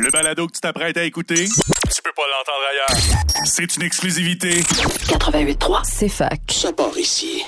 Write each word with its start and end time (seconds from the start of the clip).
Le 0.00 0.10
balado 0.10 0.46
que 0.46 0.52
tu 0.52 0.60
t'apprêtes 0.60 0.96
à 0.96 1.04
écouter, 1.04 1.44
tu 1.44 2.02
peux 2.02 2.12
pas 2.16 2.22
l'entendre 2.22 2.64
ailleurs. 2.70 3.44
C'est 3.44 3.76
une 3.76 3.82
exclusivité. 3.82 4.60
88.3, 4.60 5.80
c'est 5.84 6.08
fac. 6.08 6.40
Ça 6.50 6.72
part 6.72 6.96
ici. 6.96 7.44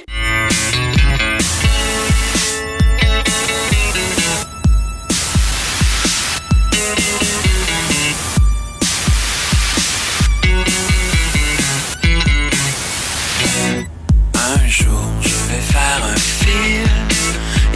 Un 14.34 14.68
jour, 14.68 15.02
je 15.22 15.29
vais 15.29 15.61
faire 15.61 16.04
un 16.04 16.16
film. 16.16 16.88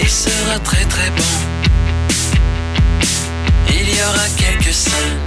Il 0.01 0.09
sera 0.09 0.59
très 0.61 0.85
très 0.85 1.11
bon. 1.11 1.68
Y 3.99 4.01
aura 4.01 4.29
quelques 4.37 4.73
scènes 4.73 5.19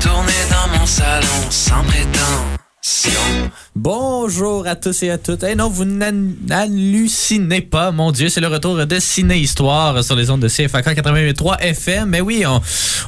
tournées 0.00 0.32
dans 0.48 0.78
mon 0.78 0.86
salon 0.86 1.26
sans 1.50 1.82
prétention. 1.82 3.50
Bonjour 3.74 4.68
à 4.68 4.76
tous 4.76 5.02
et 5.02 5.10
à 5.10 5.18
toutes. 5.18 5.42
Eh 5.42 5.56
non, 5.56 5.68
vous 5.68 5.84
n'hallucinez 5.84 7.62
pas, 7.62 7.90
mon 7.90 8.12
Dieu, 8.12 8.28
c'est 8.28 8.40
le 8.40 8.46
retour 8.46 8.76
de 8.86 8.98
Ciné 9.00 9.38
Histoire 9.38 10.04
sur 10.04 10.14
les 10.14 10.30
ondes 10.30 10.42
de 10.42 10.46
CFAK 10.46 10.86
88.3 10.86 11.58
FM. 11.62 12.10
Mais 12.10 12.20
oui, 12.20 12.44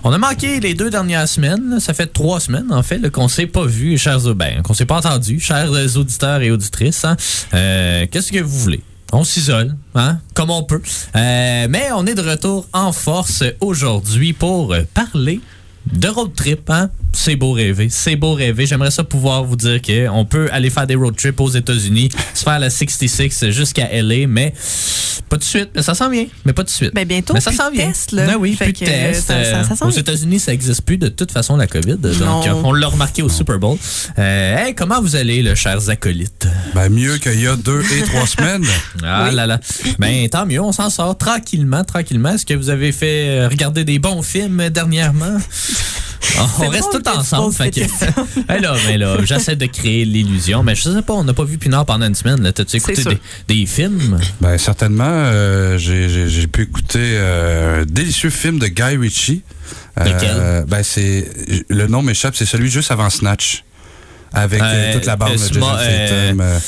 on, 0.02 0.10
a 0.12 0.18
manqué 0.18 0.58
les 0.58 0.74
deux 0.74 0.91
dernières 0.91 1.28
semaines. 1.28 1.78
Ça 1.78 1.94
fait 1.94 2.08
trois 2.08 2.41
semaines, 2.41 2.72
en 2.72 2.82
fait, 2.82 3.08
qu'on 3.10 3.28
s'est 3.28 3.46
pas 3.46 3.66
vu, 3.66 3.96
chers 3.98 4.34
ben, 4.34 4.62
qu'on 4.62 4.74
s'est 4.74 4.84
pas 4.84 4.96
entendu, 4.96 5.38
chers 5.38 5.70
auditeurs 5.96 6.42
et 6.42 6.50
auditrices. 6.50 7.05
hein. 7.05 7.16
Euh, 7.55 8.06
Qu'est-ce 8.10 8.32
que 8.32 8.41
vous 8.41 8.58
voulez? 8.58 8.82
On 9.12 9.22
s'isole, 9.22 9.76
hein, 9.94 10.18
comme 10.34 10.50
on 10.50 10.62
peut. 10.64 10.82
Euh, 11.14 11.66
mais 11.70 11.88
on 11.94 12.06
est 12.06 12.14
de 12.14 12.22
retour 12.28 12.66
en 12.72 12.92
force 12.92 13.44
aujourd'hui 13.60 14.32
pour 14.32 14.74
parler 14.92 15.40
de 15.92 16.08
road 16.08 16.32
trip, 16.34 16.68
hein? 16.70 16.90
C'est 17.12 17.36
beau 17.36 17.52
rêver, 17.52 17.88
c'est 17.90 18.16
beau 18.16 18.34
rêver. 18.34 18.66
J'aimerais 18.66 18.90
ça 18.90 19.04
pouvoir 19.04 19.44
vous 19.44 19.54
dire 19.54 19.80
qu'on 19.80 20.24
peut 20.24 20.48
aller 20.50 20.68
faire 20.70 20.86
des 20.86 20.96
road 20.96 21.14
trips 21.14 21.41
aux 21.41 21.48
États-Unis, 21.50 22.08
se 22.34 22.42
faire 22.42 22.58
la 22.58 22.70
66 22.70 23.50
jusqu'à 23.50 23.88
LA, 23.92 24.26
mais 24.26 24.52
pas 25.28 25.36
de 25.36 25.44
suite. 25.44 25.70
Mais 25.76 25.82
ça 25.82 25.94
s'en 25.94 26.10
vient, 26.10 26.26
mais 26.44 26.52
pas 26.52 26.64
de 26.64 26.68
suite. 26.70 26.92
Ben, 26.92 27.06
bientôt, 27.06 27.32
mais 27.34 27.41
ça 27.41 27.50
plus 27.50 27.56
de 27.58 27.62
s'en 27.62 27.70
vient. 27.70 27.86
tests, 27.86 28.12
là. 28.12 28.26
Ben 28.26 28.36
oui, 28.36 28.54
Fait 28.56 28.64
plus 28.64 28.72
de 28.72 28.78
que, 28.80 28.84
tests. 28.84 29.26
ça- 29.28 29.44
ça- 29.44 29.64
ça 29.64 29.72
Euh, 29.74 29.76
s'en 29.76 29.86
aux. 29.86 29.91
États-Unis, 29.91 30.41
ça 30.41 30.50
n'existe 30.50 30.82
plus 30.82 30.98
de 30.98 31.06
toute 31.08 31.30
façon, 31.30 31.56
la 31.56 31.68
COVID. 31.68 31.96
Donc, 31.98 32.19
Non. 32.20 32.42
euh, 32.46 32.52
on 32.64 32.72
l'a 32.72 32.88
remarqué 32.88 33.22
au 33.22 33.28
Super 33.28 33.58
Bowl. 33.60 33.78
Euh, 34.19 34.56
hey, 34.66 34.74
comment 34.74 35.00
vous 35.00 35.14
allez, 35.14 35.41
le 35.42 35.54
chers 35.54 35.88
acolytes? 35.91 36.48
Ben, 36.74 36.88
mieux 36.88 37.19
qu'il 37.19 37.41
y 37.41 37.46
a 37.46 37.54
deux 37.56 37.82
et 37.96 38.02
trois 38.02 38.26
semaines. 38.26 38.64
Ah 39.04 39.30
là 39.32 39.46
là. 39.46 39.60
Ben, 40.00 40.28
tant 40.28 40.46
mieux, 40.46 40.60
on 40.60 40.72
s'en 40.72 40.91
sort 40.91 41.16
tranquillement, 41.16 41.84
tranquillement. 41.84 42.30
Est-ce 42.30 42.44
que 42.46 42.54
vous 42.54 42.70
avez 42.70 42.91
fait 42.91 43.28
euh, 43.28 43.48
regarder 43.48 43.84
des 43.84 44.00
bons 44.00 44.22
films 44.22 44.69
dernièrement? 44.70 45.38
Ah, 46.39 46.47
on 46.61 46.69
reste 46.69 46.91
tout 46.91 47.08
ensemble. 47.08 47.55
Fait 47.55 47.70
que... 47.70 47.80
Eh 48.56 48.61
là, 48.61 48.75
mais 48.86 48.98
là, 48.98 49.17
j'essaie 49.25 49.56
de 49.56 49.67
créer 49.67 50.05
l'illusion. 50.05 50.62
Mais 50.62 50.75
je 50.75 50.83
sais 50.83 51.03
pas, 51.03 51.12
on 51.14 51.25
n'a 51.25 51.34
pas 51.34 51.44
vu 51.44 51.58
Pinard 51.58 51.86
pendant 51.86 52.06
une 52.06 52.14
semaine. 52.14 52.42
là. 52.42 52.53
T'as-tu 52.53 52.77
écouté 52.77 53.05
des, 53.05 53.19
des 53.48 53.66
films? 53.66 54.19
Ben, 54.41 54.58
certainement, 54.58 55.05
euh, 55.06 55.78
j'ai- 55.78 56.47
pu 56.48 56.62
écouter 56.62 56.98
euh, 57.00 57.83
un 57.83 57.84
délicieux 57.84 58.31
film 58.31 58.58
de 58.58 58.66
Guy 58.66 58.97
Ritchie. 58.97 59.42
Lequel? 59.97 60.64
ben, 60.66 60.83
c'est. 60.83 61.31
Le 61.69 61.86
nom 61.86 62.03
m'échappe, 62.03 62.34
c'est 62.36 62.47
celui 62.47 62.70
juste 62.70 62.91
avant 62.91 63.11
Snatch. 63.11 63.62
Avec 64.33 64.61
euh, 64.61 64.64
Euh, 64.64 64.94
toute 64.94 65.06
la 65.06 65.14
bande 65.16 65.31
euh, 65.31 65.34
de 65.48 65.55
Jason 65.55 65.66
euh, 65.78 66.28
Statham. 66.59 66.61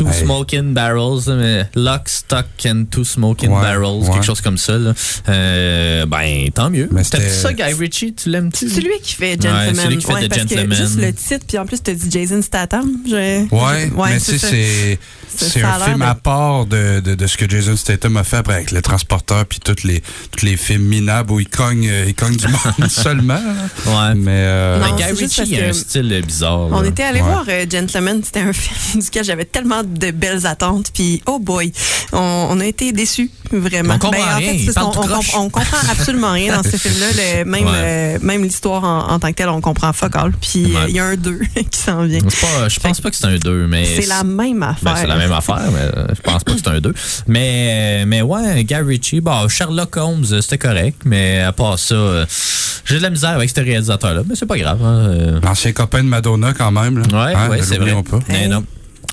Two 0.00 0.08
Hey. 0.08 0.24
Smoking 0.24 0.72
Barrels, 0.72 1.24
euh, 1.28 1.62
Lock, 1.74 2.08
Stock 2.08 2.46
and 2.66 2.84
Two 2.90 3.04
Smoking 3.04 3.50
Ouais, 3.50 3.60
Barrels, 3.60 4.02
ouais. 4.02 4.10
quelque 4.14 4.24
chose 4.24 4.40
comme 4.40 4.56
ça. 4.56 4.78
là. 4.78 4.94
Euh, 5.28 6.06
ben, 6.06 6.48
tant 6.54 6.70
mieux. 6.70 6.88
Mais 6.90 7.02
T'as 7.04 7.18
vu 7.18 7.28
ça, 7.28 7.52
Guy 7.52 7.74
Ritchie? 7.78 8.14
Tu 8.14 8.30
l'aimes-tu? 8.30 8.68
C'est 8.70 8.80
lui 8.80 8.98
qui 9.02 9.14
fait 9.14 9.32
Ouais, 9.32 9.38
Gentleman. 9.50 9.74
c'est 9.76 9.88
lui 9.88 9.96
qui 9.98 10.06
fait 10.06 10.12
The 10.26 10.28
parce 10.30 10.40
Gentleman. 10.40 10.68
que 10.70 10.74
juste 10.74 10.96
le 10.98 11.12
titre, 11.12 11.44
puis 11.46 11.58
en 11.58 11.66
plus, 11.66 11.82
tu 11.82 11.90
as 11.90 11.94
dit 11.94 12.10
Jason 12.10 12.40
Statham. 12.40 12.90
Je... 13.06 13.12
Ouais, 13.54 13.90
mais 13.94 14.18
tu 14.18 14.38
sais, 14.38 14.38
ça. 14.38 15.46
c'est 15.48 15.62
un 15.62 15.78
film 15.80 16.02
à 16.02 16.14
part 16.14 16.64
de, 16.66 17.00
de, 17.00 17.14
de 17.14 17.26
ce 17.26 17.36
que 17.36 17.48
Jason 17.48 17.76
Statham 17.76 18.16
a 18.16 18.24
fait 18.24 18.38
après 18.38 18.54
avec 18.54 18.70
Le 18.70 18.80
Transporteur 18.82 19.44
puis 19.46 19.60
tous 19.60 19.84
les, 19.86 20.02
tous 20.36 20.44
les 20.46 20.56
films 20.56 20.84
minables 20.84 21.30
où 21.30 21.40
il 21.40 21.48
cogne, 21.48 21.90
il 22.06 22.14
cogne 22.14 22.36
du 22.36 22.46
monde 22.48 22.88
seulement. 22.88 23.34
là. 23.34 24.08
Ouais. 24.10 24.14
Mais 24.16 24.30
euh, 24.32 24.78
Non, 24.80 24.94
Mais 24.96 25.02
Guy 25.12 25.20
Ritchie, 25.24 25.42
il 25.46 25.60
a 25.62 25.68
un 25.68 25.72
style 25.74 26.22
bizarre. 26.26 26.68
On 26.72 26.80
là. 26.80 26.88
était 26.88 27.02
allé 27.02 27.20
Ouais. 27.20 27.26
voir 27.26 27.44
euh, 27.48 27.66
Gentleman, 27.70 28.22
c'était 28.24 28.40
un 28.40 28.52
film 28.54 29.02
duquel 29.02 29.24
j'avais 29.24 29.44
tellement 29.44 29.82
de 29.98 30.10
belles 30.10 30.46
attentes, 30.46 30.90
puis 30.94 31.22
oh 31.26 31.38
boy, 31.38 31.72
on, 32.12 32.46
on 32.50 32.60
a 32.60 32.66
été 32.66 32.92
déçus, 32.92 33.30
vraiment. 33.52 33.94
On 33.94 33.98
comprend 33.98 34.22
en 34.22 34.36
rien, 34.36 34.48
fait, 34.50 34.54
il 34.56 34.66
c'est 34.66 34.72
ça, 34.72 34.80
parle 34.80 34.88
on, 34.88 34.92
tout 34.92 35.00
on, 35.00 35.06
croche. 35.08 35.30
on 35.36 35.50
comprend 35.50 35.76
absolument 35.90 36.32
rien 36.32 36.56
dans 36.56 36.62
ce 36.62 36.76
film-là. 36.76 37.44
Même, 37.44 37.64
Ouais. 37.64 37.70
euh, 37.74 38.18
même 38.22 38.42
l'histoire 38.42 38.84
en, 38.84 39.10
en 39.12 39.18
tant 39.18 39.28
que 39.28 39.34
telle, 39.34 39.48
on 39.48 39.60
comprend 39.60 39.92
fuck 39.92 40.16
all. 40.16 40.32
Puis 40.32 40.64
euh, 40.64 40.68
il 40.68 40.76
Ouais. 40.76 40.92
y 40.92 40.98
a 41.00 41.04
un 41.04 41.16
2 41.16 41.38
qui 41.70 41.78
s'en 41.78 42.04
vient. 42.04 42.20
Pas- 42.20 42.68
je 42.68 42.80
pense 42.80 43.00
pas 43.00 43.10
que 43.10 43.16
c'est 43.16 43.26
un 43.26 43.36
2, 43.38 43.66
mais. 43.66 43.84
C'est 43.84 44.06
la 44.06 44.24
même 44.24 44.62
affaire. 44.62 44.94
Ben, 44.94 44.96
c'est 45.00 45.06
la 45.06 45.16
même 45.16 45.32
affaire, 45.32 45.60
mais 45.72 45.80
euh, 45.98 46.06
je 46.14 46.20
pense 46.20 46.44
pas 46.44 46.52
que 46.52 46.58
c'est 46.58 46.68
un 46.68 46.80
2. 46.80 46.94
Mais, 47.26 48.00
euh, 48.02 48.04
mais 48.06 48.22
ouais, 48.22 48.64
Guy 48.64 48.74
Ritchie, 48.76 49.20
bon, 49.20 49.48
Sherlock 49.48 49.96
Holmes, 49.96 50.24
euh, 50.32 50.40
c'était 50.40 50.58
correct, 50.58 51.02
mais 51.04 51.40
à 51.40 51.52
part 51.52 51.78
ça, 51.78 51.94
euh, 51.94 52.26
j'ai 52.84 52.96
de 52.98 53.02
la 53.02 53.10
misère 53.10 53.30
avec 53.30 53.50
ce 53.50 53.60
réalisateur-là, 53.60 54.22
mais 54.28 54.34
c'est 54.36 54.46
pas 54.46 54.58
grave. 54.58 54.80
hein, 54.82 55.08
euh. 55.10 55.40
l'ancien 55.42 55.72
copain 55.72 56.02
de 56.02 56.08
Madonna, 56.08 56.52
quand 56.56 56.70
même. 56.72 56.98
Là. 56.98 57.04
Ouais, 57.26 57.34
Hein, 57.34 57.48
ouais, 57.50 57.60
c'est 57.62 57.78
vrai. 57.78 57.92
pas. 58.02 58.18
Mais 58.28 58.48
non. 58.48 58.64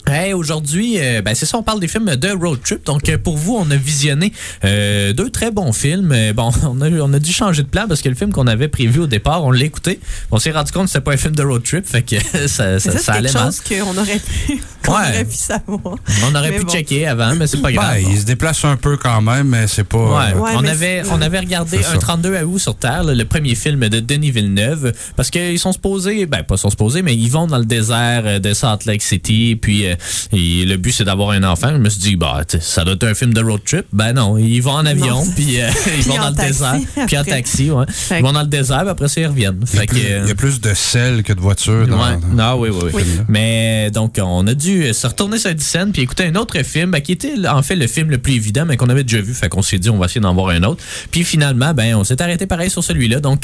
Hey, 0.10 0.32
aujourd'hui, 0.34 0.96
euh, 1.00 1.22
ben 1.22 1.36
c'est 1.36 1.46
ça, 1.46 1.58
on 1.58 1.64
parle 1.64 1.82
des 1.82 1.90
films 1.90 2.16
de 2.16 2.30
road 2.30 2.60
trip. 2.64 2.86
Donc, 2.86 3.10
euh, 3.10 3.18
pour 3.18 3.36
vous, 3.36 3.58
on 3.58 3.70
a 3.72 3.76
visionné 3.76 4.32
euh, 4.64 5.12
deux 5.12 5.30
très 5.30 5.52
bons 5.52 5.74
films. 5.74 6.14
Euh, 6.14 6.32
bon, 6.32 6.50
on 6.64 6.80
a, 6.80 6.90
on 6.90 7.12
a 7.12 7.20
dû 7.20 7.34
changer 7.34 7.62
de 7.64 7.68
plan 7.68 7.88
parce 7.90 8.02
que 8.02 8.08
le 8.08 8.16
film 8.16 8.32
qu'on 8.32 8.48
avait 8.48 8.70
prévu 8.70 9.02
au 9.02 9.08
départ, 9.08 9.44
on 9.44 9.52
l'a 9.52 9.66
écouté. 9.66 10.00
On 10.32 10.40
s'est 10.40 10.52
rendu 10.52 10.72
compte 10.72 10.84
que 10.86 10.92
c'était 10.92 11.02
pas 11.04 11.12
un 11.12 11.18
film 11.18 11.36
de 11.36 11.44
road 11.44 11.62
trip, 11.62 11.86
fait 11.86 12.04
que 12.04 12.16
ça, 12.48 12.48
ça, 12.48 12.80
ça, 12.80 12.92
ça 12.92 13.00
c'est 13.00 13.12
allait 13.12 13.24
quelque 13.30 13.34
mal. 13.38 13.46
chose 13.52 13.62
qu'on 13.62 13.98
aurait 13.98 14.20
pu, 14.20 14.62
qu'on 14.86 14.94
Ouais. 14.94 15.00
aurait 15.10 15.26
pu 15.26 15.36
savoir. 15.36 15.96
On 16.26 16.36
aurait 16.36 16.52
Mais 16.52 16.58
pu 16.60 16.64
bon. 16.66 16.72
checker 16.72 17.06
avant, 17.08 17.36
mais 17.36 17.46
c'est 17.46 17.62
pas 17.62 17.68
Ben, 17.70 17.76
grave. 17.76 17.98
il 18.10 18.18
se 18.18 18.24
déplace 18.26 18.64
un 18.64 18.78
peu 18.78 18.96
quand 18.96 19.22
même, 19.22 19.50
mais 19.50 19.68
c'est 19.68 19.84
pas. 19.84 19.98
Ouais, 19.98 20.40
Ouais, 20.40 20.52
on, 20.56 20.62
mais 20.62 20.70
avait, 20.70 21.04
c'est- 21.04 21.12
on 21.12 21.22
avait 21.22 21.40
regardé 21.40 21.80
C'est 21.82 21.88
un 21.90 21.92
ça. 21.94 21.98
32 21.98 22.44
août 22.44 22.60
sur 22.60 22.78
Terre, 22.78 23.04
là, 23.04 23.14
le 23.14 23.26
premier 23.26 23.56
film 23.56 23.90
de 23.90 24.00
Denis 24.00 24.32
Villeneuve, 24.32 24.94
parce 25.18 25.30
qu'ils 25.30 25.60
sont 25.60 25.74
supposés, 25.74 26.26
ben 26.28 26.44
pas 26.44 26.56
sont 26.56 26.70
supposés, 26.70 27.02
mais 27.02 27.14
ils 27.14 27.30
vont 27.30 27.46
dans 27.48 27.58
le 27.58 27.66
désert 27.66 28.40
de 28.40 28.54
Salt 28.54 28.86
Lake 28.86 29.02
City, 29.02 29.58
puis 29.62 29.86
euh, 29.86 29.96
et 30.32 30.66
le 30.66 30.78
but 30.78 30.92
c'est 30.92 31.04
d'avoir 31.04 31.32
un 31.32 31.44
enfant. 31.44 31.70
Je 31.72 31.78
me 31.78 31.90
suis 31.90 32.02
dit, 32.02 32.16
bah, 32.16 32.42
tu 32.48 32.58
sais, 32.58 32.64
ça 32.64 32.84
doit 32.84 32.94
être 32.96 33.04
un 33.06 33.14
film 33.14 33.34
de 33.34 33.42
road 33.42 33.62
trip. 33.66 33.86
Ben 33.94 34.14
non, 34.14 34.38
ils 34.38 34.60
vont 34.62 34.72
en 34.72 34.86
avion, 34.86 35.26
puis 35.36 35.62
euh, 35.62 35.70
ils 35.98 36.04
vont 36.04 36.16
en 36.16 36.22
dans 36.24 36.30
le 36.30 36.36
taxi 36.36 36.54
désert, 36.62 36.80
puis 37.08 37.18
en 37.18 37.24
taxi, 37.24 37.72
ouais. 37.72 37.86
Ils 38.12 38.22
vont 38.24 38.32
dans 38.34 38.42
le 38.42 38.48
désert, 38.48 38.82
puis 38.82 38.90
après 38.90 39.08
ça, 39.08 39.22
ils 39.22 39.28
reviennent. 39.28 39.60
il, 39.62 39.76
y 39.76 39.80
Fait 39.80 39.86
plus, 39.86 40.00
euh, 40.10 40.22
il 40.24 40.28
y 40.30 40.32
a 40.32 40.36
plus 40.36 40.62
de 40.62 40.74
sel 40.74 41.24
que 41.24 41.34
de 41.34 41.40
voitures 41.40 41.88
dans, 41.88 41.98
Ouais. 41.98 42.18
dans- 42.36 42.56
Non, 42.56 42.62
oui, 42.62 42.70
oui, 42.70 42.80
oui. 42.86 42.92
Oui. 42.96 43.04
Mais 43.28 43.92
donc, 43.92 44.20
on 44.22 44.46
a 44.48 44.54
dû 44.54 44.94
se 44.94 45.08
retourner 45.08 45.38
sur 45.40 45.50
la 45.50 45.58
scène 45.58 45.92
puis 45.92 46.02
écouter 46.02 46.26
un 46.26 46.36
autre 46.36 46.62
film 46.64 46.92
ben, 46.92 47.02
qui 47.02 47.12
était 47.14 47.34
en 47.48 47.62
fait 47.62 47.76
le 47.76 47.88
film 47.88 48.10
le 48.10 48.18
plus 48.18 48.34
évident, 48.34 48.66
mais 48.66 48.78
qu'on 48.78 48.90
avait 48.90 49.04
déjà 49.04 49.22
vu. 49.22 49.34
Fait 49.34 49.50
qu'on 49.50 49.62
s'est 49.62 49.80
dit, 49.80 49.90
on 49.90 49.98
va 49.98 50.06
essayer 50.06 50.22
d'en 50.22 50.34
voir 50.34 50.50
un 50.50 50.64
autre. 50.64 50.84
Puis 51.12 51.24
finalement, 51.24 51.74
ben, 51.74 51.96
on 51.96 52.04
s'est 52.04 52.22
arrêté 52.22 52.46
pareil 52.48 52.70
sur 52.70 52.84
celui-là. 52.84 53.20
Donc, 53.20 53.42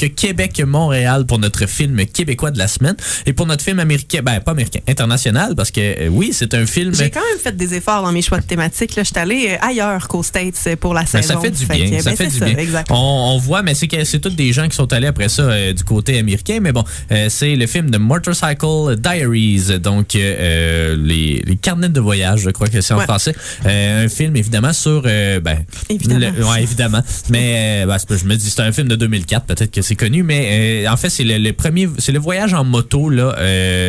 Québec-Montréal 0.48 1.26
pour 1.26 1.38
notre 1.38 1.66
film 1.66 2.04
québécois 2.06 2.50
de 2.50 2.58
la 2.58 2.68
semaine. 2.68 2.96
Et 3.26 3.32
pour 3.32 3.46
notre 3.46 3.62
film 3.64 3.78
américain, 3.78 4.20
ben, 4.22 4.40
pas 4.40 4.52
américain, 4.52 4.80
international, 4.88 5.54
parce 5.56 5.70
que 5.70 5.80
euh, 5.80 6.08
oui, 6.08 6.30
c'est 6.32 6.43
un 6.52 6.66
film. 6.66 6.94
J'ai 6.94 7.10
quand 7.10 7.20
même 7.20 7.38
fait 7.42 7.56
des 7.56 7.74
efforts 7.74 8.02
dans 8.02 8.12
mes 8.12 8.22
choix 8.22 8.38
de 8.38 8.44
thématiques. 8.44 8.96
là. 8.96 9.02
Je 9.02 9.08
suis 9.08 9.18
allée 9.18 9.48
euh, 9.52 9.66
ailleurs 9.66 10.06
qu'aux 10.08 10.22
States 10.22 10.54
euh, 10.66 10.76
pour 10.76 10.92
la 10.94 11.02
Ben, 11.02 11.06
saison. 11.06 11.34
ça 11.34 11.40
fait 11.40 11.50
du 11.50 11.64
bien. 11.66 12.00
ça 12.00 12.10
ben, 12.10 12.16
fait 12.16 12.24
c'est 12.30 12.32
du 12.32 12.38
ça, 12.38 12.44
bien. 12.46 12.84
On, 12.90 13.32
on 13.34 13.38
voit, 13.38 13.62
mais 13.62 13.74
c'est 13.74 13.88
que 13.88 14.02
c'est 14.04 14.18
tous 14.18 14.30
des 14.30 14.52
gens 14.52 14.68
qui 14.68 14.76
sont 14.76 14.92
allés 14.92 15.06
après 15.06 15.28
ça 15.28 15.42
euh, 15.42 15.72
du 15.72 15.84
côté 15.84 16.18
américain. 16.18 16.58
Mais 16.60 16.72
bon, 16.72 16.84
euh, 17.12 17.28
c'est 17.30 17.56
le 17.56 17.66
film 17.66 17.90
de 17.90 17.98
Motorcycle 17.98 18.96
Diaries, 18.98 19.78
donc 19.80 20.14
euh, 20.16 20.96
les, 20.98 21.42
les 21.46 21.56
carnets 21.56 21.88
de 21.88 22.00
voyage, 22.00 22.40
je 22.40 22.50
crois 22.50 22.68
que 22.68 22.80
c'est 22.80 22.92
en 22.94 22.98
Ouais. 22.98 23.04
français. 23.04 23.34
Un 23.64 24.08
film 24.08 24.36
évidemment 24.36 24.72
sur, 24.72 25.02
ben, 25.02 25.64
Évidemment. 25.88 26.32
le- 26.36 26.44
ouais, 26.44 26.62
évidemment. 26.62 27.00
Mais 27.30 27.84
ben, 27.86 27.96
c'est 27.98 28.18
je 28.18 28.24
me 28.24 28.34
dis 28.36 28.50
c'est 28.50 28.62
un 28.62 28.72
film 28.72 28.88
de 28.88 28.96
2004, 28.96 29.46
peut-être 29.46 29.70
que 29.70 29.82
c'est 29.82 29.96
connu, 29.96 30.22
mais 30.22 30.86
en 30.88 30.96
fait 30.96 31.10
c'est 31.10 31.24
le, 31.24 31.38
le 31.38 31.52
premier, 31.52 31.88
c'est 31.98 32.12
le 32.12 32.18
voyage 32.18 32.54
en 32.54 32.64
moto 32.64 33.08
là 33.10 33.34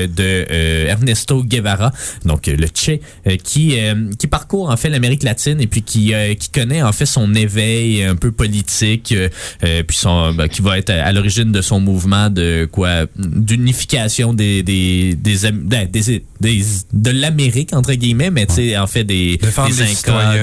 de 0.08 0.46
Ernesto 0.88 1.44
Guevara, 1.44 1.92
donc 2.26 2.45
le 2.52 2.68
Che, 2.68 3.00
euh, 3.28 3.38
qui 3.44 3.80
euh, 3.80 4.10
qui 4.18 4.28
parcourt 4.28 4.70
en 4.70 4.78
fait 4.78 4.90
l'Amérique 4.90 5.24
latine 5.24 5.60
et 5.62 5.68
puis 5.68 5.82
qui 5.82 6.14
euh, 6.14 6.34
qui 6.36 6.50
connaît 6.50 6.82
en 6.82 6.92
fait 6.92 7.06
son 7.06 7.34
éveil 7.36 8.04
un 8.04 8.16
peu 8.16 8.32
politique, 8.32 9.14
puis 9.62 9.98
son 9.98 10.34
ben, 10.34 10.48
qui 10.48 10.62
va 10.62 10.78
être 10.78 10.90
à, 10.90 11.06
à 11.06 11.12
l'origine 11.12 11.52
de 11.52 11.62
son 11.62 11.80
mouvement 11.80 12.30
de 12.30 12.68
quoi 12.72 13.06
d'unification 13.18 14.34
des 14.34 14.64
des 14.64 15.16
des, 15.16 15.52
ben, 15.52 15.88
des, 15.90 16.24
des- 16.42 16.64
de 16.94 17.12
l'Amérique, 17.12 17.74
entre 17.74 17.94
guillemets, 17.94 18.32
mais 18.32 18.46
tu 18.46 18.56
sais, 18.56 18.78
en 18.78 18.88
fait, 18.88 19.04
des, 19.04 19.38
des 19.38 19.82
Incas, 19.82 20.34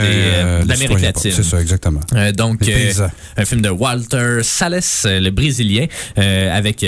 de 0.62 0.68
l'Amérique 0.68 1.00
latine. 1.00 1.32
C'est 1.32 1.42
ça, 1.42 1.60
exactement. 1.60 2.00
Donc, 2.36 2.60
un 3.36 3.44
film 3.44 3.60
de 3.62 3.68
Walter 3.68 4.40
Salles, 4.42 4.80
le 5.04 5.30
Brésilien, 5.30 5.86
avec 6.16 6.84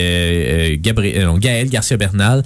Gabriel, 0.82 1.28
Gaël 1.38 1.68
Garcia 1.68 1.96
Bernal, 1.96 2.42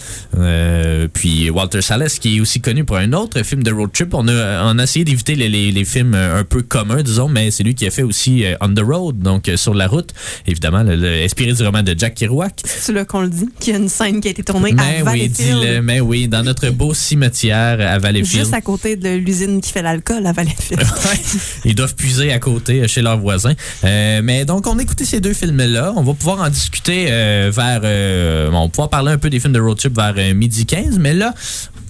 puis 1.12 1.50
Walter 1.50 1.82
Salles, 1.82 2.08
qui 2.20 2.36
est 2.36 2.40
aussi 2.40 2.57
connu 2.60 2.84
pour 2.84 2.96
un 2.96 3.12
autre 3.12 3.42
film 3.42 3.62
de 3.62 3.72
road 3.72 3.90
trip. 3.92 4.14
On 4.14 4.26
a, 4.28 4.64
on 4.72 4.78
a 4.78 4.82
essayé 4.82 5.04
d'éviter 5.04 5.34
les, 5.34 5.48
les, 5.48 5.70
les 5.72 5.84
films 5.84 6.14
un 6.14 6.44
peu 6.44 6.62
communs, 6.62 7.02
disons, 7.02 7.28
mais 7.28 7.50
c'est 7.50 7.62
lui 7.62 7.74
qui 7.74 7.86
a 7.86 7.90
fait 7.90 8.02
aussi 8.02 8.44
euh, 8.44 8.54
On 8.60 8.72
the 8.72 8.80
Road, 8.80 9.18
donc 9.20 9.48
euh, 9.48 9.56
sur 9.56 9.74
la 9.74 9.86
route, 9.86 10.10
évidemment, 10.46 10.82
le- 10.82 10.96
le- 10.96 11.22
inspiré 11.24 11.52
du 11.52 11.62
roman 11.62 11.82
de 11.82 11.94
Jack 11.96 12.14
Kerouac. 12.14 12.60
C'est 12.64 12.92
là 12.92 13.04
qu'on 13.04 13.20
le 13.22 13.28
dit, 13.28 13.48
qu'il 13.60 13.72
y 13.72 13.76
a 13.76 13.78
une 13.78 13.88
scène 13.88 14.20
qui 14.20 14.28
a 14.28 14.30
été 14.30 14.42
tournée 14.42 14.72
Mais 14.72 14.98
à 15.00 15.04
Valleyfield. 15.04 15.82
mais 15.82 16.00
oui, 16.00 16.28
dans 16.28 16.42
notre 16.42 16.68
beau 16.70 16.94
cimetière 16.94 17.80
à 17.80 17.98
Valleyfield. 17.98 18.40
Juste 18.44 18.54
à 18.54 18.60
côté 18.60 18.96
de 18.96 19.10
l'usine 19.16 19.60
qui 19.60 19.72
fait 19.72 19.82
l'alcool 19.82 20.26
à 20.26 20.32
Valleyfield. 20.32 20.82
Ouais. 21.08 21.18
Ils 21.64 21.74
doivent 21.74 21.94
puiser 21.94 22.32
à 22.32 22.38
côté 22.38 22.82
euh, 22.82 22.86
chez 22.88 23.02
leurs 23.02 23.18
voisins. 23.18 23.54
Euh, 23.84 24.20
mais 24.22 24.44
donc, 24.44 24.66
on 24.66 24.78
a 24.78 24.82
écouté 24.82 25.04
ces 25.04 25.20
deux 25.20 25.32
films-là. 25.32 25.92
On 25.96 26.02
va 26.02 26.12
pouvoir 26.14 26.40
en 26.40 26.48
discuter 26.50 27.06
euh, 27.10 27.50
vers. 27.54 27.80
euh, 27.84 28.50
on 28.52 28.64
va 28.64 28.68
pouvoir 28.68 28.90
parler 28.90 29.12
un 29.12 29.18
peu 29.18 29.30
des 29.30 29.38
films 29.40 29.52
de 29.52 29.60
road 29.60 29.78
trip 29.78 29.94
vers 29.96 30.14
euh, 30.18 30.34
midi 30.34 30.66
15. 30.66 30.98
Mais 30.98 31.14
là, 31.14 31.34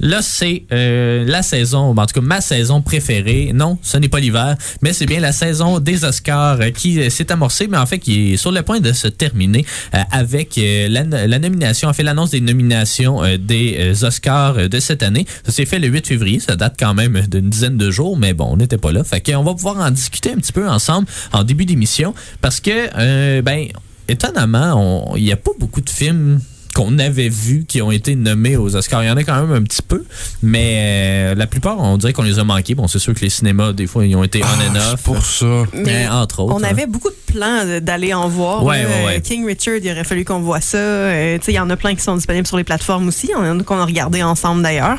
là 0.00 0.20
c'est 0.22 0.64
euh, 0.72 1.24
la 1.26 1.42
saison, 1.42 1.94
en 1.96 2.06
tout 2.06 2.14
cas 2.14 2.20
ma 2.20 2.40
saison 2.40 2.82
préférée. 2.82 3.52
Non, 3.54 3.78
ce 3.82 3.96
n'est 3.96 4.08
pas 4.08 4.20
l'hiver, 4.20 4.56
mais 4.82 4.92
c'est 4.92 5.06
bien 5.06 5.20
la 5.20 5.32
saison 5.32 5.80
des 5.80 6.04
Oscars 6.04 6.60
euh, 6.60 6.70
qui 6.70 7.00
euh, 7.00 7.10
s'est 7.10 7.30
amorcée, 7.32 7.66
mais 7.68 7.76
en 7.78 7.86
fait 7.86 7.98
qui 7.98 8.32
est 8.32 8.36
sur 8.36 8.52
le 8.52 8.62
point 8.62 8.80
de 8.80 8.92
se 8.92 9.08
terminer 9.08 9.64
euh, 9.94 9.98
avec 10.10 10.58
la, 10.58 11.04
la 11.04 11.38
nomination, 11.38 11.88
en 11.88 11.92
fait 11.92 12.02
l'annonce 12.02 12.30
des 12.30 12.40
nominations 12.40 13.22
des 13.38 14.04
Oscars 14.04 14.68
de 14.68 14.80
cette 14.80 15.02
année. 15.02 15.26
Ça 15.44 15.52
s'est 15.52 15.64
fait 15.66 15.78
le 15.78 15.88
8 15.88 16.06
février, 16.06 16.40
ça 16.40 16.56
date 16.56 16.76
quand 16.78 16.94
même 16.94 17.20
d'une 17.28 17.48
dizaine 17.50 17.76
de 17.76 17.90
jours, 17.90 18.16
mais 18.16 18.32
bon, 18.34 18.48
on 18.50 18.56
n'était 18.56 18.78
pas 18.78 18.92
là. 18.92 19.04
Fait 19.04 19.20
qu'on 19.20 19.42
va 19.42 19.54
pouvoir 19.54 19.78
en 19.78 19.90
discuter 19.90 20.32
un 20.32 20.36
petit 20.36 20.52
peu 20.52 20.68
ensemble 20.68 21.06
en 21.32 21.44
début 21.44 21.64
d'émission 21.64 22.14
parce 22.40 22.60
que, 22.60 23.40
ben, 23.40 23.68
étonnamment, 24.08 24.74
on- 25.12 25.16
il 25.16 25.24
n'y 25.24 25.32
a 25.32 25.36
pas 25.36 25.50
beaucoup 25.58 25.80
de 25.80 25.90
films 25.90 26.40
qu'on 26.78 26.96
avait 27.00 27.28
vus 27.28 27.64
qui 27.66 27.82
ont 27.82 27.90
été 27.90 28.14
nommés 28.14 28.56
aux 28.56 28.76
Oscars. 28.76 29.02
Il 29.02 29.08
y 29.08 29.10
en 29.10 29.16
a 29.16 29.24
quand 29.24 29.34
même 29.40 29.50
un 29.52 29.62
petit 29.64 29.82
peu, 29.82 30.04
mais 30.44 31.32
euh, 31.32 31.34
la 31.34 31.48
plupart, 31.48 31.76
on 31.80 31.96
dirait 31.98 32.12
qu'on 32.12 32.22
les 32.22 32.38
a 32.38 32.44
manqués. 32.44 32.76
Bon, 32.76 32.86
c'est 32.86 33.00
sûr 33.00 33.14
que 33.14 33.20
les 33.20 33.30
cinémas, 33.30 33.72
des 33.72 33.88
fois, 33.88 34.06
ils 34.06 34.14
ont 34.14 34.22
été 34.22 34.40
on 34.44 34.46
Ah, 34.46 34.70
and 34.70 34.74
c'est 34.80 34.92
off. 34.94 35.02
pour 35.02 35.24
ça. 35.26 35.64
Mais 35.74 36.06
Euh, 36.06 36.12
entre 36.12 36.38
autres. 36.40 36.54
on 36.54 36.62
hein. 36.62 36.68
avait 36.70 36.86
beaucoup 36.86 37.10
de 37.10 37.32
plans 37.34 37.64
d'aller 37.82 38.14
en 38.14 38.28
voir. 38.28 38.62
Ouais, 38.64 38.84
là. 38.84 38.88
ouais, 38.88 39.04
ouais. 39.06 39.20
King 39.20 39.44
Richard, 39.44 39.74
il 39.82 39.90
aurait 39.90 40.04
fallu 40.04 40.24
qu'on 40.24 40.38
voit 40.38 40.60
ça. 40.60 40.78
Euh, 40.78 41.36
tu 41.38 41.46
sais, 41.46 41.52
Il 41.52 41.56
y 41.56 41.58
en 41.58 41.68
a 41.68 41.76
plein 41.76 41.96
qui 41.96 42.00
sont 42.02 42.14
disponibles 42.14 42.46
sur 42.46 42.56
les 42.56 42.62
plateformes 42.64 43.08
aussi. 43.08 43.32
On 43.36 43.40
en 43.40 43.58
a 43.58 43.62
qu'on 43.64 43.78
a 43.80 43.84
regardé 43.84 44.22
ensemble 44.22 44.62
d'ailleurs. 44.62 44.98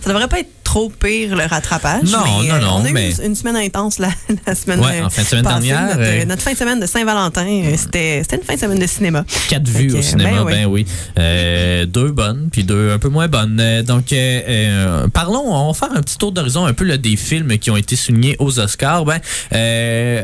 Ça 0.00 0.08
devrait 0.08 0.28
pas 0.28 0.38
être 0.38 0.50
trop 0.78 0.90
pire 0.90 1.34
le 1.34 1.44
rattrapage. 1.44 2.04
Non, 2.04 2.18
mais, 2.24 2.48
non, 2.48 2.54
euh, 2.54 2.60
non, 2.60 2.68
On 2.76 2.84
a 2.84 2.88
eu 2.88 2.92
mais- 2.92 3.12
une, 3.24 3.34
semaine 3.34 3.56
intense 3.56 3.98
la, 3.98 4.10
la 4.46 4.54
semaine 4.54 4.78
Ouais, 4.80 5.00
en 5.00 5.10
fin 5.10 5.22
de 5.22 5.26
semaine 5.26 5.44
passée. 5.44 5.66
dernière, 5.68 5.96
Notre, 5.96 6.00
euh, 6.02 6.24
notre 6.24 6.42
fin 6.42 6.52
de 6.52 6.56
semaine 6.56 6.80
de 6.80 6.86
Saint-Valentin, 6.86 7.46
euh, 7.48 7.74
c'était 7.76 8.18
une 8.20 8.42
fin 8.42 8.54
de 8.54 8.60
semaine 8.60 8.78
de 8.78 8.86
cinéma. 8.86 9.24
Quatre 9.48 9.66
vues 9.68 9.92
au 9.94 10.02
cinéma, 10.02 10.44
ben 10.44 10.44
ben, 10.44 10.66
oui. 10.66 10.86
Euh, 11.18 11.84
deux 11.86 12.10
bonnes, 12.12 12.48
puis 12.52 12.62
deux 12.64 12.92
un 12.92 12.98
peu 12.98 13.08
moins 13.08 13.26
bonnes. 13.28 13.60
Donc, 13.86 14.12
euh, 14.12 15.06
parlons, 15.08 15.42
on 15.52 15.72
va 15.72 15.74
faire 15.74 15.96
un 15.96 16.00
petit 16.00 16.16
tour 16.18 16.30
d'horizon 16.32 16.64
un 16.66 16.72
peu 16.74 16.84
là, 16.84 16.96
des 16.96 17.16
films 17.16 17.58
qui 17.58 17.70
ont 17.70 17.76
été 17.76 17.96
soulignés 17.96 18.36
aux 18.38 18.60
Oscars. 18.60 19.04
Ben, 19.04 19.18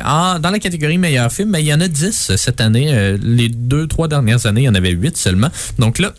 en- 0.04 0.38
dans 0.38 0.50
la 0.50 0.58
catégorie 0.58 0.98
meilleur 0.98 1.32
film, 1.32 1.50
ben, 1.50 1.58
il 1.58 1.66
y 1.66 1.74
en 1.74 1.80
a 1.80 1.88
10 1.88 2.32
cette 2.36 2.60
année. 2.60 3.16
Les 3.22 3.48
deux, 3.48 3.86
trois 3.86 4.08
dernières 4.08 4.46
années, 4.46 4.62
il 4.62 4.64
y 4.64 4.68
en 4.68 4.74
avait 4.74 4.90
8 4.92 5.16
seulement. 5.16 5.48
Donc 5.78 5.98
là, 5.98 6.12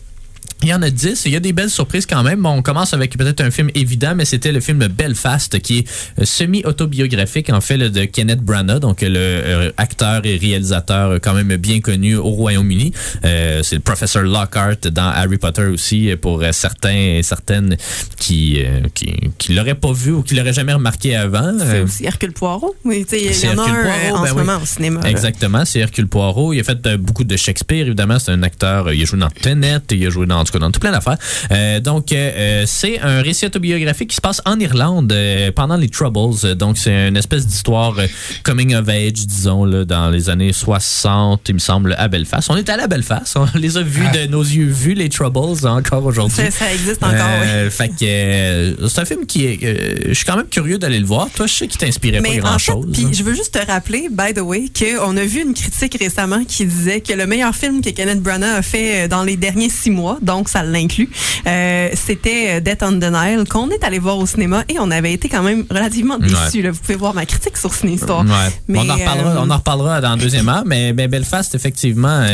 il 0.62 0.68
y 0.68 0.74
en 0.74 0.82
a 0.82 0.90
10. 0.90 1.24
Il 1.26 1.32
y 1.32 1.36
a 1.36 1.40
des 1.40 1.52
belles 1.52 1.70
surprises 1.70 2.06
quand 2.06 2.22
même. 2.22 2.42
Bon, 2.42 2.50
on 2.50 2.62
commence 2.62 2.94
avec 2.94 3.16
peut-être 3.16 3.40
un 3.40 3.50
film 3.50 3.70
évident, 3.74 4.14
mais 4.16 4.24
c'était 4.24 4.52
le 4.52 4.60
film 4.60 4.86
Belfast, 4.88 5.58
qui 5.60 5.78
est 5.78 5.88
euh, 6.20 6.24
semi-autobiographique, 6.24 7.50
en 7.50 7.60
fait, 7.60 7.78
de 7.78 8.04
Kenneth 8.04 8.40
Branagh, 8.40 8.80
donc 8.80 9.02
le 9.02 9.10
euh, 9.16 9.70
acteur 9.76 10.24
et 10.24 10.36
réalisateur 10.36 11.10
euh, 11.10 11.18
quand 11.20 11.34
même 11.34 11.56
bien 11.56 11.80
connu 11.80 12.16
au 12.16 12.30
Royaume-Uni. 12.30 12.92
Euh, 13.24 13.62
c'est 13.62 13.76
le 13.76 13.82
professeur 13.82 14.22
Lockhart 14.22 14.88
dans 14.90 15.08
Harry 15.08 15.36
Potter 15.36 15.64
aussi, 15.64 16.14
pour 16.20 16.42
certains 16.52 17.18
et 17.18 17.22
certaines 17.22 17.76
qui, 18.18 18.62
euh, 18.62 18.80
qui, 18.94 19.14
qui 19.38 19.54
l'auraient 19.54 19.74
pas 19.74 19.92
vu 19.92 20.12
ou 20.12 20.22
qui 20.22 20.34
l'auraient 20.34 20.52
jamais 20.52 20.72
remarqué 20.72 21.16
avant. 21.16 21.52
C'est 21.58 21.80
aussi 21.80 22.04
Hercule 22.04 22.32
Poirot. 22.32 22.74
Oui, 22.84 23.06
il 23.12 23.18
y 23.18 23.48
en 23.48 23.58
a 23.58 23.68
Hercule 23.68 23.74
un 23.74 23.82
Poirot, 23.82 24.16
en 24.16 24.22
ben 24.22 24.28
ce 24.28 24.32
oui. 24.32 24.38
moment 24.38 24.62
au 24.62 24.66
cinéma. 24.66 25.00
Exactement, 25.04 25.64
c'est 25.64 25.80
Hercule 25.80 26.08
Poirot. 26.08 26.52
Il 26.52 26.60
a 26.60 26.64
fait 26.64 26.96
beaucoup 26.96 27.24
de 27.24 27.36
Shakespeare, 27.36 27.86
évidemment. 27.86 28.18
C'est 28.18 28.32
un 28.32 28.42
acteur. 28.42 28.92
Il 28.92 29.02
a 29.02 29.04
joué 29.04 29.18
dans 29.18 29.30
Tenet, 29.30 29.80
il 29.90 30.06
a 30.06 30.10
joué 30.10 30.26
dans, 30.26 30.44
tout 30.46 30.52
cas, 30.52 30.58
dans 30.58 30.70
tout 30.70 30.80
plein 30.80 30.92
d'affaires. 30.92 31.18
Euh, 31.50 31.80
donc, 31.80 32.12
euh, 32.12 32.16
euh, 32.36 32.64
c'est 32.66 33.00
un 33.00 33.22
récit 33.22 33.46
autobiographique 33.46 34.10
qui 34.10 34.16
se 34.16 34.20
passe 34.20 34.40
en 34.44 34.58
Irlande 34.58 35.12
euh, 35.12 35.50
pendant 35.52 35.76
les 35.76 35.88
Troubles. 35.88 36.54
Donc, 36.56 36.78
c'est 36.78 37.08
une 37.08 37.16
espèce 37.16 37.46
d'histoire 37.46 37.96
coming 38.42 38.74
of 38.74 38.88
age, 38.88 39.12
disons, 39.12 39.64
là, 39.64 39.84
dans 39.84 40.10
les 40.10 40.30
années 40.30 40.52
60, 40.52 41.48
il 41.48 41.54
me 41.54 41.58
semble, 41.58 41.94
à 41.98 42.08
Belfast. 42.08 42.50
On 42.50 42.56
est 42.56 42.68
allé 42.68 42.82
à 42.82 42.86
Belfast. 42.86 43.36
On 43.36 43.46
les 43.58 43.76
a 43.76 43.82
vus 43.82 44.08
de 44.14 44.26
nos 44.26 44.42
yeux 44.42 44.66
vus, 44.66 44.94
les 44.94 45.08
Troubles, 45.08 45.66
encore 45.66 46.04
aujourd'hui. 46.04 46.36
Ça, 46.36 46.50
ça 46.50 46.72
existe 46.72 47.02
encore, 47.02 47.16
oui. 47.40 47.70
Fait 47.70 47.88
que 47.88 48.88
c'est 48.88 49.00
un 49.00 49.04
film 49.04 49.26
qui 49.26 49.46
est. 49.46 50.08
je 50.08 50.14
suis 50.14 50.24
quand 50.24 50.36
même 50.36 50.48
curieux 50.48 50.78
d'aller 50.78 50.98
le 51.00 51.06
voir. 51.06 51.28
Toi, 51.34 51.46
je 51.46 51.54
sais 51.54 51.66
qu'il 51.66 51.78
t'inspirait 51.78 52.20
pas 52.20 52.28
Mais 52.28 52.38
grand 52.38 52.54
en 52.54 52.58
fait, 52.58 52.72
chose. 52.72 52.86
puis 52.92 53.06
je 53.12 53.22
veux 53.22 53.34
juste 53.34 53.54
te 53.58 53.66
rappeler, 53.66 54.08
by 54.10 54.34
the 54.34 54.40
way, 54.40 54.66
qu'on 54.78 55.16
a 55.16 55.24
vu 55.24 55.42
une 55.42 55.54
critique 55.54 55.96
récemment 55.98 56.44
qui 56.44 56.64
disait 56.66 57.00
que 57.00 57.12
le 57.12 57.26
meilleur 57.26 57.54
film 57.54 57.80
que 57.80 57.90
Kenneth 57.90 58.20
Branagh 58.22 58.58
a 58.58 58.62
fait 58.62 59.08
dans 59.08 59.22
les 59.22 59.36
derniers 59.36 59.70
six 59.70 59.90
mois, 59.90 60.18
donc 60.22 60.35
ça 60.44 60.62
l'inclut, 60.62 61.08
euh, 61.46 61.88
c'était 61.94 62.56
euh, 62.56 62.60
Death 62.60 62.82
on 62.82 62.92
the 62.92 63.10
Nile, 63.10 63.44
qu'on 63.48 63.70
est 63.70 63.82
allé 63.84 63.98
voir 63.98 64.18
au 64.18 64.26
cinéma 64.26 64.64
et 64.68 64.78
on 64.78 64.90
avait 64.90 65.12
été 65.12 65.28
quand 65.28 65.42
même 65.42 65.64
relativement 65.70 66.18
déçus. 66.18 66.62
là. 66.62 66.70
Vous 66.70 66.80
pouvez 66.80 66.96
voir 66.96 67.14
ma 67.14 67.26
critique 67.26 67.56
sur 67.56 67.72
Ciné 67.72 67.92
Histoire. 67.92 68.24
Ouais. 68.24 68.52
Mais, 68.68 68.80
on, 68.80 68.88
en 68.88 68.94
reparlera, 68.94 69.30
euh, 69.30 69.44
on 69.44 69.50
en 69.50 69.56
reparlera 69.56 70.00
dans 70.00 70.10
la 70.10 70.16
deuxième 70.16 70.48
heure, 70.48 70.64
mais, 70.66 70.92
mais 70.92 71.08
Belfast, 71.08 71.54
effectivement, 71.54 72.24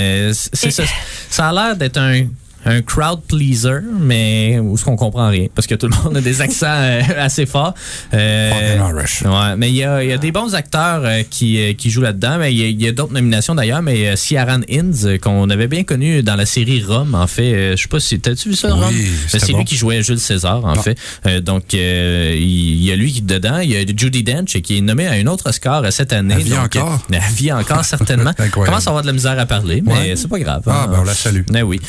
c'est 0.53 0.71
ça. 0.71 0.85
Ça 1.31 1.49
a 1.49 1.53
l'air 1.53 1.77
d'être 1.77 1.99
un, 1.99 2.27
un 2.65 2.83
crowd 2.83 3.21
pleaser, 3.29 3.81
mais 4.01 4.59
où 4.61 4.77
ce 4.77 4.85
qu'on 4.85 4.97
comprend 4.97 5.29
rien, 5.29 5.47
parce 5.55 5.67
que 5.67 5.75
tout 5.75 5.89
le 5.89 5.97
monde 6.03 6.17
a 6.17 6.21
des 6.21 6.41
accents 6.41 6.67
euh, 6.69 7.01
assez 7.19 7.47
forts. 7.47 7.75
Euh, 8.15 8.79
ouais, 8.93 9.57
mais 9.57 9.69
il 9.71 9.77
y 9.77 9.85
a, 9.85 10.03
y 10.05 10.13
a 10.13 10.19
des 10.19 10.33
bons 10.33 10.55
acteurs 10.55 11.03
euh, 11.05 11.23
qui, 11.29 11.59
euh, 11.59 11.73
qui 11.75 11.91
jouent 11.91 12.03
là-dedans. 12.03 12.39
Mais 12.39 12.55
il 12.55 12.81
y 12.81 12.87
a, 12.87 12.93
d'autres 12.93 13.13
nominations 13.13 13.55
d'ailleurs, 13.55 13.83
mais 13.83 14.17
Ciaran 14.17 14.61
Innes, 14.69 15.19
qu'on 15.21 15.49
avait 15.51 15.67
bien 15.69 15.85
connu 15.85 16.23
dans 16.23 16.37
la 16.37 16.47
série 16.47 16.83
Rome, 16.83 17.15
en 17.15 17.27
fait. 17.27 17.77
Je 17.77 17.83
sais 17.83 17.89
pas 17.89 18.01
si. 18.01 18.21
T'as-tu 18.21 18.51
vu 18.51 18.55
ça, 18.55 18.69
Oui, 18.69 18.81
Rome? 18.81 18.95
C'est 19.29 19.53
bon. 19.53 19.59
lui 19.59 19.65
qui 19.65 19.77
jouait 19.77 20.03
Jules 20.03 20.19
César, 20.21 20.65
en 20.65 20.75
fait. 20.77 20.99
Donc, 21.43 21.73
il 21.73 22.85
y 22.85 22.93
a 22.93 22.97
lui 22.97 23.13
qui 23.13 23.19
est 23.19 23.23
dedans. 23.23 23.59
Il 23.59 23.71
y 23.71 23.77
a 23.77 23.81
Judy 23.81 24.23
Dench 24.23 24.61
qui 24.63 24.79
est 24.79 24.81
nommée 24.81 25.07
à 25.07 25.13
un 25.13 25.27
autre 25.27 25.49
Oscar 25.49 25.93
cette 25.93 26.13
année. 26.13 26.35
Elle 26.37 26.43
vit 26.43 26.51
Donc, 26.51 26.77
encore? 26.77 26.99
Elle 27.11 27.21
vit 27.35 27.53
encore, 27.53 27.85
certainement. 27.85 28.33
Commence 28.53 28.87
à 28.87 28.91
avoir 28.91 29.03
de 29.03 29.09
la 29.09 29.13
misère 29.13 29.39
à 29.39 29.47
parler, 29.47 29.83
mais 29.85 29.93
Ouais. 29.93 30.17
c'est 30.17 30.29
pas 30.29 30.39
grave. 30.39 30.63
Ah, 30.67 30.85
hein. 30.85 30.89
ben 30.91 30.99
on 31.01 31.05
la 31.05 31.15
salue. 31.15 31.43
Ben 31.51 31.63
oui. 31.63 31.81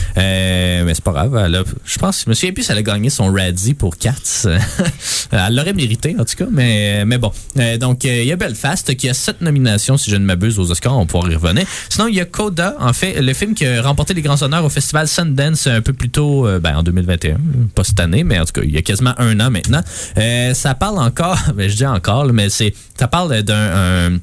Euh, 0.63 0.83
mais 0.85 0.93
c'est 0.93 1.03
pas 1.03 1.11
grave. 1.11 1.63
Je 1.85 1.97
pense, 1.99 2.23
je 2.23 2.29
me 2.29 2.33
souviens 2.33 2.53
plus 2.53 2.69
elle 2.69 2.77
a 2.77 2.81
gagné 2.81 3.09
son 3.09 3.31
Radzi 3.31 3.73
pour 3.73 3.97
Cats. 3.97 4.45
elle 5.31 5.55
l'aurait 5.55 5.73
mérité, 5.73 6.15
en 6.17 6.23
tout 6.25 6.35
cas. 6.37 6.45
Mais, 6.51 7.03
mais 7.05 7.17
bon. 7.17 7.31
Euh, 7.57 7.77
donc, 7.77 8.05
euh, 8.05 8.21
il 8.21 8.27
y 8.27 8.31
a 8.31 8.35
Belfast 8.35 8.95
qui 8.95 9.09
a 9.09 9.13
sept 9.13 9.41
nominations, 9.41 9.97
si 9.97 10.09
je 10.09 10.15
ne 10.15 10.25
m'abuse, 10.25 10.59
aux 10.59 10.71
Oscars. 10.71 10.97
On 10.97 11.05
pourra 11.05 11.29
y 11.29 11.35
revenir. 11.35 11.65
Sinon, 11.89 12.07
il 12.07 12.15
y 12.15 12.21
a 12.21 12.25
Coda, 12.25 12.75
en 12.79 12.93
fait, 12.93 13.21
le 13.21 13.33
film 13.33 13.53
qui 13.53 13.65
a 13.65 13.81
remporté 13.81 14.13
les 14.13 14.21
grands 14.21 14.41
honneurs 14.41 14.63
au 14.65 14.69
festival 14.69 15.07
Sundance 15.07 15.67
un 15.67 15.81
peu 15.81 15.93
plus 15.93 16.09
tôt, 16.09 16.47
euh, 16.47 16.59
ben, 16.59 16.77
en 16.77 16.83
2021. 16.83 17.37
Pas 17.75 17.83
cette 17.83 17.99
année, 17.99 18.23
mais 18.23 18.39
en 18.39 18.45
tout 18.45 18.53
cas, 18.53 18.61
il 18.63 18.71
y 18.71 18.77
a 18.77 18.81
quasiment 18.81 19.13
un 19.17 19.39
an 19.39 19.49
maintenant. 19.49 19.81
Euh, 20.17 20.53
ça 20.53 20.75
parle 20.75 20.99
encore, 20.99 21.37
ben, 21.55 21.69
je 21.69 21.75
dis 21.75 21.85
encore, 21.85 22.25
mais 22.31 22.49
c'est, 22.49 22.73
ça 22.97 23.07
parle 23.07 23.43
d'un, 23.43 23.55
un- 24.13 24.17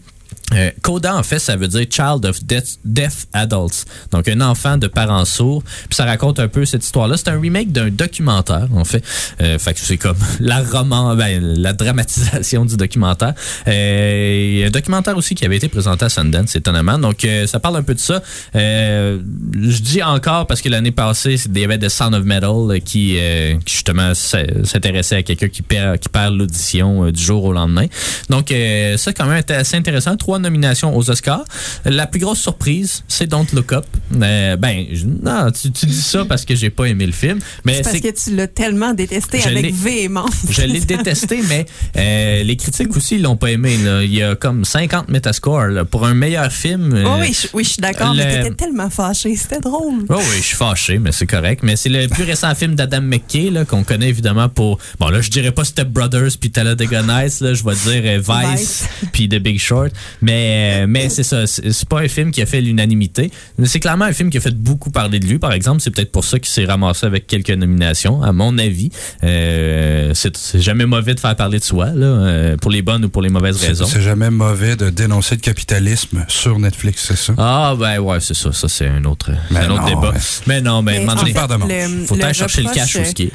euh, 0.54 0.70
Coda, 0.82 1.16
en 1.16 1.22
fait, 1.22 1.38
ça 1.38 1.56
veut 1.56 1.68
dire 1.68 1.86
Child 1.90 2.26
of 2.26 2.44
Deaf, 2.44 2.76
Deaf 2.84 3.26
Adults. 3.32 3.84
Donc, 4.12 4.28
un 4.28 4.40
enfant 4.40 4.76
de 4.76 4.86
parents 4.86 5.24
sourds. 5.24 5.62
Puis 5.62 5.96
ça 5.96 6.04
raconte 6.04 6.38
un 6.40 6.48
peu 6.48 6.64
cette 6.64 6.84
histoire-là. 6.84 7.16
C'est 7.16 7.28
un 7.28 7.40
remake 7.40 7.72
d'un 7.72 7.90
documentaire, 7.90 8.68
en 8.74 8.84
fait. 8.84 9.04
Euh, 9.40 9.58
fait 9.58 9.74
que 9.74 9.80
c'est 9.80 9.98
comme 9.98 10.16
la 10.40 10.62
roman, 10.62 11.14
ben, 11.16 11.40
la 11.40 11.72
dramatisation 11.72 12.64
du 12.64 12.76
documentaire. 12.76 13.34
Euh, 13.68 14.66
un 14.66 14.70
documentaire 14.70 15.16
aussi 15.16 15.34
qui 15.34 15.44
avait 15.44 15.56
été 15.56 15.68
présenté 15.68 16.04
à 16.04 16.08
Sundance, 16.08 16.56
étonnamment. 16.56 16.98
Donc, 16.98 17.24
euh, 17.24 17.46
ça 17.46 17.60
parle 17.60 17.76
un 17.76 17.82
peu 17.82 17.94
de 17.94 18.00
ça. 18.00 18.22
Euh, 18.54 19.18
je 19.60 19.80
dis 19.80 20.02
encore 20.02 20.46
parce 20.46 20.60
que 20.60 20.68
l'année 20.68 20.90
passée, 20.90 21.36
il 21.46 21.58
y 21.58 21.64
avait 21.64 21.78
The 21.78 21.88
Sound 21.88 22.14
of 22.14 22.24
Metal 22.24 22.50
euh, 22.50 22.78
qui, 22.78 23.18
qui 23.64 23.74
justement 23.74 24.14
s'intéressait 24.14 25.16
à 25.16 25.22
quelqu'un 25.22 25.48
qui 25.48 25.62
perd, 25.62 25.98
qui 25.98 26.08
perd 26.08 26.34
l'audition 26.34 27.10
du 27.10 27.22
jour 27.22 27.44
au 27.44 27.52
lendemain. 27.52 27.86
Donc, 28.28 28.52
ça, 28.96 29.12
quand 29.12 29.26
même, 29.26 29.38
était 29.38 29.54
assez 29.54 29.76
intéressant. 29.76 30.16
Trois 30.16 30.38
nominations 30.40 30.96
aux 30.96 31.10
Oscars. 31.10 31.44
La 31.84 32.06
plus 32.06 32.20
grosse 32.20 32.40
surprise, 32.40 33.02
c'est 33.08 33.26
Don't 33.26 33.46
Look 33.52 33.72
Up. 33.72 33.84
Euh, 34.20 34.56
ben, 34.56 34.86
je- 34.92 35.04
non, 35.06 35.50
tu, 35.50 35.70
tu 35.70 35.86
dis 35.86 36.00
ça 36.02 36.24
parce 36.24 36.44
que 36.44 36.54
j'ai 36.54 36.70
pas 36.70 36.86
aimé 36.86 37.06
le 37.06 37.12
film, 37.12 37.38
mais 37.64 37.74
C'est 37.74 37.82
parce 37.82 38.00
que 38.00 38.24
tu 38.30 38.34
l'as 38.36 38.48
tellement 38.48 38.92
détesté 38.94 39.42
avec 39.42 39.72
véhémence. 39.74 40.34
je 40.50 40.62
l'ai 40.62 40.80
détesté, 40.80 41.40
mais 41.48 41.66
euh, 41.96 42.42
les 42.42 42.56
critiques 42.56 42.96
aussi 42.96 43.18
l'ont 43.18 43.36
pas 43.36 43.50
aimé. 43.50 43.76
là. 43.78 44.02
Il 44.02 44.12
y 44.14 44.22
a 44.22 44.34
comme 44.34 44.64
50 44.64 45.08
Metascore 45.08 45.66
là. 45.68 45.84
pour 45.84 46.06
un 46.06 46.14
meilleur 46.14 46.50
film. 46.52 46.92
Oh 47.04 47.08
euh, 47.08 47.20
oui, 47.20 47.36
je, 47.40 47.48
oui, 47.54 47.64
je 47.64 47.70
suis 47.70 47.80
d'accord, 47.82 48.14
mais 48.14 48.24
le- 48.38 48.42
t'étais 48.44 48.54
tellement 48.64 48.90
fâché. 48.90 49.36
C'était 49.36 49.60
drôle. 49.60 50.04
Oh 50.08 50.16
oui, 50.18 50.36
je 50.38 50.42
suis 50.46 50.56
fâché, 50.56 50.98
mais 50.98 51.12
c'est 51.12 51.26
correct. 51.26 51.60
Mais 51.62 51.76
c'est 51.76 51.88
le 51.88 52.08
plus 52.08 52.24
récent 52.24 52.54
film 52.54 52.74
d'Adam 52.74 53.00
McKay 53.02 53.50
là, 53.50 53.64
qu'on 53.64 53.84
connaît 53.84 54.08
évidemment 54.08 54.48
pour. 54.48 54.78
Bon, 54.98 55.08
là, 55.08 55.20
je 55.20 55.30
dirais 55.30 55.52
pas 55.52 55.64
Step 55.64 55.88
Brothers 55.88 56.36
puis 56.40 56.50
Talladega 56.50 57.02
Nights, 57.02 57.40
là, 57.40 57.54
je 57.54 57.62
vais 57.64 57.74
dire 57.74 58.02
euh, 58.04 58.18
Vice 58.18 58.60
Vice. 58.60 58.84
puis 59.12 59.28
The 59.28 59.36
Big 59.36 59.58
Short. 59.58 59.92
Mais, 60.22 60.29
euh, 60.32 60.86
mais 60.88 61.08
c'est 61.08 61.22
ça, 61.22 61.46
c'est 61.46 61.88
pas 61.88 62.00
un 62.00 62.08
film 62.08 62.30
qui 62.30 62.42
a 62.42 62.46
fait 62.46 62.60
l'unanimité. 62.60 63.30
Mais 63.58 63.66
C'est 63.66 63.80
clairement 63.80 64.04
un 64.06 64.12
film 64.12 64.30
qui 64.30 64.38
a 64.38 64.40
fait 64.40 64.54
beaucoup 64.54 64.90
parler 64.90 65.20
de 65.20 65.26
lui, 65.26 65.38
par 65.38 65.52
exemple. 65.52 65.80
C'est 65.80 65.90
peut-être 65.90 66.12
pour 66.12 66.24
ça 66.24 66.38
qu'il 66.38 66.48
s'est 66.50 66.64
ramassé 66.64 67.06
avec 67.06 67.26
quelques 67.26 67.50
nominations, 67.50 68.22
à 68.22 68.32
mon 68.32 68.56
avis. 68.58 68.90
Euh, 69.24 70.12
c'est 70.14 70.60
jamais 70.60 70.86
mauvais 70.86 71.14
de 71.14 71.20
faire 71.20 71.34
parler 71.36 71.58
de 71.58 71.64
soi, 71.64 71.86
là, 71.94 72.06
euh, 72.06 72.56
pour 72.56 72.70
les 72.70 72.82
bonnes 72.82 73.04
ou 73.04 73.08
pour 73.08 73.22
les 73.22 73.28
mauvaises 73.28 73.56
raisons. 73.64 73.86
c'est 73.86 74.02
jamais 74.02 74.30
mauvais 74.30 74.76
de 74.76 74.90
dénoncer 74.90 75.34
le 75.36 75.40
capitalisme 75.40 76.24
sur 76.28 76.58
Netflix, 76.58 77.04
c'est 77.08 77.16
ça? 77.16 77.32
Ah, 77.38 77.74
ben 77.78 77.98
ouais, 77.98 78.20
c'est 78.20 78.34
ça. 78.34 78.52
Ça, 78.52 78.68
c'est 78.68 78.88
un 78.88 79.04
autre, 79.04 79.30
Mais 79.50 79.60
un 79.60 79.70
autre 79.70 79.82
non, 79.82 79.88
débat. 79.88 80.12
mais- 80.14 80.20
Mais 80.46 80.60
non, 80.60 80.82
mais, 80.82 80.98
Mais 81.00 81.08
en 81.12 81.16
fait, 81.16 81.32
le- 81.32 82.06
faut 82.06 82.14
le 82.16 82.24
aller 82.24 82.34
chercher 82.34 82.62
le 82.62 82.70
cash 82.70 82.96
où 82.96 83.04
ce 83.04 83.12
qui 83.12 83.24
est. 83.24 83.32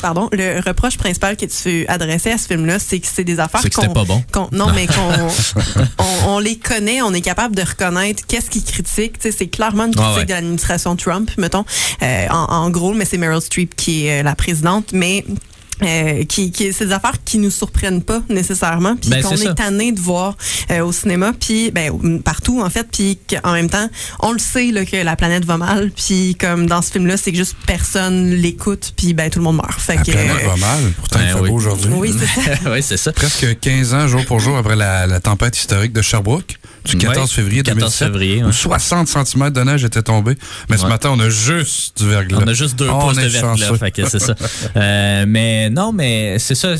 Pardon, 0.00 0.28
le 0.32 0.60
reproche 0.66 0.96
principal 0.96 1.36
que 1.36 1.46
tu 1.46 1.86
adressais 1.88 2.32
à 2.32 2.38
ce 2.38 2.46
film-là, 2.46 2.78
c'est 2.78 2.98
que 3.00 3.06
c'est 3.06 3.24
des 3.24 3.40
affaires 3.40 3.60
C'est 3.62 3.68
que 3.70 3.74
c'était 3.74 3.86
qu'on- 3.88 3.92
pas 3.94 4.04
bon. 4.04 4.22
non, 4.52 4.66
mais 4.74 4.86
qu'on 4.86 5.28
on, 6.28 6.38
les 6.38 6.56
connaît, 6.58 7.02
on 7.02 7.12
est 7.14 7.20
capable 7.20 7.54
de 7.56 7.62
reconnaître 7.62 8.24
qu'est-ce 8.26 8.50
qu'ils 8.50 8.64
critiquent. 8.64 9.18
Tu 9.18 9.30
sais, 9.30 9.36
c'est 9.36 9.48
clairement 9.48 9.86
une 9.86 9.94
critique 9.94 10.12
Ah 10.14 10.18
ouais. 10.18 10.24
de 10.26 10.30
l'administration 10.32 10.96
Trump, 10.96 11.30
mettons, 11.38 11.64
euh, 12.02 12.26
en, 12.30 12.44
en 12.52 12.70
gros, 12.70 12.94
mais 12.94 13.04
c'est 13.04 13.18
Meryl 13.18 13.40
Streep 13.40 13.74
qui 13.76 14.06
est 14.06 14.20
euh, 14.20 14.22
la 14.22 14.34
présidente, 14.34 14.90
mais 14.92 15.24
euh, 15.82 16.24
qui, 16.24 16.50
qui 16.50 16.72
c'est 16.72 16.86
des 16.86 16.92
affaires 16.92 17.16
qui 17.24 17.38
nous 17.38 17.50
surprennent 17.50 18.02
pas 18.02 18.20
nécessairement 18.28 18.96
puis 18.96 19.10
Ben, 19.10 19.22
qu'on 19.22 19.32
est, 19.32 19.36
ça. 19.44 19.54
tanné 19.54 19.92
de 19.92 20.00
voir 20.00 20.36
euh, 20.70 20.80
au 20.80 20.92
cinéma 20.92 21.32
puis 21.38 21.70
ben 21.70 21.92
partout 22.24 22.60
en 22.62 22.70
fait 22.70 22.86
puis 22.90 23.18
qu'en 23.28 23.52
même 23.52 23.70
temps 23.70 23.88
on 24.20 24.32
le 24.32 24.38
sait 24.38 24.70
là, 24.72 24.84
que 24.84 24.96
la 24.96 25.16
planète 25.16 25.44
va 25.44 25.56
mal 25.56 25.90
puis 25.90 26.36
comme 26.40 26.66
dans 26.66 26.82
ce 26.82 26.90
film 26.92 27.06
là 27.06 27.16
c'est 27.16 27.30
que 27.32 27.38
juste 27.38 27.56
personne 27.66 28.30
l'écoute 28.30 28.92
puis 28.96 29.14
ben 29.14 29.30
tout 29.30 29.38
le 29.38 29.44
monde 29.44 29.56
meurt 29.56 29.80
fait 29.80 29.96
La 29.96 30.02
que 30.02 30.10
planète 30.10 30.36
euh, 30.44 30.48
va 30.48 30.56
mal. 30.56 30.92
Pourtant, 30.96 31.18
il 31.20 31.26
Ben 31.26 31.34
fait 31.34 31.40
oui. 31.42 31.50
beau 31.50 31.56
aujourd'hui. 31.56 31.90
oui 31.94 32.14
c'est 32.18 32.42
ça 32.44 32.58
oui, 32.70 32.82
c'est 32.82 32.96
ça. 32.96 33.12
Presque 33.12 33.58
15 33.60 33.94
ans, 33.94 34.08
jour 34.08 34.24
pour 34.26 34.40
jour, 34.40 34.56
après 34.56 34.76
la, 34.76 35.06
la 35.06 35.20
tempête 35.20 35.56
historique 35.56 35.92
de 35.92 36.02
Sherbrooke, 36.02 36.58
du 36.90 36.96
14 36.98 37.28
Ouais, 37.30 37.34
février 37.34 37.62
14 37.62 37.78
2017, 37.78 38.08
février, 38.08 38.42
où 38.42 38.46
ouais. 38.46 38.52
60 38.52 39.08
cm 39.08 39.50
de 39.50 39.60
neige 39.62 39.84
étaient 39.84 40.02
tombés. 40.02 40.36
Mais 40.68 40.76
ce 40.76 40.82
Ouais. 40.84 40.88
matin, 40.88 41.10
on 41.12 41.20
a 41.20 41.28
juste 41.30 42.00
du 42.02 42.08
verglas. 42.08 42.38
On 42.42 42.46
a 42.48 42.52
juste 42.54 42.78
deux 42.78 42.88
Oh, 42.90 42.98
pouces 43.00 43.16
de 43.16 43.22
verglas, 43.22 43.56
chanceux. 43.56 43.76
fait 43.76 43.90
que 43.90 44.08
c'est 44.08 44.18
ça. 44.18 44.34
Euh, 44.76 45.24
mais 45.26 45.70
non, 45.70 45.92
mais 45.92 46.38
c'est 46.38 46.54
ça. 46.54 46.74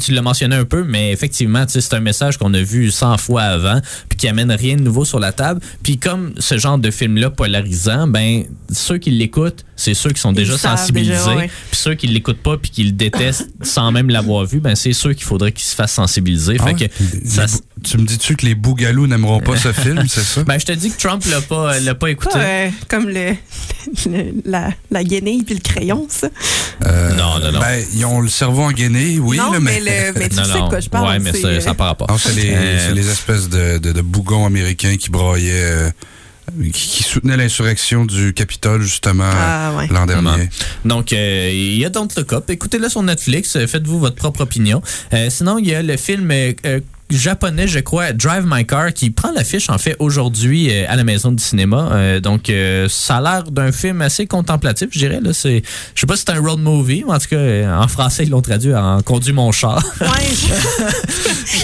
Tu 0.00 0.12
l'as 0.12 0.22
mentionné 0.22 0.56
un 0.56 0.64
peu, 0.64 0.84
mais 0.84 1.10
effectivement, 1.12 1.64
c'est 1.66 1.94
un 1.94 2.00
message 2.00 2.36
qu'on 2.38 2.52
a 2.54 2.60
vu 2.62 2.90
100 2.90 3.18
fois 3.18 3.42
avant, 3.42 3.80
puis 4.08 4.16
qui 4.18 4.28
amène 4.28 4.50
rien 4.52 4.76
de 4.76 4.82
nouveau 4.82 5.04
sur 5.04 5.18
la 5.18 5.32
table. 5.32 5.60
Puis 5.82 5.98
comme 5.98 6.32
ce 6.38 6.58
genre 6.58 6.78
de 6.78 6.90
film-là 6.90 7.30
polarisant, 7.30 8.06
ben 8.06 8.44
ceux 8.72 8.98
qui 8.98 9.10
l'écoutent, 9.10 9.64
c'est 9.76 9.94
ceux 9.94 10.10
qui 10.10 10.20
sont 10.20 10.32
déjà 10.32 10.56
sensibilisés. 10.58 11.12
déjà, 11.14 11.34
ouais. 11.36 11.50
Puis 11.70 11.80
ceux 11.80 11.94
qui 11.94 12.06
l'écoutent 12.06 12.42
pas 12.42 12.56
puis 12.56 12.70
qui 12.70 12.84
le 12.84 12.92
détestent 12.92 13.48
sans 13.62 13.90
même 13.92 14.10
l'avoir 14.10 14.44
vu, 14.44 14.60
ben 14.60 14.74
c'est 14.74 14.92
ceux 14.92 15.12
qu'il 15.14 15.24
faudrait 15.24 15.52
qu'ils 15.52 15.64
se 15.66 15.74
fassent 15.74 15.92
sensibiliser. 15.94 16.56
Ah 16.60 16.64
fait 16.66 16.72
ouais? 16.74 16.88
que 16.88 17.28
ça, 17.28 17.46
tu 17.82 17.98
me 17.98 18.04
dis-tu 18.04 18.36
que 18.36 18.44
les 18.46 18.54
bougalous 18.54 19.06
n'aimeront 19.06 19.40
pas 19.40 19.49
ce 19.56 19.72
film, 19.72 20.04
c'est 20.08 20.20
ça? 20.22 20.42
ben 20.44 20.58
je 20.58 20.66
te 20.66 20.72
dis 20.72 20.90
que 20.90 20.96
Trump 20.98 21.24
l'a 21.30 21.40
pas 21.40 21.78
l'a 21.80 21.94
pas 21.94 22.10
écouté. 22.10 22.32
Pas, 22.32 22.38
euh, 22.40 22.68
comme 22.88 23.08
le, 23.08 23.34
le- 24.06 24.32
la, 24.44 24.70
la 24.90 25.04
guenille 25.04 25.42
puis 25.42 25.54
le 25.54 25.60
crayon 25.60 26.06
ça 26.08 26.28
Euh, 26.86 27.10
Non, 27.14 27.38
non, 27.40 27.52
non. 27.52 27.60
Ben, 27.60 27.82
ils 27.94 28.04
ont 28.04 28.20
le 28.20 28.28
cerveau 28.28 28.62
en 28.62 28.72
guenille, 28.72 29.18
oui, 29.18 29.36
non 29.36 29.52
là, 29.52 29.60
mais, 29.60 29.80
le, 29.80 30.12
mais 30.18 30.28
tu 30.28 30.36
non, 30.36 30.44
sais 30.44 30.58
non. 30.58 30.64
de 30.64 30.68
quoi 30.70 30.80
je 30.80 30.88
parle 30.88 31.08
ouais, 31.08 31.18
mais 31.18 31.32
c'est, 31.32 31.40
ça, 31.42 31.48
euh, 31.48 31.60
ça 31.60 31.66
n'a 31.70 31.74
pas 31.74 31.84
rapport. 31.86 32.10
Non, 32.10 32.18
c'est 32.18 32.32
les, 32.34 32.50
Euh, 32.52 32.94
espèces 33.10 33.48
de, 33.48 33.78
de, 33.78 33.92
de 33.92 34.00
bougons 34.02 34.46
américains 34.46 34.96
qui 34.96 35.10
braillaient, 35.10 35.50
euh, 35.52 35.90
qui, 36.64 36.88
qui 36.88 37.02
soutenaient 37.02 37.36
l'insurrection 37.36 38.04
du 38.06 38.32
Capitole, 38.34 38.82
justement, 38.82 39.24
Ah, 39.32 39.72
ouais. 39.76 39.86
l'an 39.88 40.06
dernier. 40.06 40.48
Donc, 40.84 41.12
euh, 41.12 41.50
il 41.52 41.76
y 41.78 41.84
a 41.84 41.90
Don't 41.90 42.08
Look 42.16 42.32
Up. 42.32 42.50
Écoutez-le 42.50 42.88
sur 42.88 43.02
Netflix. 43.02 43.54
euh, 43.56 43.66
Faites-vous 43.66 43.98
votre 44.00 44.16
propre 44.16 44.40
opinion. 44.42 44.82
Euh, 45.12 45.28
sinon, 45.30 45.58
il 45.58 45.68
y 45.68 45.74
a 45.74 45.82
le 45.82 45.96
film 45.96 46.30
euh, 46.30 46.52
euh, 46.66 46.80
japonais, 47.10 47.66
je 47.68 47.78
crois, 47.80 48.12
Drive 48.12 48.44
My 48.46 48.64
Car, 48.66 48.92
qui 48.92 49.10
prend 49.10 49.32
l'affiche, 49.32 49.68
en 49.70 49.78
fait, 49.78 49.96
aujourd'hui 49.98 50.68
euh, 50.70 50.84
à 50.88 50.96
la 50.96 51.04
Maison 51.04 51.32
du 51.32 51.42
cinéma. 51.42 51.90
Euh, 51.92 52.20
donc, 52.20 52.48
euh, 52.50 52.86
ça 52.88 53.16
a 53.16 53.20
l'air 53.20 53.44
d'un 53.44 53.72
film 53.72 54.00
assez 54.02 54.26
contemplatif, 54.26 54.88
je 54.92 54.98
dirais. 54.98 55.20
Là, 55.22 55.32
c'est, 55.32 55.62
je 55.94 56.00
sais 56.00 56.06
pas 56.06 56.16
si 56.16 56.24
c'est 56.26 56.32
un 56.32 56.40
road 56.40 56.60
movie, 56.60 57.04
mais 57.06 57.14
en 57.14 57.18
tout 57.18 57.28
cas, 57.28 57.76
en 57.80 57.88
français, 57.88 58.24
ils 58.24 58.30
l'ont 58.30 58.42
traduit 58.42 58.74
en 58.74 59.02
Conduis 59.02 59.32
mon 59.32 59.52
char. 59.52 59.82
ouais, 60.00 60.06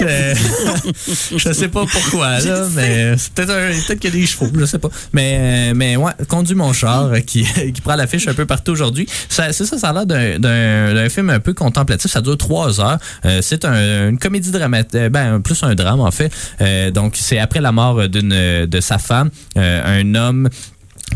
je, 0.01 1.37
je 1.39 1.53
sais 1.53 1.69
pas 1.69 1.85
pourquoi, 1.87 2.39
là, 2.41 2.67
mais 2.75 3.17
c'est 3.17 3.33
peut-être, 3.33 3.87
peut-être 3.87 4.01
qu'il 4.01 4.15
y 4.15 4.17
a 4.17 4.21
des 4.21 4.27
chevaux, 4.27 4.49
je 4.59 4.65
sais 4.65 4.79
pas. 4.79 4.89
Mais, 5.13 5.71
euh, 5.71 5.73
mais 5.75 5.97
ouais, 5.97 6.13
Conduis 6.29 6.55
mon 6.55 6.73
char, 6.73 7.11
qui, 7.27 7.45
qui 7.75 7.81
prend 7.81 7.95
l'affiche 7.97 8.27
un 8.29 8.35
peu 8.35 8.47
partout 8.47 8.73
aujourd'hui. 8.73 9.09
Ça, 9.29 9.53
c'est 9.53 9.65
ça, 9.65 9.79
ça 9.79 9.91
a 9.91 9.93
l'air 9.93 10.07
d'un, 10.07 10.39
d'un, 10.39 10.95
d'un 10.95 11.09
film 11.09 11.31
un 11.31 11.41
peu 11.41 11.55
contemplatif. 11.55 12.11
Ça 12.11 12.21
dure 12.21 12.37
trois 12.37 12.81
heures. 12.81 12.99
Euh, 13.25 13.41
c'est 13.43 13.65
un- 13.65 14.09
une 14.11 14.19
comédie 14.19 14.51
dramatique, 14.51 14.93
ben, 15.11 15.36
plus 15.41 15.63
un 15.63 15.75
drame, 15.75 16.01
en 16.01 16.11
fait. 16.11 16.33
Euh, 16.61 16.91
donc, 16.91 17.15
c'est 17.17 17.39
après 17.39 17.61
la 17.61 17.73
mort 17.73 18.09
d'une, 18.09 18.67
de 18.67 18.81
sa 18.81 18.99
femme, 18.99 19.31
euh, 19.57 20.01
un 20.01 20.15
homme 20.15 20.49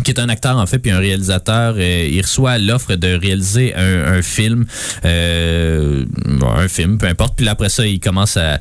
qui 0.05 0.13
est 0.13 0.21
un 0.21 0.29
acteur 0.29 0.57
en 0.57 0.67
fait 0.67 0.79
puis 0.79 0.93
un 0.93 1.01
réalisateur 1.01 1.75
euh, 1.77 2.09
il 2.09 2.21
reçoit 2.23 2.59
l'offre 2.59 2.95
de 2.95 3.13
réaliser 3.21 3.75
un, 3.75 4.23
film 4.23 4.65
euh, 5.05 6.05
un 6.57 6.69
film 6.69 6.97
peu 6.97 7.07
importe 7.09 7.35
puis 7.37 7.49
après 7.49 7.69
ça 7.69 7.85
il 7.85 7.99
commence 7.99 8.37
à- 8.37 8.59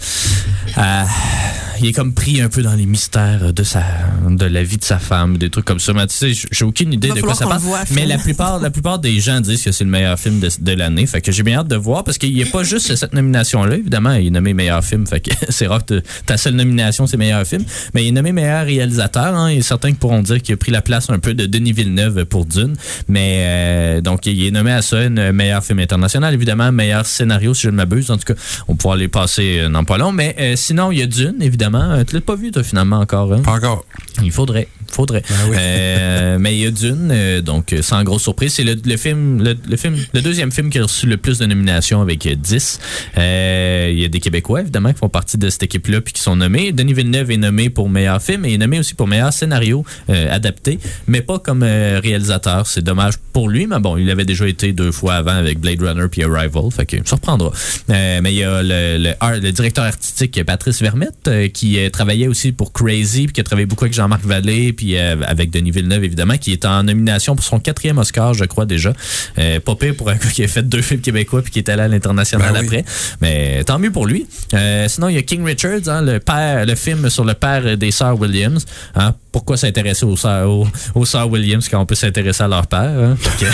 il 1.82 1.88
est 1.88 1.94
comme 1.94 2.14
pris 2.14 2.42
un 2.42 2.50
peu 2.50 2.62
dans 2.62 2.74
les 2.74 2.86
mystères 2.86 3.54
de 3.54 3.64
sa 3.64 3.84
de 4.30 4.46
la 4.46 4.64
vie 4.64 4.78
de 4.78 4.84
sa 4.84 5.00
femme 5.00 5.38
des 5.38 5.50
trucs 5.50 5.66
comme 5.66 5.80
ça. 5.80 5.94
Mais 5.94 6.08
tu 6.08 6.16
sais 6.16 6.48
j'ai 6.52 6.66
aucune 6.66 6.94
idée 6.94 7.10
de 7.10 7.22
quoi 7.22 7.36
ça 7.36 7.46
qu'on 7.46 7.52
parle. 7.52 7.64
mais 7.92 8.06
la 8.06 8.18
plupart 8.18 8.60
la 8.60 8.70
plupart 8.70 9.00
des 9.00 9.20
gens 9.20 9.40
disent 9.40 9.64
que 9.64 9.72
c'est 9.72 9.84
le 9.84 9.90
meilleur 9.90 10.20
film 10.20 10.40
de, 10.40 10.50
de 10.60 10.72
l'année. 10.74 11.06
Fait 11.06 11.22
que 11.22 11.32
j'ai 11.32 11.44
bien 11.44 11.60
hâte 11.60 11.68
de 11.68 11.76
voir 11.76 12.04
parce 12.04 12.18
qu'il 12.18 12.34
n'y 12.34 12.44
a 12.44 12.46
pas 12.46 12.64
juste 12.64 12.96
cette 12.96 13.14
nomination 13.14 13.64
là 13.64 13.76
évidemment. 13.76 14.14
Il 14.14 14.28
est 14.28 14.32
nommé 14.32 14.54
meilleur 14.54 14.84
film. 14.84 15.08
Fait 15.08 15.22
que 15.22 15.32
c'est 15.50 15.68
rare 15.68 15.86
que 15.86 16.02
ta 16.26 16.38
seule 16.38 16.56
nomination 16.56 17.08
c'est 17.08 17.18
meilleur 17.18 17.46
film. 17.46 17.64
Mais 17.94 18.04
il 18.04 18.10
est 18.10 18.12
nommé 18.12 18.32
meilleur 18.32 18.66
réalisateur 18.66 19.36
hein, 19.36 19.48
et 19.48 19.62
certains 19.62 19.94
pourront 19.94 20.22
dire 20.22 20.42
qu'il 20.42 20.54
a 20.54 20.58
pris 20.58 20.72
la 20.72 20.82
place 20.82 21.10
un 21.10 21.20
peu 21.20 21.34
de 21.34 21.46
Denis 21.46 21.72
Villeneuve 21.72 22.26
pour 22.26 22.46
Dune. 22.46 22.76
Mais 23.08 23.44
euh, 23.46 24.02
donc 24.02 24.26
il 24.26 24.46
est 24.46 24.52
nommé 24.52 24.72
à 24.72 24.82
ça 24.82 24.98
un 24.98 25.32
meilleur 25.32 25.64
film 25.64 25.80
international 25.80 26.34
évidemment. 26.34 26.72
Meilleur 26.72 27.06
scénario 27.06 27.54
si 27.54 27.64
je 27.64 27.70
ne 27.70 27.76
m'abuse. 27.76 28.12
En 28.12 28.18
tout 28.18 28.34
cas 28.34 28.40
on 28.68 28.76
pourra 28.76 28.98
les 28.98 29.08
passer 29.08 29.60
euh, 29.60 29.70
dans 29.70 29.84
pas 29.84 29.98
long. 29.98 30.12
Mais 30.12 30.36
euh, 30.40 30.56
sinon 30.56 30.92
il 30.92 31.00
y 31.00 31.02
a 31.02 31.08
Dune 31.08 31.38
évidemment 31.42 31.69
Euh, 31.78 32.04
tu 32.04 32.16
l'as 32.16 32.22
pas 32.22 32.36
vu 32.36 32.52
toi 32.52 32.64
finalement 32.64 33.00
encore 33.00 33.34
hein? 33.34 33.42
Pas 33.42 33.54
encore. 33.54 33.86
Il 34.24 34.32
faudrait, 34.32 34.68
faudrait. 34.92 35.24
Ben 35.30 35.36
oui. 35.50 35.58
Euh, 35.60 36.38
mais 36.40 36.56
il 36.56 36.62
y 36.62 36.66
a 36.66 36.72
Dune, 36.72 37.10
euh, 37.12 37.42
donc 37.42 37.74
euh, 37.74 37.82
sans 37.82 38.04
grosse 38.04 38.24
surprise, 38.24 38.54
c'est 38.54 38.64
le, 38.64 38.76
le 38.84 38.98
film, 38.98 39.44
le, 39.44 39.56
le 39.68 39.78
film, 39.78 39.96
le 40.14 40.22
deuxième 40.22 40.52
film 40.52 40.70
qui 40.70 40.80
a 40.80 40.84
reçu 40.84 41.06
le 41.06 41.18
plus 41.18 41.40
de 41.40 41.46
nominations 41.46 42.02
avec 42.02 42.26
euh, 42.26 42.36
10. 42.36 42.80
Euh, 43.18 43.90
il 43.92 44.00
y 44.00 44.06
a 44.06 44.08
des 44.08 44.20
Québécois 44.20 44.62
évidemment 44.62 44.92
qui 44.94 45.00
font 45.00 45.10
partie 45.10 45.38
de 45.38 45.50
cette 45.50 45.64
équipe-là 45.64 46.02
puis 46.02 46.14
qui 46.14 46.22
sont 46.22 46.36
nommés. 46.36 46.72
Denis 46.72 46.94
Villeneuve 46.94 47.32
est 47.32 47.38
nommé 47.38 47.70
pour 47.70 47.90
meilleur 47.90 48.22
film 48.22 48.46
et 48.46 48.50
il 48.50 48.54
est 48.56 48.58
nommé 48.58 48.80
aussi 48.80 48.94
pour 48.94 49.08
meilleur 49.08 49.34
scénario 49.34 49.84
euh, 50.10 50.34
adapté, 50.34 50.80
mais 51.08 51.22
pas 51.22 51.40
comme 51.40 51.64
euh, 51.64 52.00
réalisateur. 52.02 52.68
C'est 52.68 52.84
dommage 52.84 53.16
pour 53.34 53.50
lui, 53.50 53.68
mais 53.68 53.80
bon, 53.80 53.98
il 53.98 54.10
avait 54.10 54.26
déjà 54.26 54.48
été 54.48 54.74
deux 54.74 54.92
fois 54.92 55.16
avant 55.16 55.36
avec 55.36 55.60
Blade 55.60 55.82
Runner 55.82 56.08
puis 56.10 56.24
Arrival, 56.24 56.72
fait 56.72 56.86
que 56.86 56.98
ça 57.06 57.16
reprendra. 57.16 57.52
Euh, 57.90 58.20
mais 58.22 58.34
il 58.34 58.38
y 58.38 58.44
a 58.44 58.62
le, 58.64 58.98
le, 58.98 59.52
directeur 59.52 59.86
artistique 59.86 60.44
Patrice 60.44 60.82
Vermette 60.82 61.28
euh, 61.28 61.48
qui 61.48 61.80
euh, 61.80 61.90
travaillait 61.90 62.28
aussi 62.28 62.52
pour 62.52 62.74
Crazy 62.74 63.26
puis 63.26 63.34
qui 63.34 63.42
a 63.42 63.44
travaillé 63.44 63.66
beaucoup 63.66 63.86
avec 63.86 63.94
Jean-Marc 63.94 64.24
Vallée 64.26 64.74
puis 64.80 64.96
euh, 64.98 65.18
avec 65.28 65.50
Denis 65.52 65.72
Villeneuve 65.72 66.06
évidemment 66.06 66.38
qui 66.38 66.54
est 66.54 66.64
en 66.64 66.84
nomination 66.84 67.36
pour 67.36 67.44
son 67.44 67.60
quatrième 67.60 67.98
Oscar 67.98 68.34
je 68.34 68.46
crois 68.46 68.66
déjà 68.66 68.94
euh, 69.38 69.60
pas 69.60 69.76
pire 69.76 69.94
pour 69.94 70.10
un 70.10 70.14
gars 70.22 70.30
qui 70.34 70.42
a 70.42 70.48
fait 70.48 70.64
deux 70.64 70.82
films 70.82 71.02
québécois 71.02 71.42
puis 71.42 71.52
qui 71.52 71.60
est 71.60 71.68
allé 71.68 71.82
à 71.82 71.88
l'international 71.90 72.54
Ben 72.54 72.60
oui. 72.62 72.66
après 72.66 72.86
mais 73.20 73.62
tant 73.66 73.78
mieux 73.78 73.92
pour 73.92 74.06
lui 74.06 74.26
Euh, 74.54 74.88
sinon 74.88 75.10
il 75.10 75.16
y 75.16 75.18
a 75.18 75.22
King 75.22 75.44
Richards 75.44 75.88
hein, 75.88 76.02
le 76.02 76.20
père 76.22 76.66
le 76.66 76.76
film 76.76 77.10
sur 77.10 77.26
le 77.26 77.34
père 77.34 77.76
des 77.78 77.92
sœurs 77.92 78.18
Williams 78.18 78.66
hein, 78.96 79.14
pourquoi 79.34 79.58
s'intéresser 79.58 80.06
aux 80.06 80.16
sœurs 80.16 80.50
aux, 80.50 80.66
aux 80.96 81.06
sœurs 81.06 81.30
Williams 81.30 81.68
quand 81.68 81.82
on 81.82 81.86
peut 81.86 81.96
s'intéresser 81.96 82.44
à 82.44 82.48
leur 82.48 82.66
père 82.68 82.80
hein? 83.04 83.18
Que- 83.38 83.46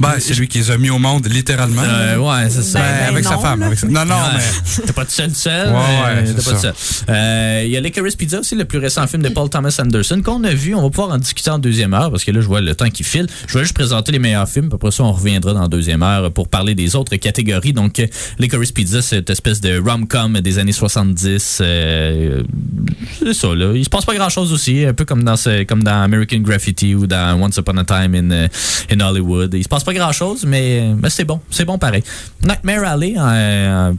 Ben, 0.00 0.14
c'est 0.18 0.34
lui 0.34 0.48
qui 0.48 0.58
les 0.58 0.72
a 0.72 0.76
mis 0.76 0.90
au 0.90 0.98
monde, 0.98 1.24
littéralement. 1.32 1.80
Euh, 1.84 2.16
ouais 2.16 2.50
c'est 2.50 2.62
ça 2.64 2.80
Ben, 2.80 2.84
Ben, 2.98 3.08
avec 3.12 3.24
sa 3.24 3.38
femme. 3.38 3.60
là. 3.60 3.66
avec 3.66 3.78
sa- 3.78 3.86
Non, 3.86 4.04
non, 4.04 4.16
Ouais. 4.16 4.38
mais. 4.78 4.82
T'es 4.86 4.92
pas 4.92 5.04
tout 5.04 5.10
seul, 5.12 5.28
tout 5.28 5.34
seul. 5.36 5.68
Ouais, 5.68 5.74
ouais, 5.74 6.24
t'es 6.24 6.42
pas 6.42 6.50
tout 6.50 6.58
seul. 6.58 6.74
Euh, 7.10 7.62
Il 7.64 7.70
y 7.70 7.76
a 7.76 7.80
Licorice 7.80 8.16
Pizza 8.16 8.40
aussi, 8.40 8.56
le 8.56 8.64
plus 8.64 8.78
récent 8.78 9.06
film 9.06 9.22
de 9.22 9.28
Paul 9.28 9.48
Thomas 9.48 9.76
Anderson, 9.80 10.20
qu'on 10.24 10.42
a 10.44 10.54
vu. 10.54 10.74
On 10.74 10.82
va 10.82 10.90
pouvoir 10.90 11.10
en 11.10 11.18
discuter 11.18 11.50
en 11.50 11.58
deuxième 11.58 11.94
heure 11.94 12.10
parce 12.10 12.24
que 12.24 12.30
là, 12.30 12.40
je 12.40 12.46
vois 12.46 12.60
le 12.60 12.74
temps 12.74 12.88
qui 12.88 13.04
file. 13.04 13.26
Je 13.46 13.58
vais 13.58 13.64
juste 13.64 13.74
présenter 13.74 14.10
les 14.12 14.18
meilleurs 14.18 14.48
films. 14.48 14.70
Après 14.72 14.90
ça, 14.90 15.04
on 15.04 15.12
reviendra 15.12 15.52
dans 15.52 15.62
la 15.62 15.68
deuxième 15.68 16.02
heure 16.02 16.32
pour 16.32 16.48
parler 16.48 16.74
des 16.74 16.96
autres 16.96 17.14
catégories. 17.16 17.72
Donc, 17.72 18.00
euh, 18.00 18.06
Licorice 18.38 18.72
Pizza, 18.72 19.02
cette 19.02 19.30
espèce 19.30 19.60
de 19.60 19.78
rom-com 19.78 20.40
des 20.40 20.58
années 20.58 20.72
70. 20.72 21.58
Euh, 21.60 22.42
c'est 23.18 23.34
ça, 23.34 23.54
là. 23.54 23.72
Il 23.74 23.84
se 23.84 23.90
passe 23.90 24.04
pas 24.04 24.14
grand-chose 24.14 24.52
aussi. 24.52 24.84
Un 24.84 24.94
peu 24.94 25.04
comme 25.04 25.22
dans, 25.22 25.36
comme 25.68 25.82
dans 25.82 26.02
American 26.02 26.38
Graffiti 26.38 26.94
ou 26.94 27.06
dans 27.06 27.40
Once 27.40 27.56
Upon 27.56 27.76
a 27.76 27.84
Time 27.84 28.14
in, 28.14 28.30
euh, 28.30 28.48
in 28.90 29.00
Hollywood. 29.00 29.54
Il 29.54 29.62
se 29.62 29.68
passe 29.68 29.84
pas 29.84 29.94
grand-chose, 29.94 30.44
mais, 30.46 30.94
mais 31.00 31.10
c'est 31.10 31.24
bon. 31.24 31.40
C'est 31.50 31.64
bon 31.64 31.78
pareil. 31.78 32.02
Nightmare 32.42 32.84
Alley, 32.84 33.14
euh, 33.18 33.92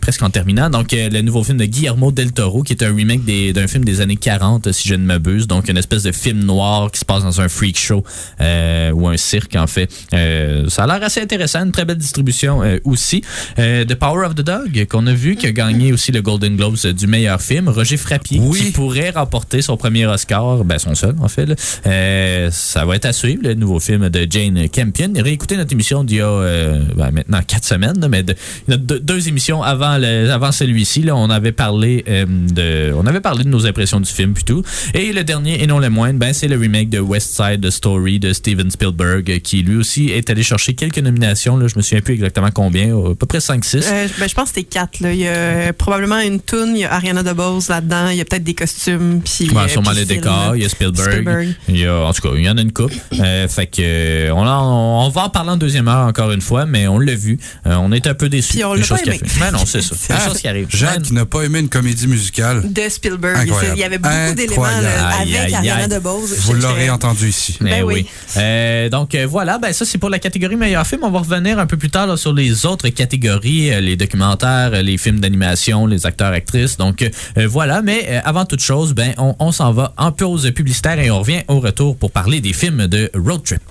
presque 0.00 0.22
en 0.22 0.30
terminant. 0.30 0.70
Donc, 0.70 0.92
euh, 0.92 1.08
le 1.08 1.22
nouveau 1.22 1.42
film 1.44 1.58
de 1.58 1.64
Guillermo 1.64 2.10
del 2.10 2.32
Toro, 2.32 2.62
qui 2.62 2.72
est 2.72 2.82
un 2.82 2.94
remake 2.94 3.24
d'un 3.24 3.66
film 3.66 3.84
des 3.84 4.00
années 4.00 4.16
40, 4.16 4.72
si 4.72 4.88
je 4.88 4.94
ne 4.94 5.04
m'abuse. 5.04 5.46
Donc, 5.46 5.65
une 5.68 5.76
espèce 5.78 6.02
de 6.02 6.12
film 6.12 6.44
noir 6.44 6.90
qui 6.90 7.00
se 7.00 7.04
passe 7.04 7.22
dans 7.22 7.40
un 7.40 7.48
freak 7.48 7.78
show 7.78 8.04
euh, 8.40 8.90
ou 8.92 9.08
un 9.08 9.16
cirque, 9.16 9.56
en 9.56 9.66
fait. 9.66 9.90
Euh, 10.12 10.68
ça 10.68 10.84
a 10.84 10.86
l'air 10.86 11.02
assez 11.02 11.20
intéressant. 11.20 11.64
Une 11.64 11.72
très 11.72 11.84
belle 11.84 11.98
distribution 11.98 12.62
euh, 12.62 12.78
aussi. 12.84 13.22
The 13.56 13.94
Power 13.94 14.26
of 14.26 14.34
the 14.34 14.42
Dog, 14.42 14.86
qu'on 14.88 15.06
a 15.06 15.12
vu, 15.12 15.36
qui 15.36 15.46
a 15.46 15.52
gagné 15.52 15.92
aussi 15.92 16.12
le 16.12 16.22
Golden 16.22 16.56
Globes 16.56 16.76
du 16.86 17.06
meilleur 17.06 17.40
film. 17.40 17.68
Roger 17.68 17.96
Frappier, 17.96 18.40
Oui. 18.42 18.58
qui 18.58 18.70
pourrait 18.72 19.10
remporter 19.10 19.62
son 19.62 19.76
premier 19.76 20.06
Oscar, 20.06 20.64
ben 20.64 20.78
son 20.78 20.94
seul, 20.94 21.14
en 21.20 21.28
fait. 21.28 21.46
là. 21.46 22.50
Ça 22.50 22.84
va 22.84 22.96
être 22.96 23.06
à 23.06 23.12
suivre, 23.12 23.42
le 23.42 23.54
nouveau 23.54 23.80
film 23.80 24.08
de 24.08 24.26
Jane 24.28 24.68
Campion. 24.68 25.12
Réécoutez 25.16 25.56
notre 25.56 25.72
émission 25.72 26.04
d'il 26.04 26.18
y 26.18 26.20
a 26.20 26.76
ben, 26.94 27.10
maintenant 27.12 27.40
quatre 27.46 27.64
semaines, 27.64 28.00
là, 28.00 28.08
mais 28.08 28.22
de, 28.22 28.34
deux, 28.68 29.28
émissions 29.28 29.62
avant, 29.62 29.98
le, 29.98 30.30
avant 30.30 30.52
celui-ci, 30.52 31.02
là, 31.02 31.16
on 31.16 31.30
avait 31.30 31.52
parlé 31.52 32.04
de 32.06 32.92
on 32.96 33.06
avait 33.06 33.20
parlé 33.20 33.44
de 33.44 33.48
nos 33.48 33.66
impressions 33.66 34.00
du 34.00 34.10
film 34.10 34.34
puis 34.34 34.44
tout. 34.44 34.62
Et 34.94 35.12
le 35.12 35.24
dernier, 35.24 35.55
et 35.60 35.66
non 35.66 35.78
le 35.78 35.90
moindre, 35.90 36.18
ben, 36.18 36.32
c'est 36.32 36.48
le 36.48 36.56
remake 36.56 36.88
de 36.90 36.98
West 37.00 37.36
Side 37.36 37.68
Story 37.70 38.18
de 38.18 38.32
Steven 38.32 38.70
Spielberg, 38.70 39.30
euh, 39.30 39.38
qui 39.38 39.62
lui 39.62 39.76
aussi 39.76 40.10
est 40.10 40.28
allé 40.30 40.42
chercher 40.42 40.74
quelques 40.74 40.98
nominations. 40.98 41.56
Là, 41.56 41.66
je 41.68 41.76
me 41.76 41.82
souviens 41.82 42.00
plus 42.00 42.14
exactement 42.14 42.50
combien, 42.52 42.96
à 42.96 43.14
peu 43.14 43.26
près 43.26 43.38
5-6. 43.40 43.84
Euh, 43.86 44.08
ben, 44.18 44.28
je 44.28 44.34
pense 44.34 44.50
que 44.50 44.54
c'était 44.56 44.68
quatre. 44.68 45.00
Là. 45.00 45.12
Il 45.12 45.18
y 45.20 45.28
a 45.28 45.72
probablement 45.72 46.20
une 46.20 46.40
toune, 46.40 46.72
il 46.76 46.80
y 46.80 46.84
a 46.84 46.92
Ariana 46.94 47.22
DeBose 47.22 47.68
là-dedans, 47.68 48.08
il 48.10 48.16
y 48.16 48.20
a 48.20 48.24
peut-être 48.24 48.44
des 48.44 48.54
costumes. 48.54 49.20
Puis, 49.24 49.50
Ouais, 49.50 49.62
euh, 49.62 49.68
sûrement 49.68 49.92
les 49.92 50.04
décors, 50.04 50.54
il 50.56 50.62
y 50.62 50.64
a 50.64 50.68
Spielberg. 50.68 51.10
Spielberg. 51.10 51.48
Il 51.68 51.78
y 51.78 51.86
a, 51.86 51.94
en 52.06 52.12
tout 52.12 52.22
cas, 52.22 52.34
il 52.36 52.44
y 52.44 52.48
en 52.50 52.56
a 52.56 52.60
une 52.60 52.72
coupe. 52.72 52.92
Euh, 53.20 53.48
fait 53.48 53.66
que 53.66 53.76
euh, 53.80 54.30
on, 54.34 54.46
en- 54.46 55.06
on 55.06 55.08
va 55.08 55.22
en 55.24 55.28
parler 55.30 55.50
en 55.50 55.56
deuxième 55.56 55.88
heure 55.88 56.06
encore 56.06 56.32
une 56.32 56.40
fois, 56.40 56.66
mais 56.66 56.86
on 56.88 56.98
l'a 56.98 57.14
vu. 57.14 57.38
Euh, 57.66 57.74
on 57.76 57.92
est 57.92 58.06
un 58.06 58.14
peu 58.14 58.28
déçus. 58.28 58.54
Puis 58.54 58.64
on 58.64 58.74
des 58.74 58.80
l'a 58.80 58.86
choses 58.86 59.02
pas 59.02 59.10
aimé. 59.14 59.20
Mais 59.40 59.50
non, 59.50 59.64
c'est 59.66 59.82
ça. 59.82 59.94
Ah, 60.18 60.28
choses 60.28 60.38
qui 60.40 60.48
arrivent. 60.48 60.66
Jacques 60.70 61.10
n'a 61.10 61.26
pas 61.26 61.42
aimé 61.42 61.58
une 61.60 61.68
comédie 61.68 62.06
musicale. 62.06 62.72
De 62.72 62.82
Spielberg. 62.88 63.38
Incroyable. 63.38 63.74
Il 63.76 63.80
y 63.80 63.84
avait 63.84 63.98
beaucoup 63.98 64.34
d'éléments. 64.34 64.64
Aïe, 64.64 65.36
avec 65.54 65.64
aïe, 65.64 65.70
Ariana. 65.70 65.94
DeBose. 65.96 66.34
Vous 66.40 66.54
l'aurez 66.54 66.90
entendu 66.90 67.28
ici. 67.28 67.56
Mais 67.60 67.70
Ben 67.80 67.84
oui. 67.84 67.94
oui. 67.94 68.06
Euh, 68.36 68.88
donc 68.88 69.14
euh, 69.14 69.26
voilà, 69.26 69.58
ben 69.58 69.72
ça 69.72 69.84
c'est 69.84 69.98
pour 69.98 70.10
la 70.10 70.18
catégorie 70.18 70.56
meilleur 70.56 70.86
film. 70.86 71.02
On 71.04 71.10
va 71.10 71.20
revenir 71.20 71.58
un 71.58 71.66
peu 71.66 71.76
plus 71.76 71.90
tard 71.90 72.06
là, 72.06 72.16
sur 72.16 72.32
les 72.32 72.66
autres 72.66 72.88
catégories, 72.88 73.72
euh, 73.72 73.80
les 73.80 73.96
documentaires, 73.96 74.70
euh, 74.74 74.82
les 74.82 74.98
films 74.98 75.20
d'animation, 75.20 75.86
les 75.86 76.06
acteurs 76.06 76.32
actrices. 76.32 76.76
Donc 76.76 77.02
euh, 77.02 77.08
euh, 77.38 77.46
voilà, 77.48 77.82
mais 77.82 78.06
euh, 78.08 78.20
avant 78.24 78.44
toute 78.44 78.60
chose, 78.62 78.92
ben 78.94 79.12
on, 79.18 79.34
on 79.38 79.52
s'en 79.52 79.72
va 79.72 79.92
en 79.96 80.12
pause 80.12 80.50
publicitaire 80.54 80.98
et 80.98 81.10
on 81.10 81.20
revient 81.20 81.42
au 81.48 81.60
retour 81.60 81.96
pour 81.96 82.10
parler 82.10 82.40
des 82.40 82.52
films 82.52 82.86
de 82.86 83.10
road 83.14 83.42
trip. 83.44 83.62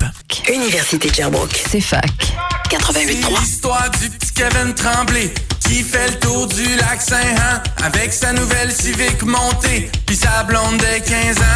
Université 0.53 1.09
de 1.09 1.13
Sherbrooke. 1.13 1.55
C'est 1.69 1.81
fac. 1.81 2.05
88.3. 2.69 2.93
C'est 2.93 3.39
l'histoire 3.41 3.91
du 4.01 4.09
petit 4.09 4.31
Kevin 4.33 4.73
Tremblay 4.73 5.31
qui 5.59 5.81
fait 5.83 6.07
le 6.11 6.19
tour 6.19 6.47
du 6.47 6.63
lac 6.77 7.01
Saint-Han 7.01 7.61
avec 7.85 8.11
sa 8.13 8.33
nouvelle 8.33 8.71
Civic 8.71 9.21
montée 9.23 9.89
puis 10.05 10.15
sa 10.15 10.43
blonde 10.43 10.77
de 10.77 11.07
15 11.07 11.37
ans. 11.37 11.54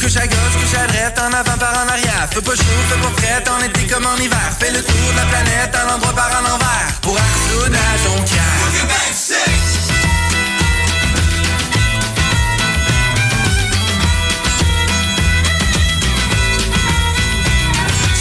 Couche 0.00 0.16
à 0.16 0.26
gauche, 0.26 0.56
couche 0.60 0.78
à 0.78 0.86
droite, 0.86 1.18
en 1.18 1.32
avant 1.34 1.58
par 1.58 1.74
en 1.84 1.88
arrière. 1.88 2.28
Fais 2.30 2.40
pas 2.40 2.54
chaud, 2.54 2.82
fais 2.88 3.00
pas 3.00 3.12
frais, 3.16 3.42
en 3.50 3.64
été 3.64 3.86
comme 3.86 4.06
en 4.06 4.16
hiver. 4.16 4.52
Fais 4.58 4.70
le 4.70 4.82
tour 4.82 5.10
de 5.12 5.16
la 5.16 5.24
planète, 5.26 5.74
un 5.74 5.94
endroit 5.94 6.14
par 6.14 6.30
en 6.30 6.54
envers. 6.54 7.00
Pour 7.02 7.16
Arsoud 7.16 7.74
à 7.74 7.96
Jonquière. 8.04 8.42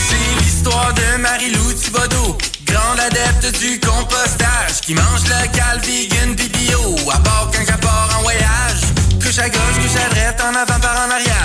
C'est 0.09 0.43
l'histoire 0.43 0.93
de 0.93 1.17
Marie-Lou 1.21 1.73
Thibodeau, 1.73 2.37
grande 2.65 2.99
adepte 2.99 3.59
du 3.59 3.79
compostage, 3.79 4.81
qui 4.81 4.93
mange 4.95 5.23
local, 5.23 5.79
vegan, 5.83 6.35
puis 6.35 6.49
bio, 6.49 6.95
à 7.11 7.19
part 7.19 7.49
quand 7.53 7.61
elle 7.67 7.79
part 7.79 8.09
en 8.17 8.21
voyage. 8.23 8.81
Couche 9.21 9.39
à 9.39 9.49
gauche, 9.49 9.77
couche 9.81 10.01
à 10.03 10.09
droite, 10.13 10.41
en 10.41 10.55
avant 10.55 10.79
par 10.79 10.94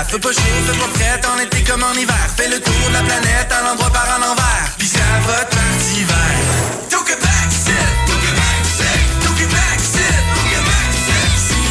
Fais 0.09 0.19
pas 0.19 0.33
chaud, 0.33 0.41
fais 0.67 0.79
pas 0.79 0.89
frais, 0.95 1.21
en 1.29 1.39
été 1.39 1.63
comme 1.63 1.83
en 1.83 1.93
hiver. 1.93 2.27
Fais 2.37 2.49
le 2.49 2.59
tour 2.61 2.89
de 2.89 2.93
la 2.95 3.03
planète, 3.03 3.53
un 3.53 3.73
endroit 3.73 3.91
par 3.91 4.09
en 4.19 4.33
envers. 4.33 4.75
Puis 4.79 4.89
ça 4.89 4.99
va 5.27 5.45
de 5.45 5.51
parti 5.51 6.05
vert. 6.05 6.81
It 7.11 7.19
back, 7.21 7.51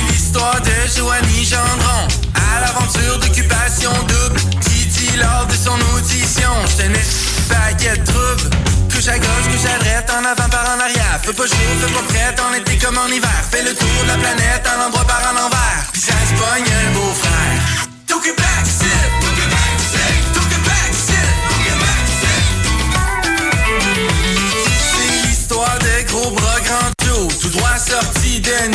l'histoire 0.10 0.62
de 0.62 0.98
Joanie 0.98 1.46
Gendron 1.46 2.08
à 2.36 2.60
l'aventure 2.62 3.20
d'occupation 3.20 3.92
double 4.08 4.40
dit 4.60 5.18
lors 5.18 5.46
de 5.48 5.54
son 5.54 5.78
audition 5.96 6.52
Je 6.68 6.84
tenais 6.84 7.06
paquet 7.48 7.98
de 7.98 8.04
troubles 8.04 8.50
Couche 8.92 9.08
à 9.08 9.18
gauche, 9.18 9.48
couche 9.52 9.70
à 9.70 9.80
droite, 9.80 10.12
en 10.12 10.26
avant 10.26 10.50
par 10.50 10.76
en 10.76 10.80
arrière 10.80 11.20
Fais 11.24 11.34
pas 11.34 11.48
chaud, 11.48 11.72
fais 11.82 11.94
pas 11.94 12.04
prête, 12.14 12.40
en 12.40 12.54
été 12.54 12.78
comme 12.78 12.98
en 12.98 13.08
hiver 13.08 13.44
Fais 13.50 13.64
le 13.64 13.74
tour 13.74 14.04
de 14.04 14.08
la 14.08 14.18
planète, 14.18 14.68
un 14.68 14.88
endroit 14.88 15.06
par 15.06 15.22
en 15.32 15.46
envers 15.46 15.84
Puis 15.94 16.02
ça 16.02 16.14
se 16.14 16.34
pogne 16.34 16.66
un 16.66 16.94
beau-frère 16.94 17.79
Took 17.79 17.79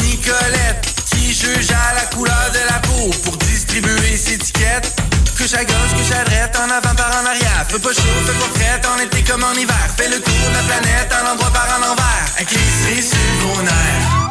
Nicolette, 0.02 0.94
qui 1.10 1.32
juge 1.32 1.70
à 1.70 1.94
la 1.94 2.06
couleur 2.14 2.50
de 2.52 2.72
la 2.72 2.78
peau 2.80 3.10
pour 3.24 3.36
distribuer 3.38 4.16
ses 4.16 4.34
étiquettes. 4.34 4.94
Couche 5.36 5.54
à 5.54 5.64
gauche, 5.64 5.92
couche 5.96 6.12
à 6.12 6.24
droite, 6.24 6.56
en 6.56 6.70
avant 6.70 6.94
par 6.94 7.10
en 7.20 7.26
arrière. 7.26 7.66
Fais 7.68 7.78
pas 7.78 7.92
chaud, 7.92 8.02
fais 8.24 8.32
pas 8.32 8.58
frais, 8.58 8.80
en 8.88 8.98
été 9.00 9.22
comme 9.24 9.42
en 9.42 9.52
hiver. 9.52 9.76
Fais 9.96 10.08
le 10.08 10.20
tour 10.20 10.34
de 10.48 10.54
la 10.54 10.62
planète, 10.62 11.12
un 11.12 11.32
endroit 11.32 11.52
par 11.52 11.68
en 11.78 11.92
envers. 11.92 12.26
Avec 12.36 12.50
les 12.52 13.02
sur 13.02 13.16
le 13.16 13.46
gros 13.46 14.23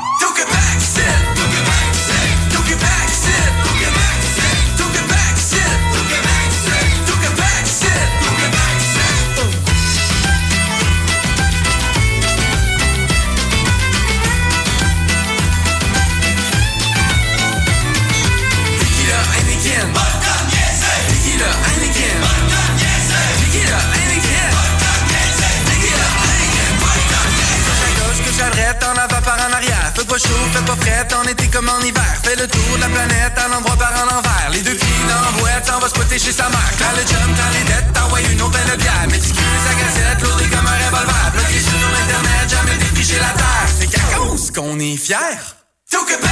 Fais 30.54 30.62
pas 30.62 31.18
en 31.18 31.24
été 31.24 31.48
comme 31.48 31.68
en 31.68 31.80
hiver. 31.82 32.04
Fais 32.24 32.36
le 32.36 32.48
tour 32.48 32.76
de 32.76 32.82
la 32.82 32.88
planète, 32.88 33.34
un 33.38 33.58
endroit 33.58 33.76
par 33.76 33.92
en 33.92 34.20
envers. 34.20 34.50
Les 34.52 34.62
deux 34.62 34.76
pieds 34.76 35.04
dans 35.10 35.20
la 35.20 35.32
boîte, 35.40 35.72
on 35.76 35.80
va 35.80 35.90
spotter 35.90 36.20
chez 36.20 36.32
sa 36.32 36.48
mère. 36.50 36.72
Quand 36.78 36.94
le 36.96 37.02
jump, 37.02 37.36
quand 37.36 37.58
les 37.58 37.64
dettes, 37.64 37.92
t'envoies 37.94 38.22
une 38.22 38.40
autre 38.40 38.52
belle 38.52 38.78
bière. 38.78 39.08
Méticuleuse 39.10 39.68
à 39.68 39.74
gazette, 39.74 40.22
lourdée 40.22 40.46
comme 40.46 40.68
un 40.68 40.78
revolver. 40.86 41.32
Bloqué 41.34 41.60
sur 41.60 41.90
Internet, 42.04 42.50
jamais 42.50 42.78
défriché 42.78 43.16
la 43.16 43.34
terre. 43.34 43.68
C'est 43.80 43.88
qu'à 43.88 44.16
cause 44.16 44.52
qu'on 44.52 44.80
est 44.80 44.96
fiers. 44.96 45.42
Took 45.90 46.12
it 46.12 46.22
back. 46.22 46.32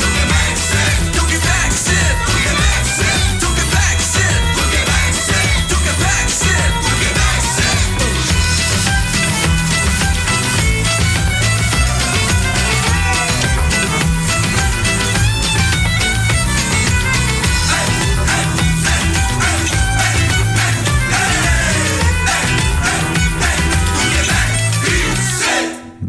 Took 0.00 0.08
it 0.08 0.28
back. 0.28 1.13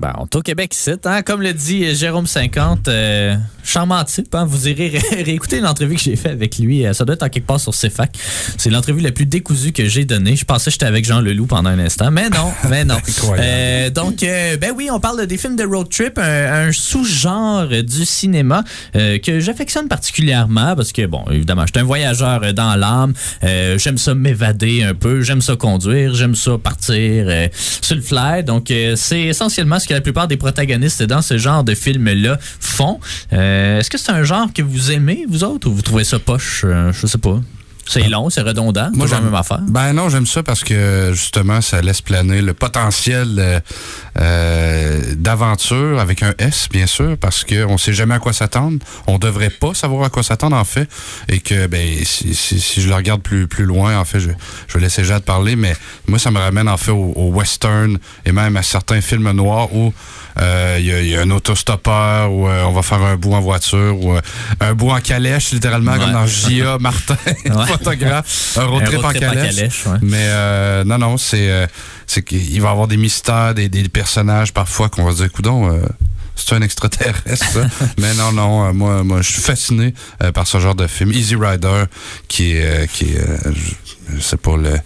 Ben, 0.05 0.13
on 0.19 0.27
C'est 0.27 0.35
au 0.35 0.41
Québec, 0.43 0.75
c'est, 0.75 1.07
hein? 1.07 1.23
comme 1.23 1.41
le 1.41 1.51
dit 1.51 1.95
Jérôme 1.95 2.27
50, 2.27 2.89
euh, 2.89 3.35
charmant 3.65 4.03
type. 4.03 4.33
Hein? 4.33 4.45
Vous 4.45 4.67
irez 4.69 4.87
ré 4.87 5.23
réécouter 5.23 5.59
l'entrevue 5.59 5.95
que 5.95 6.01
j'ai 6.01 6.15
fait 6.15 6.29
avec 6.29 6.57
lui. 6.57 6.85
Euh, 6.85 6.93
ça 6.93 7.03
doit 7.03 7.15
être 7.15 7.23
en 7.23 7.29
quelque 7.29 7.47
part 7.47 7.59
sur 7.59 7.73
CFAC. 7.73 8.17
C'est 8.57 8.69
l'entrevue 8.69 9.01
la 9.01 9.11
plus 9.11 9.25
décousue 9.25 9.71
que 9.71 9.85
j'ai 9.85 10.05
donnée. 10.05 10.35
Je 10.35 10.45
pensais 10.45 10.65
que 10.65 10.73
j'étais 10.73 10.85
avec 10.85 11.05
Jean 11.05 11.19
Leloup 11.19 11.47
pendant 11.47 11.69
un 11.69 11.79
instant, 11.79 12.11
mais 12.11 12.29
non, 12.29 12.51
mais 12.69 12.85
non. 12.85 12.97
euh, 13.37 13.89
donc, 13.89 14.23
euh, 14.23 14.57
ben 14.57 14.71
oui, 14.75 14.89
on 14.91 14.99
parle 14.99 15.25
des 15.25 15.37
films 15.37 15.55
de 15.55 15.63
road 15.63 15.89
trip, 15.89 16.17
un, 16.17 16.67
un 16.67 16.71
sous-genre 16.71 17.67
du 17.67 18.05
cinéma 18.05 18.63
euh, 18.95 19.17
que 19.17 19.39
j'affectionne 19.39 19.87
particulièrement 19.87 20.75
parce 20.75 20.91
que, 20.91 21.05
bon, 21.05 21.23
évidemment, 21.31 21.63
je 21.65 21.71
suis 21.73 21.81
un 21.81 21.85
voyageur 21.85 22.53
dans 22.53 22.75
l'âme. 22.75 23.13
j'aime 23.41 23.97
ça 23.97 24.13
m'évader 24.13 24.83
un 24.83 24.93
peu, 24.93 25.21
j'aime 25.21 25.41
ça 25.41 25.55
conduire, 25.55 26.13
j'aime 26.13 26.35
ça 26.35 26.57
partir 26.57 27.27
sur 27.81 27.95
le 27.95 28.01
fly. 28.01 28.43
Donc, 28.43 28.71
c'est 28.95 29.21
essentiellement 29.21 29.79
ce 29.79 29.87
que 29.87 29.93
la 29.93 30.01
plupart 30.01 30.27
des 30.27 30.37
protagonistes 30.37 31.03
dans 31.03 31.21
ce 31.21 31.37
genre 31.37 31.63
de 31.63 31.73
film-là 31.73 32.37
font. 32.59 32.99
Euh, 33.33 33.54
est-ce 33.79 33.89
que 33.89 33.97
c'est 33.97 34.11
un 34.11 34.23
genre 34.23 34.47
que 34.53 34.61
vous 34.61 34.91
aimez, 34.91 35.25
vous 35.27 35.43
autres, 35.43 35.67
ou 35.67 35.73
vous 35.73 35.81
trouvez 35.81 36.03
ça 36.03 36.19
poche? 36.19 36.61
Euh, 36.65 36.91
je 36.93 37.07
sais 37.07 37.17
pas. 37.17 37.39
C'est 37.87 38.07
long, 38.07 38.29
c'est 38.29 38.41
redondant. 38.41 38.89
Moi, 38.93 39.05
j'aime 39.05 39.25
même 39.25 39.35
affaire. 39.35 39.61
Ben 39.67 39.93
non, 39.93 40.09
j'aime 40.09 40.25
ça 40.25 40.41
parce 40.41 40.63
que 40.63 41.11
justement, 41.13 41.61
ça 41.61 41.81
laisse 41.81 42.01
planer 42.01 42.41
le 42.41 42.53
potentiel 42.55 43.35
euh, 43.37 43.59
euh 44.19 45.01
d'aventure 45.15 45.99
avec 45.99 46.23
un 46.23 46.33
S, 46.39 46.67
bien 46.71 46.87
sûr, 46.87 47.15
parce 47.17 47.43
qu'on 47.43 47.77
sait 47.77 47.93
jamais 47.93 48.15
à 48.15 48.19
quoi 48.19 48.33
s'attendre. 48.33 48.79
On 49.05 49.19
devrait 49.19 49.51
pas 49.51 49.73
savoir 49.75 50.03
à 50.03 50.09
quoi 50.09 50.23
s'attendre, 50.23 50.55
en 50.55 50.63
fait. 50.63 50.89
Et 51.29 51.39
que, 51.39 51.67
ben, 51.67 51.87
si, 52.03 52.33
si, 52.33 52.59
si, 52.59 52.81
je 52.81 52.89
le 52.89 52.95
regarde 52.95 53.21
plus, 53.21 53.47
plus 53.47 53.65
loin, 53.65 53.97
en 53.99 54.05
fait, 54.05 54.19
je, 54.19 54.29
je 54.67 54.73
vais 54.73 54.79
laisser 54.79 55.03
Jade 55.03 55.23
parler, 55.23 55.55
mais 55.55 55.75
moi, 56.07 56.17
ça 56.17 56.31
me 56.31 56.39
ramène, 56.39 56.67
en 56.67 56.77
fait, 56.77 56.91
au, 56.91 57.13
au 57.15 57.29
western 57.29 57.99
et 58.25 58.31
même 58.31 58.57
à 58.57 58.63
certains 58.63 59.01
films 59.01 59.31
noirs 59.31 59.73
où 59.75 59.93
il 60.37 60.43
euh, 60.43 60.79
y, 60.79 61.09
y, 61.09 61.15
a 61.15 61.21
un 61.21 61.31
autostoppeur 61.31 62.31
où 62.31 62.47
euh, 62.47 62.63
on 62.63 62.71
va 62.71 62.81
faire 62.81 63.01
un 63.01 63.15
bout 63.15 63.33
en 63.33 63.41
voiture 63.41 63.97
ou 64.03 64.13
euh, 64.13 64.21
un 64.59 64.73
bout 64.73 64.89
en 64.89 64.99
calèche, 64.99 65.51
littéralement, 65.51 65.93
ouais. 65.93 65.99
comme 65.99 66.11
dans 66.11 66.27
J.A. 66.27 66.77
Martin, 66.77 67.17
photographe. 67.67 68.57
Un 68.57 68.65
road 68.65 68.81
un 68.81 68.85
trip, 68.85 68.97
road 68.97 69.05
en, 69.05 69.09
trip 69.09 69.21
calèche. 69.21 69.37
en 69.37 69.55
calèche. 69.55 69.85
Ouais. 69.85 69.97
Mais 70.01 70.83
non, 70.83 70.97
non, 70.97 71.17
c'est 71.17 71.67
c'est 72.07 72.21
qu'il 72.21 72.61
va 72.61 72.67
y 72.67 72.71
avoir 72.71 72.87
des 72.87 72.97
mystères, 72.97 73.55
des, 73.55 73.69
des 73.69 73.87
personnages 73.89 74.53
parfois 74.53 74.89
qu'on 74.89 75.05
va 75.05 75.11
se 75.11 75.17
dire, 75.17 75.31
coudon, 75.31 75.81
c'est 76.35 76.53
un 76.53 76.61
extraterrestre, 76.61 77.45
ça. 77.45 77.67
Mais 77.97 78.13
non, 78.15 78.31
non, 78.31 78.73
moi, 78.73 79.03
moi, 79.03 79.21
je 79.21 79.31
suis 79.31 79.41
fasciné 79.41 79.93
euh, 80.21 80.31
par 80.31 80.47
ce 80.47 80.59
genre 80.59 80.75
de 80.75 80.87
film. 80.87 81.11
Easy 81.11 81.35
Rider, 81.35 81.85
qui 82.27 82.53
est, 82.53 82.65
euh, 82.65 82.85
qui 82.87 83.13
est, 83.13 83.19
euh, 83.19 84.19
sais 84.19 84.37
pas 84.37 84.57
le. 84.57 84.77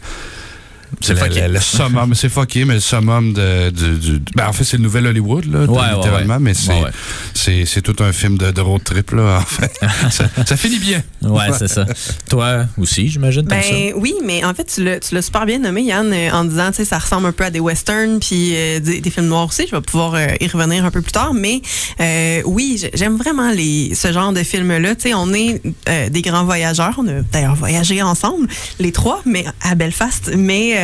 C'est 1.01 1.13
le, 1.13 1.47
le, 1.47 1.53
le, 1.53 1.59
summum, 1.59 2.13
c'est 2.13 2.29
fucké, 2.29 2.65
mais 2.65 2.75
le 2.75 2.79
summum 2.79 3.33
de, 3.33 3.69
de, 3.69 3.95
de 3.95 4.21
ben 4.35 4.47
en 4.47 4.53
fait, 4.53 4.63
c'est 4.63 4.77
le 4.77 4.83
nouvel 4.83 5.07
Hollywood, 5.07 5.45
là, 5.45 5.59
ouais, 5.65 5.95
littéralement, 5.95 6.33
ouais, 6.35 6.39
mais 6.39 6.53
c'est, 6.53 6.73
ouais. 6.73 6.91
c'est, 7.33 7.65
c'est 7.65 7.81
tout 7.81 7.95
un 8.03 8.12
film 8.12 8.38
de, 8.38 8.51
de 8.51 8.62
road 8.62 8.83
trip, 8.83 9.12
là, 9.12 9.39
en 9.39 9.45
fait. 9.45 9.71
ça, 10.12 10.25
ça, 10.45 10.57
finit 10.57 10.79
bien. 10.79 11.01
Ouais, 11.21 11.47
c'est 11.57 11.67
ça. 11.67 11.85
Toi 12.29 12.65
aussi, 12.77 13.07
j'imagine, 13.07 13.43
ben, 13.43 13.62
ça? 13.62 13.73
Oui, 13.95 14.13
mais 14.25 14.43
en 14.43 14.53
fait, 14.53 14.65
tu 14.65 14.83
l'as, 14.83 14.99
tu 14.99 15.15
l'as 15.15 15.21
super 15.21 15.45
bien 15.45 15.59
nommé, 15.59 15.83
Yann, 15.83 16.12
euh, 16.12 16.31
en 16.31 16.43
disant, 16.43 16.69
tu 16.71 16.77
sais, 16.77 16.85
ça 16.85 16.97
ressemble 16.97 17.27
un 17.27 17.31
peu 17.31 17.45
à 17.45 17.49
des 17.49 17.59
westerns, 17.59 18.19
puis 18.19 18.53
euh, 18.55 18.79
des, 18.79 19.01
des, 19.01 19.09
films 19.09 19.27
noirs 19.27 19.47
aussi. 19.47 19.65
Je 19.67 19.75
vais 19.75 19.81
pouvoir 19.81 20.15
euh, 20.15 20.27
y 20.39 20.47
revenir 20.47 20.85
un 20.85 20.91
peu 20.91 21.01
plus 21.01 21.12
tard, 21.12 21.33
mais 21.33 21.62
euh, 21.99 22.41
oui, 22.45 22.83
j'aime 22.93 23.17
vraiment 23.17 23.51
les, 23.51 23.93
ce 23.95 24.12
genre 24.12 24.33
de 24.33 24.43
films-là. 24.43 24.95
Tu 24.95 25.09
sais, 25.09 25.13
on 25.13 25.33
est 25.33 25.62
euh, 25.88 26.09
des 26.09 26.21
grands 26.21 26.45
voyageurs. 26.45 26.95
On 26.97 27.07
a 27.07 27.21
d'ailleurs 27.31 27.55
voyagé 27.55 28.01
ensemble, 28.01 28.47
les 28.79 28.91
trois, 28.91 29.21
mais 29.25 29.45
à 29.62 29.75
Belfast, 29.75 30.31
mais 30.35 30.75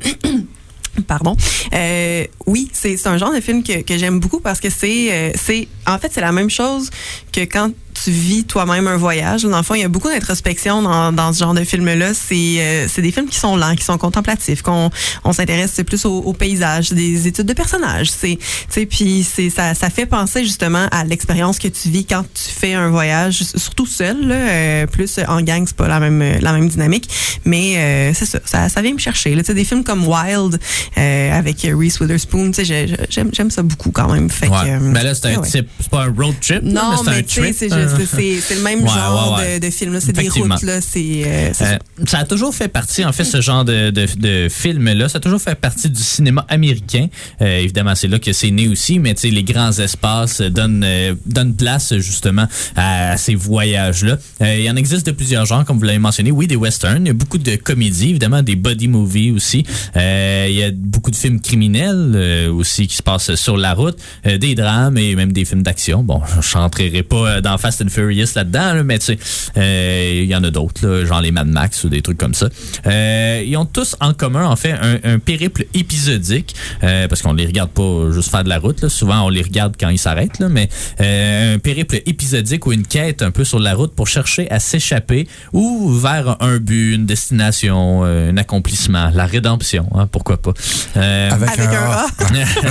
Pardon. 1.06 1.36
Euh, 1.72 2.24
oui, 2.46 2.68
c'est 2.72 3.06
un 3.06 3.16
genre 3.16 3.32
de 3.34 3.40
film 3.40 3.62
que, 3.62 3.82
que 3.82 3.96
j'aime 3.96 4.20
beaucoup 4.20 4.40
parce 4.40 4.60
que 4.60 4.70
c'est, 4.70 5.12
euh, 5.12 5.30
c'est, 5.34 5.68
en 5.86 5.98
fait, 5.98 6.10
c'est 6.12 6.20
la 6.20 6.32
même 6.32 6.50
chose 6.50 6.90
que 7.32 7.40
quand 7.42 7.70
tu 8.02 8.10
vis 8.10 8.44
toi-même 8.44 8.86
un 8.86 8.96
voyage. 8.96 9.42
Dans 9.42 9.56
le 9.56 9.62
fond, 9.62 9.74
il 9.74 9.82
y 9.82 9.84
a 9.84 9.88
beaucoup 9.88 10.08
d'introspection 10.08 10.82
dans, 10.82 11.12
dans, 11.12 11.32
ce 11.32 11.40
genre 11.40 11.54
de 11.54 11.64
films-là. 11.64 12.14
C'est 12.14 12.56
euh, 12.58 12.86
des 12.96 13.12
films 13.12 13.28
qui 13.28 13.38
sont 13.38 13.56
lents, 13.56 13.74
qui 13.74 13.84
sont 13.84 13.98
contemplatifs, 13.98 14.62
qu'on 14.62 14.90
on, 15.24 15.32
s'intéresse 15.32 15.80
plus 15.86 16.04
au, 16.04 16.18
au, 16.18 16.32
paysage, 16.32 16.92
des 16.92 17.26
études 17.26 17.46
de 17.46 17.52
personnages. 17.52 18.10
C'est, 18.10 18.38
puis 18.86 19.24
c'est 19.24 19.50
ça, 19.50 19.74
ça 19.74 19.90
fait 19.90 20.06
penser 20.06 20.44
justement 20.44 20.86
à 20.90 21.04
l'expérience 21.04 21.58
que 21.58 21.68
tu 21.68 21.88
vis 21.88 22.04
quand 22.04 22.22
tu 22.22 22.50
fais 22.50 22.74
un 22.74 22.90
voyage, 22.90 23.42
surtout 23.56 23.86
seul. 23.86 24.26
Là, 24.26 24.34
euh, 24.34 24.86
plus 24.86 25.18
en 25.28 25.42
gang, 25.42 25.64
c'est 25.66 25.76
pas 25.76 25.88
la 25.88 26.00
même 26.00 26.20
la 26.40 26.52
même 26.52 26.68
dynamique, 26.68 27.08
mais 27.44 27.76
euh, 27.76 28.14
c'est 28.14 28.26
ça, 28.26 28.38
ça, 28.44 28.68
ça 28.68 28.82
vient 28.82 28.94
me 28.94 28.98
chercher. 28.98 29.34
Là, 29.34 29.42
des 29.42 29.64
films 29.64 29.84
comme 29.84 30.06
Wild 30.06 30.58
avec 30.96 31.62
Reese 31.62 32.00
Witherspoon, 32.00 32.52
j'aime 32.62 33.30
j'aime 33.32 33.50
ça 33.50 33.62
beaucoup 33.62 33.90
quand 33.90 34.12
même. 34.12 34.30
Fait 34.30 34.48
ouais. 34.48 34.56
que, 34.64 34.78
mais 34.78 35.02
là, 35.02 35.14
c'est 35.14 35.36
ouais. 35.36 35.66
pas 35.90 36.04
un 36.04 36.14
road 36.16 36.34
trip, 36.40 36.62
non, 36.62 36.74
là, 36.74 36.96
mais 37.04 37.24
c'est 37.26 37.42
un 37.42 37.42
trip. 37.42 37.89
C'est 38.06 38.54
le 38.54 38.62
même 38.62 38.82
ouais, 38.82 38.88
genre 38.88 39.38
ouais, 39.38 39.58
de, 39.58 39.66
de, 39.66 39.70
film. 39.70 39.98
C'est 40.00 40.12
des 40.12 40.28
routes. 40.28 40.62
Là, 40.62 40.80
euh, 40.96 41.52
euh, 41.60 41.78
ça 42.06 42.18
a 42.18 42.24
toujours 42.24 42.54
fait 42.54 42.68
partie, 42.68 43.04
en 43.04 43.12
fait, 43.12 43.24
ce 43.24 43.40
genre 43.40 43.64
de, 43.64 43.90
de, 43.90 44.06
de 44.16 44.48
film-là. 44.48 45.08
Ça 45.08 45.18
a 45.18 45.20
toujours 45.20 45.40
fait 45.40 45.54
partie 45.54 45.90
du 45.90 46.02
cinéma 46.02 46.44
américain. 46.48 47.06
Euh, 47.40 47.58
évidemment, 47.58 47.94
c'est 47.94 48.08
là 48.08 48.18
que 48.18 48.32
c'est 48.32 48.50
né 48.50 48.68
aussi, 48.68 48.98
mais 48.98 49.14
les 49.22 49.44
grands 49.44 49.72
espaces 49.72 50.40
donnent, 50.40 50.84
euh, 50.84 51.14
donnent 51.26 51.54
place 51.54 51.96
justement 51.98 52.46
à, 52.76 53.12
à 53.12 53.16
ces 53.16 53.34
voyages-là. 53.34 54.18
il 54.40 54.62
y 54.62 54.70
en 54.70 54.76
existe 54.76 55.06
de 55.06 55.12
plusieurs 55.12 55.46
genres, 55.46 55.64
comme 55.64 55.78
vous 55.78 55.84
l'avez 55.84 55.98
mentionné. 55.98 56.30
Oui, 56.30 56.46
des 56.46 56.56
westerns. 56.56 57.04
Il 57.04 57.08
y 57.08 57.10
a 57.10 57.14
beaucoup 57.14 57.38
de 57.38 57.56
comédies, 57.56 58.10
évidemment, 58.10 58.42
des 58.42 58.56
body 58.56 58.88
movies 58.88 59.32
aussi. 59.32 59.64
il 59.94 60.52
y 60.52 60.62
a 60.62 60.70
beaucoup 60.72 61.10
de 61.10 61.16
films 61.16 61.40
criminels 61.40 62.48
aussi 62.50 62.86
qui 62.86 62.96
se 62.96 63.02
passent 63.02 63.34
sur 63.34 63.56
la 63.56 63.74
route, 63.74 63.98
des 64.24 64.54
drames 64.54 64.98
et 64.98 65.14
même 65.14 65.32
des 65.32 65.44
films 65.44 65.62
d'action. 65.62 66.02
Bon, 66.02 66.22
je 66.40 66.58
n'entrerai 66.58 67.02
pas 67.02 67.40
dans 67.40 67.56
Fast 67.58 67.79
and 67.82 67.88
Furious 67.88 68.34
là-dedans, 68.34 68.74
là, 68.74 68.82
mais 68.82 68.98
tu 68.98 69.06
sais, 69.06 69.18
il 69.56 69.62
euh, 69.62 70.24
y 70.24 70.34
en 70.34 70.44
a 70.44 70.50
d'autres, 70.50 71.04
genre 71.04 71.20
les 71.20 71.32
Mad 71.32 71.48
Max 71.48 71.84
ou 71.84 71.88
des 71.88 72.02
trucs 72.02 72.18
comme 72.18 72.34
ça. 72.34 72.48
Euh, 72.86 73.42
ils 73.46 73.56
ont 73.56 73.64
tous 73.64 73.96
en 74.00 74.12
commun, 74.12 74.46
en 74.46 74.56
fait, 74.56 74.72
un, 74.72 74.98
un 75.04 75.18
périple 75.18 75.64
épisodique, 75.74 76.54
euh, 76.82 77.08
parce 77.08 77.22
qu'on 77.22 77.32
les 77.32 77.46
regarde 77.46 77.70
pas 77.70 78.10
juste 78.12 78.30
faire 78.30 78.44
de 78.44 78.48
la 78.48 78.58
route. 78.58 78.82
Là. 78.82 78.88
Souvent, 78.88 79.26
on 79.26 79.28
les 79.28 79.42
regarde 79.42 79.74
quand 79.78 79.88
ils 79.88 79.98
s'arrêtent, 79.98 80.40
mais 80.40 80.68
un 80.98 81.58
périple 81.58 82.00
épisodique 82.06 82.66
ou 82.66 82.72
une 82.72 82.86
quête 82.86 83.22
un 83.22 83.30
peu 83.30 83.44
sur 83.44 83.58
la 83.58 83.74
route 83.74 83.94
pour 83.94 84.08
chercher 84.08 84.50
à 84.50 84.60
s'échapper 84.60 85.28
ou 85.52 85.90
vers 85.92 86.36
un 86.40 86.58
but, 86.58 86.94
une 86.94 87.06
destination, 87.06 88.04
un 88.04 88.36
accomplissement, 88.36 89.10
la 89.14 89.26
rédemption, 89.26 89.88
hein, 89.94 90.06
pourquoi 90.06 90.40
pas. 90.40 90.52
Avec, 90.94 91.48
Avec, 91.48 91.60
un, 91.60 91.72
un 91.72 91.90
A. 91.90 92.06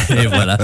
Et 0.22 0.28
voilà. 0.28 0.58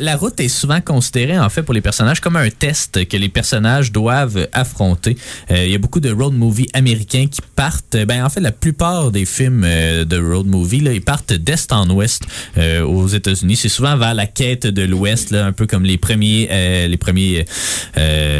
la 0.00 0.16
route 0.16 0.38
est 0.40 0.48
souvent 0.48 0.80
considérée, 0.80 1.38
en 1.38 1.48
fait, 1.48 1.62
pour 1.62 1.74
les 1.74 1.80
personnages 1.80 2.20
comme 2.20 2.36
un 2.36 2.50
test 2.50 3.06
que 3.08 3.16
les 3.16 3.25
personnages 3.28 3.92
doivent 3.92 4.48
affronter. 4.52 5.16
Euh, 5.50 5.64
il 5.64 5.72
y 5.72 5.74
a 5.74 5.78
beaucoup 5.78 6.00
de 6.00 6.10
road 6.10 6.34
movies 6.34 6.68
américains 6.72 7.26
qui 7.26 7.40
partent. 7.54 7.96
Ben 7.96 8.24
en 8.24 8.28
fait, 8.28 8.40
la 8.40 8.52
plupart 8.52 9.10
des 9.10 9.24
films 9.24 9.62
euh, 9.64 10.04
de 10.04 10.18
road 10.18 10.46
movie 10.46 10.80
là, 10.80 10.92
ils 10.92 11.02
partent 11.02 11.32
d'est 11.32 11.72
en 11.72 11.88
ouest 11.90 12.22
euh, 12.56 12.82
aux 12.82 13.08
États-Unis. 13.08 13.56
C'est 13.56 13.68
souvent 13.68 13.96
vers 13.96 14.14
la 14.14 14.26
quête 14.26 14.66
de 14.66 14.82
l'ouest, 14.82 15.32
un 15.32 15.52
peu 15.52 15.66
comme 15.66 15.84
les 15.84 15.98
premiers 15.98 16.48
les 16.88 16.96
premiers 16.96 17.44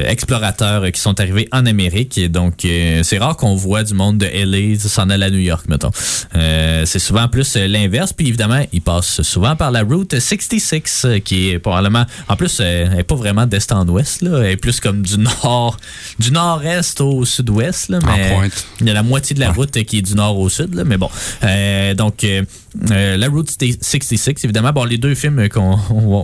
explorateurs 0.07 0.91
qui 0.93 1.01
sont 1.01 1.19
arrivés 1.21 1.49
en 1.53 1.67
Amérique. 1.67 2.21
Donc 2.31 2.67
c'est 3.03 3.19
rare 3.19 3.37
qu'on 3.37 3.55
voit 3.55 3.83
du 3.83 3.95
monde 3.95 4.19
de 4.19 4.27
LA 4.27 4.79
s'en 4.79 5.11
aller 5.11 5.27
à 5.27 5.31
New 5.31 5.39
York, 5.39 5.67
mettons. 5.69 5.91
c'est 6.33 6.99
souvent 6.99 7.29
plus 7.29 7.57
l'inverse. 7.57 8.13
Puis 8.13 8.29
évidemment, 8.29 8.65
ils 8.73 8.81
passent 8.81 9.23
souvent 9.23 9.57
par 9.57 9.71
la 9.71 9.83
route 9.83 10.19
66, 10.19 11.07
qui 11.25 11.51
est 11.51 11.59
probablement 11.59 12.05
en 12.29 12.37
plus 12.37 12.61
elle 12.61 12.99
est 12.99 13.05
pas 13.05 13.15
vraiment 13.15 13.47
d'est 13.47 13.73
en 13.73 13.87
ouest 13.89 14.23
là, 14.23 14.41
elle 14.43 14.53
est 14.53 14.57
plus 14.57 14.76
comme 14.81 15.03
du 15.03 15.19
nord, 15.19 15.77
du 16.19 16.31
nord-est 16.33 17.01
au 17.01 17.25
sud-ouest. 17.25 17.89
Là, 17.89 17.99
mais 18.05 18.33
en 18.33 18.37
pointe. 18.37 18.67
Il 18.81 18.87
y 18.87 18.91
a 18.91 18.95
la 18.95 19.03
moitié 19.03 19.35
de 19.35 19.41
la 19.41 19.53
route 19.53 19.71
qui 19.85 19.99
est 19.99 20.03
du 20.03 20.15
nord 20.15 20.39
au 20.39 20.49
sud. 20.49 20.75
Là, 20.75 20.85
mais 20.85 20.97
bon, 20.97 21.11
euh, 21.45 21.95
donc 21.95 22.25
euh, 22.25 22.43
euh, 22.91 23.17
la 23.17 23.29
Route 23.29 23.51
66, 23.51 24.45
évidemment. 24.45 24.73
Bon, 24.73 24.85
les 24.85 24.99
deux 24.99 25.15
films 25.15 25.49
qu'on 25.49 25.77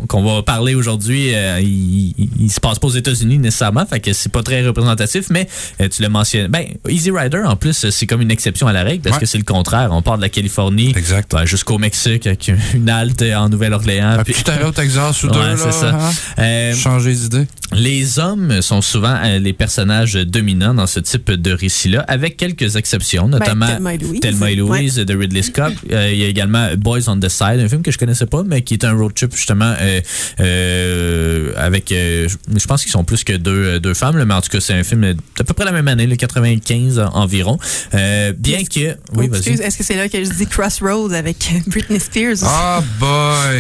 qu'on 0.07 0.23
va 0.23 0.43
parler 0.43 0.75
aujourd'hui, 0.75 1.35
euh, 1.35 1.61
ils, 1.61 2.15
ils, 2.39 2.51
se 2.51 2.61
passent 2.61 2.79
pas 2.79 2.89
aux 2.89 2.91
États-Unis 2.91 3.39
nécessairement, 3.39 3.87
fait 3.87 4.01
que 4.01 4.13
c'est 4.13 4.31
pas 4.31 4.43
très 4.43 4.65
représentatif, 4.67 5.27
mais 5.31 5.49
tu 5.91 6.03
l'as 6.03 6.09
mentionné. 6.09 6.49
Ben, 6.49 6.67
Easy 6.89 7.11
Rider, 7.11 7.43
en 7.45 7.57
plus, 7.57 7.89
c'est 7.91 8.07
comme 8.07 8.21
une 8.21 8.31
exception 8.31 8.67
à 8.67 8.73
la 8.73 8.83
règle 8.83 9.03
parce 9.03 9.17
ouais. 9.17 9.21
que 9.21 9.27
c'est 9.27 9.39
le 9.39 9.45
contraire. 9.45 9.91
On 9.93 10.03
part 10.03 10.17
de 10.17 10.23
la 10.23 10.29
Californie 10.29 10.93
ben, 10.93 11.45
jusqu'au 11.45 11.79
Mexique 11.79 12.27
avec 12.27 12.51
une 12.75 12.89
halte 12.89 13.23
en 13.23 13.49
Nouvelle-Orléans. 13.49 14.19
Puis 14.25 14.35
tu 14.35 14.43
t'arrêtes 14.43 14.67
au 14.67 14.73
Texas 14.73 15.23
ou 15.25 15.27
ouais, 15.29 15.33
deux, 15.33 15.41
là. 15.41 15.57
c'est 15.57 15.73
ça. 15.73 15.99
Hein? 16.39 16.75
Changer 16.75 17.15
d'idée. 17.15 17.47
Les 17.75 18.19
hommes 18.19 18.61
sont 18.63 18.81
souvent 18.83 19.17
euh, 19.25 19.39
les 19.39 19.53
personnages 19.53 20.15
dominants 20.15 20.75
dans 20.75 20.87
ce 20.87 21.01
type 21.01 21.31
de 21.31 21.53
récit-là, 21.53 22.05
avec 22.09 22.37
quelques 22.37 22.77
exceptions, 22.77 23.29
notamment 23.29 23.67
Ben, 23.81 23.99
Thelma 24.21 24.51
et 24.51 24.57
Louise. 24.57 24.79
Louise 24.79 24.95
de 24.97 25.17
Ridley 25.17 25.43
Scott. 25.43 25.73
Euh, 25.93 26.11
il 26.13 26.19
y 26.19 26.25
a 26.25 26.29
également 26.29 26.69
Boys 26.77 27.09
on 27.09 27.19
the 27.19 27.29
Side, 27.29 27.61
un 27.61 27.69
film 27.69 27.83
que 27.83 27.91
je 27.91 27.99
connaissais 27.99 28.27
pas, 28.27 28.43
mais 28.45 28.63
qui 28.63 28.75
est 28.75 28.85
un 28.85 28.93
road 28.93 29.13
trip 29.15 29.35
justement 29.35 29.75
euh, 29.81 30.01
euh, 30.41 31.53
avec, 31.57 31.91
euh, 31.93 32.29
je 32.29 32.37
je 32.59 32.67
pense 32.67 32.83
qu'ils 32.83 32.93
sont 32.93 33.05
plus 33.05 33.25
que 33.25 33.33
deux, 33.33 33.81
deux 33.81 33.95
femmes, 33.95 34.17
là, 34.17 34.25
mais 34.25 34.35
en 34.35 34.41
tout 34.41 34.49
cas 34.51 34.61
c'est 34.61 34.75
un 34.75 34.85
film 34.85 35.15
d'à 35.37 35.45
peu 35.45 35.53
près 35.55 35.65
la 35.65 35.73
même 35.73 35.89
année, 35.89 36.07
le 36.07 36.17
95 36.17 36.99
en- 36.99 37.07
environ. 37.15 37.59
Euh, 37.95 38.33
bien 38.37 38.63
que, 38.65 38.97
oui, 39.15 39.29
Oh, 39.29 39.35
vas-y. 39.35 39.61
Est-ce 39.61 39.77
que 39.79 39.85
c'est 39.85 39.97
là 39.97 40.09
que 40.09 40.23
je 40.23 40.31
dis 40.31 40.47
Crossroads 40.47 41.13
avec 41.13 41.37
Britney 41.67 41.99
Spears 42.01 42.33
aussi? 42.33 42.45
Ah, 42.47 42.83
boy! 42.99 43.59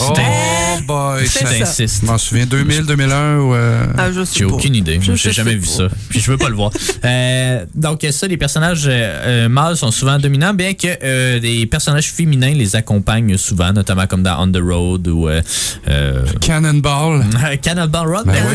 oh, 0.00 0.12
boy! 0.86 1.26
c'est 1.26 1.38
ça- 1.40 1.46
ça. 1.46 1.58
T'insistes. 1.58 2.00
Je 2.02 2.06
m'en 2.06 2.18
souviens, 2.18 2.46
2000, 2.46 2.82
2001 2.82 3.35
ou... 3.38 3.54
euh, 3.54 3.84
Ah, 3.98 4.10
je 4.12 4.24
sais 4.24 4.38
J'ai 4.40 4.46
pas. 4.46 4.52
aucune 4.54 4.74
idée. 4.74 4.98
Je 5.00 5.14
jamais 5.30 5.52
pas. 5.52 5.58
vu 5.58 5.66
ça. 5.66 5.88
Puis 6.08 6.20
je 6.20 6.30
veux 6.30 6.36
pas 6.38 6.48
le 6.48 6.54
voir. 6.56 6.70
Euh, 7.04 7.64
donc 7.74 8.06
ça, 8.10 8.26
les 8.26 8.36
personnages 8.36 8.84
euh, 8.86 9.48
mâles 9.48 9.76
sont 9.76 9.90
souvent 9.90 10.18
dominants, 10.18 10.54
bien 10.54 10.74
que 10.74 10.86
euh, 11.02 11.38
les 11.38 11.66
personnages 11.66 12.10
féminins 12.12 12.52
les 12.54 12.76
accompagnent 12.76 13.36
souvent, 13.36 13.72
notamment 13.72 14.06
comme 14.06 14.22
dans 14.22 14.42
On 14.42 14.50
the 14.50 14.60
Road 14.62 15.08
ou 15.08 15.28
euh, 15.28 15.40
euh, 15.88 16.24
Cannonball. 16.40 17.24
Cannonball 17.62 18.08
Run. 18.08 18.22
Ben 18.24 18.32
Ben 18.32 18.42
oui, 18.48 18.54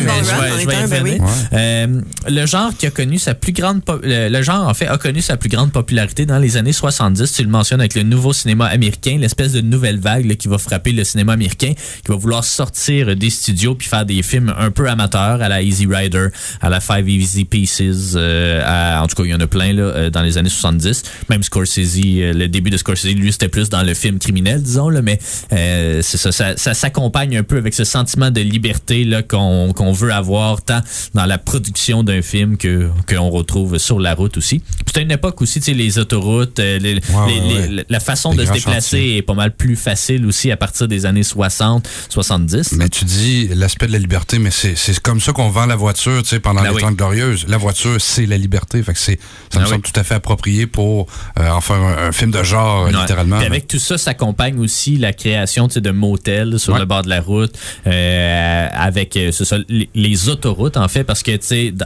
oui, 0.57 0.65
ben 0.65 0.75
je 0.81 0.87
vais- 0.87 1.01
ben 1.01 1.03
oui. 1.03 1.17
Euh, 1.53 2.01
le 2.29 2.45
genre 2.45 2.71
qui 2.77 2.87
a 2.87 2.91
connu 2.91 3.19
sa 3.19 3.33
plus 3.33 3.51
grande 3.53 3.83
po- 3.83 3.99
le, 4.03 4.29
le 4.29 4.41
genre 4.41 4.67
en 4.67 4.73
fait 4.73 4.87
a 4.87 4.97
connu 4.97 5.21
sa 5.21 5.37
plus 5.37 5.49
grande 5.49 5.71
popularité 5.71 6.25
dans 6.25 6.37
les 6.39 6.57
années 6.57 6.73
70 6.73 7.31
tu 7.33 7.43
le 7.43 7.49
mentionnes 7.49 7.79
avec 7.79 7.95
le 7.95 8.03
nouveau 8.03 8.33
cinéma 8.33 8.65
américain 8.67 9.17
l'espèce 9.19 9.51
de 9.53 9.61
nouvelle 9.61 9.99
vague 9.99 10.25
là, 10.25 10.35
qui 10.35 10.47
va 10.47 10.57
frapper 10.57 10.91
le 10.91 11.03
cinéma 11.03 11.33
américain 11.33 11.73
qui 11.75 12.11
va 12.11 12.15
vouloir 12.15 12.43
sortir 12.43 13.15
des 13.15 13.29
studios 13.29 13.75
puis 13.75 13.87
faire 13.87 14.05
des 14.05 14.21
films 14.23 14.53
un 14.57 14.70
peu 14.71 14.89
amateurs 14.89 15.41
à 15.41 15.49
la 15.49 15.61
Easy 15.61 15.85
Rider 15.85 16.27
à 16.61 16.69
la 16.69 16.79
Five 16.79 17.07
Easy 17.09 17.45
Pieces 17.45 18.13
euh, 18.15 18.61
à- 18.65 19.03
en 19.03 19.07
tout 19.07 19.15
cas 19.15 19.23
il 19.23 19.29
y 19.31 19.33
en 19.33 19.39
a 19.39 19.47
plein 19.47 19.73
là 19.73 19.83
euh, 19.83 20.09
dans 20.09 20.21
les 20.21 20.37
années 20.37 20.49
70 20.49 21.03
même 21.29 21.43
Scorsese 21.43 21.99
euh, 22.05 22.33
le 22.33 22.47
début 22.47 22.69
de 22.69 22.77
Scorsese 22.77 23.13
lui 23.15 23.31
c'était 23.31 23.47
plus 23.49 23.69
dans 23.69 23.83
le 23.83 23.93
film 23.93 24.19
criminel 24.19 24.61
disons 24.61 24.89
là 24.89 25.01
mais 25.01 25.19
euh, 25.53 26.01
c'est 26.01 26.17
ça 26.17 26.31
ça, 26.31 26.57
ça 26.57 26.73
s'accompagne 26.73 27.37
un 27.37 27.43
peu 27.43 27.57
avec 27.57 27.73
ce 27.73 27.83
sentiment 27.83 28.31
de 28.31 28.41
liberté 28.41 29.03
là 29.03 29.21
qu'on 29.23 29.73
qu'on 29.73 29.91
veut 29.91 30.11
avoir 30.13 30.61
tant 30.61 30.81
dans 31.13 31.25
la 31.25 31.37
production 31.37 32.03
d'un 32.03 32.21
film 32.21 32.57
que 32.57 32.89
qu'on 33.07 33.29
retrouve 33.29 33.77
sur 33.77 33.99
la 33.99 34.13
route 34.13 34.37
aussi. 34.37 34.59
Puis 34.59 34.93
C'est 34.95 35.01
une 35.03 35.11
époque 35.11 35.41
aussi, 35.41 35.59
tu 35.59 35.65
sais, 35.67 35.73
les 35.73 35.97
autoroutes, 35.99 36.59
euh, 36.59 36.77
les- 36.79 36.95
les- 36.95 37.01
ouais, 37.13 37.67
les- 37.69 37.85
la 37.89 37.99
façon 37.99 38.33
de 38.33 38.45
se 38.45 38.51
déplacer 38.51 38.97
chantiers. 38.97 39.17
est 39.17 39.21
pas 39.21 39.33
mal 39.33 39.51
plus 39.51 39.75
facile 39.75 40.25
aussi 40.25 40.51
à 40.51 40.57
partir 40.57 40.87
des 40.87 41.05
années 41.05 41.23
60, 41.23 41.87
70. 42.09 42.73
Mais 42.73 42.89
tu 42.89 43.05
dis 43.05 43.47
l'aspect 43.55 43.87
de 43.87 43.91
la 43.93 43.99
liberté, 43.99 44.37
mais 44.39 44.50
c'est 44.51 44.75
c'est 44.77 44.99
comme 44.99 45.19
ça 45.19 45.31
qu'on 45.33 45.49
vend 45.49 45.65
la 45.65 45.75
voiture, 45.75 46.21
tu 46.23 46.29
sais, 46.29 46.39
pendant 46.39 46.61
Ben 46.61 46.69
les 46.75 46.83
oui. 46.83 46.95
Glorieuses. 46.95 47.45
La 47.47 47.57
voiture, 47.57 47.95
c'est 47.99 48.25
la 48.25 48.37
liberté. 48.37 48.83
Fait 48.83 48.93
que 48.93 48.99
c'est, 48.99 49.19
ça 49.51 49.59
me 49.59 49.63
Ben 49.65 49.69
semble 49.71 49.81
tout 49.83 49.99
à 49.99 50.03
fait 50.03 50.15
approprié 50.15 50.67
pour 50.67 51.07
euh, 51.39 51.49
en 51.49 51.61
faire 51.61 51.77
un, 51.77 52.07
un 52.07 52.11
film 52.11 52.31
de 52.31 52.43
genre, 52.43 52.85
Ouais. 52.85 52.91
littéralement. 52.91 53.37
Puis 53.37 53.45
avec 53.47 53.67
tout 53.67 53.79
ça 53.79 53.97
s'accompagne 53.97 54.59
aussi 54.59 54.97
la 54.97 55.13
création 55.13 55.67
de 55.67 55.91
motels 55.91 56.59
sur 56.59 56.73
Ouais. 56.73 56.79
le 56.79 56.85
bord 56.85 57.01
de 57.03 57.09
la 57.09 57.21
route, 57.21 57.53
euh, 57.87 58.67
avec 58.71 59.15
euh, 59.17 59.31
ça, 59.31 59.57
les, 59.69 59.89
les 59.93 60.29
autoroutes 60.29 60.77
en 60.77 60.87
fait, 60.87 61.03
parce 61.03 61.23
que 61.23 61.31
tu 61.31 61.37
sais, 61.47 61.71
dans- 61.71 61.85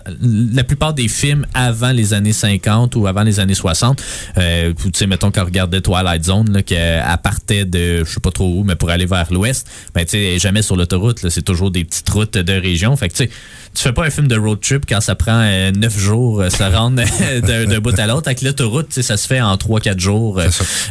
la 0.53 0.63
plupart 0.63 0.93
des 0.93 1.07
films 1.07 1.45
avant 1.53 1.91
les 1.91 2.13
années 2.13 2.33
50 2.33 2.95
ou 2.95 3.07
avant 3.07 3.23
les 3.23 3.39
années 3.39 3.53
60, 3.55 4.01
euh, 4.37 4.73
tu 4.83 4.89
sais, 4.93 5.07
mettons 5.07 5.31
quand 5.31 5.41
on 5.41 5.45
regardait 5.45 5.81
Twilight 5.81 6.23
Zone, 6.23 6.63
qu'elle 6.63 7.03
partait 7.23 7.65
de, 7.65 8.03
je 8.03 8.09
sais 8.09 8.19
pas 8.19 8.31
trop 8.31 8.59
où, 8.59 8.63
mais 8.63 8.75
pour 8.75 8.89
aller 8.89 9.05
vers 9.05 9.31
l'ouest, 9.31 9.67
ben 9.93 10.03
tu 10.05 10.11
sais, 10.11 10.39
jamais 10.39 10.61
sur 10.61 10.75
l'autoroute, 10.75 11.29
c'est 11.29 11.41
toujours 11.43 11.71
des 11.71 11.83
petites 11.83 12.09
routes 12.09 12.33
de 12.37 12.54
région. 12.59 12.95
Fait 12.95 13.09
que 13.09 13.13
tu 13.13 13.23
sais, 13.25 13.29
tu 13.73 13.83
fais 13.83 13.91
pas 13.91 14.05
un 14.05 14.09
film 14.09 14.27
de 14.27 14.37
road 14.37 14.59
trip 14.61 14.85
quand 14.87 15.01
ça 15.01 15.15
prend 15.15 15.41
euh, 15.43 15.71
neuf 15.71 15.97
jours 15.99 16.41
euh, 16.41 16.49
se 16.49 16.63
rendre 16.63 17.03
d'un 17.67 17.79
bout 17.79 17.97
à 17.99 18.07
l'autre. 18.07 18.27
Avec 18.27 18.41
l'autoroute, 18.41 18.93
ça 18.93 19.17
se 19.17 19.27
fait 19.27 19.41
en 19.41 19.55
3-4 19.55 19.99
jours 19.99 20.39
euh, 20.39 20.47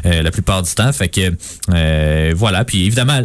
euh, 0.06 0.22
la 0.22 0.30
plupart 0.30 0.62
du 0.62 0.70
temps. 0.74 0.92
Fait 0.92 1.08
que 1.08 1.32
euh, 1.72 2.34
voilà. 2.36 2.64
Puis 2.64 2.84
évidemment, 2.84 3.20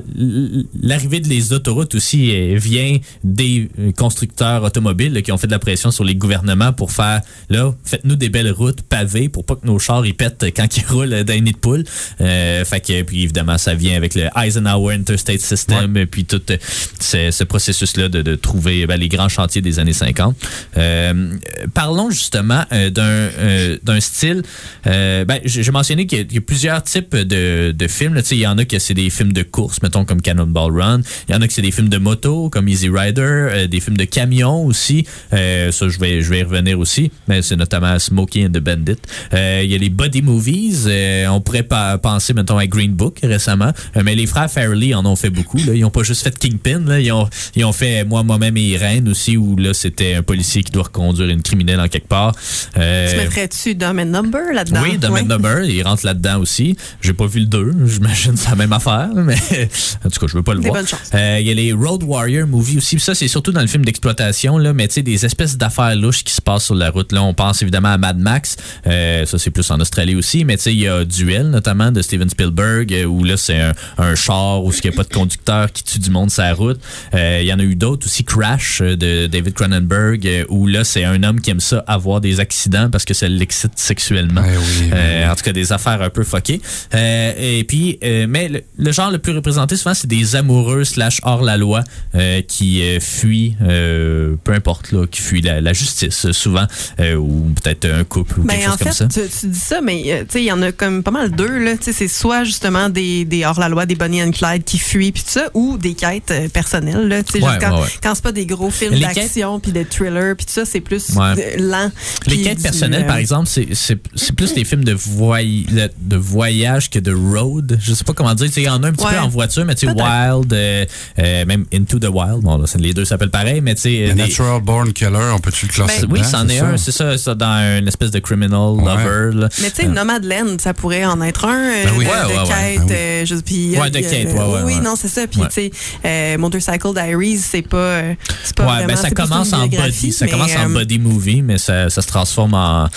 l'arrivée 0.82 1.19
de 1.19 1.28
les 1.28 1.54
autoroutes 1.54 1.95
aussi 1.95 2.32
euh, 2.32 2.58
vient 2.58 2.97
des 3.23 3.69
euh, 3.80 3.91
constructeurs 3.91 4.63
automobiles 4.63 5.13
là, 5.13 5.21
qui 5.21 5.32
ont 5.32 5.38
fait 5.38 5.47
de 5.47 5.52
la 5.52 5.60
pression 5.60 5.91
sur 5.91 6.04
les 6.04 6.15
gouvernements 6.15 6.71
pour 6.73 6.91
faire 6.91 7.21
là, 7.49 7.73
faites-nous 7.84 8.15
des 8.15 8.30
belles 8.30 8.52
routes 8.52 8.82
pavées 8.82 9.30
pour 9.30 9.45
pas 9.45 9.56
que 9.56 9.65
nos 9.65 9.80
chars 9.80 10.06
ils 10.06 10.15
pètent 10.15 10.45
quand 10.56 10.78
ils 10.78 10.86
roulent 10.86 11.23
d'un 11.23 11.39
nid 11.39 11.52
de 11.52 11.58
poule. 11.58 11.84
Euh, 12.21 12.63
fait 12.63 12.80
que 12.80 13.02
puis 13.04 13.23
évidemment, 13.23 13.58
ça 13.58 13.73
vient 13.73 13.95
avec 13.95 14.15
le 14.15 14.30
Eisenhower 14.36 14.95
Interstate 14.95 15.39
System 15.39 15.97
et 15.97 16.06
puis 16.06 16.25
tout 16.25 16.41
euh, 16.49 16.58
ce, 16.99 17.32
ce 17.32 17.43
processus-là 17.43 18.10
de, 18.10 18.21
de 18.21 18.29
trouver 18.36 18.86
ben, 18.88 19.00
les 19.00 19.10
grands 19.10 19.30
chantiers 19.30 19.62
des 19.62 19.80
années 19.80 19.94
50. 19.94 20.36
Euh, 20.78 21.36
parlons 21.74 22.10
justement 22.10 22.63
euh, 22.72 22.89
d'un 22.89 23.04
euh, 23.04 23.78
d'un 23.84 24.00
style. 24.00 24.44
ben, 24.86 25.39
j'ai 25.46 25.72
mentionné 25.72 26.06
qu'il 26.06 26.32
y, 26.32 26.38
a- 26.38 26.42
plusieurs 26.42 26.82
types 26.84 27.15
de, 27.15 27.72
de 27.72 27.88
films. 27.88 28.13
là. 28.15 28.22
Il 28.32 28.38
y 28.38 28.48
en 28.48 28.58
a 28.58 28.65
que 28.65 28.80
c'est 28.80 28.94
des 28.94 29.10
films 29.10 29.34
de 29.34 29.44
course, 29.44 29.82
mettons 29.82 30.06
comme 30.06 30.22
Cannonball 30.22 30.72
Run. 30.80 31.02
Il 31.28 31.34
y 31.34 31.36
en 31.38 31.42
a 31.42 31.48
que 31.48 31.54
c'est 31.54 31.62
des 31.62 31.72
films 31.72 31.89
de 31.89 31.98
moto, 31.98 32.50
comme 32.50 32.68
Easy 32.68 32.89
Rider, 32.89 33.68
des 33.70 33.80
films 33.80 33.98
de 33.98 34.06
camion 34.06 34.65
aussi. 34.65 35.06
Ça, 35.32 35.70
je 35.72 36.00
vais, 36.00 36.22
je 36.22 36.30
vais 36.30 36.39
y 36.39 36.44
revenir 36.44 36.80
aussi. 36.80 37.12
Mais 37.28 37.42
c'est 37.42 37.56
notamment 37.56 37.98
Smokey 38.00 38.46
and 38.46 38.50
the 38.52 38.60
Bandit. 38.60 38.98
Il 39.34 39.65
y 39.70 39.76
a 39.76 39.78
les 39.78 39.89
buddy 39.89 40.22
movies. 40.22 40.88
On 41.30 41.42
pourrait 41.42 41.63
pas 41.63 41.98
penser, 41.98 42.34
mettons, 42.34 42.58
à 42.58 42.68
Green 42.68 42.94
Book 42.94 43.20
récemment. 43.24 43.72
Mais 44.04 44.15
les 44.15 44.26
frères 44.28 44.50
Farrelly 44.50 44.94
en 44.96 45.06
ont 45.06 45.15
fait 45.15 45.30
beaucoup. 45.30 45.58
Ils 45.58 45.84
ont 45.86 45.89
pas 45.92 46.04
juste 46.04 46.24
fait 46.24 46.38
Kingpin. 46.38 47.00
Ils, 47.00 47.12
ont, 47.12 47.28
ils 47.56 47.65
ont 47.65 47.74
fait 47.74 48.04
Moi, 48.04 48.19
moi-même 48.24 48.58
et 48.58 48.62
Irène 48.62 49.08
aussi, 49.10 49.38
où 49.38 49.56
là, 49.56 49.74
c'était 49.74 50.14
un 50.16 50.22
policier 50.24 50.64
qui 50.64 50.72
doit 50.72 50.84
reconduire 50.84 51.30
une 51.30 51.42
criminelle 51.42 51.80
en 51.80 51.88
quelque 51.88 52.08
part. 52.08 52.34
Euh, 52.78 53.10
Tu 53.12 53.18
mettrais-tu 53.18 53.76
Dumb 53.76 54.00
and 54.00 54.06
Number 54.06 54.42
là-dedans? 54.54 54.82
oui, 54.84 54.98
Dumb 54.98 55.12
Ouais. 55.14 55.22
and 55.22 55.26
Dumber, 55.26 55.64
il 55.68 55.82
rentre 55.84 56.06
là-dedans 56.06 56.40
aussi. 56.40 56.76
J'ai 57.02 57.14
pas 57.14 57.28
vu 57.28 57.40
le 57.42 57.46
2, 57.46 57.74
j'imagine 57.86 58.36
c'est 58.38 58.50
la 58.50 58.56
même 58.56 58.74
affaire, 58.74 59.10
mais 59.16 59.36
en 60.06 60.10
tout 60.10 60.20
cas, 60.20 60.28
je 60.28 60.34
veux 60.34 60.44
pas 60.44 60.54
le 60.54 60.62
Des 60.62 60.70
voir. 60.70 60.84
Euh, 61.14 61.38
Il 61.42 61.48
y 61.48 61.52
a 61.52 61.54
les 61.54 61.74
Road 61.74 62.04
Warrior 62.04 62.48
movies 62.48 62.78
aussi, 62.78 63.00
ça 63.00 63.16
c'est 63.16 63.28
surtout 63.28 63.52
dans 63.52 63.62
le 63.62 63.68
film 63.68 63.86
d'exploitation 63.86 64.58
là, 64.58 64.74
mais 64.74 64.88
tu 64.88 64.96
sais 64.96 65.02
des 65.02 65.26
espèces 65.26 65.58
d'affaires 65.58 65.96
louches 65.96 66.24
qui 66.24 66.34
se 66.34 66.42
passent 66.42 66.66
sur 66.66 66.76
la 66.76 66.90
route 66.90 67.12
là, 67.12 67.24
on 67.24 67.34
pense 67.34 67.62
évidemment 67.62 67.90
à 67.90 67.98
Mad 67.98 68.18
Max, 68.20 68.56
euh, 68.88 69.26
ça 69.26 69.38
c'est 69.38 69.52
plus 69.52 69.70
en 69.72 69.80
Australie 69.80 70.16
aussi, 70.16 70.46
mais 70.46 70.58
tu 70.58 70.64
sais 70.64 70.74
il 70.74 70.80
y 70.82 70.88
a 70.88 71.06
Duel 71.06 71.50
notamment 71.50 71.92
de 71.92 72.02
Steven 72.02 72.30
Spielberg 72.30 72.96
où 73.08 73.24
là 73.24 73.38
c'est 73.38 73.60
un, 73.60 73.74
un 73.98 74.16
char 74.16 74.64
où 74.64 74.72
il 74.72 74.80
n'y 74.90 74.94
a 74.94 74.98
pas 74.98 75.04
de 75.04 75.14
conducteur 75.14 75.72
qui 75.72 75.84
tue 75.84 76.00
du 76.00 76.10
monde 76.10 76.32
sur 76.32 76.44
la 76.44 76.54
route. 76.54 76.80
Il 77.14 77.44
y 77.46 77.54
en 77.54 77.60
a 77.60 77.64
eu 77.64 77.76
d'autres 77.76 78.09
aussi 78.10 78.24
Crash 78.24 78.82
euh, 78.82 78.95
de 78.98 79.28
David 79.28 79.54
Cronenberg 79.54 80.26
euh, 80.28 80.43
où 80.50 80.65
là 80.65 80.84
c'est 80.84 81.04
un 81.04 81.22
homme 81.24 81.39
qui 81.41 81.52
aime 81.52 81.60
ça 81.60 81.84
avoir 81.88 82.22
des 82.22 82.39
accidents 82.39 82.89
parce 82.89 83.06
que 83.06 83.13
ça 83.13 83.28
l'excite 83.28 83.74
sexuellement. 83.78 84.41
Ouais, 84.41 84.58
oui, 84.58 84.89
Euh, 84.93 85.24
oui. 85.26 85.30
en 85.32 85.36
tout 85.36 85.43
cas, 85.43 85.52
des 85.54 85.72
affaires 85.72 86.02
un 86.02 86.10
peu 86.10 86.24
fuckées. 86.24 86.60
Euh, 86.95 87.34
et 87.38 87.63
puis, 87.63 88.00
euh, 88.04 88.26
mais 88.28 88.50
le, 88.50 88.62
le 88.78 88.91
genre 88.91 89.12
le 89.12 89.19
plus 89.19 89.34
représenté 89.34 89.76
souvent, 89.78 89.93
c'est 89.93 90.08
des 90.08 90.36
amoureux 90.36 90.84
slash 90.86 91.19
hors 91.24 91.43
la 91.43 91.58
loi 91.58 91.84
euh, 92.15 92.41
qui 92.41 92.82
euh, 92.82 93.00
fuient, 93.00 93.56
euh, 93.62 94.36
peu 94.43 94.54
importe 94.54 94.91
là, 94.91 95.06
qui 95.06 95.22
fuient 95.22 95.41
la, 95.41 95.62
la 95.62 95.74
justice 95.74 96.32
souvent, 96.32 96.65
euh, 97.00 97.15
ou 97.15 97.54
peut-être 97.62 97.86
un 97.86 98.04
couple 98.04 98.39
ou 98.39 98.43
Ben, 98.43 98.56
quelque 98.56 98.63
chose 98.65 98.74
en 98.74 98.78
comme 98.78 98.88
fait, 98.88 98.93
ça. 98.93 99.08
tu, 99.08 99.39
tu 99.39 99.48
dis 99.48 99.60
ça, 99.60 99.82
mais 99.82 100.02
tu 100.02 100.34
sais, 100.34 100.41
il 100.41 100.45
y 100.45 100.52
en 100.52 100.62
a 100.63 100.72
comme 100.72 101.04
pas 101.04 101.12
mal 101.12 101.32
deux. 101.32 101.60
là. 101.60 101.78
Tu 101.78 101.84
sais, 101.86 101.93
C'est 101.93 102.08
soit 102.08 102.43
justement 102.43 102.89
des, 102.89 103.26
des 103.26 103.45
hors-la-loi, 103.45 103.86
des 103.86 103.95
Bonnie 103.95 104.24
and 104.24 104.32
Clyde 104.32 104.63
qui 104.63 104.80
fuient, 104.80 105.12
puis 105.12 105.22
tout 105.24 105.30
ça, 105.32 105.50
ou 105.54 105.78
des 105.78 105.93
quêtes 105.93 106.34
personnelles. 106.54 107.08
Là. 107.08 107.22
Tu 107.24 107.34
sais, 107.34 107.39
Ouais, 107.45 107.58
ouais, 107.58 107.65
ouais. 107.82 107.88
Quand 108.02 108.16
c'est 108.16 108.24
pas 108.24 108.32
des 108.32 108.46
gros 108.46 108.70
films 108.72 108.94
Les 108.94 109.02
quêtes- 109.02 109.16
d'action, 109.16 109.60
puis 109.60 109.72
des 109.72 109.86
thrillers, 109.86 110.36
puis 110.36 110.46
tout 110.46 110.54
ça, 110.54 110.66
c'est 110.66 110.82
plus 110.82 111.10
Ouais. 111.16 111.58
lent. 111.58 111.92
Les 112.28 112.42
quêtes 112.42 112.58
du, 112.58 112.64
personnelles, 112.64 113.04
euh, 113.04 113.08
par 113.08 113.18
exemple, 113.18 113.48
c'est- 113.48 113.74
c'est 113.74 113.98
c'est 114.16 114.36
plus 114.36 114.54
des 114.54 114.64
films 114.66 114.84
de, 114.84 114.94
voy 114.94 115.66
de, 116.00 116.16
voyage 116.18 116.90
que 116.90 117.00
de 117.00 117.14
road. 117.14 117.78
Je 117.82 117.94
sais 117.94 118.04
pas 118.04 118.14
comment 118.14 118.34
dire. 118.34 118.48
Tu 118.48 118.54
sais, 118.54 118.62
Il 118.62 118.66
y 118.66 118.70
en 118.70 118.84
a 118.84 118.88
un 118.88 118.92
petit 118.92 119.06
Ouais. 119.06 119.14
peu 119.14 119.20
en 119.20 119.28
voiture, 119.30 119.66
mais 119.66 119.76
tu 119.76 119.88
sais. 119.88 119.94
Wild, 119.94 120.52
euh, 120.54 120.86
euh, 121.20 121.46
même 121.46 121.66
Into 121.74 121.98
the 122.00 122.10
Wild. 122.12 122.42
Bon, 122.42 122.58
là, 122.58 122.66
c'est- 122.68 122.78
les 122.80 122.94
deux 122.94 123.06
s'appellent 123.06 123.30
pareil, 123.32 123.62
mais 123.62 123.76
tu 123.76 123.82
sais. 123.82 124.14
Natural 124.14 124.62
Born 124.62 124.92
Killer, 124.94 125.32
on 125.34 125.40
peut-tu 125.40 125.66
le 125.68 125.72
classer 125.72 126.02
Ben, 126.02 126.08
oui, 126.12 126.20
dedans, 126.20 126.30
c'en 126.30 126.48
c'est 126.48 126.56
est 126.56 126.60
ça? 126.60 126.66
un, 126.68 126.78
c'est 126.78 126.92
ça, 126.92 127.18
ça, 127.18 127.36
dans 127.36 127.78
une 127.80 127.88
espèce 127.88 128.12
de 128.12 128.20
criminal 128.20 128.60
Ouais. 128.76 128.84
lover. 128.84 129.38
là. 129.40 129.50
Mais 129.62 129.70
tu 129.72 129.82
sais, 129.84 129.88
Nomadland, 129.88 130.60
ça 130.60 130.74
pourrait 130.74 131.06
en 131.06 131.22
être 131.22 131.46
un 131.46 131.58
euh, 131.72 131.84
Ben 131.86 131.92
oui. 131.98 132.06
de, 132.06 132.10
quête. 132.10 132.80
Oui. 132.88 133.76
euh, 133.78 133.90
de 133.90 134.00
quête, 134.00 134.28
Oui, 134.66 134.74
ouais. 134.74 134.82
non, 134.82 134.96
c'est 134.96 135.08
ça. 135.08 135.26
Puis 135.28 135.42
tu 135.42 135.48
sais, 135.52 135.72
euh, 136.06 136.38
Motorcycle 136.38 136.94
Diaries, 136.94 137.38
c'est 137.38 137.62
pas, 137.62 137.78
euh, 137.89 138.13
c'est 138.43 138.56
pas 138.56 138.63
Ouais, 138.63 138.69
vraiment. 138.73 138.88
ben 138.88 138.95
ça 138.95 139.12
commence 139.12 139.54
en 139.54 139.67
body, 139.67 140.12
ça 140.12 140.25
mais, 140.25 140.32
commence 140.32 140.56
en 140.56 140.69
body 140.69 140.99
movie, 140.99 141.41
mais 141.41 141.58
ça, 141.58 141.89
ça 141.89 142.02
se 142.02 142.08
transforme 142.08 142.54
en 142.54 142.88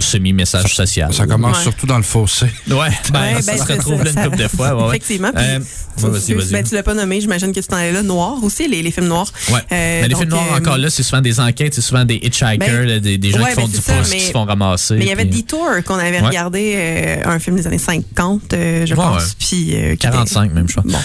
semi-message 0.00 0.74
social. 0.74 1.12
Ça 1.12 1.26
commence 1.26 1.58
Ouais. 1.58 1.62
surtout 1.62 1.86
dans 1.86 1.96
le 1.96 2.02
fossé. 2.02 2.46
Ouais, 2.68 2.76
ben, 3.12 3.34
Ouais, 3.36 3.42
ça 3.42 3.52
ben, 3.52 3.58
se 3.66 3.72
retrouve 3.72 3.98
ça, 3.98 4.04
là 4.04 4.10
une 4.10 4.30
couple 4.30 4.42
de 4.42 4.48
fois. 4.48 4.74
ouais, 4.74 4.82
ouais. 4.82 4.88
Effectivement. 4.88 5.30
Puis, 5.34 5.44
Euh, 5.44 5.58
tu- 6.26 6.34
ben, 6.52 6.64
tu 6.64 6.74
l'as 6.74 6.82
pas 6.82 6.94
nommé, 6.94 7.20
j'imagine 7.20 7.52
que 7.52 7.60
tu 7.60 7.66
t'en 7.66 7.78
es 7.78 7.92
là. 7.92 8.02
Noir 8.02 8.42
aussi, 8.42 8.66
les, 8.68 8.82
les 8.82 8.90
films 8.90 9.06
noirs. 9.08 9.30
Ouais. 9.50 9.58
Euh, 9.60 9.60
mais 9.70 10.02
les 10.02 10.08
donc, 10.08 10.20
films 10.20 10.30
noirs, 10.30 10.52
euh, 10.52 10.58
encore 10.58 10.78
là, 10.78 10.90
c'est 10.90 11.02
souvent 11.02 11.20
des 11.20 11.38
enquêtes, 11.38 11.74
c'est 11.74 11.80
souvent 11.80 12.04
des 12.04 12.16
hitchhikers, 12.16 12.58
Ben, 12.58 12.86
là, 12.86 12.98
des, 13.00 13.18
des 13.18 13.30
gens 13.30 13.38
ouais, 13.42 13.50
qui 13.50 13.54
font 13.54 13.62
ben, 13.62 13.68
du 13.68 13.76
c'est 13.76 13.82
ça, 13.82 13.94
pouce, 13.98 14.08
qui 14.10 14.16
mais- 14.16 14.22
se 14.22 14.32
font 14.32 14.44
ramasser. 14.44 14.94
Mais 14.96 15.04
il 15.04 15.08
y 15.08 15.12
avait 15.12 15.24
Detour 15.24 15.68
qu'on 15.86 15.98
avait 15.98 16.20
regardé, 16.20 17.18
un 17.24 17.38
film 17.38 17.56
des 17.56 17.66
années 17.66 17.78
50, 17.78 18.52
euh, 18.54 18.86
je 18.86 18.94
pense. 18.94 19.34
Puis, 19.38 19.74
euh, 19.74 19.80
qui 19.90 19.94
était- 19.94 19.96
45 19.96 20.52
même, 20.52 20.66
je 20.68 20.72
crois. 20.76 20.84
Bon. 20.90 20.98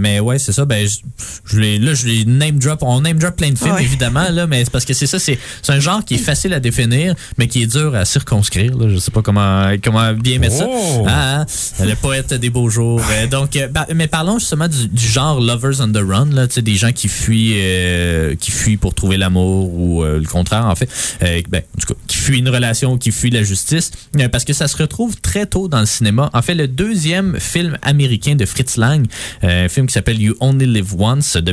Mais 0.00 0.20
ouais, 0.20 0.38
c'est 0.38 0.52
ça. 0.52 0.64
Ben, 0.64 0.86
je, 0.86 0.96
je 1.44 1.58
l'ai- 1.60 1.78
là, 1.78 1.94
je 1.94 2.06
l'ai 2.06 2.24
name 2.38 2.58
drop, 2.58 2.78
on 2.82 3.00
name 3.02 3.18
drop 3.18 3.36
plein 3.36 3.50
de 3.50 3.58
films 3.58 3.74
Ouais. 3.74 3.84
évidemment 3.84 4.28
là, 4.30 4.46
mais 4.46 4.64
c'est 4.64 4.70
parce 4.70 4.84
que 4.84 4.94
c'est 4.94 5.06
ça, 5.06 5.18
c'est 5.18 5.38
c'est 5.62 5.72
un 5.72 5.80
genre 5.80 6.04
qui 6.04 6.14
est 6.14 6.18
facile 6.18 6.52
à 6.54 6.60
définir, 6.60 7.14
mais 7.38 7.46
qui 7.48 7.62
est 7.62 7.66
dur 7.66 7.94
à 7.94 8.04
circonscrire. 8.04 8.76
Là. 8.76 8.88
Je 8.88 8.96
sais 8.98 9.10
pas 9.10 9.22
comment 9.22 9.70
comment 9.82 10.12
bien 10.14 10.38
mettre 10.38 10.56
Oh. 10.62 11.04
ça. 11.06 11.10
Ah, 11.12 11.40
hein? 11.40 11.84
le 11.86 11.94
poète 11.94 12.34
des 12.34 12.50
beaux 12.50 12.68
jours. 12.68 13.00
Euh, 13.10 13.26
donc, 13.26 13.56
euh, 13.56 13.68
bah, 13.68 13.86
mais 13.94 14.06
parlons 14.08 14.38
justement 14.38 14.68
du, 14.68 14.88
du 14.88 15.06
genre 15.06 15.40
lovers 15.40 15.80
on 15.80 15.88
the 15.92 15.98
run, 16.06 16.26
là, 16.32 16.46
tu 16.48 16.54
sais, 16.54 16.62
des 16.62 16.74
gens 16.74 16.92
qui 16.92 17.08
fuient, 17.08 17.52
euh, 17.56 18.34
qui 18.36 18.50
fuient 18.50 18.76
pour 18.76 18.94
trouver 18.94 19.16
l'amour 19.16 19.72
ou 19.72 20.02
euh, 20.04 20.18
le 20.18 20.26
contraire 20.26 20.66
en 20.66 20.74
fait, 20.74 20.88
Euh, 21.22 21.40
ben, 21.48 21.62
en 21.76 21.80
tout 21.80 21.94
cas, 21.94 22.00
qui 22.06 22.16
fuient 22.16 22.38
une 22.38 22.48
relation, 22.48 22.98
qui 22.98 23.12
fuient 23.12 23.30
la 23.30 23.42
justice, 23.42 23.90
parce 24.32 24.44
que 24.44 24.52
ça 24.52 24.68
se 24.68 24.76
retrouve 24.76 25.16
très 25.20 25.46
tôt 25.46 25.68
dans 25.68 25.80
le 25.80 25.86
cinéma. 25.86 26.30
En 26.32 26.42
fait, 26.42 26.54
le 26.54 26.68
deuxième 26.68 27.38
film 27.38 27.78
américain 27.82 28.34
de 28.34 28.44
Fritz 28.44 28.76
Lang, 28.76 29.06
un 29.42 29.68
film 29.68 29.86
qui 29.86 29.92
s'appelle 29.92 30.20
You 30.20 30.34
Only 30.40 30.66
Live 30.66 30.94
Once 30.98 31.36
de 31.36 31.52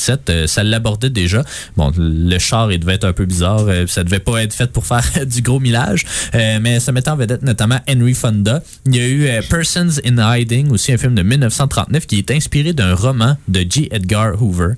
1937, 0.00 0.30
euh, 0.30 0.46
ça 0.46 0.62
l'abordait 0.62 1.10
déjà. 1.10 1.44
Bon, 1.76 1.92
le 1.96 2.38
char, 2.38 2.72
il 2.72 2.78
devait 2.80 2.94
être 2.94 3.04
un 3.04 3.12
peu 3.12 3.26
bizarre, 3.26 3.66
euh, 3.68 3.86
ça 3.86 4.04
devait 4.04 4.18
pas 4.18 4.42
être 4.42 4.54
fait 4.54 4.70
pour 4.70 4.86
faire 4.86 5.04
du 5.26 5.42
gros 5.42 5.60
millage, 5.60 6.04
euh, 6.34 6.58
mais 6.60 6.80
ça 6.80 6.92
mettait 6.92 7.10
en 7.10 7.16
vedette 7.16 7.42
notamment 7.42 7.78
Henry 7.88 8.14
Fonda. 8.14 8.62
Il 8.86 8.96
y 8.96 9.00
a 9.00 9.06
eu 9.06 9.26
euh, 9.26 9.42
Persons 9.48 10.00
in 10.04 10.16
Hiding, 10.18 10.70
aussi 10.70 10.92
un 10.92 10.98
film 10.98 11.14
de 11.14 11.22
1939 11.22 12.06
qui 12.06 12.18
est 12.18 12.30
inspiré 12.30 12.72
d'un 12.72 12.94
roman 12.94 13.36
de 13.48 13.64
J. 13.68 13.88
Edgar 13.90 14.40
Hoover, 14.40 14.74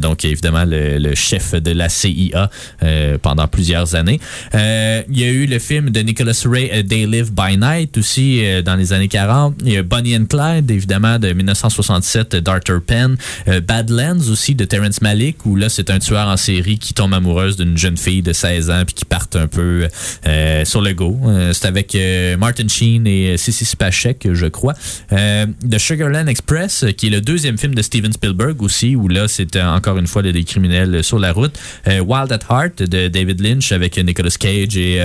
donc 0.00 0.24
évidemment 0.24 0.64
le, 0.66 1.14
chef 1.14 1.54
de 1.54 1.70
la 1.72 1.88
CIA 1.88 2.50
pendant 3.22 3.48
plusieurs 3.48 3.94
années. 3.94 4.20
Il 4.52 5.18
y 5.18 5.24
a 5.24 5.28
eu 5.28 5.46
le 5.46 5.58
film 5.58 5.90
de 5.90 6.00
Nicholas 6.00 6.42
Ray, 6.44 6.86
They 6.86 7.06
Live 7.06 7.32
by 7.32 7.56
Night, 7.56 7.96
aussi 7.98 8.42
dans 8.64 8.76
les 8.76 8.92
années 8.92 9.08
40. 9.08 9.56
Il 9.64 9.72
y 9.72 9.76
a 9.76 9.82
Bonnie 9.82 10.16
and 10.16 10.26
Clyde, 10.26 10.70
évidemment, 10.70 11.18
de 11.18 11.32
1967, 11.32 12.36
d'Arthur 12.36 12.80
Penn. 12.82 13.16
Euh, 13.48 13.60
Badlands 13.60 14.30
aussi, 14.30 14.49
de 14.54 14.64
Terrence 14.64 15.00
Malick, 15.00 15.44
où 15.46 15.56
là, 15.56 15.68
c'est 15.68 15.90
un 15.90 15.98
tueur 15.98 16.28
en 16.28 16.36
série 16.36 16.78
qui 16.78 16.94
tombe 16.94 17.14
amoureuse 17.14 17.56
d'une 17.56 17.76
jeune 17.76 17.96
fille 17.96 18.22
de 18.22 18.32
16 18.32 18.70
ans 18.70 18.82
puis 18.84 18.94
qui 18.94 19.04
part 19.04 19.26
un 19.34 19.46
peu 19.46 19.88
euh, 20.26 20.64
sur 20.64 20.80
le 20.80 20.92
go. 20.92 21.16
Euh, 21.26 21.52
c'est 21.52 21.66
avec 21.66 21.94
euh, 21.94 22.36
Martin 22.36 22.68
Sheen 22.68 23.06
et 23.06 23.36
Sissy 23.36 23.64
Spacek, 23.64 24.28
je 24.32 24.46
crois. 24.46 24.74
The 25.10 25.78
Sugarland 25.78 26.28
Express, 26.28 26.84
qui 26.96 27.08
est 27.08 27.10
le 27.10 27.20
deuxième 27.20 27.58
film 27.58 27.74
de 27.74 27.82
Steven 27.82 28.12
Spielberg 28.12 28.62
aussi, 28.62 28.96
où 28.96 29.08
là, 29.08 29.28
c'est 29.28 29.56
encore 29.56 29.98
une 29.98 30.06
fois 30.06 30.22
des 30.22 30.44
criminels 30.44 31.04
sur 31.04 31.18
la 31.18 31.32
route. 31.32 31.58
Wild 31.86 32.32
at 32.32 32.40
Heart 32.48 32.82
de 32.82 33.08
David 33.08 33.40
Lynch 33.40 33.72
avec 33.72 33.98
Nicolas 33.98 34.30
Cage 34.38 34.76
et... 34.76 35.00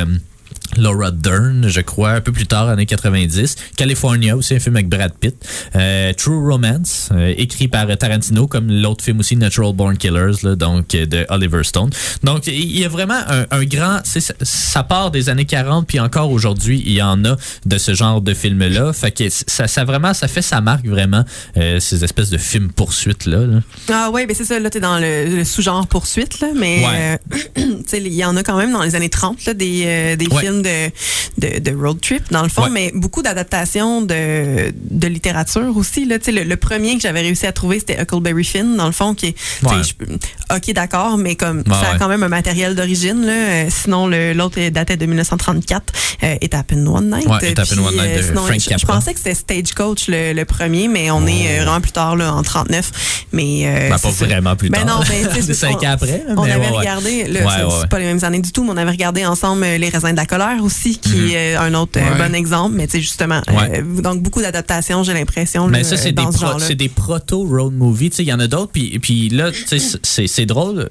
Laura 0.78 1.12
Dern, 1.12 1.68
je 1.68 1.82
crois, 1.82 2.12
un 2.12 2.22
peu 2.22 2.32
plus 2.32 2.48
tard, 2.48 2.68
années 2.70 2.86
90. 2.86 3.56
California, 3.78 4.36
aussi 4.36 4.56
un 4.56 4.60
film 4.60 4.76
avec 4.76 4.90
Brad 4.90 5.14
Pitt. 5.20 5.36
Euh, 5.76 6.12
True 6.14 6.50
Romance, 6.52 7.10
euh, 7.14 7.34
écrit 7.38 7.68
par 7.68 7.86
Tarantino, 7.98 8.48
comme 8.48 8.70
l'autre 8.70 9.04
film 9.04 9.20
aussi, 9.20 9.36
Natural 9.36 9.74
Born 9.74 9.98
Killers, 9.98 10.44
là, 10.44 10.56
donc 10.56 10.94
euh, 10.96 11.06
de 11.06 11.26
Oliver 11.30 11.64
Stone. 11.64 11.90
Donc, 12.24 12.48
il 12.48 12.78
y 12.78 12.84
a 12.84 12.90
vraiment 12.90 13.20
un, 13.28 13.46
un 13.52 13.64
grand... 13.64 14.00
Ça, 14.04 14.84
part 14.84 15.12
des 15.12 15.30
années 15.30 15.46
40, 15.46 15.88
puis 15.88 16.00
encore 16.00 16.32
aujourd'hui, 16.32 16.82
il 16.86 16.94
y 16.94 17.02
en 17.02 17.24
a 17.26 17.36
de 17.66 17.78
ce 17.78 17.94
genre 17.94 18.22
de 18.22 18.34
films-là. 18.34 18.92
Fait 18.94 19.12
que 19.12 19.24
ça, 19.30 19.68
ça 19.68 19.84
vraiment, 19.86 20.14
ça 20.14 20.28
fait 20.28 20.42
sa 20.42 20.62
marque, 20.62 20.86
vraiment, 20.88 21.24
euh, 21.58 21.80
ces 21.80 22.04
espèces 22.04 22.30
de 22.30 22.38
films 22.38 22.72
poursuites-là. 22.72 23.46
là. 23.46 23.60
Ah 23.92 24.10
ouais, 24.12 24.26
ben 24.26 24.36
c'est 24.36 24.46
ça, 24.46 24.60
là, 24.60 24.70
t'es 24.70 24.80
dans 24.80 25.00
le, 25.00 25.26
le 25.38 25.44
sous-genre 25.46 25.88
poursuite, 25.88 26.40
là, 26.42 26.48
mais 26.56 26.84
Ouais. 26.86 27.20
euh, 27.58 27.84
il 27.94 28.14
y 28.14 28.26
en 28.26 28.36
a 28.36 28.44
quand 28.44 28.58
même 28.58 28.72
dans 28.74 28.84
les 28.84 28.96
années 28.96 29.10
30, 29.10 29.46
là, 29.46 29.54
des, 29.54 29.84
euh, 29.86 30.16
des 30.16 30.28
Ouais. 30.28 30.42
films 30.42 30.55
de, 30.62 30.90
de, 31.38 31.60
de 31.60 31.76
road 31.76 32.00
trip, 32.02 32.24
dans 32.32 32.44
le 32.44 32.50
fond, 32.50 32.64
Ouais. 32.64 32.70
mais 32.72 32.92
beaucoup 32.96 33.22
d'adaptations 33.22 34.02
de, 34.02 34.74
de 34.74 35.08
littérature 35.08 35.76
aussi, 35.76 36.06
là, 36.06 36.18
le, 36.28 36.44
le 36.44 36.56
premier 36.58 36.96
que 36.96 37.02
j'avais 37.02 37.22
réussi 37.22 37.46
à 37.46 37.52
trouver, 37.52 37.80
c'était 37.80 38.00
Huckleberry 38.02 38.44
Finn, 38.44 38.76
dans 38.78 38.86
le 38.88 38.92
fond, 38.92 39.14
qui 39.14 39.28
est, 39.28 39.36
Ouais. 39.64 39.76
je 39.84 40.56
ok, 40.56 40.74
d'accord, 40.74 41.18
mais 41.18 41.36
comme, 41.36 41.60
Ouais, 41.60 41.74
ça 41.74 41.92
a 41.94 41.98
quand 41.98 42.08
même 42.08 42.24
un 42.24 42.28
matériel 42.30 42.76
d'origine, 42.76 43.26
euh, 43.28 43.66
sinon, 43.70 44.08
l'autre 44.08 44.58
est 44.58 44.72
daté 44.72 44.98
de 44.98 45.06
1934, 45.06 45.94
euh, 46.24 46.36
It 46.42 46.54
Happened 46.54 46.88
One 46.88 47.10
Night. 47.10 47.24
Puis, 47.26 47.80
One 47.80 47.96
Night 47.96 48.18
de 48.18 48.22
sinon, 48.24 48.46
Frank 48.46 48.60
je, 48.60 48.78
je 48.80 48.86
pensais 48.86 49.14
que 49.14 49.20
c'était 49.20 49.34
Stagecoach, 49.36 50.08
le, 50.08 50.34
le 50.34 50.46
premier, 50.46 50.88
mais 50.88 51.12
on 51.12 51.26
est 51.28 51.60
euh, 51.60 51.64
vraiment 51.64 51.82
plus 51.82 51.92
tard, 51.92 52.16
là, 52.16 52.34
en 52.34 52.42
39, 52.44 53.28
mais... 53.32 53.64
euh, 53.66 53.90
Ben, 53.90 54.00
pas 54.00 54.10
vraiment 54.10 54.56
plus 54.56 54.70
Ben 54.70 54.86
tard. 54.86 55.00
non, 55.00 55.04
ben, 55.08 55.54
cinq 55.54 55.78
on- 55.82 55.86
ans 55.86 55.90
après. 55.92 56.24
On 56.36 56.44
mais 56.44 56.52
avait 56.52 56.66
ouais, 56.66 56.72
ouais. 56.72 56.78
regardé, 56.78 57.26
c'est 57.82 57.90
pas 57.90 58.00
les 58.00 58.06
mêmes 58.06 58.24
années 58.24 58.40
du 58.40 58.52
tout, 58.52 58.64
mais 58.64 58.72
on 58.72 58.78
avait 58.78 58.92
regardé 58.92 59.26
ensemble 59.26 59.64
euh, 59.64 59.78
Les 59.78 59.90
raisins 59.90 60.12
de 60.12 60.16
la 60.16 60.26
colère 60.26 60.45
aussi, 60.62 60.98
qui 60.98 61.34
est 61.34 61.56
un 61.56 61.74
autre 61.74 62.00
euh, 62.00 62.12
Ouais. 62.12 62.18
bon 62.30 62.36
exemple, 62.36 62.76
mais 62.76 62.86
tu 62.88 62.94
sais, 62.94 63.02
justement, 63.02 63.42
Ouais. 63.48 63.82
euh, 63.82 64.02
donc 64.02 64.22
beaucoup 64.22 64.42
d'adaptations, 64.42 65.04
j'ai 65.04 65.14
l'impression, 65.14 65.68
Mais 65.68 65.80
là, 65.80 65.84
ça, 65.84 65.98
c'est 65.98 66.12
des, 66.12 66.24
ce 66.32 66.38
pro- 66.46 66.74
des 66.76 66.90
proto-road 66.90 67.74
movies. 67.74 68.10
Tu 68.12 68.18
sais, 68.18 68.24
Il 68.24 68.30
y 68.30 68.34
en 68.34 68.40
a 68.40 68.48
d'autres. 68.48 68.72
Puis, 68.72 68.98
puis 69.00 69.30
là, 69.30 69.52
tu 69.52 69.66
sais, 69.80 69.98
c'est 70.04 70.28
c'est 70.28 70.46
drôle. 70.46 70.90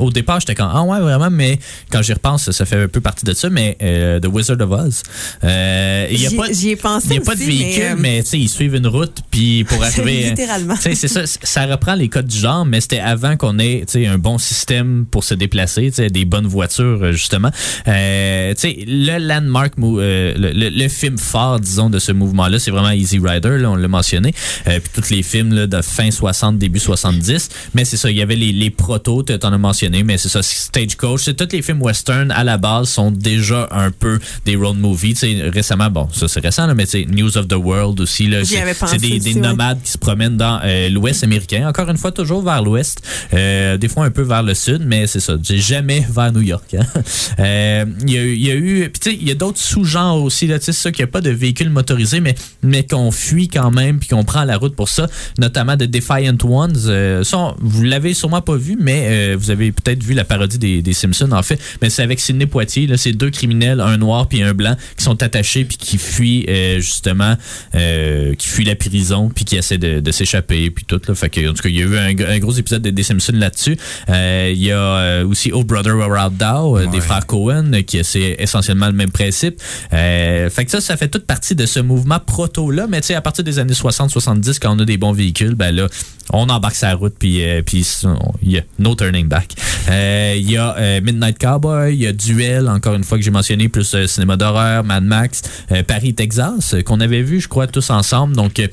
Au 0.00 0.10
départ, 0.10 0.40
j'étais 0.40 0.54
comme, 0.54 0.70
ah 0.72 0.82
ouais, 0.82 1.00
vraiment, 1.00 1.30
mais 1.30 1.58
quand 1.90 2.02
j'y 2.02 2.12
repense, 2.12 2.50
ça 2.50 2.64
fait 2.64 2.82
un 2.82 2.88
peu 2.88 3.00
partie 3.00 3.24
de 3.24 3.32
ça. 3.34 3.50
Mais 3.50 3.76
euh, 3.82 4.18
The 4.20 4.26
Wizard 4.26 4.60
of 4.60 4.70
Oz, 4.70 5.02
euh, 5.44 6.06
il 6.10 6.20
y 6.20 6.26
a 6.26 6.30
J'y- 6.30 6.36
pas, 6.36 6.52
J'y 6.52 6.68
ai 6.70 6.76
pensé 6.76 7.06
il 7.10 7.14
y 7.16 7.18
a 7.18 7.20
pas 7.22 7.34
de 7.34 7.40
véhicule, 7.40 7.82
mais, 7.82 7.90
euh, 7.90 7.96
mais, 7.98 8.22
tu 8.22 8.30
sais, 8.30 8.38
ils 8.38 8.48
suivent 8.48 8.74
une 8.74 8.86
route, 8.86 9.18
puis 9.30 9.64
pour 9.64 9.82
arriver. 9.84 10.30
Littéralement. 10.30 10.74
Tu 10.76 10.82
sais, 10.82 10.94
c'est 10.94 11.08
ça, 11.08 11.22
ça 11.26 11.66
reprend 11.66 11.94
les 11.94 12.08
codes 12.08 12.26
du 12.26 12.38
genre, 12.38 12.64
mais 12.64 12.80
c'était 12.80 13.00
avant 13.00 13.36
qu'on 13.36 13.58
ait 13.58 13.80
tu 13.86 13.92
sais, 14.00 14.06
un 14.06 14.18
bon 14.18 14.38
système 14.38 15.06
pour 15.10 15.24
se 15.24 15.34
déplacer, 15.34 15.86
tu 15.90 15.96
sais, 15.96 16.10
des 16.10 16.24
bonnes 16.24 16.46
voitures, 16.46 17.00
euh, 17.02 17.12
justement. 17.12 17.50
Euh, 17.88 18.54
tu 18.54 18.60
sais, 18.60 18.76
le 18.86 19.18
landmark, 19.18 19.76
mou- 19.78 20.00
euh, 20.00 20.34
le, 20.36 20.52
le- 20.52 20.70
le 20.70 20.88
film 20.88 21.18
phare, 21.18 21.60
disons, 21.60 21.90
de 21.90 21.98
ce 21.98 22.12
mouvement-là, 22.12 22.58
c'est 22.58 22.70
vraiment 22.70 22.90
Easy 22.90 23.18
Rider, 23.22 23.58
là, 23.58 23.70
on 23.70 23.76
l'a 23.76 23.88
mentionné. 23.88 24.32
Puis 24.64 24.80
tous 24.94 25.10
les 25.10 25.22
films 25.22 25.52
là, 25.54 25.66
de 25.66 25.82
fin 25.82 26.10
60, 26.10 26.58
début 26.58 26.78
70. 26.78 27.48
Mais 27.74 27.84
c'est 27.84 27.96
ça, 27.96 28.10
il 28.10 28.16
y 28.16 28.22
avait 28.22 28.36
les, 28.36 28.52
les 28.52 28.70
protos, 28.70 29.22
tu 29.24 29.32
en 29.42 29.52
as 29.52 29.58
mentionné, 29.58 29.89
mais 30.04 30.18
c'est 30.18 30.28
ça, 30.28 30.42
Stagecoach. 30.42 31.22
C'est 31.24 31.34
tous 31.34 31.48
les 31.54 31.62
films 31.62 31.82
western 31.82 32.30
à 32.30 32.44
la 32.44 32.58
base 32.58 32.88
sont 32.88 33.10
déjà 33.10 33.68
un 33.70 33.90
peu 33.90 34.18
des 34.44 34.56
road 34.56 34.78
movies. 34.78 35.14
Tu 35.14 35.20
sais, 35.38 35.48
récemment, 35.48 35.90
bon, 35.90 36.08
ça 36.12 36.28
c'est 36.28 36.40
récent, 36.40 36.66
là, 36.66 36.74
mais 36.74 36.84
News 37.08 37.36
of 37.36 37.48
the 37.48 37.54
World 37.54 38.00
aussi. 38.00 38.26
là, 38.28 38.44
c'est- 38.44 38.98
des, 38.98 39.18
des 39.18 39.34
ouais. 39.34 39.40
nomades 39.40 39.82
qui 39.82 39.90
se 39.90 39.98
promènent 39.98 40.36
dans 40.36 40.60
euh, 40.64 40.88
l'ouest 40.88 41.22
américain. 41.24 41.68
Encore 41.68 41.88
une 41.88 41.96
fois, 41.96 42.12
toujours 42.12 42.42
vers 42.42 42.62
l'ouest. 42.62 43.02
Euh, 43.32 43.76
des 43.76 43.88
fois 43.88 44.04
un 44.04 44.10
peu 44.10 44.22
vers 44.22 44.42
le 44.42 44.54
sud, 44.54 44.82
mais 44.84 45.06
c'est 45.06 45.20
ça. 45.20 45.36
J'ai 45.42 45.58
jamais 45.58 46.06
vers 46.10 46.32
New 46.32 46.42
York. 46.42 46.74
hein. 46.78 46.86
Euh, 47.38 47.84
Il 48.06 48.10
y, 48.12 48.18
a 48.18 48.22
eu- 48.22 48.34
il 48.34 48.46
y 48.46 48.50
a 48.50 48.54
eu. 48.54 48.90
Puis 48.90 49.00
tu 49.00 49.10
sais, 49.10 49.16
il 49.20 49.26
y 49.26 49.30
a 49.30 49.34
d'autres 49.34 49.58
sous-genres 49.58 50.22
aussi. 50.22 50.46
Là, 50.46 50.58
tu 50.58 50.66
sais, 50.66 50.72
c'est 50.72 50.82
ça 50.82 50.90
qu'il 50.92 51.04
n'y 51.04 51.08
a 51.08 51.12
pas 51.12 51.20
de 51.20 51.30
véhicules 51.30 51.70
motorisés, 51.70 52.20
mais, 52.20 52.34
mais 52.62 52.84
qu'on 52.86 53.10
fuit 53.10 53.48
quand 53.48 53.70
même, 53.70 53.98
puis 53.98 54.08
qu'on 54.08 54.24
prend 54.24 54.44
la 54.44 54.56
route 54.56 54.74
pour 54.76 54.88
ça. 54.88 55.06
Notamment 55.38 55.76
de 55.76 55.86
Defiant 55.86 56.36
Ones. 56.44 56.76
Euh, 56.86 57.24
ça, 57.24 57.54
vous 57.58 57.82
l'avez 57.84 58.14
sûrement 58.14 58.42
pas 58.42 58.56
vu, 58.56 58.76
mais 58.78 59.06
euh, 59.32 59.36
vous 59.38 59.50
avez 59.50 59.72
peut-être 59.80 60.02
vu 60.02 60.14
la 60.14 60.24
parodie 60.24 60.58
des, 60.58 60.82
des 60.82 60.92
Simpsons, 60.92 61.32
en 61.32 61.42
fait. 61.42 61.60
Mais 61.82 61.90
c'est 61.90 62.02
avec 62.02 62.20
Sidney 62.20 62.46
Poitier. 62.46 62.86
Là, 62.86 62.96
c'est 62.96 63.12
deux 63.12 63.30
criminels, 63.30 63.80
un 63.80 63.96
noir 63.96 64.28
puis 64.28 64.42
un 64.42 64.54
blanc, 64.54 64.76
qui 64.96 65.04
sont 65.04 65.22
attachés 65.22 65.64
puis 65.64 65.76
qui 65.76 65.98
fuient 65.98 66.46
euh, 66.48 66.80
justement, 66.80 67.36
euh, 67.74 68.34
qui 68.34 68.48
fuient 68.48 68.64
la 68.64 68.76
prison 68.76 69.30
puis 69.34 69.44
qui 69.44 69.56
essaient 69.56 69.78
de, 69.78 70.00
de 70.00 70.10
s'échapper 70.12 70.70
puis 70.70 70.84
tout. 70.84 71.00
Là. 71.06 71.14
Fait 71.14 71.28
que, 71.30 71.48
en 71.50 71.54
tout 71.54 71.62
cas, 71.62 71.68
il 71.68 71.76
y 71.76 71.82
a 71.82 71.86
eu 71.86 71.96
un, 71.96 72.28
un 72.28 72.38
gros 72.38 72.52
épisode 72.52 72.82
de 72.82 72.90
des 72.90 73.02
Simpsons 73.02 73.32
là-dessus. 73.34 73.76
Euh, 74.08 74.52
Il 74.54 74.62
y 74.62 74.72
a 74.72 74.78
euh, 74.78 75.26
aussi 75.26 75.50
Oh 75.52 75.64
Brother 75.64 75.96
Where 75.96 76.12
Art 76.12 76.30
Thou 76.32 76.76
euh, 76.76 76.86
des 76.86 76.98
Ouais. 76.98 77.00
frères 77.00 77.26
Cohen, 77.26 77.72
euh, 77.74 77.82
qui 77.82 78.02
c'est 78.04 78.36
essentiellement 78.38 78.86
le 78.86 78.92
même 78.92 79.10
principe. 79.10 79.60
Euh, 79.92 80.50
fait 80.50 80.64
que 80.64 80.70
ça, 80.70 80.80
ça 80.80 80.96
fait 80.96 81.08
toute 81.08 81.26
partie 81.26 81.54
de 81.54 81.66
ce 81.66 81.80
mouvement 81.80 82.18
proto-là. 82.18 82.86
Mais 82.88 83.00
tu 83.00 83.08
sais, 83.08 83.14
à 83.14 83.20
partir 83.20 83.44
des 83.44 83.58
années 83.58 83.72
60-70, 83.74 84.58
quand 84.60 84.76
on 84.76 84.78
a 84.80 84.84
des 84.84 84.96
bons 84.96 85.12
véhicules, 85.12 85.54
ben 85.54 85.70
là, 85.74 85.88
on 86.32 86.48
embarque 86.48 86.76
sa 86.76 86.94
route 86.94 87.14
puis 87.18 87.44
euh, 87.44 87.62
puis 87.62 87.86
on- 88.04 88.16
il 88.42 88.52
y 88.52 88.58
a 88.58 88.62
no 88.78 88.94
turning 88.94 89.26
back. 89.26 89.54
Euh, 89.88 90.34
Il 90.36 90.50
y 90.50 90.56
a 90.56 90.76
euh, 90.76 91.00
Midnight 91.00 91.38
Cowboy, 91.38 91.94
il 91.94 92.02
y 92.02 92.06
a 92.06 92.12
Duel, 92.12 92.68
encore 92.68 92.94
une 92.94 93.04
fois 93.04 93.18
que 93.18 93.24
j'ai 93.24 93.30
mentionné, 93.30 93.68
plus 93.68 93.94
euh, 93.94 94.06
cinéma 94.06 94.36
d'horreur, 94.36 94.84
Mad 94.84 95.04
Max, 95.04 95.42
euh, 95.72 95.82
Paris, 95.82 96.14
Texas, 96.14 96.74
euh, 96.74 96.82
qu'on 96.82 97.00
avait 97.00 97.22
vu, 97.22 97.40
je 97.40 97.48
crois, 97.48 97.66
tous 97.66 97.90
ensemble. 97.90 98.36
Donc 98.36 98.58
euh, 98.58 98.68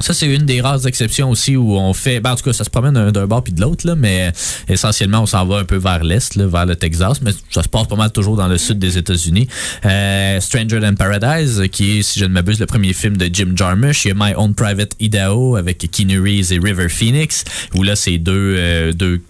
ça, 0.00 0.12
c'est 0.12 0.26
une 0.26 0.44
des 0.44 0.60
rares 0.60 0.86
exceptions 0.86 1.30
aussi 1.30 1.56
où 1.56 1.74
on 1.74 1.94
fait. 1.94 2.20
Ben, 2.20 2.32
en 2.32 2.36
tout 2.36 2.44
cas, 2.44 2.52
ça 2.52 2.64
se 2.64 2.70
promène 2.70 3.10
d'un 3.10 3.26
bord 3.26 3.42
puis 3.42 3.52
de 3.54 3.60
l'autre, 3.62 3.94
mais 3.94 4.28
euh, 4.28 4.72
essentiellement, 4.72 5.22
on 5.22 5.26
s'en 5.26 5.46
va 5.46 5.58
un 5.58 5.64
peu 5.64 5.76
vers 5.76 6.04
l'est, 6.04 6.36
vers 6.36 6.66
le 6.66 6.76
Texas, 6.76 7.22
mais 7.22 7.30
ça 7.50 7.62
se 7.62 7.68
passe 7.68 7.86
pas 7.86 7.96
mal 7.96 8.12
toujours 8.12 8.36
dans 8.36 8.48
le 8.48 8.58
sud 8.58 8.78
des 8.78 8.98
États-Unis. 8.98 9.48
Euh, 9.86 10.38
Stranger 10.40 10.80
Than 10.80 10.94
Paradise, 10.94 11.60
euh, 11.60 11.66
qui 11.66 11.98
est, 11.98 12.02
si 12.02 12.20
je 12.20 12.26
ne 12.26 12.30
m'abuse, 12.30 12.60
le 12.60 12.66
premier 12.66 12.92
film 12.92 13.16
de 13.16 13.30
Jim 13.32 13.52
Jarmusch. 13.54 14.04
Il 14.04 14.08
y 14.08 14.10
a 14.10 14.14
My 14.14 14.34
Own 14.36 14.54
Private 14.54 14.92
Idaho 15.00 15.56
avec 15.56 15.78
Keanu 15.90 16.20
Reeves 16.20 16.52
et 16.52 16.58
River 16.58 16.88
Phoenix, 16.90 17.44
où 17.74 17.82
là, 17.82 17.96
c'est 17.96 18.18
deux, 18.18 18.56
euh, 18.58 18.92
deux 18.92 19.22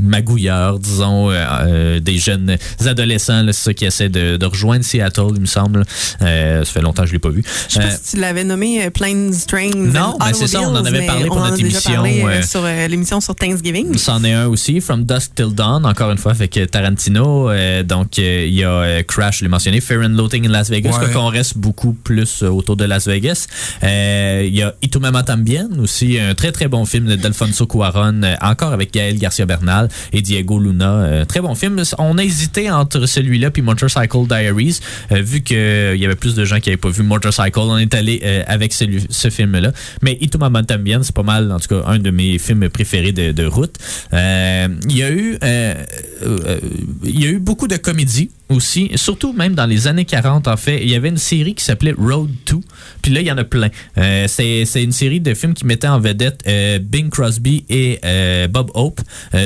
magouilleurs, 0.00 0.78
disons, 0.78 1.30
euh, 1.30 1.44
euh, 1.62 2.00
des 2.00 2.18
jeunes 2.18 2.56
adolescents, 2.86 3.42
là, 3.42 3.52
c'est 3.52 3.62
ça 3.64 3.74
qui 3.74 3.84
essaient 3.84 4.08
de, 4.08 4.36
de 4.36 4.46
rejoindre 4.46 4.84
Seattle, 4.84 5.28
il 5.34 5.40
me 5.40 5.46
semble. 5.46 5.84
Euh, 6.22 6.64
ça 6.64 6.72
fait 6.72 6.80
longtemps 6.80 7.02
que 7.02 7.08
je 7.08 7.12
l'ai 7.12 7.18
pas 7.18 7.28
vu. 7.30 7.42
Je 7.68 7.74
sais 7.74 7.80
Euh, 7.80 7.82
pas 7.84 7.90
si 7.90 8.14
tu 8.14 8.20
l'avais 8.20 8.44
nommé 8.44 8.84
euh, 8.84 8.90
Planes, 8.90 9.32
Trains 9.46 9.70
Non, 9.74 10.16
mais 10.24 10.32
c'est 10.34 10.46
ça, 10.46 10.60
on 10.62 10.74
en 10.74 10.84
avait 10.84 11.06
parlé 11.06 11.26
pour 11.26 11.36
on 11.36 11.40
en 11.40 11.48
notre 11.50 11.60
émission, 11.60 11.92
parlé, 11.94 12.22
euh, 12.22 12.28
euh, 12.28 12.42
sur 12.42 12.60
euh, 12.64 12.86
l'émission 12.88 13.20
sur 13.20 13.34
Thanksgiving. 13.34 13.96
C'en 13.96 14.22
est 14.24 14.32
un 14.32 14.46
aussi, 14.46 14.80
From 14.80 15.04
Dusk 15.04 15.34
Till 15.34 15.54
Dawn, 15.54 15.84
encore 15.86 16.10
une 16.10 16.18
fois, 16.18 16.32
avec 16.32 16.56
euh, 16.56 16.66
Tarantino. 16.66 17.50
Euh, 17.50 17.82
donc, 17.82 18.18
euh, 18.18 18.44
il 18.46 18.54
y 18.54 18.64
a 18.64 18.70
euh, 18.70 19.02
Crash, 19.02 19.38
je 19.38 19.44
l'ai 19.44 19.48
mentionné, 19.48 19.80
Fear 19.80 20.00
and 20.04 20.10
Loathing 20.16 20.46
in 20.46 20.50
Las 20.50 20.70
Vegas, 20.70 20.90
Ouais. 20.92 20.98
quoi 21.06 21.08
qu'on 21.08 21.26
reste 21.28 21.58
beaucoup 21.58 21.92
plus 21.92 22.42
euh, 22.42 22.48
autour 22.48 22.76
de 22.76 22.84
Las 22.84 23.06
Vegas. 23.06 23.46
Euh, 23.82 24.42
Il 24.46 24.54
y 24.56 24.62
a 24.62 24.74
Y 24.82 24.88
tu 24.90 24.98
m'aimes 24.98 25.22
Tambien, 25.26 25.68
aussi 25.82 26.18
un 26.18 26.34
très 26.34 26.52
très 26.52 26.68
bon 26.68 26.84
film 26.86 27.16
d'Alfonso 27.16 27.66
Cuaron, 27.66 28.22
euh, 28.22 28.34
encore 28.40 28.72
avec 28.72 28.92
Gaël 28.92 29.18
Garcia 29.18 29.44
Bernal 29.46 29.87
et 30.12 30.22
Diego 30.22 30.58
Luna. 30.58 30.92
Euh, 30.92 31.24
très 31.24 31.40
bon 31.40 31.54
film. 31.54 31.82
On 31.98 32.18
a 32.18 32.24
hésité 32.24 32.70
entre 32.70 33.06
celui-là 33.06 33.50
puis 33.50 33.62
Motorcycle 33.62 34.26
Diaries, 34.28 34.80
euh, 35.12 35.22
vu 35.22 35.42
qu'il 35.42 35.56
y 35.96 36.04
avait 36.04 36.16
plus 36.16 36.34
de 36.34 36.44
gens 36.44 36.60
qui 36.60 36.68
n'avaient 36.68 36.76
pas 36.76 36.90
vu 36.90 37.02
Motorcycle. 37.02 37.58
On 37.58 37.78
est 37.78 37.94
allé 37.94 38.20
euh, 38.24 38.42
avec 38.46 38.72
ce 38.72 39.30
film-là. 39.30 39.72
Mais 40.02 40.16
Y 40.20 40.30
tu 40.30 40.38
m'aimes 40.38 40.64
Tambien, 40.66 41.02
c'est 41.02 41.14
pas 41.14 41.22
mal, 41.22 41.50
en 41.50 41.58
tout 41.58 41.68
cas, 41.68 41.82
un 41.86 41.98
de 41.98 42.10
mes 42.10 42.38
films 42.38 42.68
préférés 42.68 43.12
de, 43.12 43.32
de 43.32 43.44
route. 43.46 43.76
Euh, 44.12 44.68
Il 44.88 44.96
y 44.96 45.02
a 45.02 45.10
eu, 45.10 45.38
euh, 45.42 45.74
euh, 46.22 46.60
il 47.04 47.22
y 47.22 47.26
a 47.26 47.30
eu 47.30 47.38
beaucoup 47.38 47.68
de 47.68 47.76
comédies 47.76 48.30
aussi, 48.48 48.90
surtout 48.94 49.32
même 49.32 49.54
dans 49.54 49.66
les 49.66 49.86
années 49.86 50.04
40 50.04 50.48
en 50.48 50.56
fait. 50.56 50.82
Il 50.82 50.88
y 50.88 50.94
avait 50.94 51.08
une 51.08 51.18
série 51.18 51.54
qui 51.54 51.64
s'appelait 51.64 51.94
Road 51.96 52.30
2, 52.46 52.56
puis 53.02 53.12
là 53.12 53.20
il 53.20 53.26
y 53.26 53.32
en 53.32 53.38
a 53.38 53.44
plein. 53.44 53.68
Euh, 53.98 54.26
c'est 54.28 54.64
c'est 54.64 54.82
une 54.82 54.92
série 54.92 55.20
de 55.20 55.34
films 55.34 55.54
qui 55.54 55.66
mettaient 55.66 55.88
en 55.88 56.00
vedette 56.00 56.42
euh, 56.46 56.78
Bing 56.78 57.10
Crosby 57.10 57.64
et 57.68 57.98
euh, 58.04 58.48
Bob 58.48 58.70
Hope. 58.74 59.00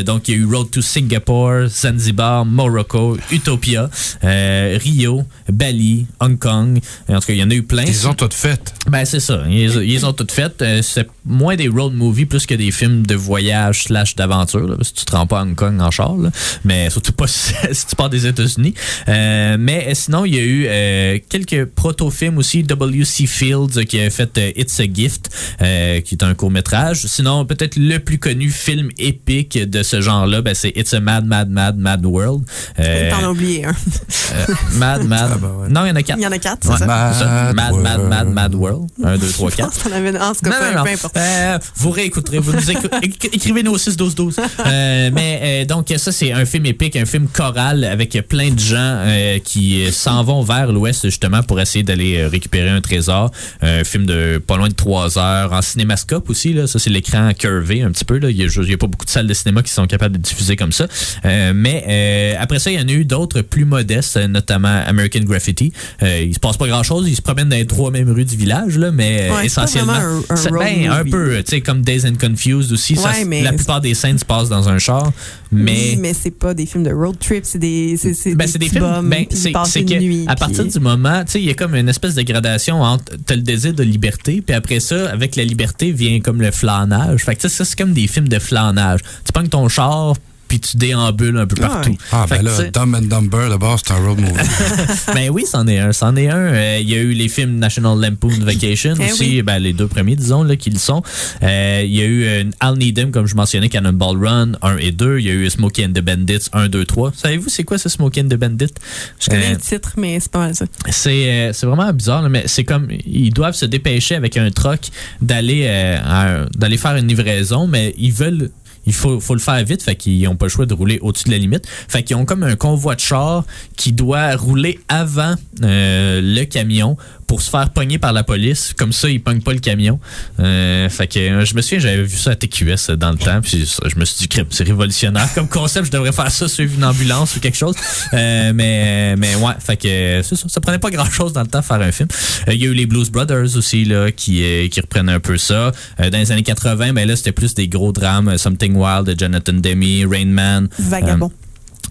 Donc 0.07 0.29
il 0.29 0.35
y 0.35 0.39
a 0.39 0.41
eu 0.41 0.45
Road 0.45 0.71
to 0.71 0.81
Singapore, 0.81 1.67
Zanzibar, 1.69 2.45
Morocco, 2.45 3.17
Utopia, 3.31 3.91
Rio, 4.23 5.25
Bali, 5.51 6.07
Hong 6.21 6.39
Kong. 6.39 6.81
En 7.09 7.21
tout 7.21 7.27
cas, 7.27 7.33
il 7.33 7.39
y 7.39 7.43
en 7.43 7.51
a 7.51 7.55
eu 7.55 7.63
plein. 7.63 7.85
Ils 7.85 8.07
ont 8.09 8.15
toutes 8.15 8.35
faites. 8.35 8.75
Ben, 8.89 9.05
c'est 9.05 9.21
ça. 9.21 9.43
Ils, 9.49 9.83
ils 9.83 10.07
ont 10.07 10.13
toutes 10.13 10.33
faites. 10.33 10.65
C'est 10.83 11.09
moins 11.25 11.57
des 11.57 11.69
road 11.69 11.95
movies 11.95 12.27
plus 12.27 12.47
que 12.47 12.55
des 12.55 12.71
films 12.71 13.07
de 13.07 13.15
voyage 13.15 13.85
slash 13.85 14.15
d'aventure. 14.17 14.67
là, 14.67 14.77
que 14.77 14.83
tu 14.83 15.05
te 15.05 15.13
rends 15.13 15.27
pas 15.27 15.41
à 15.41 15.43
Hong 15.43 15.55
Kong 15.55 15.81
en 15.81 15.91
char. 15.91 16.17
là. 16.17 16.31
Mais 16.65 16.91
surtout 16.91 17.13
pas 17.13 17.27
si, 17.27 17.53
si 17.73 17.87
tu 17.87 17.97
pars 17.97 18.11
des 18.11 18.27
États-Unis. 18.27 18.75
Euh, 19.09 19.57
mais 19.59 19.87
euh, 19.89 19.95
sinon, 19.95 20.25
il 20.25 20.35
y 20.35 20.39
a 20.39 20.43
eu 20.43 20.67
euh, 20.69 21.19
quelques 21.29 21.65
proto-films 21.67 22.39
aussi. 22.39 22.63
W.C. 22.63 23.27
Fields 23.27 23.85
qui 23.89 24.01
a 24.01 24.11
fait 24.11 24.37
euh, 24.39 24.51
It's 24.57 24.79
a 24.81 24.85
Gift, 24.93 25.31
euh, 25.61 26.01
qui 26.01 26.15
est 26.15 26.23
un 26.25 26.35
court-métrage. 26.35 27.07
Sinon, 27.07 27.45
peut-être 27.45 27.77
le 27.77 27.99
plus 27.99 28.19
connu 28.19 28.51
film 28.51 28.89
épique 28.99 29.59
de 29.59 29.83
ce 29.83 30.01
genre-là, 30.01 30.43
ben, 30.43 30.55
c'est 30.55 30.73
It's 30.77 30.95
a 30.95 31.01
Mad, 31.01 31.27
Mad, 31.27 31.51
Mad, 31.51 31.77
Mad 31.79 32.05
World. 32.05 32.45
Euh, 32.79 33.11
T'en 33.11 33.25
as 33.27 33.31
oublié 33.31 33.65
un. 33.65 33.71
euh, 33.71 34.55
mad, 34.75 35.05
Mad. 35.07 35.31
Ah, 35.35 35.39
ben 35.41 35.49
ouais. 35.49 35.69
Non, 35.69 35.85
il 35.85 35.89
y 35.89 35.93
en 35.93 35.97
a 35.97 36.03
quatre. 36.03 36.19
Il 36.19 36.23
y 36.23 36.27
en 36.27 36.33
a 36.33 36.39
quatre, 36.39 36.69
Ouais, 36.69 36.77
c'est 36.79 36.85
ça? 36.87 37.11
c'est 37.13 37.19
ça. 37.25 37.53
Mad 37.55 37.55
Mad, 37.55 37.83
Mad, 37.83 37.99
World. 37.99 38.09
Mad, 38.09 38.29
Mad 38.33 38.55
World. 38.55 38.89
1, 39.05 39.19
2, 39.19 39.29
3, 39.29 39.51
Je 39.51 39.57
4. 39.57 39.69
pense 39.71 39.87
en 39.87 39.91
cas, 39.91 40.51
Non, 40.51 40.57
peu, 40.59 40.71
non, 40.73 40.79
non. 40.79 40.85
peu 40.85 40.91
importe. 40.91 41.17
Euh, 41.17 41.59
vous 41.77 41.91
réécouterez, 41.91 42.39
vous 42.39 42.53
nous 42.53 42.71
écou- 42.71 42.89
éc- 43.03 43.29
écrivez-nous 43.33 43.73
au 43.73 43.79
6 43.79 43.97
12 43.97 44.15
12. 44.15 44.37
Euh, 44.67 45.11
mais 45.13 45.41
euh, 45.43 45.65
donc 45.65 45.93
ça 45.97 46.13
c'est 46.13 46.33
un 46.33 46.45
film 46.45 46.67
épique, 46.67 46.97
un 46.97 47.07
film 47.07 47.29
choral 47.33 47.85
avec 47.85 48.13
plein 48.29 48.51
de 48.51 48.59
gens 48.61 48.82
euh, 48.83 49.39
qui 49.39 49.85
euh, 49.85 49.91
s'en 49.91 50.23
vont 50.25 50.43
vers 50.43 50.71
l'ouest 50.73 51.05
justement 51.05 51.43
pour 51.43 51.61
essayer 51.61 51.83
d'aller 51.83 52.19
euh, 52.19 52.29
récupérer 52.29 52.69
un 52.69 52.81
trésor. 52.81 53.31
Un 53.61 53.85
film 53.85 54.07
de 54.07 54.43
pas 54.45 54.57
loin 54.57 54.69
de 54.69 54.75
3 54.75 55.19
heures 55.19 55.53
en 55.53 55.63
cinémascope 55.63 56.29
aussi 56.31 56.53
là, 56.53 56.67
ça 56.67 56.79
c'est 56.79 56.91
l'écran 56.91 57.31
curvé 57.39 57.83
un 57.83 57.91
petit 57.91 58.05
peu 58.05 58.19
là, 58.19 58.31
il 58.31 58.37
y, 58.37 58.45
a, 58.45 58.77
pas 58.77 58.87
beaucoup 58.87 59.05
de 59.05 59.11
salles 59.11 59.27
de 59.27 59.35
cinéma 59.35 59.63
qui 59.63 59.73
sont 59.73 59.87
capables 59.87 60.17
de 60.17 60.23
diffuser 60.23 60.57
comme 60.57 60.73
ça. 60.73 60.87
Euh, 61.25 61.53
mais 61.55 62.37
après 62.39 62.59
ça 62.59 62.71
il 62.71 62.81
y 62.81 62.83
en 62.83 62.89
a 62.89 62.93
eu 62.93 63.05
d'autres 63.05 63.43
plus 63.43 63.65
modestes, 63.65 64.17
notamment 64.17 64.83
American 64.87 65.21
Graffiti. 65.21 65.73
Il 66.03 66.35
se 66.35 66.41
passe 66.41 66.57
pas 66.57 66.67
grand-chose, 66.67 67.09
ils 67.09 67.17
se 67.17 67.23
promènent 67.23 67.49
dans 67.49 67.57
les 67.57 67.67
trois 67.67 67.91
mêmes 67.91 68.11
rues 68.11 68.25
du 68.25 68.37
village 68.37 68.79
là, 68.79 68.91
mais 68.91 69.31
Ouais, 69.31 69.47
essentiellement 69.47 69.93
un- 69.93 70.23
un 70.31 70.51
ben, 70.51 70.91
un 70.91 71.05
peu, 71.05 71.37
tu 71.43 71.51
sais, 71.51 71.61
comme 71.61 71.83
Days 71.83 72.07
and 72.07 72.15
Confused 72.21 72.73
aussi. 72.73 72.95
Ouais, 72.95 73.25
mais- 73.25 73.43
la 73.43 73.53
plupart 73.53 73.81
des 73.81 73.95
scènes 73.95 74.19
se 74.19 74.25
passent 74.25 74.49
dans 74.49 74.69
un 74.69 74.79
char, 74.79 75.13
mais. 75.51 75.93
Oui, 75.93 75.97
mais 76.01 76.15
c'est 76.15 76.31
pas 76.31 76.55
des 76.55 76.67
films 76.67 76.85
de 76.85 76.93
road 76.93 77.17
trip, 77.19 77.45
c'est 77.45 77.59
des, 77.59 77.97
c'est, 77.97 78.35
Ben, 78.35 78.47
des 78.47 78.53
c'est 78.53 78.59
des 78.59 78.69
Ben, 78.81 79.27
c'est 79.31 79.53
que 79.85 79.99
nuit, 79.99 80.25
à 80.29 80.35
partir 80.35 80.65
puis- 80.65 80.73
du 80.73 80.81
moment, 80.81 81.25
tu 81.25 81.33
sais, 81.33 81.41
il 81.41 81.47
y 81.47 81.51
a 81.51 81.55
comme 81.55 81.75
une 81.75 81.89
espèce 81.89 82.15
de 82.15 82.23
gradation 82.23 82.81
entre 82.83 83.13
t'as 83.27 83.37
le 83.37 83.43
désir 83.43 83.75
de 83.75 83.83
liberté, 83.83 84.43
puis 84.45 84.55
après 84.55 84.81
ça, 84.81 85.11
avec 85.11 85.37
la 85.37 85.45
liberté 85.45 85.93
vient 85.93 86.21
comme 86.21 86.41
le 86.41 86.51
flânage. 86.51 87.25
Fait 87.25 87.35
que 87.35 87.41
tu 87.43 87.49
sais, 87.49 87.55
ça 87.57 87.65
c'est 87.65 87.77
comme 87.79 87.93
des 87.93 88.07
films 88.07 88.29
de 88.29 88.39
flânage. 88.39 89.01
Tu 89.25 89.33
pognes 89.33 89.49
ton 89.49 89.69
char, 89.69 90.15
puis 90.53 90.61
tu 90.61 90.77
déambules 90.77 91.39
un 91.39 91.47
peu 91.47 91.57
Ah 91.63 91.67
partout. 91.69 91.97
Ah, 92.13 92.27
Fait 92.29 92.37
ben 92.37 92.43
là, 92.45 92.71
Dumb 92.71 92.95
and 92.95 93.07
Dumber, 93.09 93.49
d'abord, 93.49 93.79
c'est 93.83 93.91
un 93.95 93.97
road 93.97 94.21
movie. 94.21 94.35
ben 95.15 95.31
oui, 95.31 95.45
c'en 95.51 95.67
est 95.67 95.79
un. 95.79 95.93
C'en 95.95 96.15
est 96.15 96.29
un. 96.29 96.37
Euh, 96.37 96.79
Il 96.79 96.91
y 96.91 96.95
a 96.95 96.99
eu 96.99 97.13
les 97.13 97.31
films 97.31 97.57
National 97.59 97.99
Lampoon 97.99 98.29
Vacation 98.41 98.93
Eh 99.01 99.11
aussi, 99.11 99.25
oui. 99.37 99.43
ben, 99.43 99.59
les 99.61 99.73
deux 99.73 99.87
premiers, 99.87 100.15
disons, 100.15 100.43
là, 100.43 100.57
qui 100.57 100.69
le 100.69 100.79
sont. 100.79 101.03
Euh, 101.43 101.81
Il 101.87 101.95
y 101.95 102.03
a 102.03 102.05
eu 102.05 102.25
euh, 102.25 102.45
Al 102.61 102.77
Needham, 102.77 103.13
comme 103.13 103.27
je 103.27 103.35
mentionnais, 103.35 103.71
Cannonball 103.71 104.23
Run 104.23 104.53
1 104.61 104.77
et 104.77 104.93
2. 104.93 105.21
Il 105.21 105.25
y 105.25 105.31
a 105.31 105.33
eu 105.33 105.49
Smokey 105.49 105.87
and 105.87 105.93
the 105.95 106.01
Bandits 106.03 106.49
1, 106.53 106.69
2, 106.69 106.85
3. 106.85 107.13
Savez-vous 107.17 107.49
c'est 107.49 107.65
quoi 107.65 107.79
ce 107.79 107.89
Smokey 107.89 108.21
and 108.21 108.29
the 108.29 108.35
Bandits? 108.37 108.75
Je 109.21 109.31
connais 109.31 109.47
Euh, 109.47 109.51
le 109.53 109.57
titre, 109.57 109.93
mais 109.97 110.21
c'est 110.21 110.31
pas 110.31 110.41
mal 110.41 110.55
ça. 110.55 110.67
c'est 110.91 111.33
euh, 111.33 111.53
c'est 111.55 111.65
vraiment 111.67 111.91
bizarre, 111.95 112.21
là, 112.21 112.29
mais 112.29 112.43
c'est 112.45 112.65
comme 112.65 112.89
ils 113.07 113.33
doivent 113.33 113.55
se 113.55 113.65
dépêcher 113.65 114.17
avec 114.17 114.37
un 114.37 114.51
truck 114.51 114.81
d'aller 115.23 115.65
euh, 115.69 116.45
d'aller 116.55 116.77
faire 116.77 116.97
une 116.97 117.09
livraison, 117.09 117.67
mais 117.67 117.95
ils 117.97 118.13
veulent 118.13 118.51
il 118.87 118.93
faut, 118.93 119.19
le 119.35 119.39
faire 119.41 119.65
vite, 119.65 119.83
fait 119.83 119.95
qu'ils 119.95 120.23
n'ont 120.25 120.37
pas 120.37 120.47
le 120.47 120.51
choix 120.51 120.67
de 120.67 120.75
rouler 120.75 120.99
au-dessus 121.03 121.25
de 121.27 121.31
la 121.31 121.39
limite. 121.39 121.67
Fait 121.89 122.03
qu'ils 122.03 122.17
ont 122.17 122.25
comme 122.25 122.43
un 122.43 122.57
convoi 122.57 122.95
de 122.95 123.01
char 123.01 123.45
qui 123.77 123.93
doit 123.93 124.35
rouler 124.37 124.81
avant 124.89 125.35
euh, 125.63 126.21
le 126.23 126.45
camion 126.45 126.97
pour 127.27 127.41
se 127.43 127.51
faire 127.51 127.71
pogner 127.71 127.99
par 127.99 128.13
la 128.13 128.23
police. 128.25 128.75
Comme 128.77 128.93
ça, 128.93 129.09
ils 129.09 129.21
pognent 129.23 129.41
pas 129.43 129.53
le 129.53 129.59
camion. 129.61 129.99
Euh, 130.41 130.89
fait 130.89 131.07
que 131.07 131.19
euh, 131.19 131.45
je 131.45 131.55
me 131.55 131.63
souviens, 131.63 131.79
j'avais 131.79 132.03
vu 132.03 132.17
ça 132.17 132.31
à 132.33 132.35
TQS 132.37 132.93
dans 132.97 133.11
le 133.11 133.17
temps, 133.19 133.41
puis 133.41 133.67
je 133.87 133.99
me 133.99 134.05
suis 134.05 134.27
dit, 134.29 134.39
c'est 134.51 134.65
révolutionnaire. 134.65 135.29
Comme 135.35 135.49
concept, 135.49 135.87
je 135.87 135.91
devrais 135.91 136.13
faire 136.13 136.31
ça, 136.31 136.49
suivre 136.49 136.75
une 136.77 136.85
ambulance 136.85 137.37
ou 137.37 137.41
quelque 137.41 137.57
chose. 137.57 137.75
Euh, 138.13 138.53
mais, 138.55 139.17
mais 139.17 139.35
ouais, 139.37 139.53
fait 139.59 139.77
que 139.77 139.89
euh, 139.89 140.23
c'est 140.23 140.37
ça. 140.37 140.47
Ça 140.49 140.61
prenait 140.61 140.79
pas 140.79 140.91
grand-chose 140.91 141.33
dans 141.33 141.43
le 141.43 141.47
temps 141.49 141.63
faire 141.63 141.81
un 141.81 141.93
film. 141.93 142.09
Euh, 142.49 142.55
Il 142.55 142.61
y 142.63 142.67
a 142.67 142.71
eu 142.71 142.75
les 142.75 142.87
Blues 142.87 143.11
Brothers 143.11 143.57
aussi, 143.57 143.85
là, 143.85 144.11
qui, 144.11 144.43
euh, 144.45 144.69
qui 144.69 144.81
reprennent 144.81 145.09
un 145.09 145.21
peu 145.21 145.37
ça. 145.39 145.73
Euh, 146.01 146.11
dans 146.11 146.19
les 146.19 146.33
années 146.33 146.43
80, 146.43 146.93
ben 146.93 147.07
là, 147.09 147.17
c'était 147.17 147.33
plus 147.33 147.55
des 147.55 147.69
gros 147.69 147.93
drames. 147.93 148.29
euh, 148.29 148.37
Something 148.39 148.75
Wild 148.77 149.07
de 149.07 149.19
Jonathan 149.19 149.53
Demme, 149.55 150.07
Rain 150.11 150.27
Man. 150.27 150.69
Vagabond. 150.79 151.33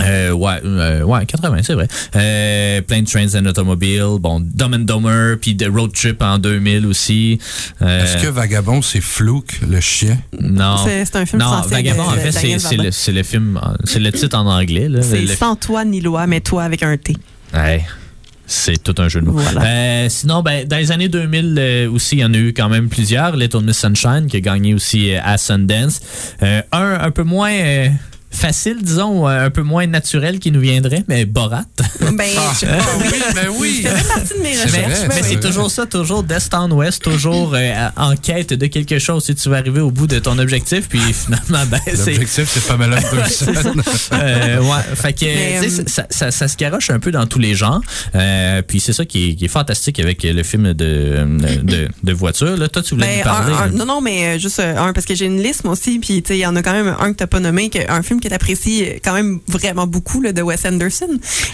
Euh, 0.02 0.32
ouais, 0.32 0.54
euh, 0.66 1.04
ouais, 1.04 1.26
80, 1.28 1.58
c'est 1.64 1.74
vrai. 1.74 1.88
Euh, 2.16 2.82
Plane 2.82 3.04
Trains 3.06 3.36
and 3.39 3.46
Automobile, 3.46 4.18
bon, 4.20 4.39
Dumb 4.39 4.74
and 4.74 4.80
Dumber, 4.80 5.36
puis 5.39 5.56
The 5.56 5.68
Road 5.72 5.92
Trip 5.94 6.22
en 6.24 6.39
2000 6.39 6.88
aussi. 6.88 7.38
Euh, 7.82 8.04
Est-ce 8.04 8.24
que 8.24 8.28
Vagabond, 8.28 8.82
c'est 8.82 9.02
Flouk, 9.02 9.60
le 9.70 9.80
chien? 9.80 10.18
non. 10.39 10.78
C'est- 10.86 11.16
un 11.16 11.26
film 11.26 11.42
non, 11.42 11.48
français 11.50 11.70
Vagabond, 11.76 12.04
de- 12.04 12.08
en 12.08 12.14
de 12.14 12.20
fait, 12.20 12.32
c'est 12.32 12.78
le, 12.78 13.18
le 13.18 13.24
film, 13.24 13.60
c'est 13.84 14.00
le 14.00 14.12
titre 14.12 14.38
en 14.38 14.48
anglais. 14.48 14.88
Là, 14.89 15.02
C'est 15.04 15.22
Le- 15.22 15.28
sans 15.36 15.56
toi 15.56 15.86
ni 15.86 16.02
loi, 16.02 16.26
mais 16.26 16.39
toi 16.42 16.64
avec 16.64 16.82
un 16.84 16.96
T. 16.98 17.16
Ouais. 17.54 17.84
C'est 18.48 18.82
tout 18.84 18.96
un 18.98 19.08
jeu 19.08 19.22
de 19.22 19.28
mots. 19.28 19.34
Voilà. 19.34 19.62
Euh, 19.64 20.08
sinon, 20.10 20.42
ben, 20.42 20.68
dans 20.68 20.76
les 20.78 20.92
années 20.92 21.08
2000 21.10 21.56
euh, 21.58 21.89
aussi, 21.92 22.16
il 22.18 22.20
y 22.20 22.26
en 22.26 22.34
a 22.34 22.38
eu 22.38 22.54
quand 22.54 22.68
même 22.70 22.89
plusieurs. 22.89 23.36
Little 23.38 23.62
Miss 23.64 23.78
Sunshine 23.78 24.28
qui 24.30 24.38
a 24.38 24.39
gagné 24.42 24.74
aussi 24.74 25.14
euh, 25.14 25.20
à 25.24 25.38
Sundance. 25.38 26.02
Euh, 26.44 26.62
un 26.74 26.98
un 27.02 27.12
peu 27.12 27.24
moins 27.24 27.52
euh, 27.52 27.88
facile, 28.32 28.77
disons, 28.82 29.27
euh, 29.27 29.45
un 29.45 29.49
peu 29.49 29.61
moins 29.61 29.86
naturel 29.88 30.39
qui 30.39 30.51
nous 30.51 30.61
viendrait, 30.61 31.03
mais 31.07 31.25
Borat. 31.25 31.63
Ben, 31.99 32.25
je- 32.59 32.65
Ah 32.65 32.77
oui, 32.99 33.19
ben 33.36 33.47
oui! 33.59 33.82
ça 33.84 33.95
fait 33.95 34.07
partie 34.07 34.34
de 34.38 34.39
mes 34.43 34.53
C'est 34.55 34.63
recherches. 34.63 34.99
vrai, 34.99 35.07
mais 35.09 35.23
c'est 35.23 35.39
toujours 35.39 35.69
ça, 35.69 35.86
toujours 35.86 36.23
d'est 36.23 36.53
en 36.53 36.69
ouest, 36.71 37.01
toujours 37.01 37.53
euh, 37.55 37.88
en 37.97 38.15
quête 38.15 38.53
de 38.53 38.65
quelque 38.67 38.99
chose. 38.99 39.25
Si 39.25 39.36
tu 39.36 39.49
vas 39.49 39.57
arriver 39.57 39.82
au 39.82 39.91
bout 39.91 40.07
de 40.07 40.19
ton 40.19 40.38
objectif, 40.39 40.88
puis 40.89 40.99
finalement, 41.13 41.65
ben, 41.69 41.79
c'est 41.86 42.11
L'objectif, 42.13 42.49
c'est 42.51 42.65
Pamela 42.67 42.97
Anderson. 43.11 43.73
Euh, 44.13 44.59
ouais, 44.61 44.95
fait 44.95 45.13
que 45.13 45.25
Mais, 45.25 45.59
tu 45.61 45.69
sais, 45.69 45.82
euh, 45.82 45.84
ça, 45.88 46.05
ça, 46.09 46.32
ça 46.32 46.47
se 46.47 46.57
garoche 46.57 46.89
un 46.89 46.99
peu 46.99 47.11
dans 47.11 47.25
tous 47.27 47.39
les 47.39 47.53
genres. 47.55 47.82
Euh, 48.15 48.61
puis 48.61 48.79
c'est 48.79 48.93
ça 48.93 49.05
qui 49.05 49.29
est, 49.32 49.36
qui 49.36 49.45
est 49.45 49.49
fantastique 49.49 49.99
avec 49.99 50.23
le 50.23 50.43
film 50.43 50.73
de, 50.73 51.25
de, 51.63 51.88
de 52.03 52.13
voiture. 52.13 52.55
Là, 52.57 52.67
toi, 52.69 52.82
tu 52.82 52.95
voulais 52.95 53.07
Ben, 53.07 53.17
nous 53.19 53.23
parler. 53.23 53.53
un- 53.53 53.57
un- 53.57 53.65
là. 53.67 53.71
non, 53.73 53.86
non, 53.86 54.01
mais 54.01 54.39
juste 54.39 54.59
un, 54.59 54.93
parce 54.93 55.05
que 55.05 55.15
j'ai 55.15 55.25
une 55.25 55.41
liste, 55.41 55.63
moi 55.63 55.73
aussi, 55.73 55.99
puis 55.99 56.21
tu 56.21 56.29
sais, 56.29 56.38
il 56.38 56.41
y 56.41 56.45
en 56.45 56.55
a 56.55 56.61
quand 56.63 56.73
même 56.73 56.95
un 56.99 57.11
que 57.11 57.17
t'as 57.17 57.27
pas 57.27 57.39
nommé, 57.39 57.69
que, 57.69 57.79
un 57.91 58.01
film 58.01 58.19
que 58.22 58.28
t'apprécies 58.30 58.84
euh, 58.86 58.93
quand 59.03 59.13
même 59.13 59.39
vraiment 59.47 59.88
beaucoup, 59.88 60.22
là, 60.22 60.32
de 60.32 60.41
Wes 60.41 60.63
Anderson. 60.65 61.09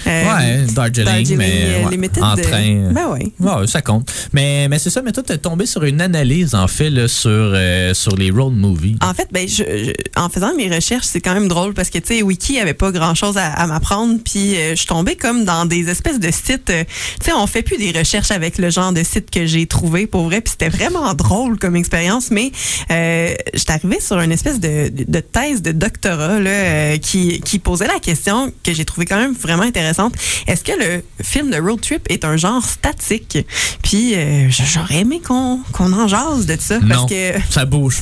Euh, 0.05 0.23
ouais, 0.23 0.65
Darjeeling, 0.73 1.05
Darjeeling, 1.05 1.37
mais 1.37 1.53
euh, 1.65 1.89
ouais, 1.89 2.21
en 2.21 2.37
euh, 2.37 2.41
train. 2.41 2.91
Ben 2.91 3.07
ouais. 3.09 3.31
Ouais, 3.39 3.67
ça 3.67 3.81
compte. 3.81 4.11
Mais, 4.33 4.67
mais 4.69 4.77
c'est 4.79 4.89
ça, 4.89 5.01
mais 5.01 5.11
toi, 5.11 5.23
t'es 5.23 5.37
tombé 5.37 5.65
sur 5.65 5.83
une 5.83 6.01
analyse, 6.01 6.53
en 6.55 6.67
fait, 6.67 6.89
là, 6.89 7.07
sur, 7.07 7.29
euh, 7.31 7.93
sur 7.93 8.15
les 8.15 8.29
road 8.29 8.53
movies. 8.53 8.97
En 9.01 9.13
fait, 9.13 9.27
ben, 9.31 9.47
je, 9.47 9.63
je- 9.63 9.93
en 10.19 10.29
faisant 10.29 10.53
mes 10.55 10.69
recherches, 10.73 11.05
c'est 11.07 11.21
quand 11.21 11.33
même 11.33 11.47
drôle 11.47 11.73
parce 11.73 11.89
que, 11.89 11.97
tu 11.99 12.15
sais, 12.15 12.21
Wiki 12.21 12.59
avait 12.59 12.73
pas 12.73 12.91
grand 12.91 13.15
chose 13.15 13.37
à, 13.37 13.47
à 13.51 13.67
m'apprendre. 13.67 14.19
Puis, 14.23 14.55
euh, 14.55 14.71
je 14.71 14.75
suis 14.75 14.87
tombée 14.87 15.15
comme 15.15 15.45
dans 15.45 15.65
des 15.65 15.89
espèces 15.89 16.19
de 16.19 16.31
sites. 16.31 16.69
euh, 16.69 16.83
tu 17.19 17.25
sais, 17.25 17.31
on 17.33 17.47
fait 17.47 17.63
plus 17.63 17.77
des 17.77 17.91
recherches 17.97 18.31
avec 18.31 18.57
le 18.57 18.69
genre 18.69 18.91
de 18.93 19.03
site 19.03 19.31
que 19.31 19.45
j'ai 19.45 19.65
trouvé 19.65 20.07
pour 20.07 20.23
vrai. 20.25 20.41
Puis, 20.41 20.51
c'était 20.59 20.69
vraiment 20.69 21.13
drôle 21.13 21.57
comme 21.59 21.75
expérience. 21.75 22.31
Mais, 22.31 22.51
euh, 22.91 23.33
j'étais 23.53 23.73
arrivée 23.73 23.99
sur 23.99 24.19
une 24.19 24.31
espèce 24.31 24.59
de, 24.59 24.89
de 24.89 25.19
thèse 25.19 25.61
de 25.61 25.71
doctorat, 25.71 26.39
là, 26.39 26.56
euh, 26.57 26.97
qui, 26.97 27.39
qui 27.41 27.59
posait 27.59 27.87
la 27.87 27.99
question 27.99 28.51
que 28.63 28.73
j'ai 28.73 28.85
trouvé 28.85 29.05
quand 29.05 29.17
même 29.17 29.33
vraiment 29.33 29.63
intéressante. 29.63 30.13
Est-ce 30.47 30.63
que 30.63 30.71
le 30.71 31.03
film 31.23 31.51
de 31.51 31.57
road 31.57 31.81
trip 31.81 32.01
est 32.09 32.25
un 32.25 32.37
genre 32.37 32.63
statique? 32.63 33.37
Puis 33.83 34.15
euh, 34.15 34.49
j'aurais 34.49 34.99
aimé 34.99 35.21
qu'on 35.25 35.59
qu'on 35.71 35.93
en 35.93 36.07
jase 36.07 36.45
de 36.45 36.57
ça. 36.59 36.79
Parce 36.87 37.01
non, 37.01 37.07
que, 37.07 37.33
ça 37.49 37.65
bouge. 37.65 38.01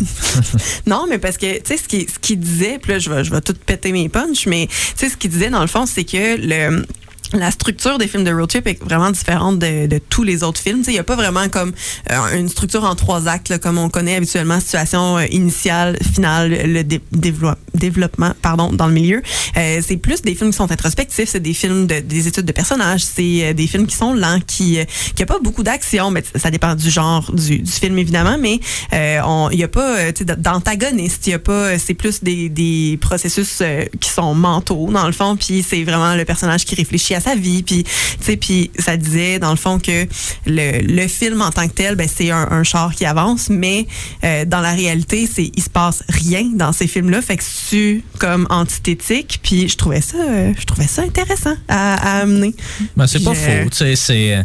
non, 0.86 1.06
mais 1.10 1.18
parce 1.18 1.38
que, 1.38 1.58
tu 1.58 1.62
sais, 1.66 1.78
ce 1.78 1.88
qu'il 1.88 2.10
ce 2.10 2.20
qu'il 2.20 2.40
disait, 2.40 2.80
puis 2.82 2.94
là, 2.94 3.00
je 3.00 3.10
vais, 3.10 3.24
je 3.24 3.32
vais 3.32 3.42
tout 3.42 3.56
péter 3.66 3.92
mes 3.92 4.10
punches, 4.10 4.46
mais, 4.46 4.68
tu 4.68 4.76
sais, 4.96 5.10
ce 5.10 5.18
qu'il 5.18 5.32
disait, 5.32 5.50
dans 5.50 5.62
le 5.62 5.68
fond, 5.68 5.86
c'est 5.86 6.04
que 6.04 6.38
le 6.38 6.86
la 7.34 7.52
structure 7.52 7.98
des 7.98 8.08
films 8.08 8.24
de 8.24 8.32
road 8.32 8.50
trip 8.50 8.68
est 8.68 8.82
vraiment 8.84 9.12
différente 9.12 9.60
de, 9.60 9.88
de 9.88 9.98
tous 10.10 10.24
les 10.24 10.44
autres 10.44 10.60
films. 10.60 10.84
Il 10.88 10.94
n'y 10.94 11.00
a 11.00 11.04
pas 11.04 11.16
vraiment 11.16 11.50
comme 11.50 11.74
euh, 12.12 12.38
une 12.38 12.50
structure 12.50 12.84
en 12.84 12.96
trois 12.96 13.28
actes, 13.28 13.50
là, 13.50 13.58
comme 13.60 13.78
on 13.78 13.90
connaît 13.90 14.16
habituellement, 14.16 14.60
situation 14.60 15.18
euh, 15.18 15.26
initiale, 15.32 15.98
finale, 16.14 16.50
le 16.50 16.84
dé- 16.84 17.02
développe- 17.12 17.60
développement 17.74 18.32
pardon, 18.42 18.72
dans 18.72 18.88
le 18.88 18.94
milieu. 18.94 19.22
Euh, 19.58 19.82
c'est 19.86 19.98
plus 19.98 20.22
des 20.22 20.36
films 20.36 20.52
qui 20.52 20.58
sont 20.58 20.72
introspectifs, 20.72 21.30
c'est 21.30 21.40
des 21.40 21.54
films 21.54 21.88
de, 21.88 22.00
des 22.00 22.28
études 22.28 22.46
de 22.46 22.52
personnages, 22.52 23.04
c'est 23.04 23.50
euh, 23.50 23.54
des 23.54 23.68
films 23.68 23.88
qui 23.88 23.96
sont 23.96 24.14
lents, 24.14 24.40
qui 24.46 24.80
euh, 24.80 24.86
qui 25.16 25.24
a 25.24 25.26
pas 25.26 25.40
beaucoup 25.42 25.64
d'action, 25.64 26.12
mais 26.12 26.24
ça 26.36 26.52
dépend 26.52 26.76
du 26.76 26.90
genre 26.90 27.32
du, 27.34 27.60
du 27.60 27.72
film 27.72 27.98
évidemment, 27.98 28.38
mais 28.40 28.60
euh, 28.94 29.22
il 29.52 29.60
y 29.60 29.64
a 29.64 29.68
pas 29.68 29.98
euh, 30.00 30.12
d'antagoniste, 30.38 31.26
il 31.28 31.34
a 31.34 31.40
pas, 31.40 31.78
c'est 31.80 31.94
plus 31.96 32.24
des, 32.24 32.50
des 32.50 32.98
processus 33.02 33.60
euh, 33.62 33.86
qui 34.00 34.10
sont 34.10 34.34
mentaux 34.36 34.90
dans 34.92 35.08
le 35.08 35.12
fond, 35.14 35.36
puis 35.36 35.64
c'est 35.68 35.84
vraiment 35.84 36.16
le 36.16 36.26
personnage 36.26 36.66
qui 36.66 36.76
réfléchit 36.76 37.15
à 37.16 37.20
sa 37.22 37.36
vie, 37.36 37.64
puis 37.64 37.84
tu 37.84 37.92
sais, 38.22 38.38
puis 38.38 38.72
ça 38.78 38.98
disait 38.98 39.40
dans 39.40 39.52
le 39.52 39.56
fond 39.58 39.80
que 39.80 40.06
le, 40.46 40.82
le 40.82 41.08
film 41.08 41.42
en 41.42 41.52
tant 41.52 41.68
que 41.68 41.74
tel, 41.74 41.96
ben 41.96 42.08
c'est 42.14 42.32
un, 42.32 42.48
un 42.52 42.64
char 42.64 42.94
qui 42.94 43.06
avance, 43.06 43.50
mais 43.50 43.88
euh, 44.24 44.46
dans 44.46 44.60
la 44.62 44.72
réalité, 44.74 45.28
c'est 45.32 45.52
il 45.56 45.64
se 45.64 45.70
passe 45.70 46.04
rien 46.10 46.44
dans 46.54 46.72
ces 46.72 46.88
films-là, 46.88 47.22
fait 47.22 47.38
que 47.38 47.44
c'est 47.44 48.02
comme 48.20 48.48
antithétique, 48.50 49.40
puis 49.44 49.68
je 49.70 49.76
trouvais 49.78 50.02
ça, 50.02 50.18
euh, 50.18 50.54
je 50.60 50.66
trouvais 50.66 50.88
ça 50.88 51.02
intéressant 51.04 51.56
à, 51.68 52.18
à 52.18 52.22
amener. 52.22 52.54
Ben, 52.96 53.08
c'est 53.08 53.24
pas 53.24 53.32
Puis, 53.32 53.40
euh, 53.44 53.64
faux. 53.64 53.70
tu 53.70 53.78
sais, 53.78 53.96
C'est, 53.96 54.36
euh, 54.36 54.44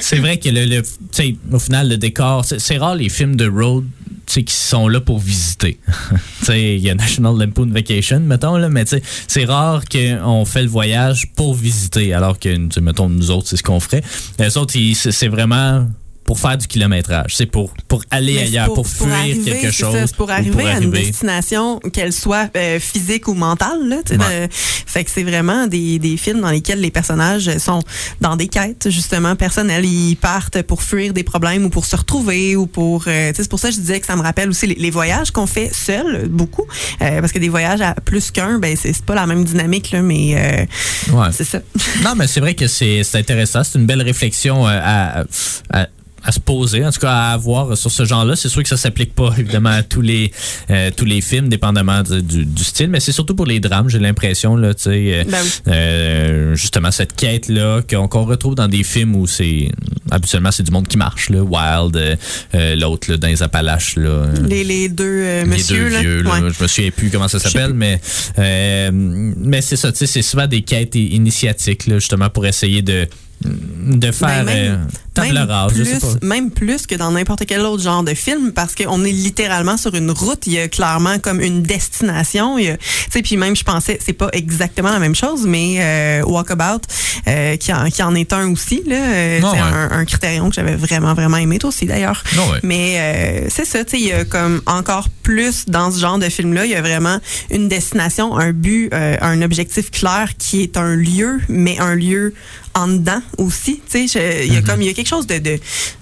c'est 0.00 0.18
vrai 0.18 0.38
que 0.38 0.48
le, 0.48 0.64
le- 0.66 0.82
tu 1.12 1.36
au 1.52 1.58
final, 1.58 1.88
le 1.88 1.96
décor, 1.96 2.44
c'est, 2.44 2.76
rare 2.78 2.94
les 2.94 3.08
films 3.08 3.36
de 3.36 3.48
road 3.48 3.84
tu 3.84 3.99
qui 4.38 4.54
sont 4.54 4.88
là 4.88 5.00
pour 5.00 5.18
visiter. 5.18 5.78
Tu 6.40 6.46
sais, 6.46 6.74
Il 6.76 6.80
y 6.80 6.88
a 6.90 6.94
National 6.94 7.36
Lampoon 7.36 7.66
Vacation, 7.70 8.20
mettons, 8.20 8.56
là, 8.56 8.68
mais 8.68 8.84
tu 8.84 8.90
sais, 8.96 9.02
c'est 9.26 9.44
rare 9.44 9.82
qu'on 9.90 10.44
fait 10.44 10.62
le 10.62 10.68
voyage 10.68 11.26
pour 11.36 11.54
visiter, 11.54 12.14
alors 12.14 12.38
que, 12.38 12.48
sais, 12.72 12.80
mettons, 12.80 13.08
nous 13.08 13.30
autres, 13.30 13.48
c'est 13.48 13.56
ce 13.56 13.62
qu'on 13.62 13.80
ferait. 13.80 14.02
Les 14.38 14.56
autres, 14.56 14.74
ils- 14.76 14.94
c'est 14.94 15.12
c'est 15.12 15.28
vraiment 15.28 15.86
pour 16.30 16.38
faire 16.38 16.56
du 16.56 16.68
kilométrage. 16.68 17.34
C'est 17.34 17.46
pour, 17.46 17.74
pour 17.88 18.04
aller 18.08 18.34
Mais 18.34 18.42
ailleurs, 18.42 18.72
pour, 18.72 18.86
fuir 18.86 19.12
arriver, 19.12 19.50
quelque 19.50 19.72
chose. 19.72 19.92
ça, 19.92 20.06
c'est 20.06 20.14
pour 20.14 20.28
ou 20.28 20.30
arriver 20.30 20.64
à 20.64 20.78
une 20.78 20.92
destination, 20.92 21.80
qu'elle 21.92 22.12
soit 22.12 22.48
euh, 22.56 22.78
physique 22.78 23.26
ou 23.26 23.34
mentale. 23.34 23.80
Là, 23.88 23.96
Ouais. 24.10 24.46
de- 24.46 24.48
fait 24.52 25.02
que 25.02 25.10
c'est 25.10 25.24
vraiment 25.24 25.66
des, 25.66 25.98
des 25.98 26.16
films 26.16 26.40
dans 26.40 26.50
lesquels 26.50 26.80
les 26.80 26.92
personnages 26.92 27.58
sont 27.58 27.80
dans 28.20 28.36
des 28.36 28.46
quêtes 28.46 28.88
justement 28.90 29.34
personnelles. 29.34 29.84
Ils 29.84 30.14
partent 30.14 30.62
pour 30.62 30.84
fuir 30.84 31.12
des 31.12 31.24
problèmes 31.24 31.64
ou 31.64 31.68
pour 31.68 31.84
se 31.84 31.96
retrouver 31.96 32.54
ou 32.54 32.68
pour. 32.68 33.06
euh, 33.08 33.32
c'est 33.34 33.48
pour 33.48 33.58
ça 33.58 33.70
que 33.70 33.74
je 33.74 33.80
disais 33.80 33.98
que 33.98 34.06
ça 34.06 34.14
me 34.14 34.22
rappelle 34.22 34.50
aussi 34.50 34.68
les, 34.68 34.76
les 34.76 34.90
voyages 34.92 35.32
qu'on 35.32 35.48
fait 35.48 35.74
seuls 35.74 36.28
beaucoup, 36.28 36.66
Euh, 37.02 37.20
parce 37.20 37.32
que 37.32 37.40
des 37.40 37.48
voyages 37.48 37.80
à 37.80 37.94
plus 37.94 38.30
qu'un, 38.30 38.60
ben 38.60 38.76
c'est 38.80 38.96
pas 39.04 39.16
la 39.16 39.26
même 39.26 39.42
dynamique 39.42 39.90
là, 39.90 40.00
mais 40.00 40.68
Ouais. 41.12 41.26
c'est 41.32 41.42
ça. 41.42 41.58
Non, 42.04 42.14
mais 42.16 42.28
c'est 42.28 42.38
vrai 42.40 42.54
que 42.54 42.68
c'est 42.68 43.02
intéressant. 43.14 43.64
C'est 43.64 43.80
une 43.80 43.86
belle 43.86 44.02
réflexion 44.02 44.64
à, 44.64 45.24
à, 45.72 45.86
à 46.22 46.32
se 46.32 46.40
poser, 46.40 46.84
en 46.84 46.90
tout 46.92 47.00
cas 47.00 47.12
à 47.12 47.32
avoir 47.32 47.76
sur 47.76 47.90
ce 47.90 48.04
genre-là. 48.04 48.36
C'est 48.36 48.48
sûr 48.48 48.62
que 48.62 48.68
ça 48.68 48.76
s'applique 48.76 49.14
pas 49.14 49.30
évidemment 49.38 49.70
à 49.70 49.82
tous 49.82 50.00
les 50.02 50.30
euh, 50.70 50.90
tous 50.96 51.04
les 51.04 51.20
films, 51.20 51.48
dépendamment 51.48 52.02
de- 52.02 52.20
du, 52.20 52.44
du 52.44 52.64
style, 52.64 52.88
mais 52.88 53.00
c'est 53.00 53.12
surtout 53.12 53.34
pour 53.34 53.46
les 53.46 53.60
drames. 53.60 53.88
J'ai 53.88 53.98
l'impression 53.98 54.56
là, 54.56 54.74
tu 54.74 54.82
sais, 54.84 54.90
euh, 55.14 55.24
Ben 55.26 55.38
oui. 55.42 55.50
euh, 55.68 56.54
justement 56.54 56.90
cette 56.90 57.14
quête 57.16 57.48
là 57.48 57.80
qu'on 57.88 58.06
retrouve 58.24 58.54
dans 58.54 58.68
des 58.68 58.82
films 58.82 59.16
où 59.16 59.26
c'est 59.26 59.70
habituellement 60.10 60.50
c'est 60.50 60.62
du 60.62 60.70
monde 60.70 60.88
qui 60.88 60.96
marche, 60.98 61.30
là, 61.30 61.42
Wild, 61.42 61.96
euh, 61.96 62.16
euh, 62.54 62.76
l'autre 62.76 63.10
là, 63.10 63.16
dans 63.16 63.28
les 63.28 63.42
Appalaches 63.42 63.96
là. 63.96 64.08
euh, 64.08 64.34
Les, 64.46 64.64
les 64.64 64.88
deux 64.88 65.04
euh, 65.04 65.42
les 65.44 65.48
monsieur 65.48 65.90
deux 65.90 65.98
vieux, 66.00 66.22
là, 66.22 66.30
ouais. 66.40 66.50
je 66.58 66.62
me 66.62 66.68
souviens 66.68 66.90
plus 66.90 67.10
comment 67.10 67.28
ça 67.28 67.38
s'appelle, 67.38 67.72
mais 67.74 68.00
euh, 68.38 68.90
mais 68.92 69.60
c'est 69.62 69.76
ça, 69.76 69.90
tu 69.92 69.98
sais, 69.98 70.06
c'est 70.06 70.22
souvent 70.22 70.46
des 70.46 70.62
quêtes 70.62 70.94
initiatiques 70.94 71.86
là, 71.86 71.98
justement 71.98 72.28
pour 72.28 72.46
essayer 72.46 72.82
de 72.82 73.06
de 73.42 74.10
faire 74.12 74.44
Ben, 74.44 74.54
même- 74.54 74.72
euh, 74.74 74.84
table 75.22 75.34
même 75.34 75.48
rase, 75.48 75.72
je 75.76 75.84
sais 75.84 75.98
plus, 75.98 76.18
pas. 76.18 76.26
même 76.26 76.50
plus 76.50 76.86
que 76.86 76.94
dans 76.94 77.10
n'importe 77.12 77.44
quel 77.46 77.60
autre 77.60 77.82
genre 77.82 78.02
de 78.02 78.14
film 78.14 78.52
parce 78.52 78.74
qu'on 78.74 79.04
est 79.04 79.12
littéralement 79.12 79.76
sur 79.76 79.94
une 79.94 80.10
route. 80.10 80.46
Il 80.46 80.52
y 80.54 80.58
a 80.58 80.68
clairement 80.68 81.18
comme 81.18 81.40
une 81.40 81.62
destination. 81.62 82.56
Tu 82.58 82.76
sais, 83.10 83.22
puis 83.22 83.36
même 83.36 83.56
je 83.56 83.64
pensais, 83.64 83.98
c'est 84.04 84.12
pas 84.12 84.28
exactement 84.32 84.90
la 84.90 84.98
même 84.98 85.14
chose, 85.14 85.44
mais 85.46 85.76
euh, 85.78 86.22
Walkabout, 86.24 86.82
euh, 87.28 87.56
qui, 87.56 87.72
en, 87.72 87.88
qui 87.90 88.02
en 88.02 88.14
est 88.14 88.32
un 88.32 88.50
aussi, 88.50 88.82
là, 88.86 88.96
euh, 88.96 89.40
c'est 89.40 89.46
ouais. 89.46 89.58
un, 89.58 89.90
un 89.92 90.04
critérium 90.04 90.48
que 90.48 90.54
j'avais 90.54 90.76
vraiment, 90.76 91.14
vraiment 91.14 91.36
aimé, 91.36 91.58
toi 91.58 91.68
aussi 91.68 91.86
d'ailleurs. 91.86 92.22
Ouais. 92.34 92.58
Mais 92.62 92.94
euh, 92.98 93.46
c'est 93.50 93.64
ça, 93.64 93.84
tu 93.84 93.92
sais, 93.92 94.00
il 94.00 94.06
y 94.08 94.12
a 94.12 94.24
comme 94.24 94.62
encore 94.66 95.08
plus 95.22 95.66
dans 95.66 95.90
ce 95.90 96.00
genre 96.00 96.18
de 96.18 96.28
film-là, 96.28 96.64
il 96.64 96.70
y 96.70 96.74
a 96.74 96.82
vraiment 96.82 97.18
une 97.50 97.68
destination, 97.68 98.36
un 98.36 98.52
but, 98.52 98.90
un 98.92 99.42
objectif 99.42 99.90
clair 99.90 100.30
qui 100.38 100.62
est 100.62 100.76
un 100.76 100.96
lieu, 100.96 101.40
mais 101.48 101.78
un 101.78 101.94
lieu 101.94 102.34
en 102.74 102.88
dedans 102.88 103.20
aussi. 103.38 103.80
Tu 103.90 104.08
sais, 104.08 104.46
il 104.46 104.52
y 104.52 104.56
a 104.56 104.62
comme 104.62 104.80
il 104.80 104.86
y 104.86 104.90
a 104.90 104.92
quelque 104.92 105.08
chose 105.10 105.26
de, 105.26 105.38
de, 105.38 105.58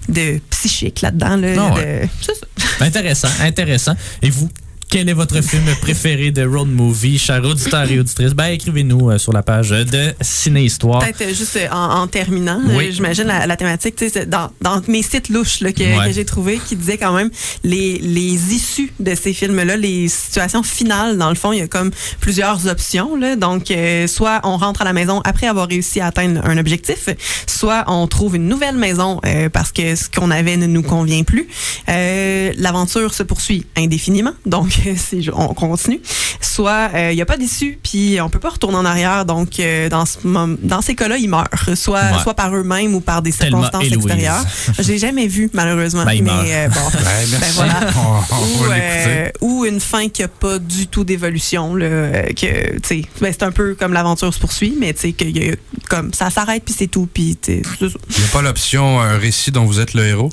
de 0.07 0.39
psychique 0.51 1.01
là-dedans. 1.01 1.35
Là, 1.35 1.55
de- 1.71 1.75
ouais. 1.75 2.09
Intéressant, 2.81 3.27
intéressant. 3.41 3.95
Et 4.21 4.29
vous, 4.29 4.49
quel 4.89 5.07
est 5.07 5.13
votre 5.13 5.41
film 5.41 5.65
préféré 5.81 6.31
de 6.31 6.43
road 6.43 6.67
movie, 6.67 7.19
chers 7.19 7.43
auditeurs 7.45 7.89
et 7.91 7.99
auditrices? 7.99 8.33
Ben, 8.33 8.47
écrivez-nous 8.47 9.11
euh, 9.11 9.17
sur 9.19 9.31
la 9.31 9.43
page 9.43 9.69
de 9.69 10.13
Ciné 10.19 10.63
Histoire. 10.63 10.99
Peut-être 11.03 11.21
euh, 11.21 11.33
juste 11.33 11.55
euh, 11.57 11.67
en, 11.71 12.01
en 12.01 12.07
terminant, 12.07 12.59
Oui. 12.69 12.87
euh, 12.87 12.91
j'imagine 12.91 13.25
la, 13.25 13.45
la 13.45 13.55
thématique, 13.55 13.95
tu 13.95 14.05
sais, 14.05 14.11
c'est 14.21 14.29
dans, 14.29 14.49
dans 14.61 14.81
mes 14.87 15.03
sites 15.03 15.29
louches 15.29 15.61
là, 15.61 15.71
que, 15.73 15.83
Ouais. 15.83 16.07
que 16.07 16.11
j'ai 16.13 16.25
trouvé 16.25 16.59
qui 16.67 16.75
disaient 16.75 16.97
quand 16.97 17.13
même 17.13 17.29
les, 17.63 17.99
les 17.99 18.53
issues 18.53 18.91
de 18.99 19.13
ces 19.13 19.31
films-là, 19.33 19.77
les 19.77 20.07
situations 20.07 20.63
finales, 20.63 21.19
dans 21.19 21.29
le 21.29 21.35
fond, 21.35 21.51
il 21.53 21.59
y 21.59 21.61
a 21.61 21.67
comme 21.67 21.91
plusieurs 22.19 22.65
options. 22.67 23.15
Là. 23.15 23.35
Donc, 23.35 23.69
euh, 23.69 24.07
soit 24.07 24.41
on 24.43 24.57
rentre 24.57 24.81
à 24.81 24.85
la 24.85 24.93
maison 24.93 25.21
après 25.23 25.45
avoir 25.45 25.67
réussi 25.67 25.99
à 25.99 26.07
atteindre 26.07 26.41
un 26.43 26.57
objectif, 26.57 27.09
soit 27.45 27.83
on 27.87 28.07
trouve 28.07 28.37
une 28.37 28.47
nouvelle 28.47 28.75
maison 28.77 29.21
euh, 29.25 29.49
parce 29.49 29.71
que 29.71 29.95
ce 29.95 30.09
qu'on 30.09 30.31
avait 30.31 30.57
ne 30.57 30.65
nous 30.65 30.81
convient 30.83 31.21
plus. 31.23 31.47
Euh, 31.89 32.51
L'aventure 32.57 33.13
se 33.13 33.21
poursuit 33.21 33.65
indéfiniment, 33.77 34.33
donc 34.47 34.78
c'est, 34.97 35.19
on 35.33 35.53
continue. 35.53 36.01
Soit 36.41 36.89
euh, 36.93 37.11
il 37.11 37.15
n'y 37.15 37.21
a 37.21 37.25
pas 37.25 37.37
d'issue, 37.37 37.79
puis 37.83 38.19
on 38.21 38.29
peut 38.29 38.39
pas 38.39 38.49
retourner 38.49 38.77
en 38.77 38.85
arrière, 38.85 39.25
donc 39.25 39.59
euh, 39.59 39.89
dans, 39.89 40.05
ce 40.05 40.17
mom- 40.25 40.57
dans 40.61 40.81
ces 40.81 40.95
cas-là, 40.95 41.17
ils 41.17 41.29
meurent, 41.29 41.47
soit, 41.75 41.99
Ouais. 41.99 42.21
soit 42.23 42.33
par 42.33 42.55
eux-mêmes 42.55 42.95
ou 42.95 43.01
par 43.01 43.21
des 43.21 43.31
circonstances 43.31 43.83
extérieures. 43.91 44.43
Je 44.79 44.83
l'ai 44.87 44.97
jamais 44.97 45.27
vu, 45.27 45.49
malheureusement. 45.53 46.05
Ben, 46.05 46.23
mais 46.23 46.31
euh, 46.31 46.67
bon. 46.69 46.79
Ouais, 46.79 47.25
merci. 47.31 47.35
Ben 47.39 47.47
voilà. 47.55 47.79
On, 47.97 48.35
on 48.35 48.43
Ou, 48.43 48.63
va 48.69 48.73
euh, 48.75 49.23
l'écouter. 49.25 49.37
ou 49.41 49.65
une 49.65 49.79
fin 49.79 50.07
qui 50.09 50.23
a 50.23 50.27
pas 50.27 50.59
du 50.59 50.87
tout 50.87 51.03
d'évolution 51.03 51.75
là, 51.75 51.85
euh, 51.85 52.23
que 52.33 52.73
tu 52.79 52.79
sais 52.83 53.01
ben, 53.21 53.31
c'est 53.31 53.43
un 53.43 53.51
peu 53.51 53.75
comme 53.75 53.93
l'aventure 53.93 54.33
se 54.33 54.39
poursuit 54.39 54.75
mais 54.79 54.93
tu 54.93 55.01
sais 55.01 55.11
que 55.13 55.25
y 55.25 55.51
a- 55.51 55.55
comme 55.89 56.13
ça 56.13 56.29
s'arrête 56.29 56.63
puis 56.63 56.73
c'est 56.77 56.87
tout 56.87 57.07
puis 57.13 57.37
tu 57.41 57.53
sais, 57.55 57.61
c'est 57.79 57.89
ça. 57.89 57.97
Il 58.17 58.19
n'y 58.19 58.25
a 58.25 58.31
pas 58.31 58.41
l'option 58.41 58.99
un 59.01 59.17
récit 59.17 59.51
dont 59.51 59.65
vous 59.65 59.79
êtes 59.79 59.93
le 59.93 60.05
héros? 60.07 60.29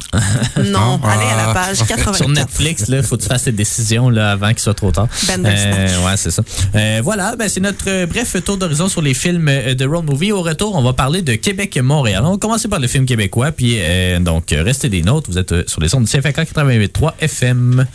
non? 0.56 0.98
Non? 0.98 1.00
allez 1.04 1.24
à 1.30 1.36
la 1.36 1.50
Ah. 1.50 1.54
page 1.54 1.78
84 1.78 2.16
Sur 2.16 2.28
Netflix, 2.28 2.84
il 2.88 3.02
faut 3.02 3.16
que 3.16 3.22
tu 3.22 3.28
fasses 3.28 3.44
tes 3.44 3.52
décisions 3.52 4.08
là, 4.10 4.35
avant 4.36 4.48
qu'il 4.50 4.60
soit 4.60 4.74
trop 4.74 4.92
tard. 4.92 5.08
Bandersnatch. 5.26 5.90
Euh, 5.90 6.06
ouais, 6.06 6.16
c'est 6.16 6.30
ça. 6.30 6.42
Euh, 6.74 7.00
voilà, 7.02 7.36
ben, 7.36 7.48
c'est 7.48 7.60
notre 7.60 7.88
euh, 7.88 8.06
bref 8.06 8.36
tour 8.44 8.56
d'horizon 8.56 8.88
sur 8.88 9.02
les 9.02 9.14
films 9.14 9.48
euh, 9.48 9.74
de 9.74 9.84
road 9.84 10.04
movie. 10.04 10.32
Au 10.32 10.42
retour, 10.42 10.74
on 10.74 10.82
va 10.82 10.92
parler 10.92 11.22
de 11.22 11.34
Québec-Montréal. 11.34 12.22
On 12.24 12.32
va 12.32 12.38
commencer 12.38 12.68
par 12.68 12.80
le 12.80 12.86
film 12.86 13.06
québécois, 13.06 13.52
puis 13.52 13.76
euh, 13.78 14.20
donc 14.20 14.44
restez 14.50 14.88
des 14.88 15.02
nôtres. 15.02 15.30
Vous 15.30 15.38
êtes 15.38 15.68
sur 15.68 15.80
les 15.80 15.94
ondes 15.94 16.04
du 16.04 16.10
CFK 16.10 16.38
88.3 16.38 17.12
FM. 17.20 17.86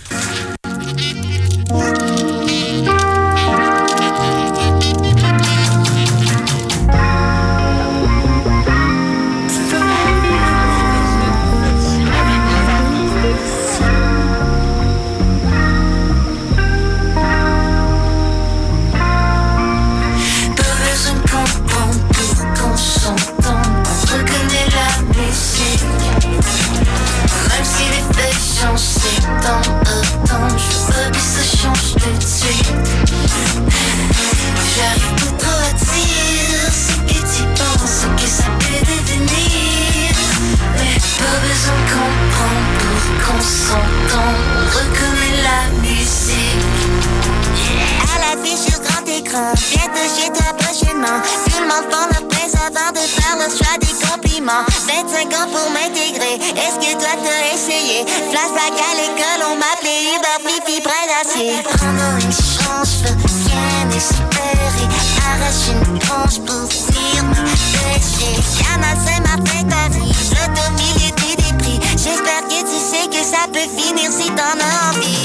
Viens 49.41 49.89
de 49.89 50.05
chez 50.13 50.29
toi 50.31 50.53
prochainement. 50.53 51.17
Tout 51.45 51.61
le 51.61 51.67
monde 51.67 51.89
font 51.89 52.27
presse 52.27 52.53
avant 52.53 52.91
de 52.91 52.99
faire 52.99 53.35
le 53.41 53.49
choix 53.49 53.75
des 53.79 53.95
compliments. 54.05 54.63
25 54.85 55.33
ans 55.33 55.49
pour 55.51 55.67
m'intégrer. 55.71 56.35
Est-ce 56.35 56.77
que 56.77 56.93
toi 56.93 57.13
t'as 57.23 57.55
essayé? 57.55 58.05
Place 58.29 58.53
à 58.53 58.69
l'école, 58.93 59.41
on 59.49 59.55
m'appelait 59.57 60.13
Uber 60.13 60.37
Flippy 60.45 60.81
près 60.81 61.07
d'acier. 61.09 61.53
Prendre 61.63 62.21
une 62.21 62.31
chance, 62.31 63.01
rien 63.47 63.89
espérer. 63.97 64.85
Arrache 65.25 65.73
une 65.73 65.97
branche 65.97 66.39
pour 66.45 66.61
venir 66.69 67.23
me 67.25 67.43
pêcher. 67.73 68.37
Canal 68.61 68.97
Saint-Martin, 69.05 69.63
ta 69.69 69.89
vie. 69.89 70.13
L'automobile 70.37 71.01
était 71.09 71.35
des 71.41 71.53
prix. 71.57 71.79
J'espère 71.97 72.43
que 72.47 72.61
tu 72.61 72.77
sais 72.77 73.07
que 73.09 73.25
ça 73.25 73.47
peut 73.51 73.69
finir 73.75 74.11
si 74.11 74.29
t'en 74.31 74.59
as 74.59 74.91
envie. 74.91 75.20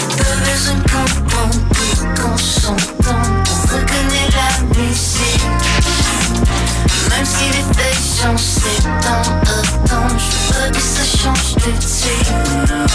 Changent, 8.17 8.41
c'est 8.41 8.83
temps 8.83 9.29
attendre. 9.43 10.17
Je 10.19 10.55
veux 10.55 10.71
que 10.71 10.81
ça 10.81 11.05
change 11.05 11.55
de 11.55 11.71
dire. 11.73 12.87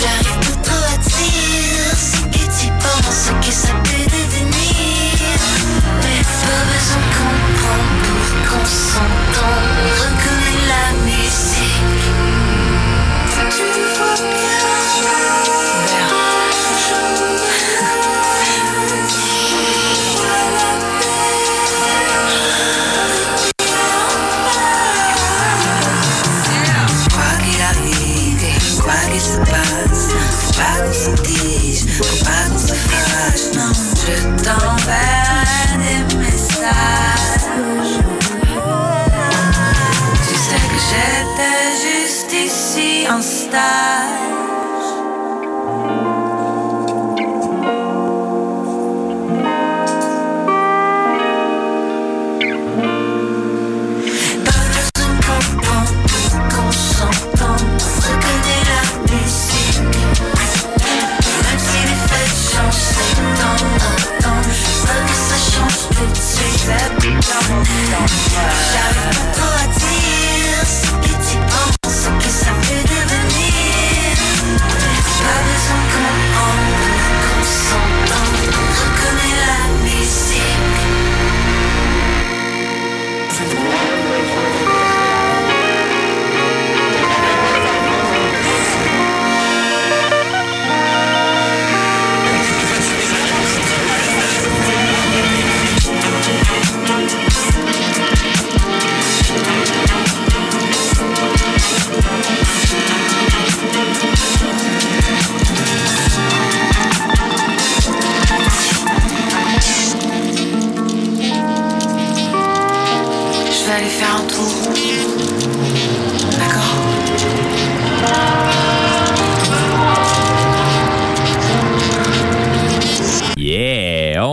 J'arrive 0.00 0.38
pas 0.40 0.56
trop 0.62 0.84
à 0.84 0.96
dire 0.98 1.94
ce 1.96 2.18
que 2.34 2.44
tu 2.58 2.66
penses, 2.82 3.26
que 3.44 3.52
ça 3.52 3.72
peut 3.84 4.06
devenir. 4.16 5.38
Mais 6.02 6.22
pas 6.22 6.62
besoin 6.70 7.02
de 7.02 7.10
comprendre 7.18 7.94
pour 8.02 8.24
qu'on 8.48 8.66
s'entende. 8.66 9.89
Suite. 67.50 69.29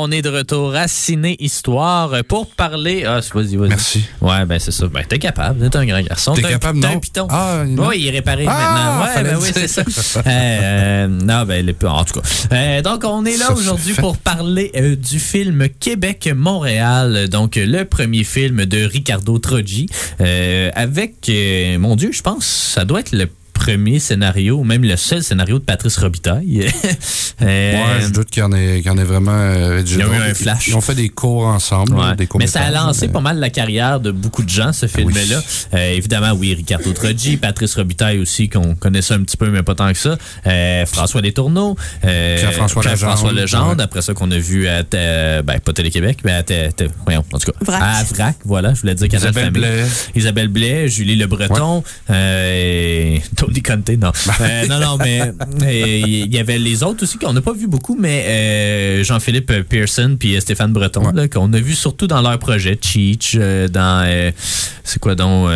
On 0.08 0.12
est 0.14 0.22
de 0.22 0.30
retour 0.30 0.74
à 0.74 0.88
Ciné 0.88 1.36
Histoire 1.38 2.24
pour 2.30 2.47
parler. 2.47 3.03
Ah, 3.05 3.20
vas-y, 3.34 3.58
vas-y. 3.58 3.68
Merci. 3.68 4.05
Ouais, 4.22 4.45
ben 4.45 4.58
c'est 4.58 4.72
ça. 4.72 4.88
Ben, 4.88 5.03
t'es 5.05 5.20
capable. 5.20 5.70
T'es 5.70 5.76
un 5.76 5.86
grand 5.86 6.01
garçon. 6.01 6.34
T'es 6.34 6.43
capable, 6.43 6.80
non? 6.80 6.88
un 6.88 6.99
piton. 6.99 7.28
Ah, 7.30 7.66
non. 7.68 7.88
Oui, 7.89 7.97
il 7.99 8.08
est 8.08 8.12
réparé 8.12 8.45
Ah, 8.47 9.03
maintenant. 9.03 9.22
Ouais, 9.22 9.30
ben 9.30 9.38
oui, 9.41 9.49
c'est 9.53 9.68
ça. 9.68 9.84
Euh, 10.18 10.22
euh, 10.28 11.08
non, 11.08 11.43
ben, 11.43 11.66
les- 11.66 11.76
en 11.86 12.05
tout 12.05 12.22
cas. 12.22 12.28
Euh, 12.53 12.82
donc, 12.82 13.03
on 13.03 13.26
est 13.26 13.36
là 13.36 13.51
aujourd'hui 13.51 13.95
pour 13.95 14.18
parler 14.18 14.72
euh, 14.78 14.95
du 14.95 15.20
film 15.20 15.68
Québec-Montréal. 15.78 17.28
Donc, 17.28 17.55
le 17.58 17.84
premier 17.84 18.24
film 18.24 18.66
de 18.66 18.86
Ricardo 18.86 19.38
Troggi. 19.39 19.88
avec, 20.74 21.30
mon 21.80 21.97
Dieu, 21.97 22.12
je 22.14 22.22
pense, 22.22 22.45
ça 22.45 22.86
doit 22.86 23.01
être 23.01 23.12
le 23.12 23.28
premier 23.58 23.99
scénario, 23.99 24.58
ou 24.58 24.64
même 24.64 24.84
le 24.84 24.95
seul 24.97 25.24
scénario 25.24 25.60
de 25.60 25.64
Patrice 25.64 25.97
Robitaille. 25.97 26.68
Euh, 27.39 27.72
Ouais, 27.74 28.01
je 28.01 28.08
doute 28.08 28.32
qu'il 28.32 28.41
y 28.41 28.43
en 28.43 28.51
ait, 28.51 28.78
qu'il 28.82 28.88
y 28.88 28.89
en 28.89 28.97
ait 28.97 29.03
vraiment 29.03 29.30
euh, 29.32 29.76
rédigé 29.76 29.99
Il 29.99 30.08
y 30.08 30.10
a 30.10 30.28
eu 30.28 30.32
un 30.32 30.34
flash. 30.34 30.68
Ils 30.70 30.76
ont 30.76 30.82
fait 30.82 30.95
des 30.95 31.10
cours 31.10 31.45
ensemble, 31.45 31.93
Ouais. 31.95 32.16
des 32.16 32.26
cours 32.26 32.39
Mais 32.39 32.47
ça 32.47 32.62
a 32.62 32.72
lancé 32.72 33.10
pas 33.10 33.20
mal 33.20 33.38
la 33.38 33.51
carrière 33.51 33.99
de 33.99 34.10
beaucoup 34.10 34.41
de 34.41 34.49
gens, 34.49 34.74
ce 34.74 34.88
film-là. 34.88 35.39
Euh, 35.76 35.91
évidemment, 35.93 36.32
oui, 36.32 36.55
Ricardo 36.55 36.91
Troggi, 36.93 37.38
Patrice 37.38 37.76
Robitaille 37.76 38.18
aussi, 38.18 38.49
qu'on 38.49 38.74
connaissait 38.74 39.14
un 39.14 39.22
petit 39.22 39.38
peu, 39.38 39.51
mais 39.51 39.62
pas 39.62 39.76
tant 39.76 39.91
que 39.91 39.99
ça. 39.99 40.18
Euh, 40.47 40.86
François 40.88 41.22
Destourneaux. 41.22 41.76
Euh, 42.05 42.38
Pierre-François 42.39 42.82
Legendre. 42.84 43.32
Legendre, 43.34 43.78
Ouais. 43.78 43.84
après 43.84 44.01
ça 44.01 44.16
qu'on 44.16 44.32
a 44.32 44.38
vu 44.39 44.68
à, 44.68 44.82
ben, 44.82 45.43
pas 45.64 45.74
Télé-Québec, 45.74 46.20
mais 46.26 46.32
à, 46.32 46.43
voyons, 47.05 47.24
en 47.32 47.38
tout 47.38 47.51
cas, 47.51 47.58
Vrac. 47.62 47.82
à 47.84 48.03
Vrac, 48.03 48.36
voilà, 48.45 48.74
je 48.74 48.82
voulais 48.82 48.95
dire 48.95 49.10
Canal 49.10 49.30
Isabelle. 49.30 49.51
Blais. 49.51 49.86
Isabelle 50.16 50.47
Blais, 50.47 50.88
Julie 50.88 51.16
Le 51.18 51.28
Breton, 51.28 51.84
euh, 52.10 52.51
et 52.55 53.22
Tony 53.48 53.62
Conte, 53.62 53.89
non. 53.98 54.12
Euh, 54.39 54.68
non, 54.68 54.80
non, 54.80 54.98
mais 54.98 55.22
euh, 55.22 56.04
il 56.06 56.34
y 56.34 56.38
avait 56.38 56.60
les 56.60 56.84
autres 56.84 57.04
aussi 57.04 57.18
qu'on 57.18 57.34
n'a 57.34 57.41
pas 57.41 57.54
vu 57.54 57.68
beaucoup, 57.68 57.98
mais 58.00 58.24
euh, 58.28 59.04
Jean-Philippe 59.04 59.52
Pearson 59.68 60.16
puis 60.20 60.36
euh, 60.36 60.39
Stéphane 60.39 60.74
Breton, 60.74 61.12
qu'on 61.32 61.52
a 61.54 61.60
vu 61.60 61.74
surtout 61.74 62.08
dans 62.08 62.22
leur 62.22 62.38
projet, 62.38 62.78
Cheech, 62.80 63.36
dans, 63.36 64.32
c'est 64.84 65.00
quoi 65.00 65.16
donc, 65.16 65.50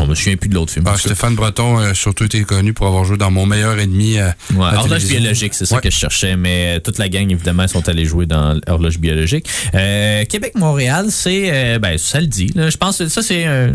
on 0.00 0.06
me 0.06 0.14
souvient 0.14 0.36
plus 0.36 0.48
de 0.48 0.54
l'autre 0.54 0.72
film. 0.72 0.84
Ah. 0.88 0.96
Stéphane 0.96 1.34
Breton 1.34 1.78
a 1.78 1.94
surtout 1.94 2.24
été 2.24 2.42
connu 2.44 2.72
pour 2.72 2.86
avoir 2.86 3.04
joué 3.04 3.16
dans 3.16 3.30
Mon 3.30 3.46
meilleur 3.46 3.78
ennemi. 3.78 4.18
euh, 4.18 4.28
Ouais, 4.54 4.66
horloge 4.76 5.04
biologique, 5.06 5.54
c'est 5.54 5.66
ça 5.66 5.76
Ouais. 5.76 5.80
que 5.82 5.90
je 5.90 5.96
cherchais, 5.96 6.36
mais 6.36 6.76
euh, 6.76 6.80
toute 6.80 6.98
la 6.98 7.08
gang, 7.08 7.30
évidemment, 7.30 7.66
sont 7.68 7.88
allés 7.88 8.04
jouer 8.04 8.26
dans 8.26 8.58
horloge 8.66 8.98
biologique. 8.98 9.46
Euh, 9.74 10.24
Québec-Montréal, 10.24 11.06
c'est, 11.10 11.50
euh, 11.52 11.78
ben, 11.78 11.98
ça 11.98 12.20
le 12.20 12.26
dit. 12.26 12.50
là. 12.54 12.70
Je 12.70 12.76
pense 12.76 12.98
que 12.98 13.08
ça, 13.08 13.22
c'est 13.22 13.44
un- 13.44 13.72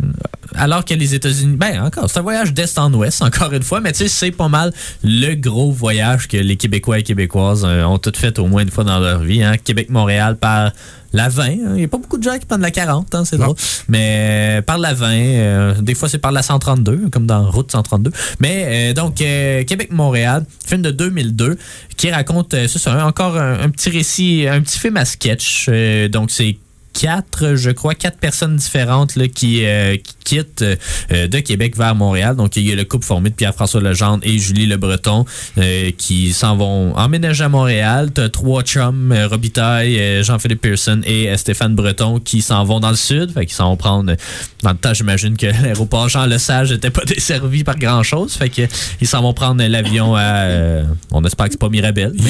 alors 0.55 0.83
que 0.85 0.93
les 0.93 1.13
États-Unis, 1.15 1.55
ben, 1.57 1.81
encore, 1.81 2.09
c'est 2.09 2.19
un 2.19 2.23
voyage 2.23 2.53
d'est 2.53 2.77
en 2.77 2.93
ouest, 2.93 3.21
encore 3.21 3.53
une 3.53 3.63
fois, 3.63 3.79
mais 3.79 3.91
tu 3.91 3.99
sais, 3.99 4.07
c'est 4.07 4.31
pas 4.31 4.49
mal 4.49 4.73
le 5.03 5.35
gros 5.35 5.71
voyage 5.71 6.27
que 6.27 6.37
les 6.37 6.57
Québécois 6.57 6.99
et 6.99 7.03
Québécoises 7.03 7.63
euh, 7.65 7.83
ont 7.83 7.97
toutes 7.97 8.17
fait 8.17 8.37
au 8.39 8.47
moins 8.47 8.61
une 8.63 8.71
fois 8.71 8.83
dans 8.83 8.99
leur 8.99 9.19
vie. 9.19 9.43
Hein. 9.43 9.55
Québec-Montréal 9.63 10.37
par 10.37 10.71
la 11.13 11.29
20. 11.29 11.43
hein. 11.43 11.55
Il 11.69 11.73
n'y 11.73 11.83
a 11.83 11.87
pas 11.87 11.97
beaucoup 11.97 12.17
de 12.17 12.23
gens 12.23 12.37
qui 12.37 12.45
prennent 12.45 12.61
la 12.61 12.71
40, 12.71 13.13
hein, 13.15 13.25
c'est 13.25 13.37
drôle. 13.37 13.55
Mais 13.89 14.57
euh, 14.59 14.61
par 14.61 14.77
la 14.77 14.93
20, 14.93 15.11
euh, 15.13 15.73
des 15.81 15.93
fois 15.95 16.07
c'est 16.09 16.17
par 16.19 16.31
la 16.31 16.41
132, 16.41 17.09
comme 17.11 17.25
dans 17.25 17.49
Route 17.51 17.71
132. 17.71 18.11
Mais 18.39 18.91
euh, 18.91 18.93
donc, 18.93 19.21
euh, 19.21 19.63
Québec-Montréal, 19.63 20.45
film 20.65 20.81
de 20.81 20.91
2002, 20.91 21.57
qui 21.97 22.09
raconte, 22.11 22.51
c'est 22.51 22.77
ça, 22.79 22.93
un- 22.93 23.05
encore 23.05 23.37
un, 23.37 23.59
un 23.59 23.69
petit 23.69 23.89
récit, 23.89 24.45
un 24.49 24.61
petit 24.61 24.79
film 24.79 24.97
à 24.97 25.05
sketch. 25.05 25.69
Donc, 26.11 26.31
c'est 26.31 26.57
quatre, 26.93 27.55
je 27.55 27.71
crois, 27.71 27.95
quatre 27.95 28.17
personnes 28.17 28.55
différentes 28.55 29.15
là, 29.15 29.27
qui, 29.27 29.65
euh, 29.65 29.97
qui 29.97 30.15
quittent 30.23 30.61
euh, 30.63 31.27
de 31.27 31.39
Québec 31.39 31.75
vers 31.77 31.95
Montréal. 31.95 32.35
Donc, 32.35 32.55
il 32.55 32.67
y 32.67 32.71
a 32.71 32.75
le 32.75 32.83
couple 32.85 33.05
formé 33.05 33.29
de 33.29 33.35
Pierre-François 33.35 33.81
Legendre 33.81 34.19
et 34.23 34.37
Julie 34.37 34.65
Le 34.65 34.77
Breton 34.77 35.25
euh, 35.57 35.91
qui 35.97 36.33
s'en 36.33 36.55
vont 36.57 36.95
emménager 36.95 37.43
à 37.43 37.49
Montréal. 37.49 38.11
T'as 38.13 38.29
trois 38.29 38.63
chums, 38.63 39.11
euh, 39.11 39.27
Robitaille, 39.27 39.99
euh, 39.99 40.23
Jean-Philippe 40.23 40.61
Pearson 40.61 41.01
et 41.05 41.29
euh, 41.29 41.37
Stéphane 41.37 41.75
Breton 41.75 42.19
qui 42.19 42.41
s'en 42.41 42.63
vont 42.63 42.79
dans 42.79 42.89
le 42.89 42.95
sud. 42.95 43.31
Fait 43.33 43.45
qu'ils 43.45 43.55
s'en 43.55 43.69
vont 43.69 43.77
prendre... 43.77 44.15
Dans 44.63 44.71
le 44.71 44.77
temps, 44.77 44.93
j'imagine 44.93 45.37
que 45.37 45.47
l'aéroport 45.63 46.09
Jean-Lesage 46.09 46.71
n'était 46.71 46.91
pas 46.91 47.03
desservi 47.05 47.63
par 47.63 47.77
grand-chose. 47.77 48.33
Fait 48.33 48.49
que 48.49 48.63
ils 48.99 49.07
s'en 49.07 49.21
vont 49.21 49.33
prendre 49.33 49.63
l'avion 49.63 50.15
à... 50.15 50.21
euh, 50.21 50.83
on 51.11 51.23
espère 51.23 51.47
que 51.47 51.53
c'est 51.53 51.59
pas 51.59 51.69
Mirabel. 51.69 52.13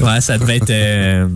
Ouais, 0.00 0.20
ça 0.20 0.38
devait 0.38 0.56
être. 0.56 1.28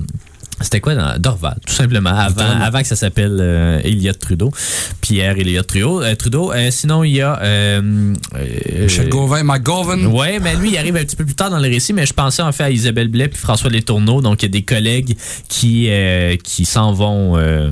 C'était 0.60 0.80
quoi 0.80 0.94
dans 0.94 1.18
Dorval, 1.18 1.56
tout 1.66 1.72
simplement, 1.74 2.10
avant, 2.16 2.48
avant 2.62 2.80
que 2.80 2.86
ça 2.86 2.94
s'appelle 2.94 3.38
euh, 3.40 3.80
Elliott 3.82 4.16
Trudeau. 4.18 4.52
Pierre 5.00 5.36
Elliott 5.36 5.66
Trudeau. 5.66 6.00
Euh, 6.00 6.14
Trudeau. 6.14 6.52
Euh, 6.52 6.70
sinon, 6.70 7.02
il 7.02 7.16
y 7.16 7.20
a. 7.22 7.40
Euh, 7.42 8.14
euh, 8.36 8.82
Michel 8.84 9.08
Gauvin, 9.08 9.42
McGovern. 9.42 10.06
Ouais, 10.06 10.38
mais 10.40 10.54
lui, 10.54 10.70
il 10.70 10.78
arrive 10.78 10.94
un 10.96 11.00
petit 11.04 11.16
peu 11.16 11.24
plus 11.24 11.34
tard 11.34 11.50
dans 11.50 11.58
le 11.58 11.68
récit, 11.68 11.92
mais 11.92 12.06
je 12.06 12.12
pensais 12.12 12.40
en 12.40 12.52
fait 12.52 12.62
à 12.62 12.70
Isabelle 12.70 13.08
Blais 13.08 13.26
puis 13.28 13.38
François 13.38 13.68
Letourneau. 13.68 14.20
Donc, 14.22 14.42
il 14.42 14.46
y 14.46 14.48
a 14.48 14.52
des 14.52 14.62
collègues 14.62 15.16
qui, 15.48 15.86
euh, 15.90 16.36
qui 16.36 16.64
s'en 16.64 16.92
vont. 16.92 17.36
Euh, 17.36 17.70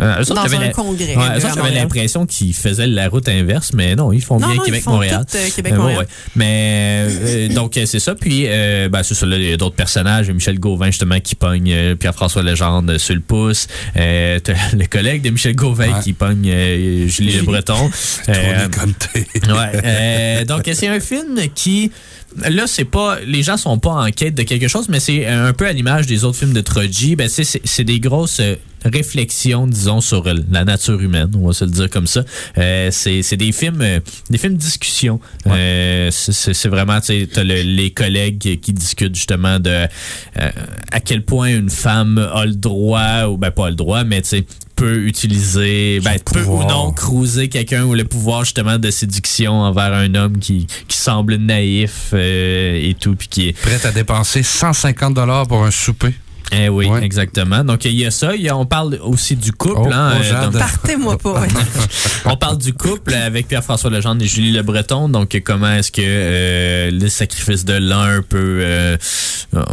euh, 0.00 0.20
autres, 0.20 0.34
Dans 0.34 0.54
un 0.54 0.68
congrès, 0.70 1.16
Ouais, 1.16 1.40
j'avais 1.40 1.74
l'impression 1.74 2.26
qu'ils 2.26 2.54
faisaient 2.54 2.86
la 2.86 3.08
route 3.08 3.28
inverse, 3.28 3.72
mais 3.74 3.96
non, 3.96 4.12
ils 4.12 4.22
font 4.22 4.38
Non, 4.38 4.52
bien 4.52 4.62
Québec-Montréal. 4.62 5.24
euh, 5.34 5.48
Québec-Montréal. 5.54 5.96
ouais, 5.98 6.02
ouais. 6.04 6.08
Mais 6.36 7.06
euh, 7.08 7.48
donc, 7.48 7.72
c'est 7.74 7.98
ça. 7.98 8.14
Puis, 8.14 8.44
euh, 8.46 8.88
ben, 8.88 9.02
c'est 9.02 9.14
ça. 9.14 9.26
Là, 9.26 9.36
il 9.36 9.50
y 9.50 9.52
a 9.52 9.56
d'autres 9.56 9.74
personnages. 9.76 10.30
Michel 10.30 10.58
Gauvin, 10.60 10.86
justement, 10.86 11.18
qui 11.18 11.34
pogne 11.34 11.72
euh, 11.72 11.96
Pierre-François 12.20 12.42
Legendre 12.42 12.98
sur 12.98 13.14
le 13.14 13.20
pouce. 13.20 13.66
Euh, 13.96 14.38
le 14.74 14.86
collègue 14.86 15.22
de 15.22 15.30
Michel 15.30 15.54
Gauvin 15.54 15.80
Ouais. 15.80 16.02
qui 16.04 16.12
pogne 16.12 16.48
euh, 16.50 17.08
Julie 17.08 17.32
Le 17.32 17.42
Breton. 17.42 17.90
Euh. 18.28 18.68
Ouais. 19.50 20.44
donc 20.44 20.68
c'est 20.72 20.88
un 20.88 21.00
film 21.00 21.38
qui 21.54 21.90
là 22.48 22.66
c'est 22.66 22.84
pas 22.84 23.18
les 23.26 23.42
gens 23.42 23.56
sont 23.56 23.78
pas 23.78 23.90
en 23.90 24.10
quête 24.10 24.34
de 24.34 24.42
quelque 24.42 24.68
chose 24.68 24.88
mais 24.88 25.00
c'est 25.00 25.26
un 25.26 25.52
peu 25.52 25.66
à 25.66 25.72
l'image 25.72 26.06
des 26.06 26.24
autres 26.24 26.38
films 26.38 26.52
de 26.52 26.60
Troji 26.60 27.16
ben 27.16 27.28
c'est 27.28 27.84
des 27.84 27.98
grosses 28.00 28.40
réflexions 28.84 29.66
disons 29.66 30.00
sur 30.00 30.24
la 30.24 30.64
nature 30.64 31.00
humaine 31.00 31.30
on 31.34 31.46
va 31.48 31.52
se 31.52 31.64
le 31.64 31.70
dire 31.70 31.90
comme 31.90 32.06
ça. 32.06 32.22
Euh, 32.58 32.88
c'est 32.90 33.22
c'est 33.22 33.36
des 33.36 33.52
films 33.52 33.80
euh, 33.82 34.00
des 34.30 34.38
films 34.38 34.56
discussion. 34.56 35.20
Euh, 35.46 36.10
c'est- 36.10 36.68
vraiment 36.68 37.00
tu 37.00 37.06
sais 37.06 37.28
t'as 37.32 37.44
le- 37.44 37.62
les 37.62 37.90
collègues 37.90 38.38
qui, 38.38 38.58
qui 38.58 38.72
discutent 38.72 39.14
justement 39.14 39.58
de 39.58 39.70
euh, 39.70 39.86
à 40.92 41.00
quel 41.00 41.24
point 41.24 41.48
une 41.48 41.70
femme 41.70 42.18
a 42.32 42.44
le 42.46 42.54
droit 42.54 43.24
ou 43.26 43.36
ben 43.36 43.50
pas 43.50 43.70
le 43.70 43.76
droit 43.76 44.04
mais 44.04 44.22
tu 44.22 44.28
sais 44.28 44.44
peut 44.76 45.04
utiliser 45.04 46.00
ben, 46.00 46.16
peut 46.24 46.42
ou 46.44 46.62
non 46.64 46.92
cruiser 46.92 47.48
quelqu'un 47.48 47.84
ou 47.84 47.94
le 47.94 48.04
pouvoir 48.04 48.44
justement 48.44 48.78
de 48.78 48.90
séduction 48.90 49.52
envers 49.60 49.92
un 49.92 50.14
homme 50.14 50.38
qui, 50.38 50.66
qui 50.88 50.96
semble 50.96 51.34
naïf 51.36 52.10
euh, 52.14 52.80
et 52.80 52.94
tout 52.98 53.14
puis 53.14 53.28
qui 53.28 53.48
est 53.48 53.52
Prête 53.60 53.84
à 53.84 53.92
dépenser 53.92 54.42
150 54.42 55.14
dollars 55.14 55.46
pour 55.46 55.64
un 55.64 55.70
souper. 55.70 56.14
Eh 56.52 56.68
oui 56.68 56.86
Ouais. 56.86 57.04
exactement 57.04 57.62
donc 57.64 57.84
il 57.84 57.94
y 57.98 58.04
a 58.06 58.10
ça 58.10 58.34
il 58.34 58.42
y 58.42 58.48
a- 58.48 58.56
on 58.56 58.66
parle 58.66 58.98
aussi 59.02 59.36
du 59.36 59.52
couple 59.52 59.80
Oh, 59.82 59.88
hein, 59.92 60.12
oh, 60.16 60.22
euh, 60.24 60.44
donc- 60.46 60.58
Partez-moi 60.58 61.16
pas. 61.18 61.40
ouais. 61.42 61.48
on 62.24 62.36
parle 62.36 62.58
du 62.58 62.72
couple 62.72 63.14
avec 63.14 63.46
Pierre-François 63.48 63.90
Legendre 63.90 64.22
et 64.22 64.26
Julie 64.26 64.50
Le 64.52 64.62
Breton. 64.62 65.08
Donc, 65.08 65.40
comment 65.44 65.72
est-ce 65.72 65.90
que 65.92 66.00
euh, 66.04 66.90
le 66.90 67.08
sacrifice 67.08 67.64
de 67.64 67.74
l'un 67.74 68.20
peut 68.22 68.58
euh, 68.62 68.96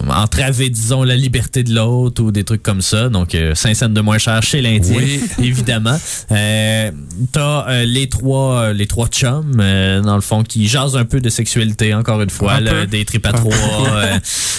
entraver, 0.10 0.70
disons, 0.70 1.04
la 1.04 1.16
liberté 1.16 1.64
de 1.64 1.74
l'autre 1.74 2.22
ou 2.24 2.32
des 2.32 2.44
trucs 2.44 2.64
comme 2.64 2.82
ça. 2.82 3.10
Donc, 3.10 3.36
euh, 3.36 3.54
5 3.56 3.76
cents 3.76 3.90
de 3.90 4.02
moins 4.02 4.18
cher 4.18 4.42
chez 4.44 4.62
l'Indien, 4.62 4.98
Oui. 4.98 5.22
évidemment. 5.44 5.98
Euh, 6.32 6.92
T'as 7.32 7.68
euh, 7.70 7.84
les 7.86 8.08
trois 8.10 8.74
les 8.74 8.86
trois 8.88 9.08
chums, 9.08 9.58
euh, 9.60 10.02
dans 10.02 10.16
le 10.16 10.22
fond, 10.22 10.44
qui 10.44 10.68
jasent 10.68 10.96
un 10.96 11.06
peu 11.06 11.20
de 11.20 11.30
sexualité, 11.30 11.94
encore 11.94 12.22
une 12.22 12.30
fois, 12.30 12.54
Un 12.54 12.60
là, 12.62 12.86
des 12.86 13.04
tripes 13.06 13.26
à 13.26 13.34
trois, 13.34 13.54
euh, 13.56 14.18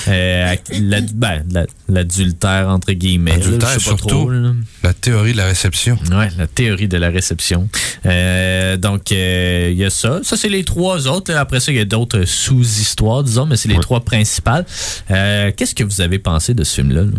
euh, 0.09 0.55
la- 0.81 1.01
ben, 1.01 1.45
la- 1.89 2.05
l'adultère, 2.17 2.69
entre 2.69 2.93
guillemets. 2.93 3.33
là, 3.33 3.37
Adultère, 3.37 3.69
je 3.75 3.79
sais 3.79 3.91
pas 3.91 3.97
surtout. 3.97 4.09
trop, 4.09 4.31
là. 4.31 4.53
La 4.83 4.93
théorie 4.95 5.33
de 5.33 5.37
la 5.39 5.47
réception. 5.47 5.99
Ouais, 6.11 6.29
la 6.39 6.47
théorie 6.47 6.89
de 6.89 6.97
la 6.97 7.11
réception. 7.11 7.69
Euh, 8.07 8.77
donc, 8.77 9.13
euh, 9.13 9.69
il 9.71 9.77
y 9.79 9.85
a 9.85 9.91
ça. 9.91 10.21
Ça, 10.23 10.37
c'est 10.37 10.49
les 10.49 10.65
trois 10.65 11.07
autres. 11.09 11.35
Après 11.35 11.61
ça, 11.61 11.71
il 11.73 11.79
y 11.79 11.81
a 11.81 11.85
d'autres 11.85 12.25
sous-histoires, 12.25 13.23
disons, 13.23 13.47
mais 13.47 13.57
c'est 13.57 13.69
les 13.69 13.75
Ouais. 13.75 13.81
trois 13.81 14.01
principales. 14.01 14.65
Euh, 15.11 15.53
Qu'est-ce 15.57 15.75
que 15.75 15.85
vous 15.85 16.01
avez 16.01 16.19
pensé 16.19 16.55
de 16.55 16.65
ce 16.65 16.77
film-là? 16.77 17.03
là? 17.03 17.11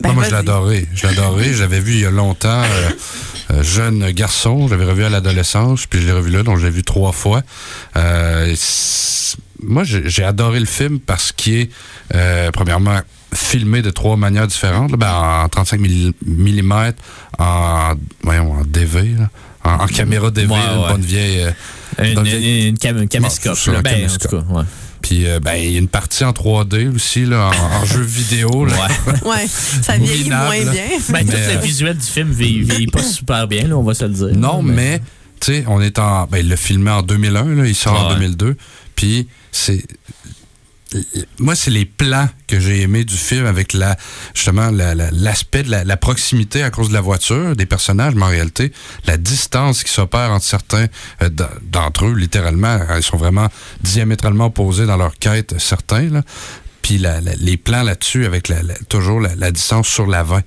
Ben, 0.00 0.12
moi, 0.12 0.24
je 0.28 0.34
adoré. 0.34 0.86
Je 0.94 1.06
l'ai 1.08 1.12
adoré. 1.14 1.52
Je 1.52 1.60
l'avais 1.60 1.80
vu 1.80 1.94
il 1.94 2.00
y 2.00 2.06
a 2.06 2.10
longtemps, 2.10 2.62
euh, 2.62 2.90
euh, 3.50 3.62
jeune 3.64 4.08
garçon. 4.12 4.68
Je 4.68 4.74
l'avais 4.74 4.84
revu 4.88 5.02
à 5.04 5.08
l'adolescence, 5.10 5.86
puis 5.86 6.00
je 6.00 6.06
l'ai 6.06 6.12
revu 6.12 6.30
là, 6.30 6.44
donc 6.44 6.58
je 6.58 6.64
l'ai 6.66 6.70
vu 6.70 6.84
trois 6.84 7.10
fois. 7.12 7.42
Euh, 7.96 8.54
moi, 9.60 9.82
j'ai 9.82 10.08
j'ai 10.08 10.22
adoré 10.22 10.60
le 10.60 10.66
film 10.66 11.00
parce 11.00 11.32
qu'il 11.32 11.54
est, 11.54 11.70
euh, 12.14 12.52
premièrement, 12.52 13.00
filmé 13.34 13.82
de 13.82 13.90
trois 13.90 14.16
manières 14.16 14.46
différentes. 14.46 14.90
là. 14.92 14.96
Ben, 14.96 15.12
en 15.44 15.48
35 15.48 15.80
mm, 15.80 16.72
en, 17.38 17.92
voyons, 18.22 18.52
en 18.52 18.64
DV, 18.64 19.14
là. 19.18 19.28
En, 19.64 19.84
en 19.84 19.86
caméra 19.86 20.30
DV, 20.30 20.46
Ouais, 20.52 20.56
une 20.74 20.80
ouais. 20.82 20.88
bonne 20.88 21.00
vieille... 21.02 21.40
euh, 21.42 21.50
Une, 22.04 22.14
bonne 22.14 22.26
une, 22.26 22.36
vieille- 22.38 22.68
une 22.68 22.78
cam- 22.78 22.96
une 22.98 23.08
caméscope. 23.08 23.58
Ben, 23.82 24.08
en 24.10 24.16
tout 24.16 24.28
cas, 24.28 24.42
ouais. 24.54 24.62
Puis, 25.02 25.26
euh, 25.26 25.40
ben, 25.40 25.54
il 25.54 25.70
y 25.72 25.76
a 25.76 25.78
une 25.78 25.88
partie 25.88 26.24
en 26.24 26.32
3D 26.32 26.94
aussi, 26.94 27.24
là, 27.24 27.50
en, 27.50 27.82
en 27.82 27.84
jeu 27.84 28.00
vidéo. 28.02 28.64
Là. 28.64 28.74
Ouais. 28.74 29.14
Ouais, 29.30 29.46
ça 29.46 29.96
vieillit 29.96 30.30
moins 30.30 30.58
là. 30.64 30.72
bien. 30.72 30.82
Ben, 31.10 31.20
tout 31.24 31.32
Mais, 31.32 31.52
le 31.52 31.56
euh, 31.56 31.60
visuel 31.60 31.96
du 31.96 32.04
film 32.06 32.30
vieillit, 32.30 32.62
vieillit 32.62 32.86
pas 32.88 33.02
super 33.02 33.46
bien, 33.46 33.68
là, 33.68 33.76
on 33.76 33.82
va 33.82 33.94
se 33.94 34.04
le 34.04 34.10
dire. 34.12 34.30
Non, 34.36 34.62
mais, 34.62 35.00
tu 35.40 35.52
sais, 35.52 35.64
on 35.68 35.80
est 35.80 35.98
en. 35.98 36.26
Ben, 36.26 36.38
il 36.38 36.48
l'a 36.48 36.56
filmé 36.56 36.90
en 36.90 37.02
2001, 37.02 37.44
là, 37.54 37.66
il 37.66 37.74
sort 37.74 38.00
en 38.06 38.08
Ouais. 38.08 38.14
2002. 38.16 38.56
Puis, 38.96 39.28
c'est. 39.52 39.84
Moi, 41.38 41.54
c'est 41.54 41.70
les 41.70 41.84
plans 41.84 42.28
que 42.46 42.58
j'ai 42.58 42.80
aimés 42.82 43.04
du 43.04 43.16
film 43.16 43.44
avec 43.46 43.72
la 43.74 43.96
justement 44.34 44.70
la- 44.70 44.94
la- 44.94 45.10
l'aspect 45.10 45.62
de 45.62 45.70
la, 45.70 45.96
proximité 45.96 46.62
à 46.62 46.70
cause 46.70 46.88
de 46.88 46.94
la 46.94 47.00
voiture, 47.02 47.54
des 47.54 47.66
personnages, 47.66 48.14
mais 48.14 48.24
en 48.24 48.28
réalité, 48.28 48.72
la 49.06 49.16
distance 49.18 49.84
qui 49.84 49.92
s'opère 49.92 50.30
entre 50.30 50.44
certains 50.46 50.86
euh, 51.22 51.28
d'entre 51.62 52.06
eux, 52.06 52.14
littéralement, 52.14 52.78
ils 52.96 53.02
sont 53.02 53.18
vraiment 53.18 53.48
diamétralement 53.82 54.46
opposés 54.46 54.86
dans 54.86 54.96
leur 54.96 55.18
quête, 55.18 55.54
certains. 55.58 56.22
Puis 56.80 57.02
les 57.40 57.56
plans 57.58 57.82
là-dessus, 57.82 58.24
avec 58.24 58.50
toujours 58.88 59.20
la 59.20 59.50
distance 59.50 59.88
sur 59.88 60.06
l'avant. 60.06 60.40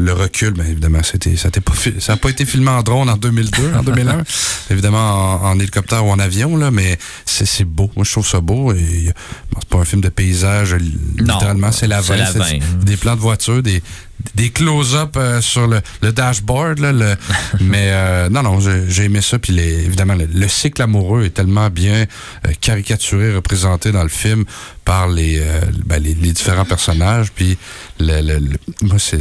Le 0.00 0.12
recul, 0.12 0.52
bien 0.52 0.64
évidemment, 0.64 1.00
c'était, 1.02 1.36
ça 1.36 1.48
n'a 1.52 1.60
pas, 1.60 1.72
fi- 1.72 2.00
ça 2.00 2.12
a 2.12 2.16
pas 2.16 2.28
été 2.30 2.44
filmé 2.46 2.70
en 2.70 2.82
drone 2.84 3.10
en 3.10 3.16
2002, 3.16 3.74
en 3.74 3.82
2001. 3.82 4.22
évidemment, 4.70 5.42
en, 5.42 5.50
en 5.50 5.58
hélicoptère 5.58 6.06
ou 6.06 6.10
en 6.10 6.20
avion, 6.20 6.56
là, 6.56 6.70
mais 6.70 6.96
c'est, 7.24 7.44
c'est 7.46 7.64
beau. 7.64 7.90
Moi, 7.96 8.04
je 8.04 8.12
trouve 8.12 8.26
ça 8.26 8.40
beau. 8.40 8.72
Et, 8.72 9.12
bon, 9.50 9.58
c'est 9.60 9.68
pas 9.68 9.78
un 9.78 9.84
film 9.84 10.00
de 10.00 10.08
paysage, 10.08 10.74
littéralement, 11.16 11.72
c'est 11.72 11.88
la 11.88 12.00
la 12.18 12.30
veine. 12.60 12.62
des 12.84 12.96
plans 12.96 13.16
de 13.16 13.20
voiture, 13.20 13.60
des, 13.62 13.82
des 14.34 14.50
close-up 14.50 15.16
euh, 15.16 15.40
sur 15.40 15.66
le, 15.66 15.80
le 16.02 16.12
dashboard. 16.12 16.78
Là, 16.80 16.92
le- 16.92 17.16
mais 17.60 17.88
euh, 17.90 18.28
non, 18.28 18.42
non, 18.42 18.60
j'ai, 18.60 19.04
aimé 19.04 19.20
ça. 19.20 19.38
Puis 19.38 19.52
les- 19.52 19.84
évidemment, 19.84 20.14
le, 20.14 20.26
le 20.26 20.48
cycle 20.48 20.82
amoureux 20.82 21.24
est 21.24 21.30
tellement 21.30 21.70
bien 21.70 22.04
euh, 22.46 22.52
caricaturé, 22.60 23.34
représenté 23.34 23.92
dans 23.92 24.02
le 24.02 24.08
film 24.08 24.44
par 24.84 25.08
les, 25.08 25.38
euh, 25.38 25.60
ben, 25.86 26.02
les, 26.02 26.14
les 26.14 26.32
différents 26.32 26.64
personnages. 26.64 27.32
Puis 27.32 27.58
le, 28.00 28.20
le- 28.20 28.38
le- 28.38 28.58
moi, 28.82 28.98
c'est 28.98 29.20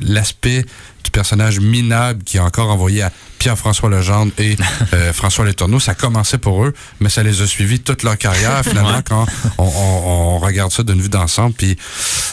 l'aspect 0.00 0.64
du 1.04 1.10
personnage 1.10 1.60
minable 1.60 2.22
qui 2.24 2.36
est 2.36 2.40
encore 2.40 2.70
envoyé 2.70 3.02
à 3.02 3.12
Pierre-François 3.38 3.88
Legendre 3.90 4.32
et 4.38 4.56
euh, 4.94 5.12
François 5.12 5.44
Letourneau. 5.44 5.80
Ça 5.80 5.94
commençait 5.94 6.38
pour 6.38 6.64
eux, 6.64 6.72
mais 7.00 7.08
ça 7.08 7.22
les 7.22 7.42
a 7.42 7.46
suivis 7.46 7.80
toute 7.80 8.02
leur 8.02 8.18
carrière, 8.18 8.62
finalement, 8.68 8.96
Ouais. 8.96 9.02
quand 9.08 9.26
on, 9.58 9.64
on- 9.64 10.36
on 10.36 10.38
regarde 10.38 10.70
ça 10.72 10.82
d'une 10.82 11.00
vue 11.00 11.08
d'ensemble. 11.08 11.54
Puis, 11.54 11.76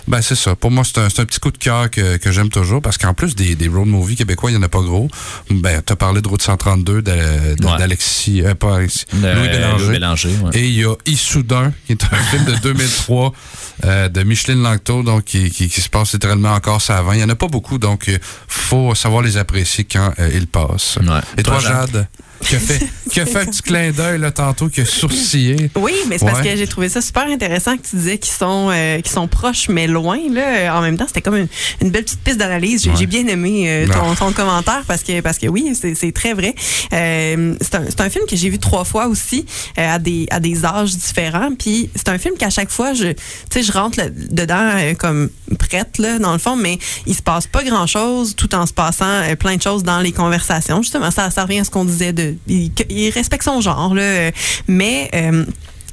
ben, 0.08 0.22
c'est 0.22 0.36
ça. 0.36 0.56
Pour 0.56 0.72
moi, 0.72 0.84
c'est 0.86 1.00
un, 1.00 1.08
petit 1.26 1.40
coup 1.40 1.52
de 1.52 1.58
cœur 1.58 1.90
que, 1.90 2.18
que 2.18 2.32
j'aime 2.32 2.50
toujours, 2.50 2.82
parce 2.82 2.98
qu'en 2.98 3.14
plus 3.14 3.36
des, 3.36 3.56
des 3.56 3.68
road 3.68 3.88
movies 3.88 4.16
québécois, 4.18 4.52
il 4.52 4.54
n'y 4.56 4.60
en 4.60 4.64
a 4.64 4.70
pas 4.70 4.82
gros. 4.82 5.08
Ben, 5.50 5.82
t'as 5.86 5.96
parlé 5.96 6.22
de 6.22 6.28
Route 6.28 6.42
132 6.42 7.02
de- 7.02 7.12
de- 7.56 7.66
Ouais. 7.66 7.78
d'Alexis, 7.78 8.42
euh, 8.44 8.56
pas 8.56 8.76
Alexis, 8.78 9.06
Euh, 9.16 9.36
Louis 9.36 9.48
Bélanger. 9.50 9.84
Louis 9.86 9.94
Bélanger, 9.94 10.30
ouais. 10.44 10.50
Et 10.60 10.68
il 10.68 10.74
y 10.76 10.84
a 10.86 10.94
Issoudun, 11.06 11.72
qui 11.86 11.94
est 11.94 12.04
un 12.04 12.18
film 12.18 12.46
de 12.46 12.56
2003 12.62 13.34
euh, 13.86 14.10
de 14.10 14.24
Micheline 14.24 14.62
Langto, 14.62 15.02
donc 15.04 15.24
qui, 15.26 15.50
qui, 15.50 15.70
qui 15.70 15.82
se 15.82 15.90
passe 15.90 16.14
littéralement 16.14 16.54
encore 16.54 16.82
ça 16.82 16.98
avant. 16.98 17.14
Il 17.14 17.18
n'y 17.18 17.24
en 17.24 17.30
a 17.30 17.36
pas 17.36 17.48
beaucoup, 17.48 17.78
donc 17.78 18.06
il 18.08 18.20
faut 18.48 18.94
savoir 18.96 19.22
les 19.22 19.38
apprécier 19.38 19.86
quand 19.86 20.14
euh, 20.20 20.30
ils 20.34 20.48
passent. 20.48 20.93
Ouais. 20.98 21.20
Et 21.38 21.44
toi, 21.44 21.60
Toi, 21.60 21.70
Jade? 21.70 22.08
Qui 22.44 22.56
a 22.56 22.60
fait, 22.60 22.80
qui 23.10 23.20
a 23.20 23.26
fait 23.26 23.40
un 23.40 23.46
petit 23.46 23.62
clin 23.62 23.92
d'œil 23.92 24.20
là, 24.20 24.32
tantôt, 24.32 24.68
qui 24.70 24.82
a 24.82 24.86
sourcillé. 24.86 25.72
Oui, 25.76 25.94
mais 26.08 26.18
c'est 26.18 26.26
parce 26.26 26.42
que 26.42 26.56
j'ai 26.56 26.68
trouvé 26.68 26.90
ça 26.90 27.02
super 27.02 27.24
intéressant 27.28 27.78
que 27.78 27.88
tu 27.88 27.96
disais 27.96 28.18
qu'ils 28.18 28.34
sont, 28.34 28.70
euh, 28.72 29.00
sont 29.06 29.28
proches 29.28 29.70
mais 29.70 29.88
loin. 29.88 30.20
Là. 30.32 30.78
En 30.78 30.82
même 30.82 30.98
temps, 30.98 31.06
c'était 31.08 31.22
comme 31.22 31.36
une, 31.38 31.48
une 31.82 31.90
belle 31.90 32.04
petite 32.04 32.20
piste 32.22 32.38
d'analyse. 32.38 32.84
J'ai 32.84 32.92
Ouais. 32.92 33.06
bien 33.06 33.28
aimé 33.28 33.66
euh, 33.68 33.88
ton, 33.88 34.14
ton 34.16 34.32
commentaire 34.34 34.84
parce 34.88 35.04
que, 35.04 35.22
parce 35.22 35.38
que 35.38 35.48
oui, 35.48 35.74
c'est 35.76 36.12
très 36.12 36.34
vrai. 36.34 36.54
Euh, 36.94 37.56
c'est 37.62 37.76
un, 37.76 38.06
un 38.06 38.10
film 38.10 38.26
que 38.30 38.36
j'ai 38.36 38.50
vu 38.50 38.60
trois 38.60 38.84
fois 38.84 39.08
aussi 39.08 39.46
à, 39.78 40.00
des, 40.00 40.28
à 40.32 40.40
des 40.40 40.66
âges 40.66 40.96
différents. 40.96 41.50
Puis 41.58 41.90
c'est 41.96 42.10
un 42.10 42.18
film 42.18 42.36
qu'à 42.38 42.50
chaque 42.50 42.70
fois, 42.70 42.94
je, 42.94 43.08
tu 43.08 43.16
sais, 43.52 43.64
je 43.64 43.72
rentre 43.72 44.00
dedans 44.30 44.72
comme 45.00 45.30
prête, 45.60 45.98
là, 45.98 46.20
dans 46.20 46.34
le 46.34 46.40
fond, 46.40 46.56
mais 46.56 46.78
il 47.06 47.16
se 47.16 47.22
passe 47.22 47.48
pas 47.48 47.64
grand-chose 47.64 48.36
tout 48.36 48.54
en 48.56 48.66
se 48.66 48.74
passant 48.74 49.22
plein 49.40 49.56
de 49.58 49.62
choses 49.62 49.84
dans 49.84 50.00
les 50.00 50.12
conversations. 50.12 50.82
Justement, 50.82 51.12
ça, 51.12 51.30
ça 51.30 51.44
revient 51.44 51.60
à 51.60 51.64
ce 51.64 51.70
qu'on 51.72 51.86
disait 51.86 52.14
de... 52.14 52.33
Il, 52.48 53.10
respecte 53.10 53.44
son 53.44 53.62
genre, 53.62 53.94
là. 53.96 54.32
Mais... 54.68 55.10
euh, 55.14 55.46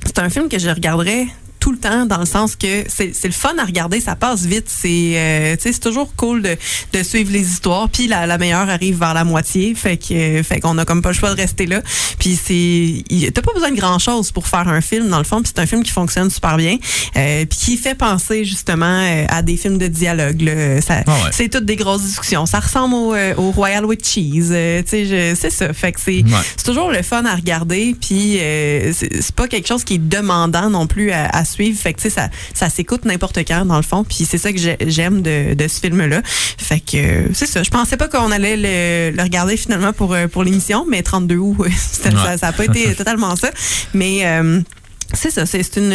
c'est 0.07 0.19
un 0.19 0.31
film 0.31 0.49
que 0.49 0.59
je 0.59 0.69
regarderais 0.69 1.27
tout 1.61 1.73
le 1.73 1.79
temps, 1.79 2.07
dans 2.07 2.19
le 2.19 2.27
sens 2.27 2.57
que 2.57 2.85
c'est 2.89 3.15
c'est 3.15 3.29
le 3.29 3.35
fun 3.35 3.53
à 3.59 3.65
regarder, 3.65 4.01
ça 4.01 4.17
passe 4.17 4.45
vite. 4.47 4.67
C'est 4.69 5.13
euh, 5.17 5.57
c'est 5.61 5.79
toujours 5.79 6.15
cool 6.17 6.43
de, 6.43 6.57
de 6.93 7.03
suivre 7.03 7.31
les 7.33 7.47
histoires. 7.47 7.89
Puis 7.91 8.07
la, 8.09 8.27
la 8.27 8.39
meilleure 8.39 8.69
arrive 8.69 8.99
vers 8.99 9.15
la 9.15 9.25
moitié, 9.25 9.75
fait 9.75 9.97
que 9.97 10.43
fait 10.43 10.61
qu'on 10.61 10.79
a 10.79 10.85
comme 10.85 11.03
pas 11.03 11.11
le 11.11 11.15
choix 11.15 11.31
de 11.35 11.37
rester 11.41 11.67
là. 11.67 11.83
Puis 12.19 12.39
c'est 12.43 13.31
t'as 13.33 13.43
pas 13.43 13.53
besoin 13.53 13.71
de 13.71 13.77
grand 13.77 13.99
chose 13.99 14.33
pour 14.33 14.47
faire 14.49 14.67
un 14.69 14.81
film 14.81 15.09
dans 15.09 15.19
le 15.19 15.25
fond. 15.25 15.43
Puis 15.43 15.53
c'est 15.55 15.61
un 15.63 15.67
film 15.67 15.83
qui 15.83 15.91
fonctionne 15.93 16.31
super 16.31 16.57
bien, 16.57 16.79
euh, 17.17 17.45
puis 17.45 17.59
qui 17.59 17.77
fait 17.77 17.95
penser 17.95 18.45
justement 18.45 18.87
euh, 19.05 19.27
à 19.29 19.43
des 19.43 19.57
films 19.57 19.79
de 19.79 19.87
dialogue. 19.87 20.41
là. 20.43 20.81
Ça, 20.81 21.03
Ah 21.07 21.13
ouais. 21.25 21.31
C'est 21.33 21.49
toutes 21.49 21.67
des 21.67 21.77
grosses 21.77 22.03
discussions. 22.03 22.47
Ça 22.47 22.61
ressemble 22.61 22.95
au, 22.95 23.15
euh, 23.15 23.35
au 23.37 23.51
Royal 23.51 23.85
with 23.85 24.07
Cheese. 24.07 24.49
euh, 24.51 24.83
tu 24.83 24.89
sais, 24.89 25.05
je- 25.07 25.35
c'est 25.39 25.51
ça. 25.51 25.73
Fait 25.73 25.93
que 25.93 26.01
c'est 26.01 26.11
Ouais. 26.25 26.45
c'est 26.57 26.65
toujours 26.65 26.91
le 26.91 27.03
fun 27.03 27.25
à 27.27 27.35
regarder. 27.35 27.95
Puis 28.01 28.39
euh, 28.41 28.93
c'est 28.95 29.23
c'est 29.23 29.35
pas 29.35 29.47
quelque 29.49 29.69
chose 29.69 29.85
qui 29.85 29.95
est 29.95 29.99
demandant 30.09 30.71
non 30.71 30.87
plus 30.87 31.11
à, 31.13 31.27
à 31.27 31.45
suivre. 31.51 31.79
Fait 31.79 31.93
que 31.93 31.99
tu 32.01 32.05
sais, 32.09 32.11
ça, 32.11 32.29
ça 32.55 32.69
s'écoute 32.71 33.05
n'importe 33.05 33.39
quand 33.47 33.65
dans 33.67 33.77
le 33.77 33.83
fond. 33.83 34.05
Puis 34.05 34.27
c'est 34.29 34.39
ça 34.39 34.53
que 34.53 34.59
j'ai- 34.59 34.79
j'aime 34.87 35.23
de, 35.23 35.55
de 35.55 35.69
ce 35.69 35.81
film-là. 35.81 36.23
Fait 36.25 36.81
que 36.81 36.97
euh, 36.97 37.27
c'est 37.35 37.47
ça. 37.47 37.63
Je 37.63 37.71
pensais 37.71 37.97
pas 37.97 38.09
qu'on 38.09 38.31
allait 38.31 38.57
le, 38.57 39.17
le 39.17 39.23
regarder 39.23 39.57
finalement 39.57 39.93
pour, 39.93 40.15
euh, 40.15 40.27
pour 40.29 40.45
l'émission, 40.45 40.87
mais 40.89 41.03
32 41.03 41.37
août, 41.37 41.57
Ouais. 41.59 41.71
ça, 41.71 42.39
ça 42.39 42.49
a 42.49 42.53
pas 42.53 42.65
été 42.65 42.95
totalement 42.97 43.35
ça. 43.37 43.51
Mais 43.95 44.21
euh, 44.25 44.61
c'est 45.13 45.31
ça, 45.31 45.47
c'est 45.47 45.77
une, 45.77 45.93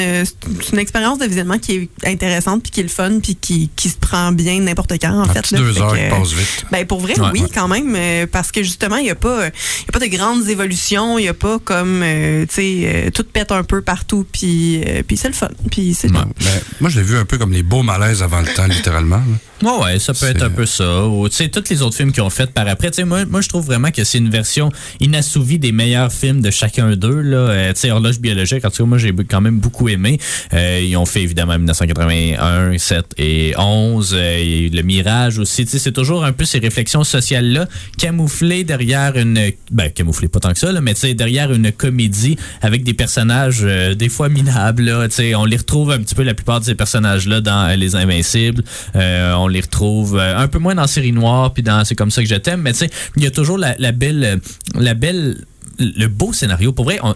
une 0.73 0.79
expérience 0.79 1.19
de 1.19 1.25
visionnement 1.25 1.57
qui 1.57 1.73
est 2.03 2.07
intéressante, 2.07 2.61
puis 2.63 2.71
qui 2.71 2.79
est 2.81 2.83
le 2.83 2.89
fun, 2.89 3.19
puis 3.21 3.35
qui, 3.35 3.69
qui 3.75 3.89
se 3.89 3.97
prend 3.97 4.31
bien 4.31 4.59
n'importe 4.59 4.93
quand, 5.01 5.11
en 5.13 5.21
Un 5.29 5.33
fait. 5.33 5.41
petit 5.41 5.53
là. 5.55 5.59
deux 5.61 5.73
Fait 5.73 5.81
heures 5.81 5.93
que, 5.93 5.97
qui 5.97 6.09
passent 6.09 6.33
vite. 6.33 6.65
ben 6.71 6.85
pour 6.85 6.99
vrai, 6.99 7.19
Ouais. 7.19 7.29
oui, 7.33 7.43
quand 7.53 7.67
même, 7.67 7.93
euh, 7.95 8.27
parce 8.31 8.51
que 8.51 8.61
justement, 8.63 8.97
il 8.97 9.03
n'y 9.03 9.09
a 9.09 9.15
pas, 9.15 9.47
il 9.47 9.85
y 9.85 9.89
a 9.89 9.91
pas 9.91 9.99
de 9.99 10.07
grandes 10.15 10.47
évolutions, 10.49 11.17
il 11.17 11.23
n'y 11.23 11.27
a 11.29 11.33
pas 11.33 11.59
comme, 11.59 12.01
euh, 12.03 12.45
tu 12.47 12.53
sais, 12.55 12.81
euh, 12.85 13.09
tout 13.11 13.23
pète 13.23 13.51
un 13.51 13.63
peu 13.63 13.81
partout, 13.81 14.25
puis, 14.31 14.81
euh, 14.85 15.01
puis 15.07 15.17
c'est 15.17 15.27
le 15.29 15.33
fun, 15.33 15.49
puis 15.71 15.93
c'est 15.93 16.11
Ouais. 16.11 16.19
Ben, 16.39 16.49
moi, 16.81 16.89
je 16.89 16.99
l'ai 16.99 17.05
vu 17.05 17.17
un 17.17 17.25
peu 17.25 17.37
comme 17.37 17.51
les 17.51 17.63
beaux 17.63 17.83
malaises 17.83 18.21
avant 18.23 18.41
le 18.41 18.47
temps, 18.53 18.67
littéralement. 18.67 19.17
là. 19.17 19.23
Ouais, 19.63 19.83
ouais, 19.85 19.99
ça 19.99 20.13
peut 20.13 20.25
être 20.27 20.43
un 20.43 20.49
peu 20.49 20.65
ça. 20.65 21.05
Ou, 21.07 21.27
tu 21.29 21.35
sais, 21.37 21.49
tous 21.49 21.63
les 21.69 21.81
autres 21.81 21.95
films 21.95 22.11
qu'ils 22.11 22.21
ont 22.21 22.29
fait 22.29 22.51
par 22.51 22.67
après. 22.67 22.91
Tu 22.91 22.97
sais, 22.97 23.05
moi, 23.05 23.23
moi, 23.25 23.39
je 23.41 23.47
trouve 23.47 23.65
vraiment 23.65 23.89
que 23.89 24.03
c'est 24.03 24.17
une 24.17 24.29
version 24.29 24.69
inassouvie 24.99 25.59
des 25.59 25.71
meilleurs 25.71 26.11
films 26.11 26.41
de 26.41 26.51
chacun 26.51 26.95
d'eux. 26.95 27.21
Là. 27.21 27.73
Tu 27.73 27.79
sais, 27.81 27.91
Horloge 27.91 28.19
biologique, 28.19 28.65
en 28.65 28.69
tout 28.69 28.83
cas, 28.83 28.87
moi, 28.89 28.97
j'ai 29.05 29.13
quand 29.25 29.41
même 29.41 29.59
beaucoup 29.59 29.89
aimé. 29.89 30.19
Euh, 30.53 30.81
ils 30.83 30.95
ont 30.97 31.05
fait, 31.05 31.21
évidemment, 31.21 31.53
1981, 31.53 32.77
7 32.77 33.05
et 33.17 33.53
11. 33.57 34.13
Euh, 34.17 34.69
Le 34.71 34.81
Mirage 34.81 35.39
aussi. 35.39 35.65
C'est 35.67 35.91
toujours 35.91 36.25
un 36.25 36.33
peu 36.33 36.45
ces 36.45 36.59
réflexions 36.59 37.03
sociales-là, 37.03 37.67
camouflées 37.97 38.63
derrière 38.63 39.17
une... 39.17 39.51
Ben, 39.71 39.91
camouflées 39.91 40.27
pas 40.27 40.39
tant 40.39 40.51
que 40.51 40.59
ça, 40.59 40.71
là, 40.71 40.81
mais 40.81 40.93
derrière 41.13 41.51
une 41.53 41.71
comédie 41.71 42.37
avec 42.61 42.83
des 42.83 42.93
personnages 42.93 43.61
euh, 43.63 43.93
des 43.93 44.09
fois 44.09 44.29
minables. 44.29 44.91
On 45.35 45.45
les 45.45 45.57
retrouve 45.57 45.91
un 45.91 45.99
petit 45.99 46.15
peu, 46.15 46.23
la 46.23 46.33
plupart 46.33 46.59
de 46.59 46.65
ces 46.65 46.75
personnages-là, 46.75 47.41
dans 47.41 47.77
Les 47.77 47.95
Invincibles. 47.95 48.63
On 48.95 49.47
les 49.47 49.61
retrouve 49.61 50.19
un 50.19 50.47
peu 50.47 50.59
moins 50.59 50.75
dans 50.75 50.87
Série 50.87 51.11
Noire, 51.11 51.53
puis 51.53 51.63
dans 51.63 51.83
C'est 51.85 51.95
comme 51.95 52.11
ça 52.11 52.23
que 52.23 52.29
je 52.29 52.35
t'aime. 52.35 52.61
Mais 52.61 52.73
tu 52.73 52.79
sais, 52.79 52.89
il 53.17 53.23
y 53.23 53.27
a 53.27 53.31
toujours 53.31 53.57
la, 53.57 53.75
belle... 53.91 54.39
La 54.75 54.93
belle 54.93 55.45
le 55.77 56.07
beau 56.07 56.33
scénario. 56.33 56.71
Pour 56.71 56.85
vrai, 56.85 56.99
on- 57.03 57.15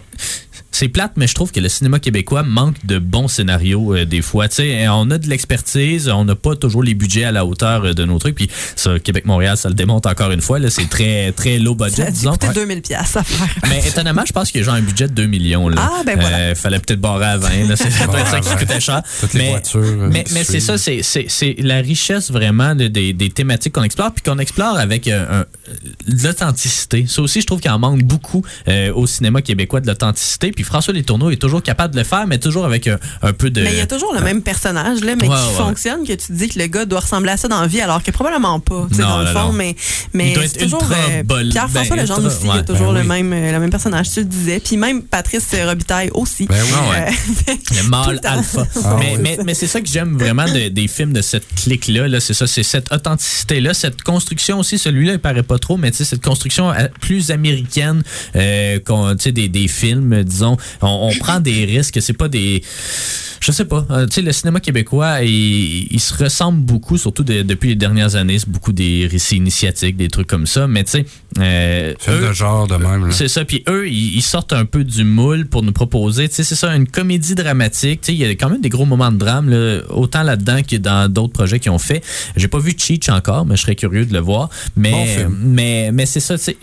c'est 0.72 0.88
plate, 0.88 1.12
mais 1.16 1.26
je 1.26 1.34
trouve 1.34 1.50
que 1.52 1.60
le 1.60 1.68
cinéma 1.68 1.98
québécois 1.98 2.42
manque 2.42 2.76
de 2.86 2.98
bons 2.98 3.28
scénarios 3.28 3.94
euh, 3.96 4.04
des 4.04 4.22
fois. 4.22 4.48
Tu 4.48 4.56
sais, 4.56 4.88
on 4.88 5.10
a 5.10 5.18
de 5.18 5.28
l'expertise, 5.28 6.08
on 6.08 6.24
n'a 6.24 6.34
pas 6.36 6.54
toujours 6.56 6.82
les 6.82 6.94
budgets 6.94 7.24
à 7.24 7.32
la 7.32 7.44
hauteur 7.44 7.84
euh, 7.84 7.92
de 7.92 8.04
nos 8.04 8.18
trucs. 8.18 8.34
Puis 8.36 8.48
ça, 8.76 8.98
Québec-Montréal, 8.98 9.56
ça 9.56 9.68
le 9.68 9.74
démontre 9.74 10.08
encore 10.08 10.30
une 10.30 10.40
fois. 10.40 10.58
Là, 10.58 10.70
c'est 10.70 10.88
très 10.88 11.32
très 11.32 11.58
low 11.58 11.76
Ça 11.78 11.86
budget, 11.86 12.02
a 12.02 12.06
dû 12.06 12.12
disons. 12.12 12.32
coûter 12.32 12.48
2000 12.54 12.82
pièces 12.82 13.16
à 13.16 13.22
faire. 13.24 13.48
Mais 13.68 13.82
étonnamment, 13.86 14.22
je 14.26 14.32
pense 14.32 14.50
qu'il 14.50 14.60
y 14.60 14.62
a 14.62 14.66
genre 14.66 14.74
un 14.74 14.82
budget 14.82 15.08
de 15.08 15.12
2 15.14 15.26
millions. 15.26 15.68
Là. 15.68 15.76
Ah, 15.80 16.02
ben 16.06 16.18
voilà. 16.18 16.36
Euh, 16.38 16.54
fallait 16.54 16.78
peut-être 16.78 17.00
barrer 17.00 17.26
à 17.26 17.36
20. 17.36 17.68
Là. 17.68 17.76
C'est 17.76 17.90
ça 17.90 18.06
doit 18.06 18.20
être 18.20 18.28
ça 18.28 18.38
qui 18.40 18.44
Barrer 18.48 18.54
à 18.54 18.58
20. 18.58 18.66
coûtait 18.66 18.80
cher. 18.80 19.02
Toutes 19.20 19.34
les 19.34 19.48
voitures, 19.50 19.80
euh, 19.80 20.08
mais, 20.10 20.24
mais 20.32 20.44
c'est 20.44 20.60
ça, 20.60 20.78
c'est- 20.78 21.02
c'est 21.02 21.26
c'est 21.28 21.56
la 21.58 21.78
richesse 21.80 22.30
vraiment 22.30 22.74
de- 22.74 22.86
des, 22.88 23.12
des 23.12 23.30
thématiques 23.30 23.72
qu'on 23.74 23.82
explore, 23.82 24.12
puis 24.12 24.22
qu'on 24.22 24.38
explore 24.38 24.76
avec 24.78 25.08
euh, 25.08 25.44
l'authenticité. 26.06 27.06
Ça 27.06 27.22
aussi, 27.22 27.40
je 27.40 27.46
trouve 27.46 27.60
qu'il 27.60 27.70
en 27.70 27.78
manque 27.78 28.02
beaucoup 28.02 28.44
euh, 28.68 28.92
au 28.94 29.06
cinéma 29.06 29.42
québécois 29.42 29.80
de 29.80 29.86
l'authenticité. 29.86 30.52
Puis 30.60 30.66
François 30.66 30.92
Letourneau 30.92 31.30
est 31.30 31.36
toujours 31.40 31.62
capable 31.62 31.94
de 31.94 31.98
le 32.00 32.04
faire, 32.04 32.26
mais 32.26 32.36
toujours 32.36 32.66
avec 32.66 32.86
un, 32.86 32.98
un 33.22 33.32
peu 33.32 33.48
de. 33.48 33.62
Mais 33.62 33.72
il 33.72 33.78
y 33.78 33.80
a 33.80 33.86
toujours 33.86 34.12
le 34.12 34.20
même 34.20 34.42
personnage, 34.42 35.00
là, 35.00 35.14
mais 35.16 35.26
Ouais, 35.26 35.34
qui 35.34 35.48
ouais. 35.52 35.56
fonctionne, 35.56 36.00
que 36.06 36.12
tu 36.12 36.26
te 36.26 36.32
dis 36.34 36.48
que 36.48 36.58
le 36.58 36.66
gars 36.66 36.84
doit 36.84 37.00
ressembler 37.00 37.30
à 37.30 37.36
ça 37.38 37.48
dans 37.48 37.62
la 37.62 37.66
vie, 37.66 37.80
alors 37.80 38.02
que 38.02 38.10
probablement 38.10 38.60
pas, 38.60 38.86
tu 38.90 38.96
sais, 38.96 39.02
Non, 39.02 39.08
dans 39.08 39.18
le 39.20 39.24
non, 39.24 39.32
fond. 39.32 39.46
non. 39.46 39.52
Mais, 39.52 39.74
mais 40.12 40.28
Il 40.28 40.34
doit 40.34 40.42
c'est 40.42 40.56
être 40.56 40.62
toujours. 40.64 40.82
ultra 40.82 41.22
bol- 41.24 41.48
Pierre-François 41.48 41.96
ben, 41.96 42.02
Legendre 42.02 42.20
ultra- 42.24 42.36
aussi, 42.36 42.46
il 42.46 42.58
a 42.58 42.62
toujours 42.62 42.92
ben 42.92 42.94
le, 42.94 43.00
oui. 43.00 43.06
même, 43.22 43.32
euh, 43.32 43.52
le 43.52 43.58
même 43.60 43.70
personnage, 43.70 44.10
tu 44.10 44.20
le 44.20 44.26
disais. 44.26 44.60
Puis 44.60 44.76
même 44.76 45.02
Patrice 45.02 45.48
Robitaille 45.64 46.10
aussi. 46.12 46.44
Ben 46.46 46.56
oui. 46.62 46.70
Ah. 46.74 46.96
Euh, 47.08 47.54
Le 47.82 47.88
mâle 47.88 48.20
alpha. 48.24 48.66
Ah 48.84 48.96
mais, 48.98 49.12
ouais. 49.12 49.18
mais, 49.22 49.38
mais 49.46 49.54
c'est 49.54 49.66
ça 49.66 49.80
que 49.80 49.88
j'aime 49.88 50.18
vraiment 50.18 50.44
de- 50.44 50.68
des 50.68 50.88
films 50.88 51.12
de 51.14 51.22
cette 51.22 51.46
clique-là. 51.54 52.06
-là, 52.08 52.20
c'est 52.20 52.34
ça, 52.34 52.46
c'est 52.46 52.62
cette 52.62 52.92
authenticité-là, 52.92 53.72
cette 53.74 54.02
construction 54.02 54.58
aussi. 54.58 54.78
Celui-là, 54.78 55.12
il 55.14 55.18
paraît 55.18 55.42
pas 55.42 55.58
trop, 55.58 55.76
mais 55.78 55.90
tu 55.90 55.98
sais, 55.98 56.04
cette 56.04 56.22
construction 56.22 56.70
euh, 56.70 56.88
plus 57.00 57.30
américaine 57.30 58.02
euh, 58.36 58.78
qu'on- 58.84 59.14
tu 59.16 59.24
sais, 59.24 59.32
des, 59.32 59.48
des 59.48 59.68
films, 59.68 60.12
euh, 60.12 60.24
On, 60.82 61.10
on 61.12 61.18
prend 61.18 61.40
des 61.40 61.64
risques. 61.64 61.98
C'est 62.00 62.12
pas 62.12 62.28
des. 62.28 62.62
Je 63.40 63.52
sais 63.52 63.64
pas. 63.64 63.86
euh, 63.90 64.06
tu 64.06 64.14
sais, 64.16 64.22
le 64.22 64.32
cinéma 64.32 64.60
québécois, 64.60 65.22
il, 65.22 65.88
il 65.90 66.00
se 66.00 66.12
ressemble 66.22 66.60
beaucoup, 66.60 66.98
surtout 66.98 67.24
de- 67.24 67.42
depuis 67.42 67.70
les 67.70 67.74
dernières 67.74 68.14
années. 68.16 68.38
C'est 68.38 68.48
beaucoup 68.48 68.72
des 68.72 69.08
récits 69.10 69.36
initiatiques, 69.36 69.96
des 69.96 70.08
trucs 70.08 70.26
comme 70.26 70.46
ça. 70.46 70.66
Mais 70.66 70.84
tu 70.84 70.90
sais. 70.90 71.06
euh, 71.38 71.94
Film 71.98 72.16
eux- 72.16 72.28
de 72.28 72.32
genre 72.34 72.66
de 72.66 72.74
même. 72.76 73.06
là. 73.06 73.12
c'est 73.12 73.28
ça. 73.28 73.44
Puis 73.46 73.62
eux, 73.68 73.88
ils, 73.88 74.16
ils 74.16 74.22
sortent 74.22 74.52
un 74.52 74.66
peu 74.66 74.84
du 74.84 75.04
moule 75.04 75.46
pour 75.46 75.62
nous 75.62 75.72
proposer. 75.72 76.28
Tu 76.28 76.34
sais, 76.36 76.44
c'est 76.44 76.54
ça, 76.54 76.74
une 76.76 76.86
comédie 76.86 77.34
dramatique. 77.34 78.02
Tu 78.02 78.06
sais, 78.08 78.12
il 78.14 78.18
y 78.20 78.24
a 78.26 78.30
quand 78.30 78.50
même 78.50 78.60
des 78.60 78.68
gros 78.68 78.84
moments 78.84 79.10
de 79.10 79.16
drame, 79.16 79.48
là, 79.48 79.80
autant 79.88 80.22
là-dedans 80.22 80.60
que 80.62 80.76
dans 80.76 81.10
d'autres 81.10 81.32
projets 81.32 81.58
qu'ils 81.60 81.70
ont 81.72 81.78
fait. 81.78 82.04
J'ai 82.36 82.48
pas 82.48 82.58
vu 82.58 82.74
Cheech 82.76 83.08
encore, 83.08 83.46
mais 83.46 83.56
je 83.56 83.62
serais 83.62 83.74
curieux 83.76 84.04
de 84.04 84.12
le 84.12 84.20
voir. 84.20 84.50
Mais, 84.76 84.90
Bon 84.90 85.06
film. 85.06 85.38
mais, 85.42 85.90
mais 85.92 86.04
c'est 86.06 86.20
ça. 86.20 86.36
tu 86.36 86.44
sais, 86.44 86.56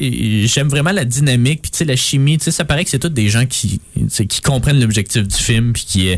J'aime 0.47 0.67
vraiment 0.69 0.91
la 0.91 1.05
dynamique. 1.05 1.63
Puis 1.63 1.71
tu 1.71 1.77
sais, 1.79 1.85
la 1.85 1.95
chimie. 1.95 2.37
Tu 2.37 2.45
sais, 2.45 2.51
ça 2.51 2.65
paraît 2.65 2.83
que 2.83 2.89
c'est 2.91 2.99
tous 2.99 3.09
des 3.09 3.29
gens 3.29 3.45
qui, 3.47 3.76
qui 4.27 4.41
comprennent 4.41 4.79
l'objectif 4.79 5.27
du 5.27 5.35
film, 5.35 5.73
puis 5.73 5.85
qui, 5.85 6.17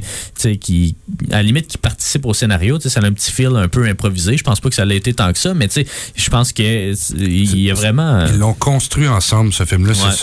qui, 0.59 0.95
à 1.31 1.37
la 1.37 1.43
limite, 1.43 1.67
qui 1.67 1.77
participent 1.77 2.25
au 2.25 2.33
scénario. 2.33 2.79
Ça 2.79 2.99
a 2.99 3.05
un 3.05 3.13
petit 3.13 3.31
feel 3.31 3.55
un 3.55 3.67
peu 3.67 3.85
improvisé. 3.87 4.37
Je 4.37 4.43
pense 4.43 4.59
pas 4.59 4.69
que 4.69 4.75
ça 4.75 4.85
l'a 4.85 4.95
été 4.95 5.13
tant 5.13 5.31
que 5.31 5.39
ça, 5.39 5.53
mais 5.53 5.67
je 6.15 6.29
pense 6.29 6.53
que 6.53 6.63
euh, 6.91 6.95
il 7.17 7.59
y 7.59 7.71
a 7.71 7.73
vraiment. 7.73 8.25
Ils 8.27 8.37
l'ont 8.37 8.53
construit 8.53 9.07
ensemble, 9.07 9.53
ce 9.53 9.65
film-là, 9.65 9.93
Ouais. 9.93 10.11
c'est 10.11 10.17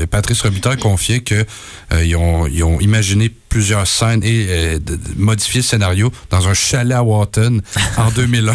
ça. 0.00 0.06
Patrice 0.06 0.40
Robitaille 0.42 0.76
confiait 0.78 1.20
que 1.20 1.44
euh, 1.92 2.04
ils, 2.04 2.16
ont, 2.16 2.46
ils 2.46 2.62
ont 2.64 2.78
imaginé 2.80 3.30
plusieurs 3.48 3.86
scènes 3.86 4.22
et 4.24 4.46
euh, 4.48 4.78
modifié 5.16 5.60
le 5.60 5.64
scénario 5.64 6.12
dans 6.30 6.46
un 6.48 6.54
chalet 6.54 6.96
à 6.96 7.02
Wharton 7.02 7.60
en 7.96 8.10
2001, 8.14 8.54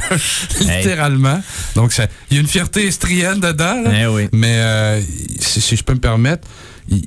littéralement. 0.59 1.41
Donc, 1.75 1.93
il 2.29 2.35
y 2.35 2.37
a 2.37 2.41
une 2.41 2.47
fierté 2.47 2.87
estrienne 2.87 3.39
dedans. 3.39 3.81
là. 3.81 3.91
Eh 4.03 4.07
oui. 4.07 4.27
Mais 4.33 4.55
euh, 4.57 5.01
si, 5.39 5.61
si 5.61 5.75
je 5.75 5.83
peux 5.83 5.93
me 5.93 5.99
permettre, 5.99 6.47
il- 6.89 7.03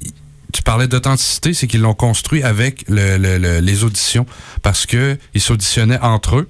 tu 0.57 0.63
parlais 0.63 0.89
d'authenticité, 0.89 1.53
c'est 1.55 1.67
qu'ils 1.67 1.83
l'ont 1.83 1.95
construit 1.95 2.43
avec 2.43 2.85
le- 2.89 3.19
le- 3.19 3.39
le- 3.39 3.61
les 3.61 3.85
auditions 3.85 4.27
parce 4.63 4.87
que 4.87 5.19
ils 5.35 5.41
s'auditionnaient 5.41 5.99
entre 6.01 6.37
eux. 6.37 6.49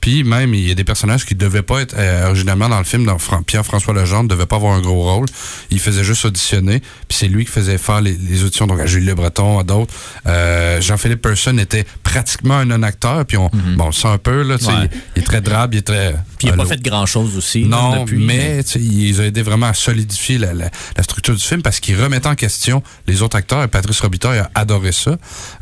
Puis 0.00 0.22
même, 0.22 0.54
il 0.54 0.68
y 0.68 0.70
a 0.70 0.74
des 0.76 0.84
personnages 0.84 1.24
qui 1.26 1.34
ne 1.34 1.40
devaient 1.40 1.62
pas 1.62 1.80
être 1.80 1.94
euh, 1.98 2.28
originalement 2.28 2.68
dans 2.68 2.78
le 2.78 2.84
film. 2.84 3.04
Dans 3.04 3.18
Fran- 3.18 3.42
Pierre-François 3.42 3.92
Legendre 3.94 4.24
ne 4.24 4.28
devait 4.28 4.46
pas 4.46 4.54
avoir 4.56 4.74
un 4.74 4.80
gros 4.80 5.02
rôle. 5.02 5.26
Il 5.70 5.80
faisait 5.80 6.04
juste 6.04 6.24
auditionner. 6.24 6.78
Puis 7.08 7.18
c'est 7.18 7.26
lui 7.26 7.44
qui 7.44 7.50
faisait 7.50 7.78
faire 7.78 8.00
les, 8.00 8.12
les 8.16 8.44
auditions, 8.44 8.68
donc 8.68 8.78
à 8.78 8.86
Julie 8.86 9.06
Le 9.06 9.14
Breton, 9.16 9.58
à 9.58 9.64
d'autres. 9.64 9.92
Euh, 10.26 10.80
Jean-Philippe 10.80 11.20
Person 11.22 11.58
était 11.58 11.84
pratiquement 12.04 12.58
un 12.58 12.66
non-acteur. 12.66 13.24
Puis 13.26 13.38
on, 13.38 13.50
bon, 13.76 13.84
on 13.84 13.86
le 13.86 13.92
sent 13.92 14.06
un 14.06 14.18
peu, 14.18 14.42
là, 14.42 14.56
Mhm. 14.60 14.66
Ouais. 14.68 14.88
il, 14.92 15.00
il 15.16 15.22
est 15.22 15.26
très 15.26 15.40
drabe, 15.40 15.74
il 15.74 15.78
est 15.78 15.82
très... 15.82 16.14
Puis 16.38 16.48
il 16.48 16.50
n'a 16.50 16.56
pas 16.56 16.66
fait 16.66 16.80
grand-chose 16.80 17.36
aussi. 17.36 17.62
là, 17.62 17.68
Non, 17.68 18.00
depuis, 18.04 18.18
mais 18.24 18.60
ils 18.76 19.20
ont 19.20 19.24
aidé 19.24 19.42
vraiment 19.42 19.66
à 19.66 19.74
solidifier 19.74 20.38
la, 20.38 20.54
la- 20.54 20.70
la 20.96 21.02
structure 21.02 21.34
du 21.34 21.42
film 21.44 21.62
parce 21.62 21.80
qu'ils 21.80 22.00
remettaient 22.00 22.28
en 22.28 22.34
question 22.36 22.82
les 23.06 23.22
autres 23.22 23.36
acteurs. 23.36 23.62
Et 23.64 23.68
Patrice 23.68 24.00
Robitaille 24.00 24.38
a 24.38 24.50
adoré 24.54 24.92
ça. 24.92 25.16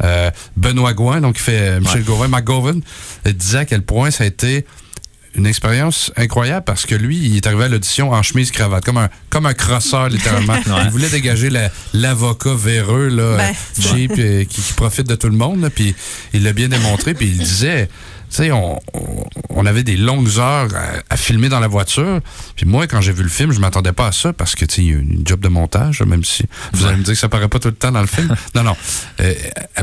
Euh, 0.04 0.30
Benoît 0.56 0.92
Gouin, 0.94 1.20
donc 1.20 1.36
qui 1.36 1.42
fait 1.42 1.58
euh, 1.60 1.80
Michel 1.80 1.98
Ouais. 2.00 2.02
Gauvin, 2.06 2.28
McGovern, 2.28 2.80
euh, 3.26 3.32
disait 3.32 3.58
à 3.58 3.64
quel 3.64 3.82
point 3.82 4.10
ça 4.10 4.24
a 4.24 4.26
été 4.26 4.66
une 5.34 5.44
expérience 5.46 6.10
incroyable 6.16 6.64
parce 6.64 6.86
que 6.86 6.94
lui, 6.94 7.18
il 7.18 7.36
est 7.36 7.46
arrivé 7.46 7.64
à 7.64 7.68
l'audition 7.68 8.10
en 8.12 8.22
chemise 8.22 8.50
cravate, 8.50 8.82
comme 8.86 8.96
un 8.96 9.10
comme 9.28 9.44
un 9.44 9.52
crosseur 9.52 10.08
littéralement. 10.08 10.54
Il 10.84 10.90
voulait 10.90 11.10
dégager 11.10 11.50
la- 11.50 11.70
l'avocat 11.92 12.54
véreux 12.54 13.08
là, 13.08 13.36
Ben, 13.36 13.54
cheap, 13.78 14.12
euh, 14.18 14.44
qui, 14.44 14.62
qui 14.62 14.72
profite 14.72 15.06
de 15.06 15.14
tout 15.14 15.28
le 15.28 15.36
monde. 15.36 15.60
là, 15.60 15.68
Puis 15.68 15.94
il 16.32 16.42
l'a 16.42 16.54
bien 16.54 16.68
démontré. 16.68 17.12
Puis 17.12 17.26
il 17.26 17.36
disait, 17.38 17.90
sais, 18.36 18.52
on, 18.52 18.78
on, 18.94 19.24
on 19.50 19.66
avait 19.66 19.82
des 19.82 19.96
longues 19.96 20.28
heures 20.38 20.68
à, 20.74 21.14
à 21.14 21.16
filmer 21.16 21.48
dans 21.48 21.60
la 21.60 21.68
voiture. 21.68 22.20
Puis 22.56 22.66
moi, 22.66 22.86
quand 22.86 23.00
j'ai 23.00 23.12
vu 23.12 23.22
le 23.22 23.28
film, 23.28 23.52
je 23.52 23.60
m'attendais 23.60 23.92
pas 23.92 24.08
à 24.08 24.12
ça 24.12 24.32
parce 24.32 24.54
que, 24.54 24.64
tu 24.64 24.74
sais, 24.74 24.82
il 24.82 24.90
y 24.90 24.94
a 24.94 24.98
une 24.98 25.22
job 25.24 25.40
de 25.40 25.48
montage, 25.48 26.02
même 26.02 26.24
si 26.24 26.44
vous 26.72 26.86
allez 26.86 26.96
me 26.96 27.02
dire 27.02 27.14
que 27.14 27.18
ça 27.20 27.28
paraît 27.28 27.48
pas 27.48 27.58
tout 27.58 27.68
le 27.68 27.74
temps 27.74 27.92
dans 27.92 28.00
le 28.00 28.06
film. 28.06 28.34
non, 28.54 28.62
non. 28.62 28.76
Euh, 29.20 29.34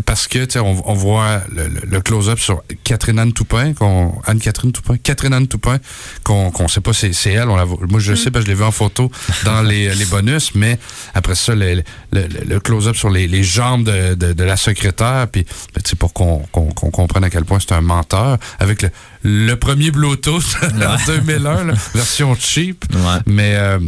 parce 0.06 0.28
que, 0.28 0.46
tu 0.46 0.54
sais, 0.54 0.60
on, 0.60 0.90
on 0.90 0.94
voit 0.94 1.42
le, 1.54 1.68
le- 1.68 1.82
le 1.86 2.02
close-up 2.02 2.40
sur 2.40 2.64
Catherine 2.84 3.20
Anne 3.20 3.34
Toupin, 3.34 3.74
qu'on, 3.74 4.20
Anne-Catherine 4.26 4.72
Toupin, 4.72 4.98
Catherine 4.98 5.34
Anne 5.34 5.48
Toupin, 5.48 5.80
qu'on, 6.24 6.52
qu'on 6.52 6.68
sait 6.68 6.82
pas 6.82 6.94
c'est, 6.94 7.14
c'est 7.14 7.32
elle. 7.34 7.50
On 7.50 7.56
la 7.56 7.66
voit- 7.66 7.80
moi, 7.90 8.00
je 8.00 8.14
sais 8.16 8.32
parce 8.32 8.46
que 8.46 8.52
je 8.52 8.56
l'ai 8.56 8.60
vu 8.60 8.66
en 8.66 8.72
photo 8.72 9.12
dans 9.46 9.62
les, 9.62 9.94
les 9.94 10.06
bonus, 10.06 10.56
mais 10.56 10.78
après 11.14 11.36
ça, 11.36 11.56
le, 11.56 11.76
le- 11.76 11.84
le- 12.12 12.28
le 12.48 12.60
close-up 12.60 12.96
sur 12.96 13.10
les, 13.10 13.28
les 13.28 13.44
jambes 13.44 13.84
de, 13.84 14.14
de, 14.16 14.34
de 14.34 14.44
la 14.44 14.58
secrétaire, 14.58 15.28
puis, 15.32 15.44
ben, 15.74 15.82
tu 15.84 15.92
sais, 15.92 15.96
pour 15.96 16.14
qu'on, 16.14 16.40
qu'on, 16.52 16.68
qu'on 16.68 16.92
comprenne 16.92 17.24
à 17.24 17.30
quel 17.30 17.46
point 17.46 17.60
c'est 17.60 17.74
un 17.74 17.82
menteur, 17.82 18.38
avec 18.60 18.82
le, 18.82 18.90
le 19.24 19.56
premier 19.56 19.92
Bluetooth 19.92 20.58
en 20.64 20.96
2001, 21.06 21.64
là, 21.66 21.74
version 21.94 22.36
cheap. 22.36 22.86
Ouais. 22.94 23.20
Mais 23.26 23.56
euh, 23.56 23.80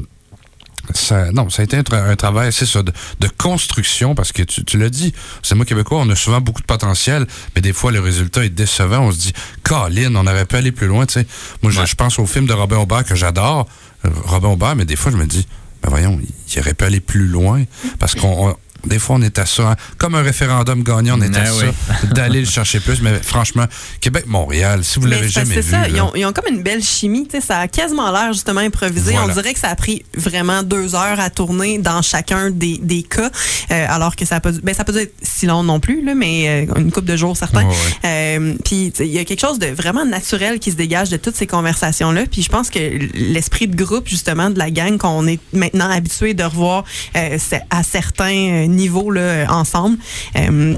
ça, 0.93 1.31
non, 1.31 1.49
ça 1.49 1.61
a 1.61 1.65
été 1.65 1.77
un, 1.77 1.81
tra- 1.81 2.07
un 2.09 2.15
travail, 2.15 2.53
c'est 2.53 2.65
ça, 2.67 2.83
de, 2.83 2.93
de 3.19 3.27
construction, 3.27 4.13
parce 4.13 4.31
que 4.31 4.43
tu, 4.43 4.63
tu 4.63 4.77
l'as 4.77 4.89
dit, 4.91 5.13
c'est 5.41 5.55
moi 5.55 5.65
québécois, 5.65 5.99
on 6.01 6.09
a 6.09 6.15
souvent 6.15 6.41
beaucoup 6.41 6.61
de 6.61 6.67
potentiel, 6.67 7.25
mais 7.55 7.61
des 7.61 7.73
fois 7.73 7.91
le 7.91 7.99
résultat 7.99 8.45
est 8.45 8.49
décevant. 8.49 8.99
On 8.99 9.11
se 9.11 9.17
dit, 9.17 9.33
Colin, 9.63 10.13
on 10.15 10.27
aurait 10.27 10.45
pu 10.45 10.55
aller 10.57 10.71
plus 10.71 10.87
loin, 10.87 11.05
tu 11.07 11.13
sais. 11.13 11.27
Moi, 11.63 11.71
je, 11.71 11.79
Ouais. 11.79 11.87
je 11.87 11.95
pense 11.95 12.19
au 12.19 12.25
film 12.27 12.45
de 12.45 12.53
Robin 12.53 12.77
Aubert 12.77 13.03
que 13.03 13.15
j'adore, 13.15 13.67
euh, 14.05 14.09
Robin 14.25 14.49
Aubert, 14.49 14.75
mais 14.75 14.85
des 14.85 14.95
fois 14.95 15.11
je 15.11 15.17
me 15.17 15.25
dis, 15.25 15.47
ben 15.81 15.89
voyons, 15.89 16.19
il 16.53 16.59
aurait 16.59 16.73
pu 16.75 16.83
aller 16.85 16.99
plus 16.99 17.27
loin, 17.27 17.63
parce 17.99 18.13
qu'on 18.15 18.49
on- 18.49 18.55
des 18.85 18.99
fois, 18.99 19.15
on 19.17 19.21
est 19.21 19.37
à 19.39 19.45
ça. 19.45 19.71
hein. 19.71 19.75
Comme 19.97 20.15
un 20.15 20.21
référendum 20.21 20.83
gagnant, 20.83 21.17
on 21.17 21.21
est 21.21 21.35
à 21.35 21.43
oui. 21.53 21.65
ça. 22.01 22.07
D'aller 22.13 22.39
le 22.41 22.45
chercher 22.47 22.79
plus. 22.79 23.01
Mais 23.01 23.19
franchement, 23.21 23.65
Québec-Montréal, 24.01 24.83
si 24.83 24.99
vous 24.99 25.07
l'avez 25.07 25.29
jamais 25.29 25.55
vu. 25.55 25.61
c'est 25.63 25.71
ça, 25.71 25.81
là, 25.81 25.87
ils 25.89 26.01
ont, 26.01 26.11
ils 26.15 26.25
ont 26.25 26.31
comme 26.33 26.53
une 26.53 26.61
belle 26.63 26.83
chimie, 26.83 27.27
tu 27.27 27.39
sais, 27.39 27.45
ça 27.45 27.59
a 27.59 27.67
quasiment 27.67 28.11
l'air 28.11 28.33
justement 28.33 28.61
improvisé. 28.61 29.11
Voilà. 29.13 29.27
On 29.31 29.33
dirait 29.33 29.53
que 29.53 29.59
ça 29.59 29.69
a 29.69 29.75
pris 29.75 30.03
vraiment 30.15 30.63
deux 30.63 30.95
heures 30.95 31.19
à 31.19 31.29
tourner 31.29 31.77
dans 31.79 32.01
chacun 32.01 32.49
des, 32.51 32.77
des 32.77 33.03
cas, 33.03 33.29
euh, 33.71 33.85
alors 33.89 34.15
que 34.15 34.25
ça 34.25 34.39
dû- 34.39 34.61
ben 34.61 34.73
ça 34.75 34.83
dû 34.83 34.97
être 34.99 35.13
si 35.21 35.45
long 35.45 35.63
non 35.63 35.79
plus, 35.79 36.03
là, 36.03 36.13
mais 36.15 36.67
euh, 36.69 36.79
une 36.79 36.91
coupe 36.91 37.05
de 37.05 37.17
jours 37.17 37.35
certains. 37.35 37.67
Euh, 38.05 38.53
puis 38.63 38.93
il 38.99 39.07
y 39.07 39.19
a 39.19 39.25
quelque 39.25 39.41
chose 39.41 39.59
de 39.59 39.67
vraiment 39.67 40.05
naturel 40.05 40.59
qui 40.59 40.71
se 40.71 40.75
dégage 40.75 41.09
de 41.09 41.17
toutes 41.17 41.35
ces 41.35 41.47
conversations 41.47 42.11
là. 42.11 42.23
Puis 42.31 42.41
je 42.43 42.49
pense 42.49 42.69
que 42.69 42.79
l'esprit 43.13 43.67
de 43.67 43.75
groupe 43.75 44.07
justement 44.07 44.49
de 44.49 44.59
la 44.59 44.69
gang 44.71 44.97
qu'on 44.97 45.27
est 45.27 45.39
maintenant 45.53 45.89
habitué 45.89 46.33
de 46.33 46.43
revoir 46.43 46.83
euh, 47.15 47.37
à 47.69 47.83
certains 47.83 48.67
euh, 48.75 48.81
niveaux 48.81 49.11
là, 49.11 49.45
ensemble. 49.51 49.97
euh, 50.37 50.75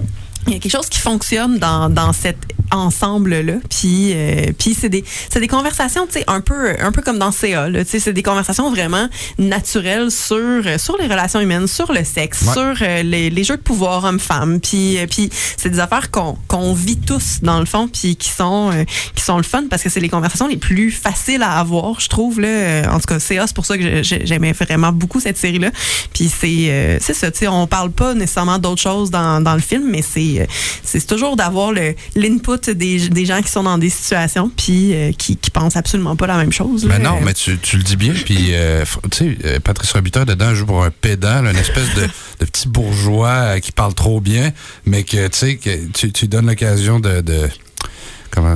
il 0.47 0.53
y 0.53 0.55
a 0.55 0.59
quelque 0.59 0.71
chose 0.71 0.87
qui 0.87 0.99
fonctionne 0.99 1.59
dans, 1.59 1.89
dans 1.89 2.13
cet 2.69 2.77
ensemble-là. 2.77 3.53
Puis, 3.69 4.11
euh, 4.13 4.51
puis 4.57 4.75
c'est 4.79 4.89
des, 4.89 5.03
c'est 5.29 5.39
des 5.39 5.47
conversations, 5.47 6.05
tu 6.07 6.13
sais, 6.19 6.23
un 6.27 6.41
peu, 6.41 6.75
un 6.79 6.91
peu 6.91 7.01
comme 7.01 7.19
dans 7.19 7.31
CA, 7.31 7.69
là. 7.69 7.83
Tu 7.83 7.91
sais, 7.91 7.99
c'est 7.99 8.13
des 8.13 8.23
conversations 8.23 8.69
vraiment 8.71 9.07
naturelles 9.37 10.11
sur, 10.11 10.35
euh, 10.37 10.77
sur 10.77 10.97
les 10.97 11.07
relations 11.07 11.39
humaines, 11.39 11.67
sur 11.67 11.91
le 11.91 12.03
sexe, 12.03 12.41
Ouais. 12.47 12.53
sur 12.53 12.75
euh, 12.81 13.03
les, 13.03 13.29
les 13.29 13.43
jeux 13.43 13.57
de 13.57 13.61
pouvoir 13.61 14.03
hommes-femmes. 14.03 14.59
Puis, 14.59 14.97
euh, 14.97 15.07
puis 15.07 15.29
c'est 15.57 15.69
des 15.69 15.79
affaires 15.79 16.11
qu'on, 16.11 16.37
qu'on 16.47 16.73
vit 16.73 16.97
tous, 16.97 17.39
dans 17.41 17.59
le 17.59 17.65
fond, 17.65 17.87
puis 17.87 18.15
qui 18.15 18.29
sont, 18.29 18.71
euh, 18.71 18.83
qui 19.15 19.23
sont 19.23 19.37
le 19.37 19.43
fun 19.43 19.63
parce 19.69 19.83
que 19.83 19.89
c'est 19.89 19.99
les 19.99 20.09
conversations 20.09 20.47
les 20.47 20.57
plus 20.57 20.91
faciles 20.91 21.43
à 21.43 21.59
avoir, 21.59 21.99
je 21.99 22.07
trouve, 22.09 22.39
là. 22.41 22.47
Euh, 22.47 22.83
En 22.91 22.99
tout 22.99 23.05
cas, 23.07 23.19
CA, 23.19 23.45
c'est 23.47 23.55
pour 23.55 23.65
ça 23.65 23.77
que 23.77 24.01
j'aimais 24.03 24.53
vraiment 24.53 24.91
beaucoup 24.91 25.19
cette 25.19 25.37
série-là. 25.37 25.71
Puis 26.13 26.29
c'est, 26.29 26.67
euh, 26.69 26.97
c'est 27.01 27.13
ça, 27.13 27.31
tu 27.31 27.39
sais, 27.39 27.47
on 27.47 27.67
parle 27.67 27.91
pas 27.91 28.13
nécessairement 28.13 28.57
d'autres 28.59 28.81
choses 28.81 29.09
dans, 29.11 29.41
dans 29.41 29.53
le 29.53 29.59
film, 29.61 29.89
mais 29.89 30.01
c'est, 30.01 30.41
euh, 30.41 30.45
c'est 30.83 31.05
toujours 31.05 31.35
d'avoir 31.35 31.71
le, 31.71 31.95
l'input 32.15 32.56
des, 32.65 33.09
des 33.09 33.25
gens 33.25 33.41
qui 33.41 33.49
sont 33.51 33.63
dans 33.63 33.77
des 33.77 33.89
situations 33.89 34.49
puis 34.55 34.93
euh, 34.93 35.11
qui, 35.11 35.37
qui 35.37 35.49
pensent 35.51 35.75
absolument 35.77 36.15
pas 36.15 36.27
la 36.27 36.37
même 36.37 36.51
chose. 36.51 36.85
là. 36.85 36.97
Ben 36.97 37.03
non, 37.03 37.19
mais 37.21 37.33
tu, 37.33 37.57
tu 37.59 37.77
le 37.77 37.83
dis 37.83 37.95
bien. 37.95 38.13
Puis, 38.13 38.49
euh, 38.51 38.83
tu 39.11 39.17
sais, 39.17 39.37
euh, 39.45 39.59
Patrice 39.59 39.91
Robitaille, 39.93 40.25
dedans, 40.25 40.53
joue 40.55 40.65
pour 40.65 40.83
un 40.83 40.91
pédant, 40.91 41.41
là, 41.41 41.51
une 41.51 41.57
espèce 41.57 41.93
de, 41.95 42.01
de 42.03 42.45
petit 42.45 42.67
bourgeois 42.67 43.59
qui 43.59 43.71
parle 43.71 43.93
trop 43.93 44.19
bien, 44.21 44.51
mais 44.85 45.03
que, 45.03 45.27
tu 45.27 45.37
sais, 45.37 45.55
que 45.57 45.87
tu, 45.93 46.11
tu 46.11 46.27
donnes 46.27 46.47
l'occasion 46.47 46.99
de, 46.99 47.21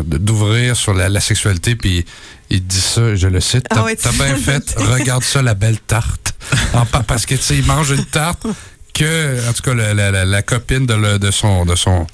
d'ouvrir 0.03 0.75
sur 0.75 0.93
la, 0.93 1.09
la 1.09 1.19
sexualité, 1.19 1.75
puis 1.75 2.05
il 2.49 2.65
dit 2.65 2.79
ça, 2.81 3.15
je 3.15 3.27
le 3.27 3.39
cite, 3.39 3.65
Ah 3.69 3.75
t'as, 3.75 3.83
ouais, 3.83 3.95
bien 4.11 4.35
fait, 4.35 4.75
regarde 4.77 5.23
ça, 5.23 5.41
la 5.41 5.53
belle 5.53 5.79
tarte. 5.79 6.33
En 6.73 6.85
parce 6.85 7.25
que, 7.25 7.35
tu 7.35 7.41
sais, 7.41 7.55
il 7.57 7.65
mange 7.65 7.91
une 7.91 8.05
tarte 8.05 8.45
que, 8.93 9.49
en 9.49 9.53
tout 9.53 9.61
cas, 9.63 9.73
la, 9.73 9.93
la- 9.93 10.11
la- 10.11 10.25
la 10.25 10.41
copine 10.41 10.85
de, 10.85 10.93
le- 10.93 11.17
de 11.19 11.31
son... 11.31 11.65
De 11.65 11.75
son 11.75 12.05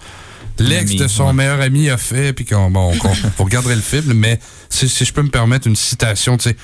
L'ex 0.59 0.95
de 0.95 1.07
son 1.07 1.27
ouais. 1.27 1.33
meilleur 1.33 1.61
ami 1.61 1.89
a 1.89 1.97
fait, 1.97 2.33
puis 2.33 2.45
qu'on 2.45 2.71
bon, 2.71 2.91
regarderez 3.37 3.75
le 3.75 3.81
film, 3.81 4.13
mais 4.13 4.39
si, 4.69 4.89
si 4.89 5.05
je 5.05 5.13
peux 5.13 5.21
me 5.21 5.29
permettre 5.29 5.67
une 5.67 5.75
citation, 5.75 6.37
tu 6.37 6.49
sais, 6.49 6.55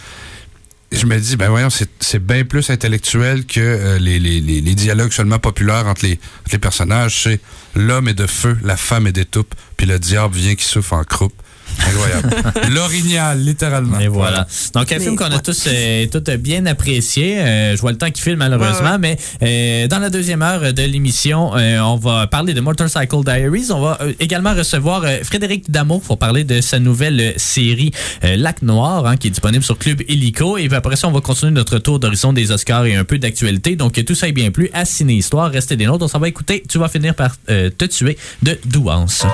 je 0.91 1.05
me 1.05 1.17
dis, 1.19 1.35
ben 1.35 1.49
voyons, 1.49 1.69
c'est 1.69 2.19
bien 2.23 2.43
plus 2.43 2.69
intellectuel 2.69 3.45
que 3.45 3.59
euh, 3.59 3.99
les, 3.99 4.19
les, 4.19 4.39
les, 4.39 4.61
les 4.61 4.75
dialogues 4.75 5.11
seulement 5.11 5.39
populaires 5.39 5.87
entre 5.87 6.05
les, 6.05 6.19
entre 6.41 6.51
les 6.51 6.59
personnages. 6.59 7.23
C'est 7.23 7.39
l'homme 7.75 8.07
est 8.07 8.13
de 8.13 8.27
feu, 8.27 8.57
la 8.63 8.77
femme 8.77 9.07
est 9.07 9.11
d'étoupe, 9.11 9.55
puis 9.75 9.87
le 9.87 9.97
diable 9.97 10.35
vient 10.35 10.55
qui 10.55 10.65
souffle 10.65 10.93
en 10.93 11.03
croupe. 11.03 11.33
Incroyable. 11.79 12.29
L'orignal, 12.73 13.39
littéralement. 13.39 13.99
Et 13.99 14.07
voilà. 14.07 14.47
Donc, 14.73 14.91
un 14.91 14.97
Mais- 14.97 15.03
film 15.03 15.15
qu'on 15.15 15.25
a 15.25 15.35
ouais. 15.35 15.41
tous, 15.43 15.65
euh, 15.67 16.05
tous 16.07 16.31
bien 16.37 16.65
apprécié. 16.65 17.39
Euh, 17.39 17.75
je 17.75 17.81
vois 17.81 17.91
le 17.91 17.97
temps 17.97 18.09
qui 18.11 18.21
file, 18.21 18.37
malheureusement. 18.37 18.97
Mais 18.99 19.17
euh, 19.41 19.87
dans 19.87 19.99
la 19.99 20.09
deuxième 20.09 20.41
heure 20.41 20.73
de 20.73 20.81
l'émission, 20.83 21.55
euh, 21.55 21.79
on 21.79 21.95
va 21.97 22.27
parler 22.27 22.53
de 22.53 22.61
Motorcycle 22.61 23.23
Diaries. 23.25 23.67
On 23.71 23.81
va 23.81 23.97
euh, 24.01 24.13
également 24.19 24.53
recevoir 24.53 25.03
euh, 25.03 25.17
Frédéric 25.23 25.69
Damour 25.71 26.01
pour 26.01 26.17
parler 26.17 26.43
de 26.43 26.61
sa 26.61 26.79
nouvelle 26.79 27.19
euh, 27.19 27.31
série 27.37 27.91
euh, 28.23 28.35
Lac 28.35 28.61
Noir, 28.61 29.05
hein, 29.05 29.17
qui 29.17 29.27
est 29.27 29.31
disponible 29.31 29.63
sur 29.63 29.77
Club 29.77 30.01
Illico. 30.07 30.57
Et 30.57 30.67
puis 30.67 30.75
après 30.77 30.95
ça, 30.95 31.07
on 31.07 31.11
va 31.11 31.21
continuer 31.21 31.51
notre 31.51 31.79
tour 31.79 31.99
d'horizon 31.99 32.33
des 32.33 32.51
Oscars 32.51 32.85
et 32.85 32.95
un 32.95 33.03
peu 33.03 33.17
d'actualité. 33.19 33.75
Donc, 33.75 34.03
tout 34.05 34.15
ça 34.15 34.27
est 34.27 34.31
bien 34.33 34.51
plus 34.51 34.69
à 34.73 34.85
Ciné 34.85 35.13
Histoire. 35.15 35.51
Restez 35.51 35.75
des 35.75 35.85
nôtres. 35.85 36.05
On 36.05 36.07
s'en 36.07 36.19
va 36.19 36.27
écouter. 36.27 36.63
Tu 36.67 36.77
vas 36.77 36.87
finir 36.87 37.15
par 37.15 37.35
euh, 37.49 37.69
te 37.69 37.85
tuer 37.85 38.17
de 38.41 38.57
Douance. 38.65 39.25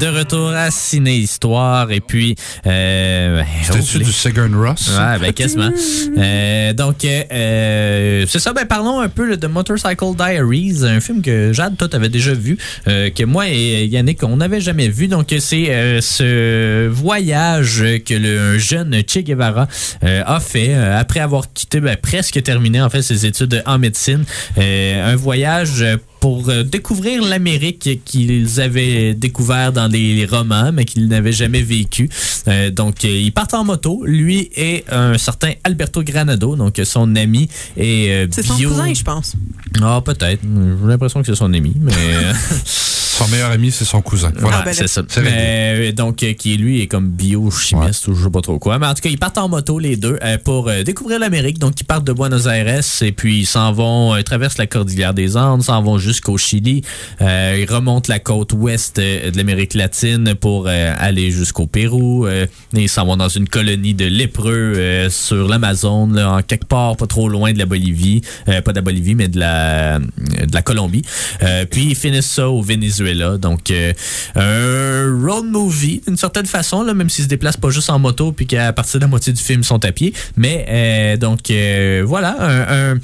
De 0.00 0.06
retour 0.06 0.48
à 0.48 0.70
Ciné 0.70 1.16
Histoire 1.16 1.92
et 1.92 2.00
puis. 2.00 2.34
Euh, 2.66 3.42
C'était-tu 3.62 3.98
oh, 3.98 4.04
du 4.04 4.12
Sigourn 4.12 4.54
Ross? 4.54 4.90
Ouais, 4.98 5.18
ben 5.18 5.32
quasiment. 5.34 5.70
Euh, 6.16 6.72
donc, 6.72 7.04
euh, 7.04 7.22
euh, 7.30 8.24
c'est 8.26 8.38
ça. 8.38 8.54
Ben 8.54 8.64
parlons 8.64 9.00
un 9.00 9.10
peu 9.10 9.28
là, 9.28 9.36
de 9.36 9.46
Motorcycle 9.46 10.16
Diaries, 10.16 10.84
un 10.84 11.00
film 11.00 11.20
que 11.20 11.52
Jade, 11.52 11.76
toi, 11.76 11.86
t'avais 11.86 12.08
déjà 12.08 12.32
vu, 12.32 12.56
euh, 12.88 13.10
que 13.10 13.24
moi 13.24 13.48
et 13.48 13.84
Yannick, 13.86 14.22
on 14.22 14.38
n'avait 14.38 14.62
jamais 14.62 14.88
vu. 14.88 15.06
Donc, 15.06 15.34
c'est 15.38 15.66
euh, 15.68 16.00
ce 16.00 16.88
voyage 16.88 17.84
que 18.06 18.14
le 18.14 18.58
jeune 18.58 19.02
Che 19.06 19.18
Guevara 19.18 19.68
euh, 20.02 20.22
a 20.24 20.40
fait 20.40 20.74
après 20.74 21.20
avoir 21.20 21.52
quitté, 21.52 21.80
ben, 21.80 21.96
presque 22.00 22.42
terminé 22.42 22.80
en 22.80 22.88
fait 22.88 23.02
ses 23.02 23.26
études 23.26 23.62
en 23.66 23.78
médecine. 23.78 24.24
Euh, 24.56 25.12
un 25.12 25.16
voyage 25.16 25.84
pour 26.20 26.48
euh, 26.50 26.62
découvrir 26.62 27.22
l'Amérique 27.24 28.04
qu'ils 28.04 28.60
avaient 28.60 29.14
découvert 29.14 29.72
dans 29.72 29.90
les 29.90 30.26
romans, 30.26 30.70
mais 30.72 30.84
qu'ils 30.84 31.08
n'avaient 31.08 31.32
jamais 31.32 31.62
vécu. 31.62 32.08
Euh, 32.46 32.70
donc, 32.70 33.04
euh, 33.04 33.08
ils 33.08 33.32
partent 33.32 33.54
en 33.54 33.64
moto, 33.64 34.02
lui 34.04 34.50
et 34.54 34.84
un 34.90 35.16
certain 35.18 35.52
Alberto 35.64 36.02
Granado, 36.02 36.56
donc 36.56 36.80
son 36.84 37.16
ami 37.16 37.48
et 37.76 38.10
euh, 38.10 38.26
C'est 38.30 38.44
son 38.44 38.56
cousin, 38.56 38.92
je 38.92 39.02
pense. 39.02 39.34
Ah, 39.82 40.02
peut-être. 40.04 40.42
J'ai 40.42 40.88
l'impression 40.88 41.20
que 41.20 41.26
c'est 41.26 41.34
son 41.34 41.52
ami, 41.52 41.74
mais... 41.80 41.92
Son 43.20 43.28
meilleur 43.28 43.50
ami, 43.50 43.70
c'est 43.70 43.84
son 43.84 44.00
cousin. 44.00 44.32
Voilà. 44.38 44.60
Ouais, 44.60 44.64
ben 44.64 44.72
c'est 44.72 44.86
ça. 44.86 45.02
C'est 45.06 45.20
réglé. 45.20 45.36
Mais, 45.36 45.88
euh, 45.90 45.92
donc, 45.92 46.22
euh, 46.22 46.32
qui 46.32 46.56
lui 46.56 46.80
est 46.80 46.86
comme 46.86 47.08
biochimiste 47.08 48.08
ou 48.08 48.14
je 48.14 48.24
sais 48.24 48.30
pas 48.30 48.40
trop 48.40 48.58
quoi. 48.58 48.78
Mais 48.78 48.86
en 48.86 48.94
tout 48.94 49.02
cas, 49.02 49.10
ils 49.10 49.18
partent 49.18 49.36
en 49.36 49.46
moto, 49.50 49.78
les 49.78 49.96
deux, 49.96 50.18
euh, 50.22 50.38
pour 50.42 50.68
euh, 50.68 50.84
découvrir 50.84 51.18
l'Amérique. 51.18 51.58
Donc, 51.58 51.78
ils 51.78 51.84
partent 51.84 52.06
de 52.06 52.14
Buenos 52.14 52.46
Aires 52.46 52.80
et 53.02 53.12
puis 53.12 53.40
ils 53.40 53.46
s'en 53.46 53.72
vont, 53.72 54.14
euh, 54.14 54.22
traversent 54.22 54.56
la 54.56 54.66
cordillère 54.66 55.12
des 55.12 55.36
Andes, 55.36 55.62
s'en 55.62 55.82
vont 55.82 55.98
jusqu'au 55.98 56.38
Chili. 56.38 56.82
Euh, 57.20 57.58
ils 57.60 57.70
remontent 57.70 58.10
la 58.10 58.20
côte 58.20 58.54
ouest 58.54 58.96
de 58.96 59.36
l'Amérique 59.36 59.74
latine 59.74 60.34
pour 60.34 60.66
euh, 60.66 60.94
aller 60.96 61.30
jusqu'au 61.30 61.66
Pérou. 61.66 62.26
Euh, 62.26 62.46
et 62.74 62.82
ils 62.82 62.88
s'en 62.88 63.04
vont 63.04 63.18
dans 63.18 63.28
une 63.28 63.48
colonie 63.48 63.92
de 63.92 64.06
lépreux 64.06 64.72
euh, 64.76 65.10
sur 65.10 65.46
l'Amazone, 65.46 66.16
là, 66.16 66.32
en 66.36 66.42
quelque 66.42 66.66
part 66.66 66.96
pas 66.96 67.06
trop 67.06 67.28
loin 67.28 67.52
de 67.52 67.58
la 67.58 67.66
Bolivie. 67.66 68.22
Euh, 68.48 68.62
pas 68.62 68.72
de 68.72 68.76
la 68.76 68.82
Bolivie, 68.82 69.14
mais 69.14 69.28
de 69.28 69.38
la, 69.38 69.98
de 69.98 70.54
la 70.54 70.62
Colombie. 70.62 71.02
Euh, 71.42 71.66
puis 71.70 71.88
ils 71.90 71.96
finissent 71.96 72.30
ça 72.30 72.48
au 72.48 72.62
Venezuela. 72.62 73.09
Donc, 73.14 73.70
euh, 73.70 73.92
un 74.34 75.26
road 75.26 75.46
movie, 75.46 76.02
d'une 76.06 76.16
certaine 76.16 76.46
façon, 76.46 76.82
là, 76.82 76.94
même 76.94 77.08
s'ils 77.08 77.24
se 77.24 77.28
déplacent 77.28 77.56
pas 77.56 77.70
juste 77.70 77.90
en 77.90 77.98
moto, 77.98 78.32
puis 78.32 78.46
qu'à 78.46 78.72
partir 78.72 79.00
de 79.00 79.04
la 79.04 79.08
moitié 79.08 79.32
du 79.32 79.42
film, 79.42 79.60
ils 79.60 79.66
sont 79.66 79.84
à 79.84 79.92
pied. 79.92 80.12
Mais, 80.36 80.66
euh, 80.68 81.16
donc, 81.16 81.50
euh, 81.50 82.02
voilà, 82.06 82.36
un- 82.40 82.98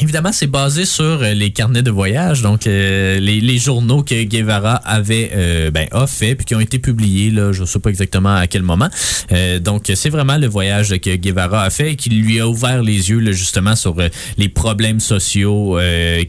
Évidemment, 0.00 0.30
c'est 0.30 0.46
basé 0.46 0.84
sur 0.84 1.22
les 1.22 1.50
carnets 1.50 1.82
de 1.82 1.90
voyage, 1.90 2.40
donc 2.40 2.66
les, 2.66 3.58
journaux 3.58 4.04
que 4.04 4.22
Guevara 4.22 4.76
avait 4.76 5.70
ben, 5.74 5.88
a 5.90 6.06
fait 6.06 6.36
puis 6.36 6.46
qui 6.46 6.54
ont 6.54 6.60
été 6.60 6.78
publiés. 6.78 7.32
Là, 7.32 7.50
je 7.50 7.62
ne 7.62 7.66
sais 7.66 7.80
pas 7.80 7.90
exactement 7.90 8.32
à 8.32 8.46
quel 8.46 8.62
moment. 8.62 8.88
Donc, 9.60 9.90
c'est 9.92 10.08
vraiment 10.08 10.36
le 10.36 10.46
voyage 10.46 10.96
que 11.00 11.16
Guevara 11.16 11.64
a 11.64 11.70
fait 11.70 11.94
et 11.94 11.96
qui 11.96 12.10
lui 12.10 12.38
a 12.38 12.46
ouvert 12.46 12.80
les 12.80 13.10
yeux 13.10 13.18
là, 13.18 13.32
justement 13.32 13.74
sur 13.74 13.96
les 14.36 14.48
problèmes 14.48 15.00
sociaux 15.00 15.76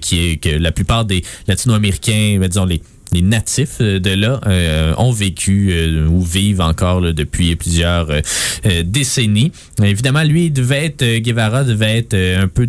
qui 0.02 0.40
que 0.40 0.50
la 0.50 0.72
plupart 0.72 1.06
des 1.06 1.24
Latino-Américains, 1.48 2.38
ben, 2.40 2.48
disons 2.48 2.66
les 2.66 2.82
les 3.12 3.22
natifs 3.22 3.78
euh, 3.82 4.00
de 4.00 4.12
là 4.12 4.40
euh, 4.46 4.94
ont 4.98 5.12
vécu 5.12 5.70
euh, 5.72 6.08
ou 6.08 6.22
vivent 6.22 6.62
encore 6.62 7.02
là, 7.02 7.14
depuis 7.14 7.56
plusieurs 7.56 8.10
euh, 8.10 8.22
euh, 8.66 8.84
décennies. 8.84 9.52
Évidemment, 9.82 10.24
lui, 10.24 10.52
devait 10.52 10.86
être, 10.86 11.20
Guevara 11.20 11.64
devait 11.64 11.98
être 11.98 12.16
un 12.16 12.48
peu 12.48 12.68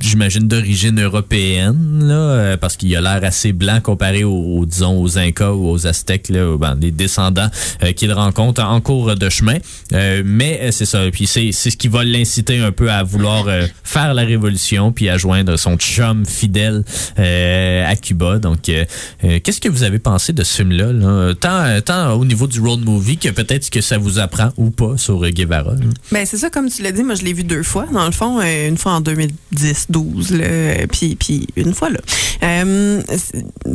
j'imagine 0.00 0.46
d'origine 0.46 1.00
européenne 1.00 2.04
là 2.06 2.14
euh, 2.14 2.56
parce 2.56 2.76
qu'il 2.76 2.94
a 2.96 3.00
l'air 3.00 3.20
assez 3.24 3.52
blanc 3.52 3.80
comparé 3.80 4.24
aux, 4.24 4.66
disons 4.66 5.00
aux 5.00 5.18
Incas 5.18 5.52
ou 5.52 5.70
aux 5.70 5.86
Aztèques 5.86 6.28
là 6.28 6.56
ben, 6.58 6.76
les 6.80 6.90
descendants 6.90 7.48
euh, 7.82 7.92
qu'il 7.92 8.12
rencontre 8.12 8.62
en 8.62 8.80
cours 8.80 9.14
de 9.14 9.28
chemin 9.28 9.56
Euh, 9.92 10.22
mais 10.24 10.70
c'est 10.72 10.84
ça 10.84 11.10
puis 11.10 11.26
c'est 11.26 11.52
ce 11.52 11.76
qui 11.76 11.88
va 11.88 12.04
l'inciter 12.04 12.58
un 12.58 12.72
peu 12.72 12.90
à 12.90 13.02
vouloir 13.02 13.46
faire 13.82 14.14
la 14.14 14.22
révolution 14.22 14.92
puis 14.92 15.08
à 15.08 15.16
joindre 15.18 15.56
son 15.56 15.76
chum 15.76 16.24
fidèle 16.26 16.84
à 17.16 17.96
Cuba 17.96 18.38
donc 18.38 18.62
qu'est-ce 18.62 19.60
que 19.60 19.68
vous 19.68 19.82
avez 19.82 19.98
pensé 19.98 20.32
de 20.32 20.42
ce 20.44 20.56
film 20.56 20.72
là? 20.72 21.34
Tant, 21.34 21.80
tant 21.80 22.12
au 22.12 22.24
niveau 22.24 22.46
du 22.46 22.60
road 22.60 22.80
movie 22.84 23.16
que 23.16 23.28
peut-être 23.30 23.70
que 23.70 23.80
ça 23.80 23.98
vous 23.98 24.18
apprend 24.18 24.50
ou 24.56 24.70
pas 24.70 24.96
sur 24.96 25.28
Guevara. 25.30 25.74
Ben 26.12 26.24
c'est 26.26 26.38
ça, 26.38 26.50
comme 26.50 26.68
tu 26.68 26.82
l'as 26.82 26.92
dit, 26.92 27.02
moi 27.02 27.14
je 27.14 27.24
l'ai 27.24 27.32
vu 27.32 27.44
deux 27.44 27.62
fois, 27.62 27.86
dans 27.92 28.06
le 28.06 28.12
fond, 28.12 28.40
une 28.40 28.76
fois 28.76 28.92
en 28.92 29.00
2010, 29.00 29.69
12, 29.88 30.32
là, 30.32 30.44
euh, 30.44 30.86
puis 30.86 31.16
puis 31.16 31.46
une 31.56 31.74
fois 31.74 31.90
là. 31.90 31.98
Euh, 32.42 33.02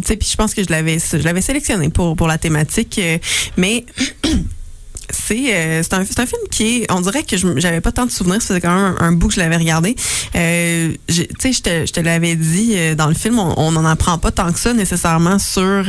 puis 0.01 0.29
je 0.29 0.35
pense 0.35 0.53
que 0.53 0.63
je 0.63 0.69
l'avais 0.69 1.41
sélectionné 1.41 1.89
pour 1.89 2.15
pour 2.15 2.27
la 2.27 2.37
thématique, 2.37 2.99
euh, 2.99 3.17
mais 3.57 3.85
c'est 5.09 5.53
euh, 5.53 5.83
un, 5.91 6.01
un 6.01 6.25
film 6.25 6.41
qui 6.49 6.81
est 6.81 6.91
on 6.91 7.01
dirait 7.01 7.23
que 7.23 7.35
j'avais 7.57 7.81
pas 7.81 7.91
tant 7.91 8.05
de 8.05 8.11
souvenirs 8.11 8.41
faisait 8.41 8.61
quand 8.61 8.73
même 8.73 8.95
un, 8.99 9.07
un 9.07 9.11
bout 9.11 9.27
que 9.27 9.35
je 9.35 9.39
l'avais 9.39 9.57
regardé 9.57 9.95
euh, 10.35 10.91
tu 11.07 11.25
sais 11.39 11.53
je 11.53 11.91
te, 11.91 11.99
l'avais 11.99 12.35
dit 12.35 12.75
dans 12.95 13.07
le 13.07 13.13
film 13.13 13.37
on 13.37 13.71
n'en 13.71 13.85
apprend 13.85 14.17
pas 14.17 14.31
tant 14.31 14.51
que 14.51 14.57
ça 14.57 14.73
nécessairement 14.73 15.37
sur 15.37 15.85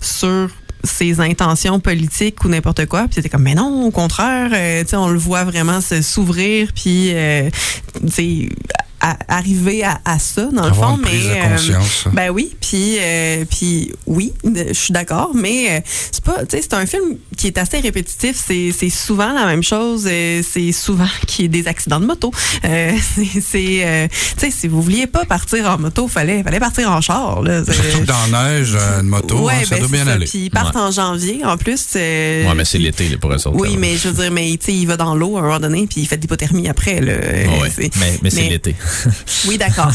sur 0.00 0.48
ses 0.84 1.20
intentions 1.20 1.80
politiques 1.80 2.44
ou 2.44 2.48
n'importe 2.48 2.86
quoi 2.86 3.04
puis 3.04 3.14
c'était 3.14 3.28
comme 3.28 3.42
mais 3.42 3.54
non 3.54 3.84
au 3.84 3.90
contraire 3.90 4.50
euh, 4.52 4.84
on 4.92 5.08
le 5.08 5.18
voit 5.18 5.44
vraiment 5.44 5.80
s'ouvrir 5.80 6.72
puis 6.74 7.10
euh, 7.14 7.50
à- 9.06 9.18
arriver 9.36 9.84
à, 9.84 10.00
à 10.04 10.18
ça 10.18 10.46
dans 10.52 10.66
le 10.66 10.72
fond 10.72 10.96
une 10.96 11.02
prise 11.02 11.24
mais 11.28 11.34
de 11.34 11.40
euh, 11.44 11.48
conscience. 11.50 12.04
ben 12.12 12.30
oui, 12.30 12.54
puis 12.60 12.96
euh, 13.00 13.44
puis 13.44 13.92
oui, 14.06 14.32
je 14.44 14.72
suis 14.72 14.92
d'accord, 14.92 15.30
mais 15.34 15.70
euh, 15.70 15.80
c'est 16.10 16.24
pas, 16.24 16.44
tu 16.46 16.56
sais, 16.56 16.62
c'est 16.62 16.74
un 16.74 16.86
film 16.86 17.16
qui 17.36 17.48
est 17.48 17.58
assez 17.58 17.80
répétitif. 17.80 18.42
C'est 18.46 18.72
c'est 18.78 18.88
souvent 18.90 19.32
la 19.32 19.44
même 19.46 19.62
chose. 19.62 20.06
euh, 20.10 20.42
c'est 20.48 20.72
souvent 20.72 21.06
qu'il 21.26 21.42
y 21.42 21.46
ait 21.46 21.48
des 21.62 21.68
accidents 21.68 22.00
de 22.00 22.06
moto. 22.06 22.30
Euh, 22.64 22.92
c'est 23.14 23.40
c'est, 23.40 23.80
euh, 23.84 24.08
tu 24.08 24.46
sais, 24.46 24.50
si 24.50 24.68
vous 24.68 24.80
vouliez 24.80 25.06
pas 25.06 25.24
partir 25.26 25.68
en 25.70 25.78
moto, 25.78 26.08
fallait 26.08 26.42
fallait 26.42 26.60
partir 26.60 26.90
en 26.90 27.00
char. 27.00 27.42
Là. 27.42 27.62
C'est- 27.64 27.72
Surtout 27.90 28.06
dans 28.06 28.26
la 28.32 28.50
neige, 28.54 28.74
une 29.00 29.08
moto, 29.08 29.38
ouais, 29.40 29.54
hein, 29.54 29.64
ça 29.64 29.74
ben, 29.76 29.80
doit 29.80 29.88
bien 29.88 30.04
ça. 30.06 30.12
aller. 30.12 30.26
Puis 30.26 30.38
ils 30.46 30.50
partent 30.50 30.76
en 30.76 30.90
janvier 30.90 31.44
en 31.44 31.56
plus. 31.56 31.84
euh, 31.96 32.46
ouais 32.48 32.54
mais 32.54 32.64
c'est 32.64 32.78
l'été 32.78 33.08
là, 33.08 33.18
pour 33.18 33.30
eux 33.32 33.34
autres, 33.34 33.50
Oui, 33.54 33.72
là. 33.72 33.76
mais 33.78 33.96
je 33.96 34.08
veux 34.08 34.22
dire, 34.22 34.30
mais 34.32 34.50
tu 34.56 34.66
sais, 34.66 34.72
il 34.72 34.86
va 34.86 34.96
dans 34.96 35.14
l'eau 35.14 35.36
à 35.36 35.40
un 35.40 35.42
moment 35.42 35.60
donné, 35.60 35.86
puis 35.86 36.00
il 36.00 36.06
fait 36.06 36.16
de 36.16 36.22
l'hypothermie 36.22 36.68
après. 36.68 37.00
Là. 37.00 37.12
Ouais, 37.14 37.48
ouais. 37.78 37.90
Mais, 37.98 38.18
mais 38.22 38.30
c'est 38.30 38.48
l'été 38.48 38.74
Oui, 39.48 39.58
d'accord. 39.58 39.92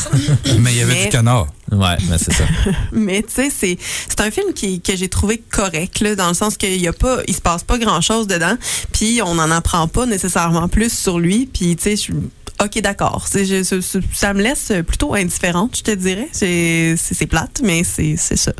Mais 0.59 0.71
il 0.73 0.77
y 0.77 0.81
avait 0.81 0.93
Mais- 0.93 1.03
du 1.05 1.09
canard. 1.09 1.47
Ouais 1.71 1.97
mais 2.09 2.17
c'est 2.17 2.33
ça 2.33 2.43
Mais 2.91 3.21
tu 3.23 3.33
sais, 3.33 3.49
c'est 3.55 3.77
c'est 4.07 4.21
un 4.21 4.31
film 4.31 4.53
qui, 4.53 4.81
que 4.81 4.95
j'ai 4.95 5.09
trouvé 5.09 5.41
correct 5.49 5.99
là, 6.01 6.15
dans 6.15 6.27
le 6.29 6.33
sens 6.33 6.57
qu'il 6.57 6.79
y 6.81 6.87
a 6.87 6.93
pas, 6.93 7.19
il 7.27 7.35
se 7.35 7.41
passe 7.41 7.63
pas 7.63 7.77
grand 7.77 8.01
chose 8.01 8.27
dedans, 8.27 8.55
puis 8.91 9.21
on 9.23 9.35
n'en 9.35 9.51
apprend 9.51 9.87
pas 9.87 10.05
nécessairement 10.05 10.67
plus 10.67 10.91
sur 10.91 11.19
lui, 11.19 11.49
puis 11.51 11.75
tu 11.75 11.83
sais, 11.83 11.95
je 11.95 12.11
Ok, 12.61 12.81
d'accord. 12.81 13.25
C'est- 13.31 13.45
je- 13.45 13.63
Ça 14.13 14.33
me 14.33 14.41
laisse 14.41 14.73
plutôt 14.85 15.13
indifférente, 15.13 15.77
je 15.77 15.81
te 15.81 15.91
dirais. 15.91 16.27
C'est 16.33 16.95
c'est- 16.97 17.13
c'est 17.13 17.25
plate, 17.25 17.61
mais 17.63 17.85
c'est 17.85 18.15
c'est 18.17 18.35
ça. 18.35 18.51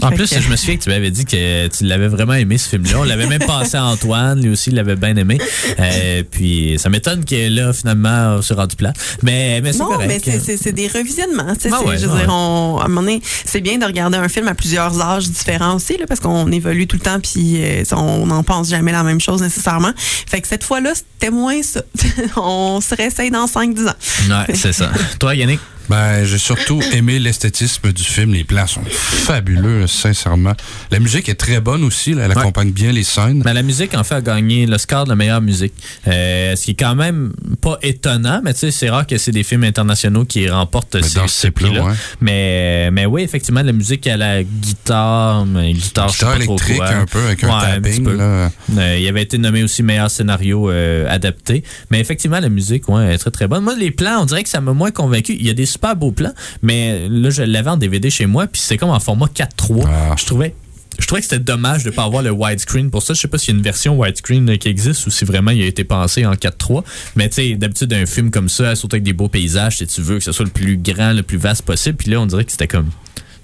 En 0.00 0.08
Fait 0.08 0.14
plus, 0.14 0.30
que- 0.30 0.40
je 0.40 0.48
me 0.48 0.56
souviens 0.56 0.78
que 0.78 0.82
tu 0.84 0.88
m'avais 0.88 1.10
dit 1.10 1.26
que 1.26 1.66
tu 1.68 1.84
l'avais 1.84 2.08
vraiment 2.08 2.32
aimé 2.32 2.56
ce 2.56 2.66
film-là. 2.70 3.00
On 3.00 3.02
l'avait 3.04 3.26
même 3.26 3.44
passé 3.46 3.76
à 3.76 3.84
Antoine, 3.84 4.40
lui 4.40 4.48
aussi 4.48 4.70
il 4.70 4.76
l'avait 4.76 4.96
bien 4.96 5.14
aimé. 5.16 5.36
Euh, 5.78 6.22
puis 6.30 6.76
ça 6.78 6.88
m'étonne 6.88 7.26
que 7.26 7.50
là, 7.50 7.74
finalement, 7.74 8.36
on 8.38 8.42
s'est 8.42 8.54
rendu 8.54 8.74
plat. 8.74 8.94
Mais, 9.22 9.60
mais 9.60 9.72
c'est 9.74 9.80
Non, 9.80 9.86
correct. 9.88 10.22
mais 10.26 10.40
c'est- 10.56 10.72
des 10.72 10.88
revisionnements. 10.88 11.44
Ah 11.48 11.54
c'est- 11.58 11.68
ouais, 11.70 11.98
je 11.98 12.06
veux 12.06 12.12
ah 12.14 12.20
dire, 12.20 12.28
ouais. 12.28 12.34
On, 12.52 12.78
à 12.78 12.84
un 12.84 12.88
moment 12.88 13.02
donné, 13.02 13.22
c'est 13.44 13.60
bien 13.60 13.78
de 13.78 13.84
regarder 13.84 14.18
un 14.18 14.28
film 14.28 14.48
à 14.48 14.54
plusieurs 14.54 15.00
âges 15.00 15.28
différents 15.28 15.76
aussi, 15.76 15.96
là, 15.96 16.06
parce 16.06 16.20
qu'on 16.20 16.50
évolue 16.50 16.86
tout 16.86 16.96
le 16.96 17.02
temps, 17.02 17.20
puis 17.20 17.62
euh, 17.62 17.82
on 17.92 18.26
n'en 18.26 18.42
pense 18.42 18.68
jamais 18.68 18.92
la 18.92 19.02
même 19.02 19.20
chose 19.20 19.42
nécessairement. 19.42 19.92
Fait 19.96 20.40
que 20.40 20.48
cette 20.48 20.64
fois-là, 20.64 20.92
c'était 20.94 21.30
moins 21.30 21.62
ça. 21.62 21.82
on 22.36 22.80
se 22.80 22.94
réessaye 22.94 23.30
dans 23.30 23.46
5-10 23.46 23.88
ans. 23.88 23.92
Ouais, 24.28 24.54
c'est 24.54 24.72
ça. 24.72 24.90
Toi, 25.18 25.34
Yannick? 25.34 25.60
Ben, 25.92 26.24
j'ai 26.24 26.38
surtout 26.38 26.80
aimé 26.92 27.18
l'esthétisme 27.18 27.92
du 27.92 28.02
film. 28.02 28.32
Les 28.32 28.44
plans 28.44 28.66
sont 28.66 28.80
fabuleux, 28.88 29.86
sincèrement. 29.86 30.54
La 30.90 30.98
musique 31.00 31.28
est 31.28 31.34
très 31.34 31.60
bonne 31.60 31.84
aussi. 31.84 32.14
là. 32.14 32.24
Elle 32.24 32.30
Ouais. 32.32 32.38
accompagne 32.38 32.70
bien 32.70 32.92
les 32.92 33.04
scènes. 33.04 33.42
Ben, 33.42 33.52
la 33.52 33.62
musique, 33.62 33.94
en 33.94 34.02
fait, 34.02 34.14
a 34.14 34.20
gagné 34.22 34.64
l'Oscar 34.64 35.04
de 35.04 35.10
la 35.10 35.16
meilleure 35.16 35.42
musique. 35.42 35.74
Euh, 36.08 36.56
ce 36.56 36.64
qui 36.64 36.70
est 36.70 36.74
quand 36.74 36.94
même 36.94 37.34
pas 37.60 37.78
étonnant, 37.82 38.40
mais 38.42 38.54
tu 38.54 38.60
sais, 38.60 38.70
c'est 38.70 38.88
rare 38.88 39.06
que 39.06 39.18
c'est 39.18 39.32
des 39.32 39.42
films 39.42 39.64
internationaux 39.64 40.24
qui 40.24 40.48
remportent 40.48 40.94
Mais 40.94 41.02
ces, 41.02 41.14
dans 41.16 41.28
ce 41.28 41.40
ces 41.42 41.50
prix-là. 41.50 41.84
ouais. 41.84 41.92
Mais, 42.22 42.90
mais 42.90 43.04
oui, 43.04 43.22
effectivement, 43.22 43.62
la 43.62 43.72
musique 43.72 44.06
à 44.06 44.16
la 44.16 44.42
guitare, 44.42 45.44
mais 45.44 45.74
guitare, 45.74 46.08
je 46.08 46.12
sais 46.18 46.24
Guitare 46.24 46.38
trop 46.40 46.54
électrique, 46.56 46.76
quoi. 46.78 46.88
un 46.88 47.04
peu, 47.06 47.18
avec 47.26 47.44
un 47.44 47.48
Ouais, 47.48 47.66
un 47.66 47.80
tapping. 47.80 48.04
peu. 48.04 48.16
là. 48.16 48.50
Euh, 48.78 48.98
il 48.98 49.06
avait 49.08 49.22
été 49.22 49.36
nommé 49.36 49.62
aussi 49.62 49.82
meilleur 49.82 50.10
scénario 50.10 50.70
euh, 50.70 51.06
adapté. 51.10 51.64
Mais 51.90 52.00
effectivement, 52.00 52.40
la 52.40 52.48
musique, 52.48 52.88
ouais, 52.88 53.14
est 53.14 53.18
très 53.18 53.30
très 53.30 53.46
bonne. 53.46 53.62
Moi, 53.62 53.74
les 53.78 53.90
plans, 53.90 54.22
on 54.22 54.24
dirait 54.24 54.42
que 54.42 54.48
ça 54.48 54.60
m'a 54.62 54.72
moins 54.72 54.90
convaincu. 54.90 55.34
Il 55.38 55.46
y 55.46 55.50
a 55.50 55.54
des 55.54 55.66
super 55.82 55.96
beaux 55.96 56.12
plans, 56.12 56.32
mais 56.62 57.08
là, 57.08 57.30
je 57.30 57.42
l'avais 57.42 57.70
en 57.70 57.76
DVD 57.76 58.08
chez 58.08 58.26
moi, 58.26 58.46
puis 58.46 58.60
c'est 58.64 58.76
comme 58.76 58.90
en 58.90 59.00
format 59.00 59.26
4.3. 59.26 59.84
Ah. 59.86 60.14
Je 60.16 60.24
trouvais. 60.24 60.54
Je 60.98 61.06
trouvais 61.06 61.22
que 61.22 61.26
c'était 61.26 61.40
dommage 61.42 61.82
de 61.84 61.90
ne 61.90 61.94
pas 61.94 62.04
avoir 62.04 62.22
le 62.22 62.30
widescreen. 62.30 62.90
Pour 62.90 63.02
ça, 63.02 63.14
je 63.14 63.20
sais 63.20 63.26
pas 63.26 63.38
s'il 63.38 63.54
y 63.54 63.56
a 63.56 63.58
une 63.58 63.64
version 63.64 63.98
widescreen 63.98 64.48
euh, 64.50 64.56
qui 64.56 64.68
existe 64.68 65.06
ou 65.06 65.10
si 65.10 65.24
vraiment 65.24 65.50
il 65.50 65.62
a 65.62 65.66
été 65.66 65.82
pensé 65.84 66.24
en 66.26 66.34
4.3. 66.34 66.84
Mais 67.16 67.28
tu 67.30 67.36
sais, 67.36 67.54
d'habitude, 67.56 67.92
un 67.94 68.04
film 68.06 68.30
comme 68.30 68.48
ça, 68.50 68.76
surtout 68.76 68.96
avec 68.96 69.02
des 69.02 69.14
beaux 69.14 69.28
paysages, 69.28 69.78
si 69.78 69.86
tu 69.86 70.02
veux 70.02 70.18
que 70.18 70.24
ce 70.24 70.32
soit 70.32 70.44
le 70.44 70.50
plus 70.50 70.76
grand, 70.76 71.12
le 71.14 71.22
plus 71.22 71.38
vaste 71.38 71.62
possible. 71.62 71.96
Puis 71.96 72.10
là, 72.10 72.20
on 72.20 72.26
dirait 72.26 72.44
que 72.44 72.52
c'était 72.52 72.68
comme 72.68 72.90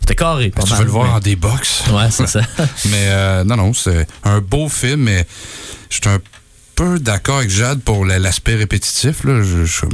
C'était 0.01 0.15
carré. 0.15 0.51
pas 0.51 0.63
Tu 0.63 0.71
mal, 0.71 0.79
veux 0.81 0.85
le 0.85 0.91
voir 0.91 1.07
mais- 1.09 1.15
en 1.15 1.21
D-Box. 1.21 1.85
Ouais, 1.91 2.11
c'est 2.11 2.29
ça. 2.29 2.41
Mais 2.85 3.07
euh, 3.09 3.45
non, 3.45 3.57
non, 3.57 3.73
c'est 3.73 4.07
un 4.25 4.41
beau 4.41 4.69
film, 4.69 5.01
mais 5.05 5.27
je 5.91 5.97
suis 5.97 6.09
un 6.09 6.19
peu 6.77 6.99
d'accord 7.01 7.39
avec 7.39 7.51
Jade 7.51 7.81
pour 7.81 8.05
la- 8.05 8.19
l'aspect 8.19 8.55
répétitif. 8.57 9.25
Là. 9.25 9.43
Je, 9.43 9.65
je- 9.65 9.87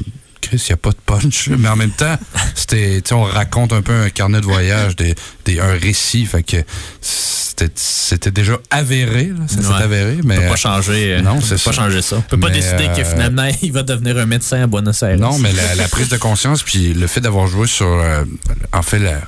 Chris, 0.46 0.62
il 0.68 0.70
n'y 0.70 0.74
a 0.74 0.76
pas 0.76 0.90
de 0.90 0.96
punch. 1.04 1.48
Mais 1.48 1.68
en 1.68 1.76
même 1.76 1.90
temps, 1.90 2.16
c'était, 2.54 3.02
on 3.12 3.22
raconte 3.24 3.72
un 3.72 3.82
peu 3.82 3.92
un 3.92 4.10
carnet 4.10 4.40
de 4.40 4.44
voyage, 4.46 4.96
des, 4.96 5.14
des- 5.44 5.60
un 5.60 5.72
récit. 5.78 6.26
Fait 6.26 6.42
que 6.42 6.56
c'était, 7.00 7.70
c'était 7.74 8.30
déjà 8.30 8.58
avéré. 8.70 9.26
là. 9.26 9.46
Ça 9.48 9.62
s'est 9.62 9.68
Ouais. 9.68 9.82
avéré. 9.82 10.18
On 10.22 10.26
Mais, 10.26 10.36
peut 10.40 10.48
pas 10.48 10.56
changer, 10.56 11.14
euh, 11.14 11.20
non, 11.22 11.32
on 11.36 11.40
c'est 11.40 11.54
peut 11.56 11.70
pas 11.70 11.72
changer 11.72 12.02
ça. 12.02 12.16
On 12.16 12.22
peut 12.22 12.38
pas 12.40 12.50
décider 12.50 12.86
que 12.94 13.00
euh, 13.00 13.04
finalement, 13.04 13.48
il 13.62 13.72
va 13.72 13.82
devenir 13.82 14.18
un 14.18 14.26
médecin 14.26 14.62
à 14.62 14.66
Buenos 14.66 15.02
Aires. 15.02 15.18
Non, 15.18 15.38
mais 15.38 15.52
la, 15.52 15.74
la 15.76 15.88
prise 15.88 16.08
de 16.08 16.16
conscience, 16.16 16.62
puis 16.62 16.94
le 16.94 17.06
fait 17.06 17.20
d'avoir 17.20 17.46
joué 17.46 17.66
sur. 17.66 17.86
euh, 17.86 18.24
en 18.72 18.82
fait, 18.82 18.98
la. 18.98 19.20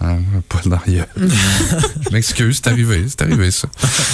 Hein, 0.00 0.18
pas 0.48 0.60
dans 0.66 0.78
la 0.86 0.92
gueule. 0.92 1.06
Je 1.16 2.10
m'excuse, 2.12 2.60
c'est 2.62 2.70
arrivé, 2.70 3.04
c'est 3.08 3.22
arrivé 3.22 3.50
ça. 3.50 3.68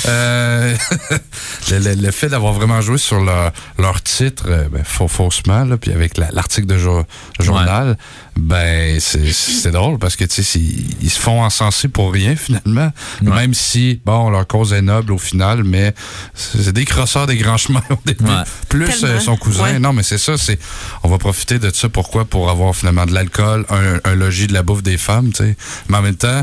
Euh, 0.07 0.75
le, 1.71 1.79
le- 1.79 1.95
le 1.95 2.11
fait 2.11 2.29
d'avoir 2.29 2.53
vraiment 2.53 2.81
joué 2.81 2.99
sur 2.99 3.21
leur, 3.21 3.53
leur 3.79 4.03
titre, 4.03 4.45
euh, 4.49 4.69
ben, 4.71 4.83
faux- 4.85 5.09
faussement, 5.09 5.65
là, 5.65 5.77
puis 5.77 5.93
avec 5.93 6.17
la- 6.19 6.31
l'article 6.33 6.67
de 6.67 6.79
jour- 6.79 7.05
journal, 7.41 7.97
ben 8.37 8.99
c'est 9.01 9.71
drôle 9.71 9.99
parce 9.99 10.17
que 10.17 10.25
tu 10.25 10.37
sais, 10.37 10.43
c'est- 10.43 10.61
ils 11.01 11.11
se 11.11 11.19
font 11.21 11.43
encenser 11.43 11.89
pour 11.89 12.13
rien 12.13 12.37
finalement, 12.37 12.93
Ouais. 13.23 13.31
même 13.35 13.55
si 13.55 14.01
bon 14.05 14.31
leur 14.31 14.47
cause 14.47 14.73
est 14.73 14.83
noble 14.83 15.13
au 15.13 15.19
final, 15.19 15.65
mais 15.65 15.95
c'est 16.35 16.73
des 16.73 16.85
crosseurs 16.85 17.27
des 17.27 17.37
grands 17.37 17.57
chemins 17.57 17.83
au 17.91 17.99
début. 18.05 18.25
Ouais. 18.25 18.43
Plus 18.69 19.05
euh, 19.05 19.21
son 19.21 19.37
cousin. 19.37 19.63
Ouais. 19.65 19.79
Non, 19.79 19.93
mais 19.93 20.03
c'est 20.03 20.19
ça, 20.19 20.37
c'est 20.37 20.59
on 21.03 21.09
va 21.09 21.19
profiter 21.19 21.59
de 21.59 21.71
ça 21.73 21.89
pourquoi? 21.89 22.25
Pour 22.25 22.51
avoir 22.51 22.75
finalement 22.75 23.07
de 23.07 23.13
l'alcool, 23.15 23.65
un, 23.71 23.99
un 24.05 24.15
logis, 24.15 24.47
de 24.47 24.53
la 24.53 24.63
bouffe 24.63 24.83
des 24.83 24.99
femmes, 24.99 25.31
tu 25.33 25.45
sais. 25.45 25.57
Mais 25.89 25.97
en 25.99 26.03
même 26.03 26.17
temps, 26.17 26.43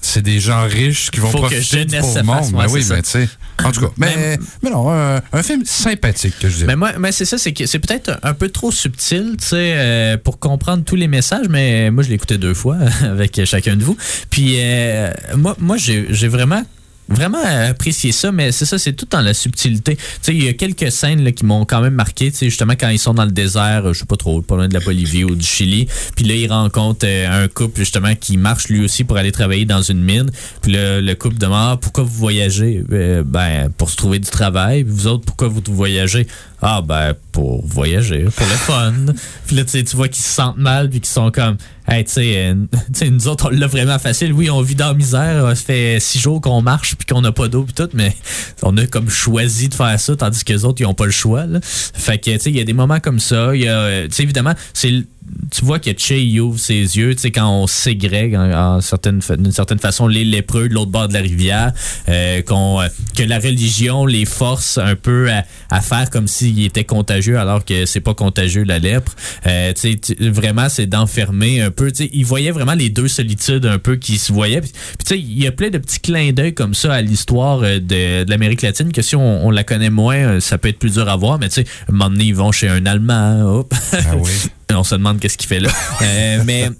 c'est 0.00 0.22
des 0.22 0.38
gens 0.38 0.62
riches 0.68 1.10
qui 1.10 1.18
vont 1.20 1.30
Faut 1.30 1.38
que 1.38 1.46
profiter 1.46 1.84
du 1.84 1.98
pauvre 1.98 2.22
monde. 2.22 2.52
mais 2.52 2.66
oui, 2.70 2.82
c'est 2.82 2.88
ça. 2.88 2.94
mais 2.96 3.02
tu 3.02 3.10
sais, 3.10 3.28
en 3.64 3.72
tout 3.72 3.80
cas, 3.80 3.90
mais, 3.96 4.14
Mais- 4.16 4.38
mais 4.62 4.70
non, 4.70 4.88
un, 4.92 5.20
un 5.32 5.42
film 5.42 5.64
sympathique 5.64 6.34
que 6.38 6.48
je 6.48 6.54
dirais. 6.56 6.66
Mais 6.68 6.76
moi, 6.76 6.92
mais 6.98 7.10
c'est 7.10 7.24
ça, 7.24 7.38
c'est 7.38 7.52
que 7.52 7.66
c'est 7.66 7.78
peut-être 7.80 8.18
un 8.22 8.34
peu 8.34 8.48
trop 8.50 8.70
subtil, 8.70 9.34
tu 9.40 9.46
sais, 9.46 9.74
euh, 9.76 10.16
pour 10.16 10.38
comprendre 10.38 10.84
tous 10.84 10.94
les 10.96 11.08
messages. 11.08 11.48
Mais 11.48 11.90
moi, 11.90 12.04
je 12.04 12.08
l'ai 12.10 12.14
écouté 12.14 12.38
deux 12.38 12.54
fois 12.54 12.76
avec 13.02 13.40
chacun 13.46 13.74
de 13.76 13.82
vous. 13.82 13.96
Puis 14.30 14.56
euh, 14.58 15.10
moi, 15.36 15.56
moi, 15.58 15.76
j'ai 15.78 16.28
vraiment 16.28 16.62
vraiment 17.08 17.42
apprécié 17.68 18.12
ça, 18.12 18.32
mais 18.32 18.52
c'est 18.52 18.64
ça, 18.64 18.78
c'est 18.78 18.92
tout 18.92 19.06
dans 19.10 19.20
la 19.20 19.34
subtilité. 19.34 19.96
Il 20.28 20.42
y 20.42 20.48
a 20.48 20.52
quelques 20.52 20.90
scènes 20.90 21.22
là, 21.22 21.32
qui 21.32 21.44
m'ont 21.44 21.64
quand 21.64 21.80
même 21.80 21.94
marqué, 21.94 22.32
justement 22.40 22.74
quand 22.78 22.88
ils 22.88 22.98
sont 22.98 23.14
dans 23.14 23.24
le 23.24 23.30
désert, 23.30 23.86
euh, 23.86 23.92
je 23.92 24.00
sais 24.00 24.06
pas 24.06 24.16
trop, 24.16 24.42
pas 24.42 24.56
loin 24.56 24.68
de 24.68 24.74
la 24.74 24.80
Bolivie 24.80 25.24
ou 25.24 25.34
du 25.34 25.46
Chili, 25.46 25.88
puis 26.14 26.24
là, 26.24 26.34
ils 26.34 26.50
rencontrent 26.50 27.06
euh, 27.06 27.44
un 27.44 27.48
couple, 27.48 27.80
justement, 27.80 28.14
qui 28.14 28.36
marche 28.36 28.68
lui 28.68 28.84
aussi 28.84 29.04
pour 29.04 29.16
aller 29.16 29.32
travailler 29.32 29.64
dans 29.64 29.82
une 29.82 30.02
mine, 30.02 30.30
puis 30.62 30.72
le, 30.72 31.00
le 31.00 31.14
couple 31.14 31.36
demande, 31.38 31.56
Ah, 31.56 31.78
pourquoi 31.80 32.04
vous 32.04 32.14
voyagez? 32.14 32.84
Euh, 32.92 33.22
ben, 33.24 33.70
pour 33.76 33.90
se 33.90 33.96
trouver 33.96 34.18
du 34.18 34.30
travail, 34.30 34.84
puis 34.84 34.92
vous 34.92 35.06
autres, 35.06 35.24
pourquoi 35.24 35.48
vous 35.48 35.62
voyagez? 35.68 36.26
Ah, 36.62 36.82
ben, 36.82 37.14
pour 37.32 37.66
voyager, 37.66 38.24
pour 38.24 38.46
le 38.46 38.54
fun. 38.54 38.94
puis 39.46 39.56
là, 39.56 39.64
tu 39.64 39.82
vois 39.94 40.08
qu'ils 40.08 40.24
se 40.24 40.30
sentent 40.30 40.56
mal, 40.56 40.90
puis 40.90 41.00
qu'ils 41.00 41.12
sont 41.12 41.30
comme, 41.30 41.56
hey, 41.88 42.04
tu 42.04 42.12
sais, 42.12 42.34
euh, 42.36 42.54
tu 42.72 42.78
sais, 42.94 43.10
nous 43.10 43.28
autres, 43.28 43.48
on 43.50 43.50
l'a 43.50 43.66
vraiment 43.66 43.98
facile. 43.98 44.32
Oui, 44.32 44.50
on 44.50 44.60
vit 44.62 44.74
dans 44.74 44.88
la 44.88 44.94
misère. 44.94 45.48
Ça 45.48 45.54
fait 45.54 45.98
six 46.00 46.18
jours 46.18 46.40
qu'on 46.40 46.62
marche 46.62 46.96
puis 46.96 47.06
qu'on 47.06 47.20
n'a 47.20 47.32
pas 47.32 47.48
d'eau 47.48 47.64
puis 47.64 47.74
tout, 47.74 47.88
mais 47.94 48.14
on 48.62 48.76
a 48.76 48.86
comme 48.86 49.08
choisi 49.08 49.68
de 49.68 49.74
faire 49.74 49.98
ça, 49.98 50.16
tandis 50.16 50.44
que 50.44 50.52
les 50.52 50.64
autres, 50.64 50.80
ils 50.80 50.86
ont 50.86 50.94
pas 50.94 51.06
le 51.06 51.12
choix. 51.12 51.46
Là. 51.46 51.60
Fait 51.62 52.18
que, 52.18 52.30
tu 52.30 52.38
sais, 52.38 52.50
il 52.50 52.56
y 52.56 52.60
a 52.60 52.64
des 52.64 52.72
moments 52.72 53.00
comme 53.00 53.20
ça. 53.20 53.54
Y 53.54 53.68
a, 53.68 53.78
euh, 53.78 54.08
évidemment, 54.18 54.54
c'est 54.72 55.04
tu 55.50 55.64
vois 55.64 55.78
que 55.78 55.90
Che 55.96 56.12
il 56.12 56.40
ouvre 56.40 56.58
ses 56.58 56.74
yeux, 56.96 57.14
tu 57.14 57.22
sais, 57.22 57.30
quand 57.30 57.48
on 57.48 57.66
ségrègue 57.66 58.34
en, 58.36 58.76
en 58.76 58.80
certaine, 58.80 59.20
d'une 59.38 59.52
certaine 59.52 59.78
façon 59.78 60.08
les 60.08 60.24
lépreux 60.24 60.68
de 60.68 60.74
l'autre 60.74 60.90
bord 60.90 61.08
de 61.08 61.14
la 61.14 61.20
rivière, 61.20 61.72
euh, 62.08 62.42
qu'on, 62.42 62.80
euh, 62.80 62.88
que 63.16 63.22
la 63.22 63.38
religion 63.38 64.06
les 64.06 64.24
force 64.24 64.78
un 64.78 64.96
peu 64.96 65.30
à, 65.30 65.44
à 65.70 65.80
faire 65.80 66.10
comme 66.10 66.26
s'ils 66.28 66.64
étaient 66.64 66.84
contagieux 66.84 67.38
alors 67.38 67.64
que 67.64 67.86
c'est 67.86 68.00
pas 68.00 68.14
contagieux 68.14 68.64
la 68.64 68.78
lèpre. 68.78 69.12
Euh, 69.46 69.72
tu 69.72 69.98
sais, 70.02 70.16
vraiment, 70.30 70.68
c'est 70.68 70.86
d'enfermer 70.86 71.60
un 71.60 71.70
peu. 71.70 71.90
Tu 71.90 72.04
sais, 72.04 72.10
il 72.12 72.24
voyait 72.24 72.50
vraiment 72.50 72.74
les 72.74 72.90
deux 72.90 73.08
solitudes 73.08 73.66
un 73.66 73.78
peu 73.78 73.96
qui 73.96 74.18
se 74.18 74.32
voyaient. 74.32 74.60
Puis, 74.60 74.72
tu 74.72 75.06
sais, 75.06 75.18
il 75.18 75.42
y 75.42 75.46
a 75.46 75.52
plein 75.52 75.70
de 75.70 75.78
petits 75.78 76.00
clins 76.00 76.32
d'œil 76.32 76.54
comme 76.54 76.74
ça 76.74 76.94
à 76.94 77.02
l'histoire 77.02 77.60
euh, 77.62 77.78
de, 77.78 78.24
de 78.24 78.30
l'Amérique 78.30 78.62
latine 78.62 78.92
que 78.92 79.02
si 79.02 79.16
on, 79.16 79.46
on 79.46 79.50
la 79.50 79.64
connaît 79.64 79.90
moins, 79.90 80.16
euh, 80.16 80.40
ça 80.40 80.58
peut 80.58 80.68
être 80.68 80.78
plus 80.78 80.94
dur 80.94 81.08
à 81.08 81.16
voir. 81.16 81.38
Mais 81.38 81.48
tu 81.48 81.62
sais, 81.62 81.66
un 81.88 81.92
moment 81.92 82.10
donné, 82.10 82.24
ils 82.24 82.34
vont 82.34 82.52
chez 82.52 82.68
un 82.68 82.84
Allemand. 82.86 83.40
hop. 83.42 83.74
Ah 83.92 84.16
oui. 84.16 84.30
On 84.76 84.84
se 84.84 84.94
demande 84.94 85.18
qu'est-ce 85.20 85.36
qu'il 85.38 85.48
fait 85.48 85.60
là. 85.60 85.68
Euh, 86.02 86.42
mais 86.44 86.70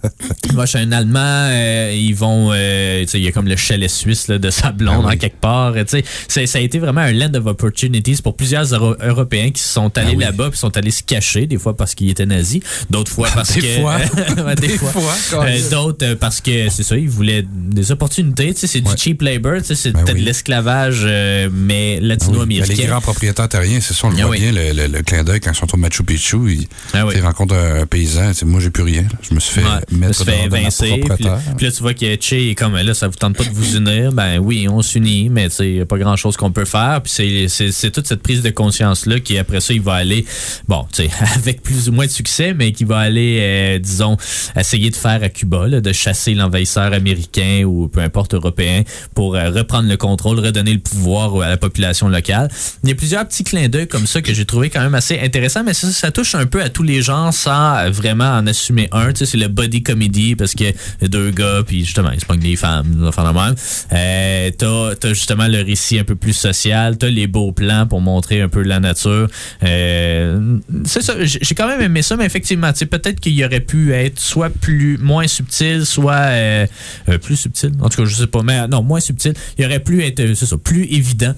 moi, 0.55 0.64
je 0.66 0.70
suis 0.70 0.78
un 0.78 0.93
Allemand. 0.93 1.18
euh, 1.51 1.93
ils 1.94 2.14
vont, 2.14 2.51
euh, 2.52 3.05
il 3.14 3.20
y 3.20 3.28
a 3.28 3.32
comme 3.32 3.48
le 3.48 3.56
chalet 3.56 3.90
suisse 3.90 4.28
là, 4.28 4.39
de 4.39 4.51
sa 4.51 4.70
blonde 4.73 5.02
Ah 5.05 5.09
oui. 5.09 5.14
en 5.14 5.18
quelque 5.18 5.40
part. 5.40 5.74
c'est- 6.28 6.47
ça 6.47 6.59
a 6.59 6.60
été 6.60 6.78
vraiment 6.78 7.01
un 7.01 7.12
land 7.12 7.32
of 7.35 7.47
opportunities 7.47 8.20
pour 8.23 8.36
plusieurs 8.36 8.73
Euro- 8.74 8.97
Européens 9.01 9.51
qui 9.51 9.62
sont 9.62 9.97
allés 9.98 10.10
Ah 10.12 10.16
oui. 10.16 10.24
là-bas 10.24 10.51
puis 10.51 10.59
sont 10.59 10.77
allés 10.77 10.90
se 10.90 11.02
cacher 11.02 11.47
des 11.47 11.59
fois 11.59 11.77
parce 11.77 11.94
qu'ils 11.94 12.10
étaient 12.10 12.27
nazis, 12.27 12.60
d'autres 12.90 13.10
fois 13.12 13.28
parce 13.35 13.52
Des 13.55 13.60
que 13.62 13.81
fois. 13.81 13.98
Des, 14.55 14.68
Des 14.68 14.78
fois, 14.78 14.93
Euh, 15.44 15.70
d'autres 15.70 16.14
parce 16.14 16.40
que 16.40 16.68
c'est 16.70 16.82
ça, 16.82 16.97
ils 16.97 17.09
voulaient 17.09 17.44
des 17.51 17.90
opportunités. 17.93 18.52
C'est 18.55 18.86
Ouais. 18.86 18.94
du 18.94 19.01
cheap 19.02 19.23
labor. 19.23 19.55
C'était 19.62 19.93
Ben 19.93 20.05
oui. 20.14 20.20
de 20.20 20.24
l'esclavage 20.27 21.05
mais 21.52 21.94
Ah 21.97 22.01
oui. 22.02 22.09
Latino-américain. 22.09 22.74
Les 22.82 22.86
grands 22.86 23.01
propriétaires 23.01 23.48
terriens, 23.48 23.81
c'est 23.81 23.94
ça, 23.94 24.06
on 24.06 24.10
le 24.10 24.16
voit 24.16 24.31
oui. 24.31 24.40
bien, 24.40 24.52
le, 24.52 24.73
le- 24.73 24.86
le 24.89 25.02
clin 25.02 25.24
d'œil 25.24 25.40
quand 25.40 25.52
ils 25.52 25.56
sont 25.56 25.73
au 25.73 25.77
Machu 25.77 26.02
Picchu, 26.02 26.36
ils, 26.52 26.68
Ah 26.93 27.06
oui. 27.06 27.18
rencontrent 27.20 27.55
un, 27.55 27.86
un 27.87 27.89
paysan, 27.89 28.33
moi 28.45 28.61
j'ai 28.61 28.71
plus 28.71 28.83
rien, 28.83 29.03
là. 29.03 29.09
je 29.23 29.35
me 29.35 29.41
suis 29.41 29.55
fait 29.55 29.63
Ouais, 29.63 29.99
mettre 29.99 30.25
fait 30.25 30.49
dans, 30.49 30.57
ma 30.57 30.71
puis, 30.71 31.25
là- 31.25 31.31
terre. 31.41 31.55
puis 31.57 31.67
là, 31.67 31.73
tu 31.73 31.83
vois 31.83 31.95
que 31.95 32.17
Che 32.21 32.33
est 32.33 32.55
comme 32.57 32.75
là, 32.77 32.95
ça 32.95 33.07
vous 33.09 33.15
tente 33.17 33.37
pas 33.37 33.45
de 33.45 33.51
vous 33.51 33.77
unir? 33.77 34.13
Ben 34.13 34.39
oui, 34.39 34.67
on 34.69 34.83
s'unit, 34.83 35.29
mais 35.29 35.49
tu 35.49 35.57
sais, 35.57 35.73
y 35.75 35.81
a 35.81 35.87
pas 35.87 35.99
grand 35.99 36.17
chose 36.17 36.37
qu'on 36.37 36.51
peut 36.51 36.65
faire. 36.65 37.01
Puis 37.03 37.13
c'est- 37.49 37.91
toute 37.91 38.07
cette 38.07 38.23
prise 38.23 38.43
de 38.43 38.51
conscience-là 38.51 39.21
qui, 39.21 39.39
après 39.39 39.61
ça, 39.61 39.73
il 39.73 39.81
va 39.81 39.95
aller, 39.95 40.25
bon, 40.69 40.85
tu 40.93 41.05
sais, 41.05 41.11
avec 41.37 41.63
plus 41.63 41.89
ou 41.89 41.93
moins 41.93 42.07
de 42.07 42.11
succès, 42.11 42.53
mais 42.55 42.73
qui 42.73 42.85
va 42.85 42.99
aller, 42.99 43.39
euh, 43.41 43.79
disons, 43.79 44.17
essayer 44.59 44.91
de 44.91 44.97
faire 44.97 45.23
à 45.23 45.29
Cuba, 45.29 45.69
là, 45.69 45.81
de 45.81 45.93
chasser 45.93 46.35
l'envahisseur 46.35 46.93
américain 46.93 47.63
ou 47.65 47.89
peu 47.89 48.01
importe 48.01 48.35
européen 48.35 48.83
pour 49.15 49.37
euh, 49.37 49.51
reprendre 49.51 49.89
le 49.89 49.97
contrôle, 49.97 50.41
redonner 50.41 50.73
le 50.73 50.81
pouvoir 50.81 51.41
à 51.43 51.49
la 51.49 51.57
population 51.57 52.09
locale. 52.09 52.49
Il 52.83 52.89
y 52.89 52.93
a 52.93 52.95
plusieurs 52.97 53.27
petits 53.27 53.45
clins 53.45 53.69
d'œil 53.69 53.87
comme 53.87 54.07
ça 54.07 54.21
que 54.23 54.35
j'ai 54.35 54.45
trouvé 54.45 54.71
quand 54.71 54.81
même 54.81 54.95
assez 54.95 55.19
intéressant, 55.21 55.63
mais 55.65 55.75
ça, 55.75 55.91
ça 55.93 56.11
touche 56.11 56.35
un 56.35 56.47
peu 56.47 56.63
à 56.63 56.69
tous 56.69 56.83
les 56.83 57.03
genres 57.03 57.33
sans 57.33 57.76
vraiment 57.90 58.36
en 58.36 58.47
assumer 58.47 58.89
un. 58.93 59.12
Tu 59.12 59.19
sais, 59.19 59.27
c'est 59.27 59.39
le 59.39 59.48
body 59.48 59.82
comedy 59.82 60.36
parce 60.36 60.55
que 60.55 60.65
deux 61.07 61.31
gars, 61.31 61.62
puis 61.66 61.85
justement, 61.85 62.11
ils 62.11 62.20
se 62.20 62.27
pognent 62.27 62.40
des 62.40 62.57
femmes, 62.57 62.86
des 62.94 63.07
enfants 63.07 63.27
de 63.27 63.39
même. 63.39 63.55
Euh, 63.93 64.51
t'as, 64.57 64.94
t'as 64.97 65.09
justement 65.11 65.47
le 65.48 65.62
récit 65.62 65.98
un 65.98 66.05
peu 66.05 66.16
plus 66.16 66.32
social, 66.32 66.98
t'as 66.98 67.09
les 67.09 67.27
beaux 67.27 67.53
plans 67.53 67.86
pour 67.86 68.01
montrer 68.01 68.40
un 68.40 68.48
peu 68.48 68.62
la 68.62 68.81
nature. 68.81 69.28
Euh, 69.62 70.59
c'est 70.85 71.03
ça, 71.03 71.15
j'ai 71.24 71.55
quand 71.55 71.69
même 71.69 71.81
aimé 71.81 72.03
ça, 72.03 72.16
mais 72.16 72.27
effectivement, 72.27 72.73
tu 72.73 72.81
sais, 72.81 72.86
peut-être 72.86 73.20
qu'il 73.20 73.43
aurait 73.44 73.61
pu 73.61 73.93
être 73.93 74.20
soit 74.20 74.51
plus 74.51 74.98
moins 74.98 75.27
subtil, 75.27 75.86
soit 75.86 76.15
euh, 76.15 76.66
plus 77.23 77.36
subtil. 77.36 77.73
En 77.81 77.89
tout 77.89 78.03
cas, 78.03 78.09
je 78.09 78.15
sais 78.15 78.27
pas, 78.27 78.43
mais 78.43 78.66
non, 78.69 78.82
moins 78.82 79.01
subtil. 79.01 79.35
Il 79.59 79.65
aurait 79.65 79.81
pu 79.81 80.05
être, 80.05 80.35
c'est 80.35 80.47
ça, 80.47 80.57
plus 80.57 80.85
évident, 80.85 81.35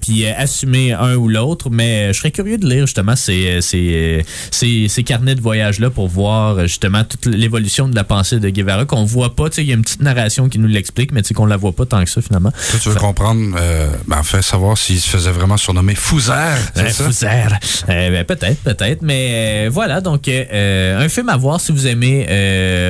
puis 0.00 0.26
assumer 0.26 0.92
un 0.92 1.16
ou 1.16 1.28
l'autre. 1.28 1.70
Mais 1.70 2.12
je 2.12 2.18
serais 2.18 2.30
curieux 2.30 2.58
de 2.58 2.68
lire 2.68 2.86
justement 2.86 3.16
ces, 3.16 3.60
ces, 3.60 4.24
ces, 4.50 5.02
carnets 5.04 5.34
de 5.34 5.40
voyage-là 5.68 5.90
pour 5.90 6.08
voir 6.08 6.58
euh, 6.58 6.62
justement 6.62 7.04
toute 7.04 7.26
l'évolution 7.26 7.88
de 7.88 7.94
la 7.94 8.04
pensée 8.04 8.40
de 8.40 8.48
Guevara 8.48 8.84
qu'on 8.84 9.04
voit 9.04 9.34
pas. 9.36 9.46
Il 9.58 9.64
y 9.64 9.70
a 9.70 9.74
une 9.74 9.82
petite 9.82 10.02
narration 10.02 10.48
qui 10.48 10.58
nous 10.58 10.66
l'explique, 10.68 11.12
mais 11.12 11.22
tu 11.22 11.28
sais 11.28 11.34
qu'on 11.34 11.46
la 11.46 11.56
voit 11.56 11.72
pas 11.72 11.84
tant 11.86 12.02
que 12.02 12.10
ça 12.10 12.22
finalement. 12.22 12.50
Toi, 12.50 12.80
tu 12.80 12.88
veux 12.88 12.94
comprendre, 12.94 13.56
euh, 13.58 13.90
ben, 14.06 14.18
en 14.18 14.22
fait, 14.22 14.42
savoir 14.42 14.76
s'il 14.78 15.00
se 15.00 15.08
faisait 15.08 15.30
vraiment 15.30 15.56
surnommer 15.56 15.94
Fouzère, 15.94 16.58
Euh? 16.76 16.88
Fouzère. 16.90 17.58
Euh, 17.88 18.10
ben, 18.10 18.24
peut-être, 18.24 18.62
peut-être. 18.62 19.02
Mais 19.02 19.66
euh, 19.66 19.70
voilà, 19.70 20.00
donc 20.00 20.28
un 20.28 21.08
film 21.08 21.28
à 21.28 21.36
voir 21.36 21.60
si 21.60 21.72
vous 21.72 21.86
aimez, 21.86 22.24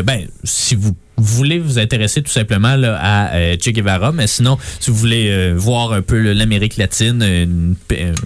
ben, 0.04 0.26
si 0.44 0.74
vous 0.74 0.92
voulez 1.24 1.58
vous 1.58 1.78
intéresser 1.78 2.22
tout 2.22 2.30
simplement 2.30 2.76
là, 2.76 2.98
à 3.00 3.34
euh, 3.34 3.56
Che 3.60 3.70
Guevara, 3.70 4.12
mais 4.12 4.26
sinon, 4.26 4.58
si 4.80 4.90
vous 4.90 4.96
voulez 4.96 5.28
euh, 5.30 5.54
voir 5.56 5.92
un 5.92 6.02
peu 6.02 6.18
l'Amérique 6.32 6.76
latine, 6.76 7.22
une, 7.22 7.74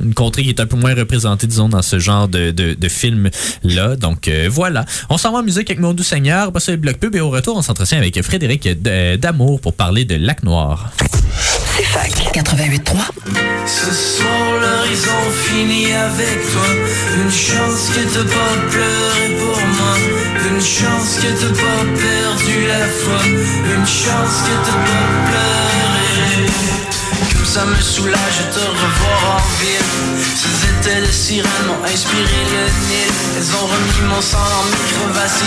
une 0.03 0.15
contrée 0.15 0.43
qui 0.43 0.51
est 0.51 0.61
un 0.61 0.67
peu 0.67 0.77
moins 0.77 0.95
représentée, 0.95 1.47
disons, 1.47 1.69
dans 1.69 1.83
ce 1.83 1.99
genre 1.99 2.29
de, 2.29 2.51
de, 2.51 2.75
de 2.75 2.89
film-là. 2.89 3.97
Donc 3.97 4.29
euh, 4.29 4.49
voilà. 4.51 4.85
On 5.09 5.19
s'en 5.19 5.33
va 5.33 5.39
en 5.39 5.43
musique 5.43 5.71
avec 5.71 5.81
Mon 5.81 5.95
Doux 5.95 6.03
Seigneur, 6.03 6.53
passer 6.53 6.73
le 6.73 6.79
bloc 6.79 6.97
pub 6.97 7.15
et 7.15 7.21
au 7.21 7.31
retour, 7.31 7.57
on 7.57 7.63
s'entretient 7.63 7.99
avec 7.99 8.21
Frédéric 8.23 8.69
d'Amour 8.83 9.61
pour 9.61 9.75
parler 9.75 10.05
de 10.05 10.17
Lac 10.17 10.43
Noir. 10.43 10.93
C'est 11.77 11.85
fac 11.85 12.13
88.3. 12.35 13.13
Ce 13.67 13.91
soir 13.93 14.61
l'horizon 14.61 15.11
finit 15.47 15.93
avec 15.93 16.43
toi 16.53 16.67
Une 17.17 17.31
chance 17.31 17.91
que 17.95 18.19
pas 18.23 18.55
pleuré 18.71 19.37
pour 19.39 19.57
moi 19.57 19.72
Une 20.53 20.61
chance 20.61 21.17
que 21.17 21.29
t'as 21.41 21.49
pas 21.49 21.83
perdu 21.97 22.67
la 22.69 22.85
foi. 23.01 23.21
Une 23.25 23.87
chance 23.87 24.37
que 24.45 24.55
t'as 24.67 24.81
pas 24.85 25.09
pleuré. 25.27 26.47
Comme 27.33 27.47
ça 27.47 27.65
me 27.65 27.81
soulage 27.81 28.37
de 28.39 28.53
te 28.53 28.61
revoir 28.61 29.37
en 29.37 29.65
ville. 29.65 29.93
Ces 30.37 30.69
étés 30.69 31.07
de 31.07 31.11
sirènes 31.11 31.67
m'ont 31.67 31.83
inspiré 31.87 32.41
le 32.53 32.65
Nil. 32.89 33.13
Elles 33.39 33.51
ont 33.57 33.67
remis 33.67 34.13
mon 34.13 34.21
sang 34.21 34.45
en 34.45 34.67
et 34.69 34.97
en 35.01 35.13
pensé 35.17 35.45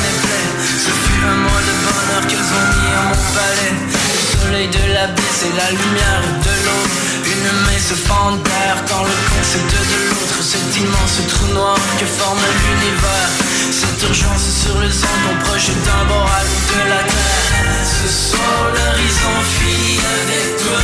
mes 0.00 0.16
plaies 0.24 0.50
Ce 0.84 0.90
fut 0.90 1.22
un 1.22 1.36
mois 1.44 1.60
de 1.68 1.74
bonheur 1.84 2.26
qu'elles 2.26 2.50
ont 2.58 2.66
mis 2.80 2.92
à 2.96 3.02
mon 3.08 3.20
palais. 3.36 3.74
Le 3.92 4.38
soleil 4.40 4.68
de 4.68 4.94
la 4.94 5.06
baie, 5.08 5.34
c'est 5.38 5.54
la 5.54 5.70
lumière 5.70 6.22
de 6.40 6.54
l'autre. 6.64 7.10
Main 7.42 7.78
se 7.78 7.94
fend 7.94 8.32
d'air 8.44 8.76
quand 8.86 9.02
le 9.02 9.16
concept 9.32 9.72
de 9.72 10.10
l'autre, 10.10 10.42
cet 10.42 10.76
immense 10.76 11.16
trou 11.26 11.46
noir 11.54 11.78
que 11.98 12.04
forme 12.04 12.44
l'univers. 12.60 13.30
Cette 13.72 14.02
urgence 14.08 14.44
sur 14.62 14.78
les 14.78 14.92
ondes, 14.92 15.26
on 15.32 15.44
projette 15.48 15.82
d'un 15.84 16.04
bord 16.04 16.28
à 16.28 16.42
de 16.44 16.80
la 16.90 17.02
terre. 17.02 17.80
Ce 17.80 18.08
soir, 18.28 18.56
l'horizon 18.76 19.36
finit 19.56 20.00
avec 20.20 20.48
toi. 20.60 20.80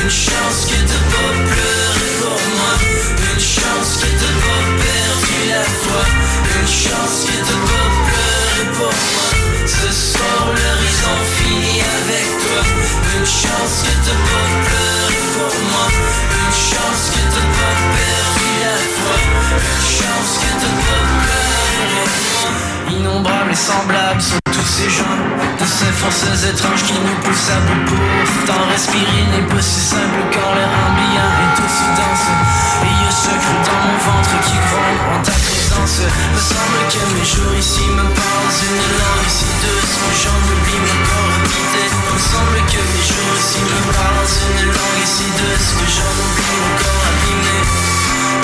Une 0.00 0.10
chance 0.10 0.70
que 0.70 0.78
de 0.78 0.98
pas 1.10 1.32
pleurer 1.50 2.12
pour 2.22 2.40
moi. 2.54 2.74
Une 3.34 3.40
chance 3.42 3.90
que 3.98 4.06
de 4.06 4.30
pas 4.46 4.64
perdu 4.78 5.38
la 5.50 5.64
foi. 5.82 6.04
Une 6.54 6.70
chance 6.70 7.18
que 7.26 7.36
de 7.50 7.56
pas 7.66 7.88
pleurer 8.06 8.66
pour 8.78 8.94
moi. 9.10 9.30
Ce 9.66 9.90
soir, 9.90 10.54
l'horizon 10.54 11.16
finit 11.34 11.82
avec 11.98 12.26
toi. 12.46 12.62
Une 13.18 13.26
chance 13.26 13.82
que 13.82 13.94
de 14.06 14.14
pas 14.14 14.46
pleurer 14.70 15.05
pour. 15.36 15.52
Une 15.52 16.52
chance 16.52 17.02
que 17.12 17.22
de 17.34 17.42
pas 17.56 17.74
perdu 17.94 18.50
la 18.62 18.76
foi. 18.96 19.16
Une 19.56 19.86
chance 19.98 20.32
que 20.40 20.50
de 20.62 20.70
pas 20.82 21.02
pour 21.76 21.88
moi. 21.94 22.98
Innombrables 22.98 23.52
et 23.52 23.54
semblables 23.54 24.22
sont 24.22 24.38
tous 24.52 24.66
ces 24.66 24.90
gens 24.90 25.16
de 25.60 25.64
ces 25.64 25.92
forces 25.92 26.44
étranges 26.44 26.84
qui 26.84 26.92
nous 26.92 27.18
poussent 27.24 27.50
à 27.50 27.60
bout 27.66 27.84
Pourtant 27.86 28.62
respirer 28.70 29.24
n'est 29.32 29.46
pas 29.46 29.62
si 29.62 29.80
simple 29.80 30.20
quand 30.32 30.54
l'air 30.54 30.70
ambiant 30.86 31.32
est 31.44 31.56
aussi 31.64 31.86
dense 31.96 32.26
Et 32.84 32.92
y 32.92 33.08
a 33.08 33.10
ce 33.10 33.28
creux 33.28 33.62
dans 33.66 33.80
mon 33.86 33.98
ventre 34.06 34.36
qui 34.44 34.56
gronde 34.68 35.18
en 35.18 35.55
Me 35.66 36.38
semble 36.38 36.80
que 36.90 37.02
mes 37.14 37.24
jours 37.24 37.54
ici 37.58 37.82
me 37.90 38.02
parlent 38.02 38.58
une 38.70 38.86
langue 39.02 39.28
si 39.28 39.50
douce 39.62 39.94
que 39.98 40.12
j'en 40.22 40.38
oublie 40.46 40.78
mon 40.78 40.98
corps 41.02 41.34
habité 41.42 41.84
Me 42.14 42.20
semble 42.22 42.60
que 42.70 42.78
mes 42.78 43.02
jours 43.02 43.34
ici 43.34 43.58
me 43.66 43.80
parlent 43.90 44.34
une 44.46 44.70
langue 44.70 45.06
si 45.06 45.26
douce 45.26 45.70
que 45.74 45.86
j'en 45.90 46.14
oublie 46.22 46.58
mon 46.62 46.74
corps 46.78 47.06
abîmé 47.10 47.58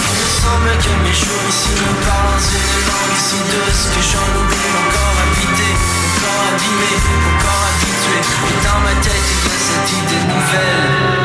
me 0.02 0.26
semble 0.42 0.74
que 0.82 0.92
mes 1.04 1.14
jours 1.14 1.46
ici 1.48 1.70
me 1.78 1.94
parlent 2.02 2.42
une 2.58 2.80
langue 2.90 3.18
si 3.18 3.38
douce 3.54 3.84
que 3.94 4.02
j'en 4.02 4.28
oublie 4.42 4.68
mon 4.74 4.86
corps 4.90 5.18
habité, 5.22 5.70
mon 5.78 6.10
corps 6.18 6.42
abîmé, 6.50 6.92
mon 7.22 7.34
corps 7.38 7.66
habitué. 7.70 8.18
Et 8.50 8.58
dans 8.66 8.80
ma 8.82 8.94
tête 9.00 9.28
il 9.30 9.46
y 9.46 9.54
a 9.54 9.58
cette 9.62 9.90
idée 9.92 10.24
nouvelle. 10.26 11.21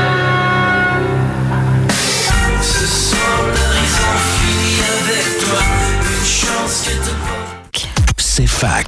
Fac. 8.57 8.87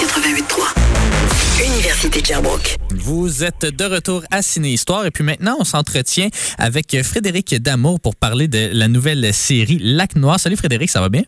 88.3. 0.00 1.64
Université 1.64 2.20
de 2.20 2.26
Sherbrooke. 2.26 2.76
Vous 2.94 3.42
êtes 3.42 3.64
de 3.64 3.84
retour 3.84 4.22
à 4.30 4.42
Ciné 4.42 4.68
Histoire 4.68 5.06
et 5.06 5.10
puis 5.10 5.24
maintenant 5.24 5.56
on 5.58 5.64
s'entretient 5.64 6.28
avec 6.58 7.02
Frédéric 7.02 7.54
Damour 7.54 8.00
pour 8.00 8.16
parler 8.16 8.48
de 8.48 8.68
la 8.72 8.88
nouvelle 8.88 9.32
série 9.32 9.78
Lac 9.80 10.14
Noir. 10.14 10.38
Salut 10.38 10.56
Frédéric, 10.56 10.90
ça 10.90 11.00
va 11.00 11.08
bien? 11.08 11.22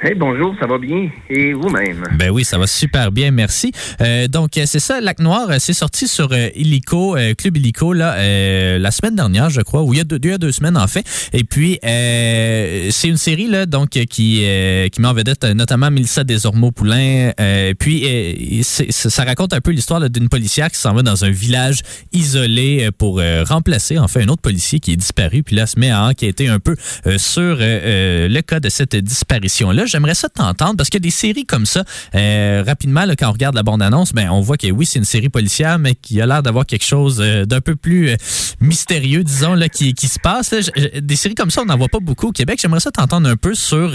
Hey, 0.00 0.14
bonjour, 0.14 0.54
ça 0.60 0.68
va 0.68 0.78
bien? 0.78 1.10
Et 1.28 1.52
vous-même? 1.54 2.04
Ben 2.16 2.30
oui, 2.30 2.44
ça 2.44 2.56
va 2.56 2.68
super 2.68 3.10
bien, 3.10 3.32
merci. 3.32 3.72
Euh, 4.00 4.28
donc, 4.28 4.56
euh, 4.56 4.62
c'est 4.64 4.78
ça, 4.78 5.00
Lac 5.00 5.18
Noir, 5.18 5.50
euh, 5.50 5.56
c'est 5.58 5.72
sorti 5.72 6.06
sur 6.06 6.32
euh, 6.32 6.50
Illico, 6.54 7.16
euh, 7.16 7.34
Club 7.34 7.56
Illico, 7.56 7.92
là, 7.92 8.14
euh, 8.14 8.78
la 8.78 8.92
semaine 8.92 9.16
dernière, 9.16 9.50
je 9.50 9.60
crois, 9.60 9.82
ou 9.82 9.94
il 9.94 9.96
y 9.96 10.00
a 10.00 10.04
deux, 10.04 10.20
il 10.22 10.30
y 10.30 10.32
a 10.32 10.38
deux 10.38 10.52
semaines, 10.52 10.76
en 10.76 10.86
fait. 10.86 11.04
Et 11.32 11.42
puis, 11.42 11.80
c'est 11.82 13.08
une 13.08 13.16
série, 13.16 13.48
là, 13.48 13.66
donc, 13.66 13.88
qui, 13.88 14.04
qui 14.06 15.00
met 15.00 15.08
en 15.08 15.14
vedette 15.14 15.42
notamment 15.42 15.90
Mélissa 15.90 16.22
Desormeaux-Poulain. 16.22 17.32
Puis, 17.80 18.62
ça 18.62 19.24
raconte 19.24 19.52
un 19.52 19.60
peu 19.60 19.72
l'histoire 19.72 20.08
d'une 20.08 20.28
policière 20.28 20.70
qui 20.70 20.78
s'en 20.78 20.94
va 20.94 21.02
dans 21.02 21.24
un 21.24 21.30
village 21.30 21.80
isolé 22.12 22.90
pour 22.98 23.20
remplacer, 23.46 23.98
en 23.98 24.06
fait, 24.06 24.22
un 24.22 24.28
autre 24.28 24.42
policier 24.42 24.78
qui 24.78 24.92
est 24.92 24.96
disparu. 24.96 25.42
Puis 25.42 25.56
là, 25.56 25.66
se 25.66 25.76
met 25.76 25.90
à 25.90 26.04
enquêter 26.04 26.46
un 26.46 26.60
peu 26.60 26.76
sur 27.16 27.56
le 27.58 28.40
cas 28.42 28.60
de 28.60 28.68
cette 28.68 28.94
disparition-là. 28.94 29.87
J'aimerais 29.88 30.14
ça 30.14 30.28
t'entendre 30.28 30.76
parce 30.76 30.90
que 30.90 30.98
des 30.98 31.10
séries 31.10 31.44
comme 31.46 31.66
ça, 31.66 31.84
euh, 32.14 32.62
rapidement, 32.66 33.04
quand 33.18 33.28
on 33.28 33.32
regarde 33.32 33.54
la 33.54 33.62
bande-annonce, 33.62 34.12
ben, 34.12 34.30
on 34.30 34.40
voit 34.40 34.56
que 34.56 34.70
oui, 34.70 34.86
c'est 34.86 34.98
une 34.98 35.04
série 35.04 35.28
policière, 35.28 35.78
mais 35.78 35.94
qui 35.94 36.20
a 36.20 36.26
l'air 36.26 36.42
d'avoir 36.42 36.66
quelque 36.66 36.84
chose 36.84 37.18
euh, 37.20 37.44
d'un 37.44 37.60
peu 37.60 37.74
plus 37.76 38.10
euh, 38.10 38.16
mystérieux, 38.60 39.24
disons, 39.24 39.54
là, 39.54 39.68
qui, 39.68 39.94
qui 39.94 40.08
se 40.08 40.18
passe. 40.18 40.54
Des 41.00 41.16
séries 41.16 41.34
comme 41.34 41.50
ça, 41.50 41.62
on 41.62 41.66
n'en 41.66 41.76
voit 41.76 41.88
pas 41.88 42.00
beaucoup 42.00 42.28
au 42.28 42.32
Québec. 42.32 42.58
J'aimerais 42.60 42.80
ça 42.80 42.90
t'entendre 42.90 43.28
un 43.28 43.36
peu 43.36 43.54
sur 43.54 43.92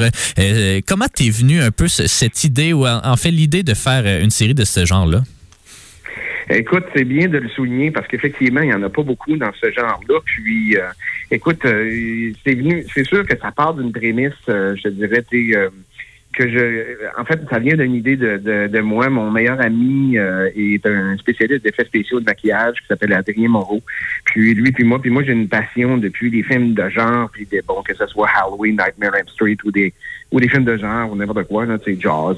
comment 0.87 1.05
t'es 1.13 1.29
venu 1.29 1.61
un 1.61 1.71
peu 1.71 1.87
ce- 1.87 2.07
cette 2.07 2.43
idée 2.43 2.73
ou 2.73 2.87
en, 2.87 3.15
fait 3.17 3.31
l'idée 3.31 3.63
de 3.63 3.73
faire 3.73 4.05
une 4.21 4.31
série 4.31 4.53
de 4.53 4.65
ce 4.65 4.85
genre-là. 4.85 5.23
Écoute, 6.49 6.85
c'est 6.95 7.05
bien 7.05 7.27
de 7.27 7.37
le 7.37 7.49
souligner 7.49 7.91
parce 7.91 8.07
qu'effectivement, 8.07 8.61
il 8.61 8.67
n'y 8.67 8.73
en 8.73 8.83
a 8.83 8.89
pas 8.89 9.03
beaucoup 9.03 9.35
dans 9.37 9.51
ce 9.53 9.71
genre-là. 9.71 10.19
Puis, 10.25 10.77
euh, 10.77 10.81
écoute, 11.31 11.63
euh, 11.65 12.31
c'est 12.43 12.55
venu, 12.55 12.85
c'est 12.93 13.05
sûr 13.05 13.25
que 13.25 13.37
ça 13.37 13.51
part 13.51 13.73
d'une 13.73 13.91
prémisse, 13.91 14.33
euh, 14.49 14.75
je 14.75 14.89
dirais, 14.89 15.23
t'es, 15.29 15.53
que 16.33 16.49
je, 16.49 16.95
en 17.19 17.25
fait, 17.25 17.39
ça 17.49 17.59
vient 17.59 17.75
d'une 17.75 17.95
idée 17.95 18.15
de, 18.15 18.37
de, 18.37 18.67
de 18.67 18.79
moi. 18.79 19.09
Mon 19.09 19.31
meilleur 19.31 19.61
ami 19.61 20.17
euh, 20.17 20.49
est 20.55 20.85
un 20.85 21.15
spécialiste 21.17 21.63
d'effets 21.63 21.85
spéciaux 21.85 22.19
de 22.19 22.25
maquillage 22.25 22.81
qui 22.81 22.87
s'appelle 22.87 23.13
Adrien 23.13 23.49
Moreau. 23.49 23.81
Puis 24.25 24.53
lui, 24.53 24.71
puis 24.71 24.83
moi, 24.83 24.99
puis 25.01 25.11
moi, 25.11 25.23
j'ai 25.23 25.33
une 25.33 25.47
passion 25.47 25.97
depuis 25.97 26.29
les 26.29 26.43
films 26.43 26.73
de 26.73 26.89
genre, 26.89 27.29
puis 27.31 27.45
des 27.45 27.61
bon 27.61 27.81
que 27.83 27.93
ce 27.93 28.07
soit 28.07 28.29
Halloween, 28.35 28.77
Nightmare 28.77 29.21
on 29.23 29.27
Street 29.29 29.57
ou 29.63 29.71
des 29.71 29.93
ou 30.31 30.39
des 30.39 30.49
films 30.49 30.65
de 30.65 30.77
genre 30.77 31.11
ou 31.11 31.15
n'importe 31.15 31.47
quoi, 31.47 31.65
là, 31.65 31.77
tu 31.77 31.93
sais, 31.93 32.01
jazz. 32.01 32.37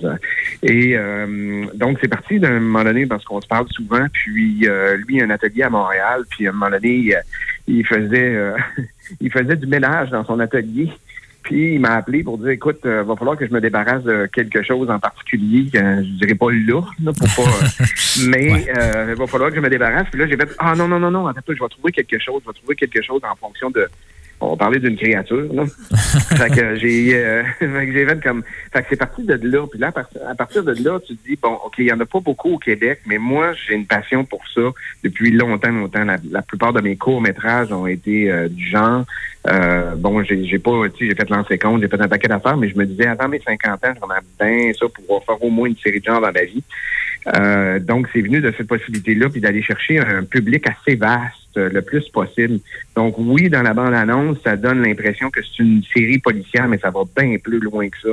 Et 0.61 0.97
euh, 0.97 1.65
donc, 1.75 1.97
c'est 2.01 2.09
parti 2.09 2.39
d'un 2.39 2.59
moment 2.59 2.83
donné 2.83 3.05
parce 3.05 3.23
qu'on 3.23 3.39
se 3.39 3.47
parle 3.47 3.67
souvent. 3.69 4.05
Puis 4.11 4.67
euh, 4.67 4.97
lui, 4.97 5.21
un 5.21 5.29
atelier 5.29 5.63
à 5.63 5.69
Montréal. 5.69 6.23
Puis 6.29 6.45
à 6.45 6.49
un 6.49 6.53
moment 6.53 6.69
donné, 6.69 6.93
il, 6.93 7.21
il 7.67 7.85
faisait 7.85 8.35
euh, 8.35 8.57
il 9.21 9.31
faisait 9.31 9.55
du 9.55 9.65
ménage 9.65 10.09
dans 10.09 10.25
son 10.25 10.39
atelier. 10.39 10.91
Puis 11.45 11.75
il 11.75 11.79
m'a 11.79 11.93
appelé 11.93 12.23
pour 12.23 12.39
dire 12.39 12.49
écoute, 12.49 12.79
euh, 12.85 13.03
va 13.03 13.15
falloir 13.15 13.37
que 13.37 13.45
je 13.45 13.53
me 13.53 13.61
débarrasse 13.61 14.03
de 14.03 14.27
quelque 14.33 14.63
chose 14.63 14.89
en 14.89 14.97
particulier. 14.97 15.69
Euh, 15.75 16.01
je 16.01 16.25
dirais 16.25 16.33
pas 16.33 16.51
là, 16.51 16.81
là 17.03 17.13
pour 17.13 17.45
pas. 17.45 17.51
euh, 17.81 17.85
mais 18.27 18.67
euh, 18.75 19.05
il 19.09 19.15
va 19.15 19.27
falloir 19.27 19.51
que 19.51 19.57
je 19.57 19.61
me 19.61 19.69
débarrasse. 19.69 20.07
Puis 20.09 20.19
là, 20.19 20.27
j'ai 20.27 20.37
fait 20.37 20.49
Ah 20.57 20.73
non, 20.75 20.87
non, 20.87 20.99
non, 20.99 21.11
non, 21.11 21.27
attends, 21.27 21.41
je 21.47 21.61
vais 21.61 21.69
trouver 21.69 21.91
quelque 21.91 22.17
chose, 22.17 22.41
je 22.43 22.49
vais 22.49 22.57
trouver 22.57 22.75
quelque 22.75 22.99
chose 23.03 23.21
en 23.23 23.35
fonction 23.35 23.69
de. 23.69 23.87
On 24.41 24.49
va 24.49 24.55
parler 24.57 24.79
d'une 24.79 24.97
créature, 24.97 25.47
là. 25.53 25.63
fait 26.37 26.49
que 26.49 26.75
j'ai 26.75 27.15
euh, 27.15 27.43
fait 27.59 28.21
comme. 28.21 28.43
Fait 28.73 28.81
que 28.81 28.87
c'est 28.89 28.95
parti 28.97 29.23
de 29.23 29.33
là. 29.43 29.65
Puis 29.65 29.79
là, 29.79 29.87
à 29.87 29.91
part- 29.93 30.09
à 30.27 30.35
partir 30.35 30.63
de 30.63 30.73
là, 30.83 30.99
tu 30.99 31.15
te 31.15 31.27
dis, 31.27 31.39
bon, 31.41 31.57
OK, 31.65 31.75
il 31.79 31.85
y 31.85 31.91
en 31.93 31.99
a 31.99 32.05
pas 32.05 32.19
beaucoup 32.19 32.53
au 32.53 32.57
Québec, 32.57 32.99
mais 33.07 33.17
moi, 33.17 33.53
j'ai 33.53 33.75
une 33.75 33.85
passion 33.85 34.25
pour 34.25 34.41
ça 34.53 34.61
depuis 35.03 35.31
longtemps, 35.31 35.71
longtemps. 35.71 36.03
La, 36.03 36.17
la 36.29 36.41
plupart 36.41 36.73
de 36.73 36.81
mes 36.81 36.95
courts-métrages 36.97 37.71
ont 37.71 37.87
été 37.87 38.29
euh, 38.29 38.49
du 38.49 38.67
genre. 38.67 39.05
Euh, 39.47 39.95
bon, 39.95 40.23
j'ai 40.23 40.43
j'ai 40.45 40.59
pas, 40.59 40.89
tu 40.89 41.05
sais, 41.05 41.11
j'ai 41.11 41.15
fait 41.15 41.29
lancer 41.29 41.57
compte, 41.57 41.81
j'ai 41.81 41.87
fait 41.87 42.01
un 42.01 42.07
paquet 42.07 42.27
d'affaires, 42.27 42.57
mais 42.57 42.67
je 42.67 42.77
me 42.77 42.85
disais, 42.85 43.05
avant 43.07 43.27
mes 43.29 43.39
50 43.39 43.85
ans, 43.85 43.93
j'aimerais 43.93 44.21
bien 44.39 44.73
ça 44.73 44.87
pour 44.87 45.03
pouvoir 45.05 45.23
faire 45.23 45.43
au 45.43 45.49
moins 45.49 45.67
une 45.69 45.77
série 45.77 45.99
de 45.99 46.05
genre 46.05 46.19
dans 46.19 46.31
ma 46.31 46.43
vie. 46.43 46.63
Euh, 47.37 47.79
donc, 47.79 48.07
c'est 48.11 48.21
venu 48.21 48.41
de 48.41 48.51
cette 48.57 48.67
possibilité-là, 48.67 49.29
puis 49.29 49.41
d'aller 49.41 49.61
chercher 49.61 49.99
un 49.99 50.23
public 50.23 50.65
assez 50.67 50.95
vaste 50.95 51.44
le 51.55 51.81
plus 51.81 52.07
possible. 52.09 52.59
Donc, 52.95 53.15
oui, 53.17 53.49
dans 53.49 53.61
la 53.61 53.73
bande-annonce, 53.73 54.37
ça 54.43 54.55
donne 54.55 54.81
l'impression 54.81 55.29
que 55.29 55.41
c'est 55.41 55.63
une 55.63 55.83
série 55.93 56.19
policière, 56.19 56.67
mais 56.67 56.77
ça 56.77 56.89
va 56.89 57.01
bien 57.15 57.37
plus 57.37 57.59
loin 57.59 57.87
que 57.89 57.97
ça. 58.01 58.09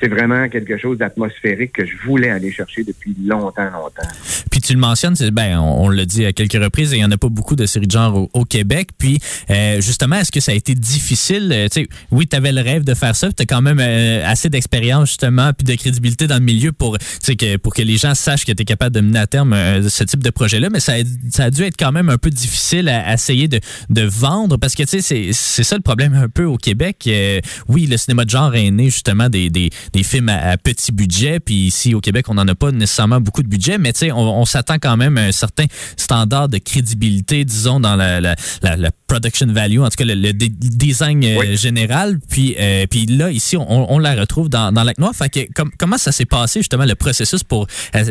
C'est 0.00 0.08
vraiment 0.08 0.48
quelque 0.48 0.76
chose 0.76 0.98
d'atmosphérique 0.98 1.72
que 1.72 1.86
je 1.86 1.96
voulais 2.04 2.30
aller 2.30 2.50
chercher 2.50 2.84
depuis 2.84 3.14
longtemps, 3.24 3.70
longtemps. 3.70 4.08
Puis 4.50 4.60
tu 4.60 4.72
le 4.72 4.78
mentionnes, 4.78 5.14
ben, 5.32 5.58
on, 5.58 5.84
on 5.84 5.88
l'a 5.88 6.04
dit 6.04 6.24
à 6.24 6.32
quelques 6.32 6.62
reprises, 6.62 6.92
il 6.92 6.98
n'y 6.98 7.04
en 7.04 7.10
a 7.10 7.16
pas 7.16 7.28
beaucoup 7.28 7.56
de 7.56 7.66
séries 7.66 7.86
de 7.86 7.92
genre 7.92 8.28
au, 8.32 8.44
Québec. 8.44 8.90
Puis 8.98 9.18
euh, 9.50 9.80
justement, 9.80 10.16
est-ce 10.16 10.32
que 10.32 10.40
ça 10.40 10.52
a 10.52 10.54
été 10.54 10.74
difficile? 10.74 11.50
Euh, 11.52 11.84
oui, 12.10 12.26
tu 12.26 12.36
avais 12.36 12.52
le 12.52 12.60
rêve 12.60 12.84
de 12.84 12.94
faire 12.94 13.16
ça, 13.16 13.32
tu 13.32 13.42
as 13.42 13.46
quand 13.46 13.62
même 13.62 13.78
euh, 13.80 14.22
assez 14.26 14.48
d'expérience 14.48 15.08
justement, 15.08 15.52
puis 15.52 15.64
de 15.64 15.74
crédibilité 15.74 16.26
dans 16.26 16.36
le 16.36 16.44
milieu 16.44 16.72
pour, 16.72 16.98
que, 16.98 17.56
pour 17.56 17.74
que 17.74 17.82
les 17.82 17.96
gens 17.96 18.14
sachent 18.14 18.44
que 18.44 18.52
tu 18.52 18.62
es 18.62 18.64
capable 18.64 18.94
de 18.94 19.00
mener 19.00 19.18
à 19.18 19.26
terme 19.26 19.52
euh, 19.52 19.88
ce 19.88 20.04
type 20.04 20.22
de 20.22 20.30
projet-là. 20.30 20.68
Mais 20.70 20.80
ça 20.80 20.94
a 21.38 21.50
dû 21.50 21.62
être 21.62 21.76
quand 21.78 21.92
même 21.92 22.08
un 22.08 22.18
peu 22.18 22.30
difficile 22.30 22.83
à, 22.88 23.08
à 23.08 23.14
essayer 23.14 23.48
de, 23.48 23.60
de 23.90 24.02
vendre 24.02 24.56
parce 24.56 24.74
que 24.74 24.82
tu 24.82 25.00
sais, 25.00 25.32
c'est- 25.32 25.62
ça 25.62 25.76
le 25.76 25.82
problème 25.82 26.14
un 26.14 26.28
peu 26.28 26.44
au 26.44 26.56
Québec. 26.56 27.04
Euh, 27.06 27.40
oui, 27.68 27.86
le 27.86 27.96
cinéma 27.96 28.24
de 28.24 28.30
genre 28.30 28.54
est 28.54 28.70
né 28.70 28.86
justement 28.86 29.28
des, 29.28 29.50
des, 29.50 29.70
des 29.92 30.02
films 30.02 30.28
à, 30.28 30.50
à 30.50 30.56
petit 30.56 30.92
budget, 30.92 31.40
puis 31.40 31.54
ici 31.66 31.94
au 31.94 32.00
Québec, 32.00 32.26
on 32.28 32.34
n'en 32.34 32.46
a 32.48 32.54
pas 32.54 32.70
nécessairement 32.72 33.20
beaucoup 33.20 33.42
de 33.42 33.48
budget, 33.48 33.78
mais 33.78 33.92
tu 33.92 34.00
sais, 34.00 34.12
on, 34.12 34.40
on 34.40 34.44
s'attend 34.44 34.76
quand 34.80 34.96
même 34.96 35.16
à 35.18 35.22
un 35.22 35.32
certain 35.32 35.64
standard 35.96 36.48
de 36.48 36.58
crédibilité, 36.58 37.44
disons, 37.44 37.80
dans 37.80 37.96
la, 37.96 38.20
la, 38.20 38.36
la, 38.62 38.76
la 38.76 38.90
production 39.06 39.46
value, 39.46 39.80
en 39.80 39.88
tout 39.88 39.96
cas 39.96 40.04
le, 40.04 40.32
design 40.32 41.24
euh, 41.24 41.56
général. 41.56 42.18
Puis, 42.28 42.54
euh, 42.58 42.86
puis 42.88 43.06
là, 43.06 43.30
ici, 43.30 43.56
on, 43.56 43.92
on 43.92 43.98
la 43.98 44.14
retrouve 44.14 44.48
dans, 44.48 44.72
dans 44.72 44.82
Lac 44.82 44.98
Noir. 44.98 45.12
Fait 45.14 45.28
que, 45.28 45.40
com- 45.54 45.70
comment 45.78 45.98
ça 45.98 46.12
s'est 46.12 46.24
passé 46.26 46.60
justement 46.60 46.84
le 46.84 46.94
processus 46.94 47.42
pour 47.44 47.66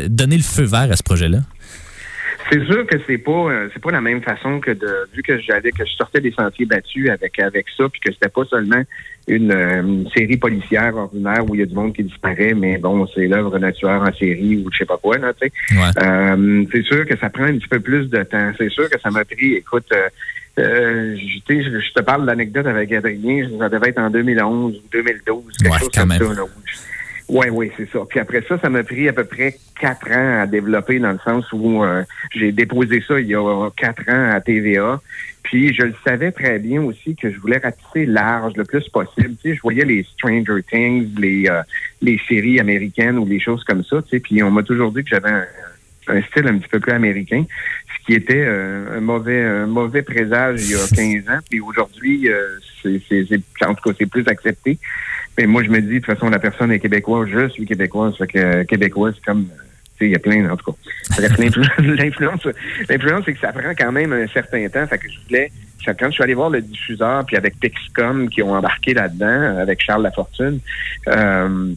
donner 0.08 0.38
le 0.38 0.44
feu 0.44 0.64
vert 0.64 0.88
à 0.92 0.96
ce 0.96 1.04
projet-là? 1.04 1.40
C'est 2.52 2.64
sûr 2.66 2.86
que 2.86 2.98
c'est 3.08 3.18
pas 3.18 3.32
euh, 3.32 3.70
c'est 3.74 3.82
pas 3.82 3.92
la 3.92 4.02
même 4.02 4.22
façon 4.22 4.60
que 4.60 4.72
de 4.72 4.88
vu 5.14 5.24
que 5.24 5.40
j'avais 5.40 5.72
que 5.72 5.86
je 5.86 5.92
sortais 5.94 6.20
des 6.20 6.32
sentiers 6.32 6.66
battus 6.66 7.10
avec 7.10 7.40
avec 7.40 7.66
ça 7.78 7.88
puis 7.90 8.02
que 8.02 8.12
c'était 8.14 8.30
pas 8.30 8.44
seulement 8.46 8.82
une, 9.28 9.52
euh, 9.52 9.82
une 9.82 10.10
série 10.10 10.36
policière 10.38 10.96
ordinaire 10.96 11.46
où 11.48 11.56
il 11.56 11.60
y 11.60 11.64
a 11.64 11.66
du 11.66 11.74
monde 11.74 11.94
qui 11.96 12.04
disparaît, 12.04 12.54
mais 12.54 12.78
bon, 12.78 13.08
c'est 13.08 13.28
l'œuvre 13.28 13.58
d'un 13.58 13.72
tueur 13.72 14.02
en 14.02 14.14
série 14.14 14.58
ou 14.58 14.70
je 14.72 14.80
sais 14.80 14.86
pas 14.86 14.98
quoi, 14.98 15.18
là, 15.18 15.32
tu 15.34 15.48
sais. 15.48 15.76
Ouais. 15.78 16.04
Euh, 16.06 16.66
c'est 16.74 16.84
sûr 16.84 17.06
que 17.06 17.18
ça 17.18 17.30
prend 17.30 17.44
un 17.46 17.58
petit 17.58 17.70
peu 17.70 17.80
plus 17.80 18.10
de 18.10 18.22
temps. 18.24 18.52
C'est 18.58 18.70
sûr 18.70 18.90
que 18.90 19.00
ça 19.00 19.10
m'a 19.12 19.24
pris, 19.24 19.54
écoute, 19.54 19.86
euh, 19.94 20.10
euh, 20.60 21.16
je, 21.16 21.40
tu 21.48 21.64
sais, 21.64 21.82
je 21.82 21.94
te 21.94 22.02
parle 22.02 22.24
de 22.24 22.28
l'anecdote 22.28 22.68
avec 22.68 22.92
Adrien, 22.92 23.48
ça 23.58 23.70
devait 23.70 23.90
être 23.90 24.00
en 24.00 24.10
2011 24.10 24.76
ou 24.76 24.82
2012, 24.92 25.44
quelque 25.58 25.72
Ouais, 25.72 25.80
chose 25.80 25.90
comme 25.96 26.10
même. 26.10 26.18
ça. 26.20 26.34
Là, 26.34 26.44
où 26.44 26.50
je- 26.66 26.74
Ouais, 27.30 27.50
oui, 27.50 27.72
c'est 27.78 27.90
ça. 27.90 28.00
Puis 28.10 28.20
après 28.20 28.44
ça, 28.48 28.58
ça 28.60 28.70
m'a 28.70 28.84
pris 28.84 29.08
à 29.08 29.14
peu 29.14 29.24
près 29.24 29.58
quatre 29.80 30.12
ans 30.12 30.42
à 30.42 30.48
développer 30.48 31.00
dans 31.00 31.14
le 31.14 31.20
sens 31.20 31.46
où 31.54 31.84
euh, 31.84 32.04
j'ai 32.34 32.52
déposé 32.52 33.02
ça 33.08 33.20
il 33.20 33.28
y 33.28 33.36
a 33.36 33.70
quatre 33.78 34.04
ans 34.10 34.32
à 34.32 34.42
TVA. 34.42 35.02
Puis 35.42 35.74
je 35.74 35.84
le 35.84 35.94
savais 36.06 36.32
très 36.32 36.60
bien 36.60 36.82
aussi 36.82 37.16
que 37.16 37.32
je 37.32 37.40
voulais 37.40 37.58
ratisser 37.58 38.06
large 38.06 38.54
le 38.56 38.66
plus 38.66 38.88
possible. 38.90 39.36
Je 39.44 39.60
voyais 39.62 39.86
les 39.86 40.04
Stranger 40.04 40.62
Things, 40.70 41.16
les 41.18 41.48
euh, 41.48 41.62
les 42.02 42.20
séries 42.28 42.60
américaines 42.60 43.18
ou 43.18 43.26
les 43.26 43.40
choses 43.40 43.64
comme 43.64 43.84
ça. 43.84 44.02
Puis 44.02 44.44
on 44.44 44.52
m'a 44.52 44.64
toujours 44.64 44.92
dit 44.92 45.04
que 45.04 45.10
j'avais 45.10 45.30
un, 46.08 46.22
style 46.24 46.48
un 46.48 46.58
petit 46.58 46.70
peu 46.70 46.82
plus 46.82 46.92
américain, 46.92 47.46
ce 47.88 48.06
qui 48.06 48.14
était 48.14 48.44
euh, 48.46 48.98
un 48.98 49.02
mauvais 49.02 49.42
un 49.44 49.68
mauvais 49.68 50.02
présage 50.02 50.62
il 50.62 50.72
y 50.72 50.76
a 50.76 50.88
15 51.24 51.30
ans. 51.34 51.40
Puis 51.50 51.62
aujourd'hui, 51.62 52.30
en 52.86 53.74
tout 53.74 53.90
cas 53.90 53.96
c'est 53.98 54.10
plus 54.10 54.28
accepté. 54.28 54.78
Mais 55.38 55.48
moi, 55.48 55.64
je 55.64 55.70
me 55.70 55.82
dis, 55.82 55.88
de 55.88 55.96
toute 55.96 56.06
façon, 56.06 56.30
la 56.30 56.38
personne 56.38 56.72
est 56.72 56.80
québécoise, 56.80 57.28
je 57.28 57.50
suis 57.50 57.66
québécoise, 57.66 58.16
fait 58.18 58.28
que 58.28 58.38
euh, 58.38 58.64
québécois, 58.66 59.12
c'est 59.14 59.26
comme, 59.26 59.48
euh, 59.52 60.06
il 60.06 60.12
y 60.12 60.16
a 60.16 60.20
plein, 60.20 60.48
en 60.50 60.58
tout 60.58 60.72
cas. 60.72 60.78
L'influence, 61.22 62.48
l'influence, 62.88 63.24
c'est 63.26 63.34
que 63.34 63.40
ça 63.40 63.52
prend 63.52 63.74
quand 63.78 63.92
même 63.92 64.14
un 64.14 64.28
certain 64.28 64.68
temps, 64.68 64.86
que 64.86 65.10
je 65.10 65.20
voulais, 65.28 65.52
quand 65.86 66.08
je 66.08 66.12
suis 66.12 66.24
allé 66.24 66.34
voir 66.34 66.50
le 66.50 66.62
diffuseur, 66.62 67.26
puis 67.26 67.36
avec 67.36 67.60
Pixcom, 67.60 68.30
qui 68.30 68.42
ont 68.42 68.54
embarqué 68.54 68.94
là-dedans, 68.94 69.58
avec 69.58 69.82
Charles 69.82 70.04
Lafortune, 70.04 70.60
euh, 71.08 71.74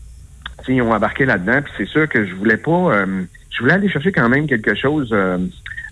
ils 0.69 0.83
ont 0.83 0.93
embarqué 0.93 1.25
là-dedans, 1.25 1.63
puis 1.63 1.73
c'est 1.77 1.87
sûr 1.87 2.09
que 2.09 2.27
je 2.27 2.35
voulais 2.35 2.57
pas, 2.57 2.71
euh, 2.71 3.23
je 3.51 3.61
voulais 3.61 3.75
aller 3.75 3.89
chercher 3.89 4.13
quand 4.13 4.29
même 4.29 4.47
quelque 4.47 4.75
chose 4.75 5.11
euh, 5.13 5.39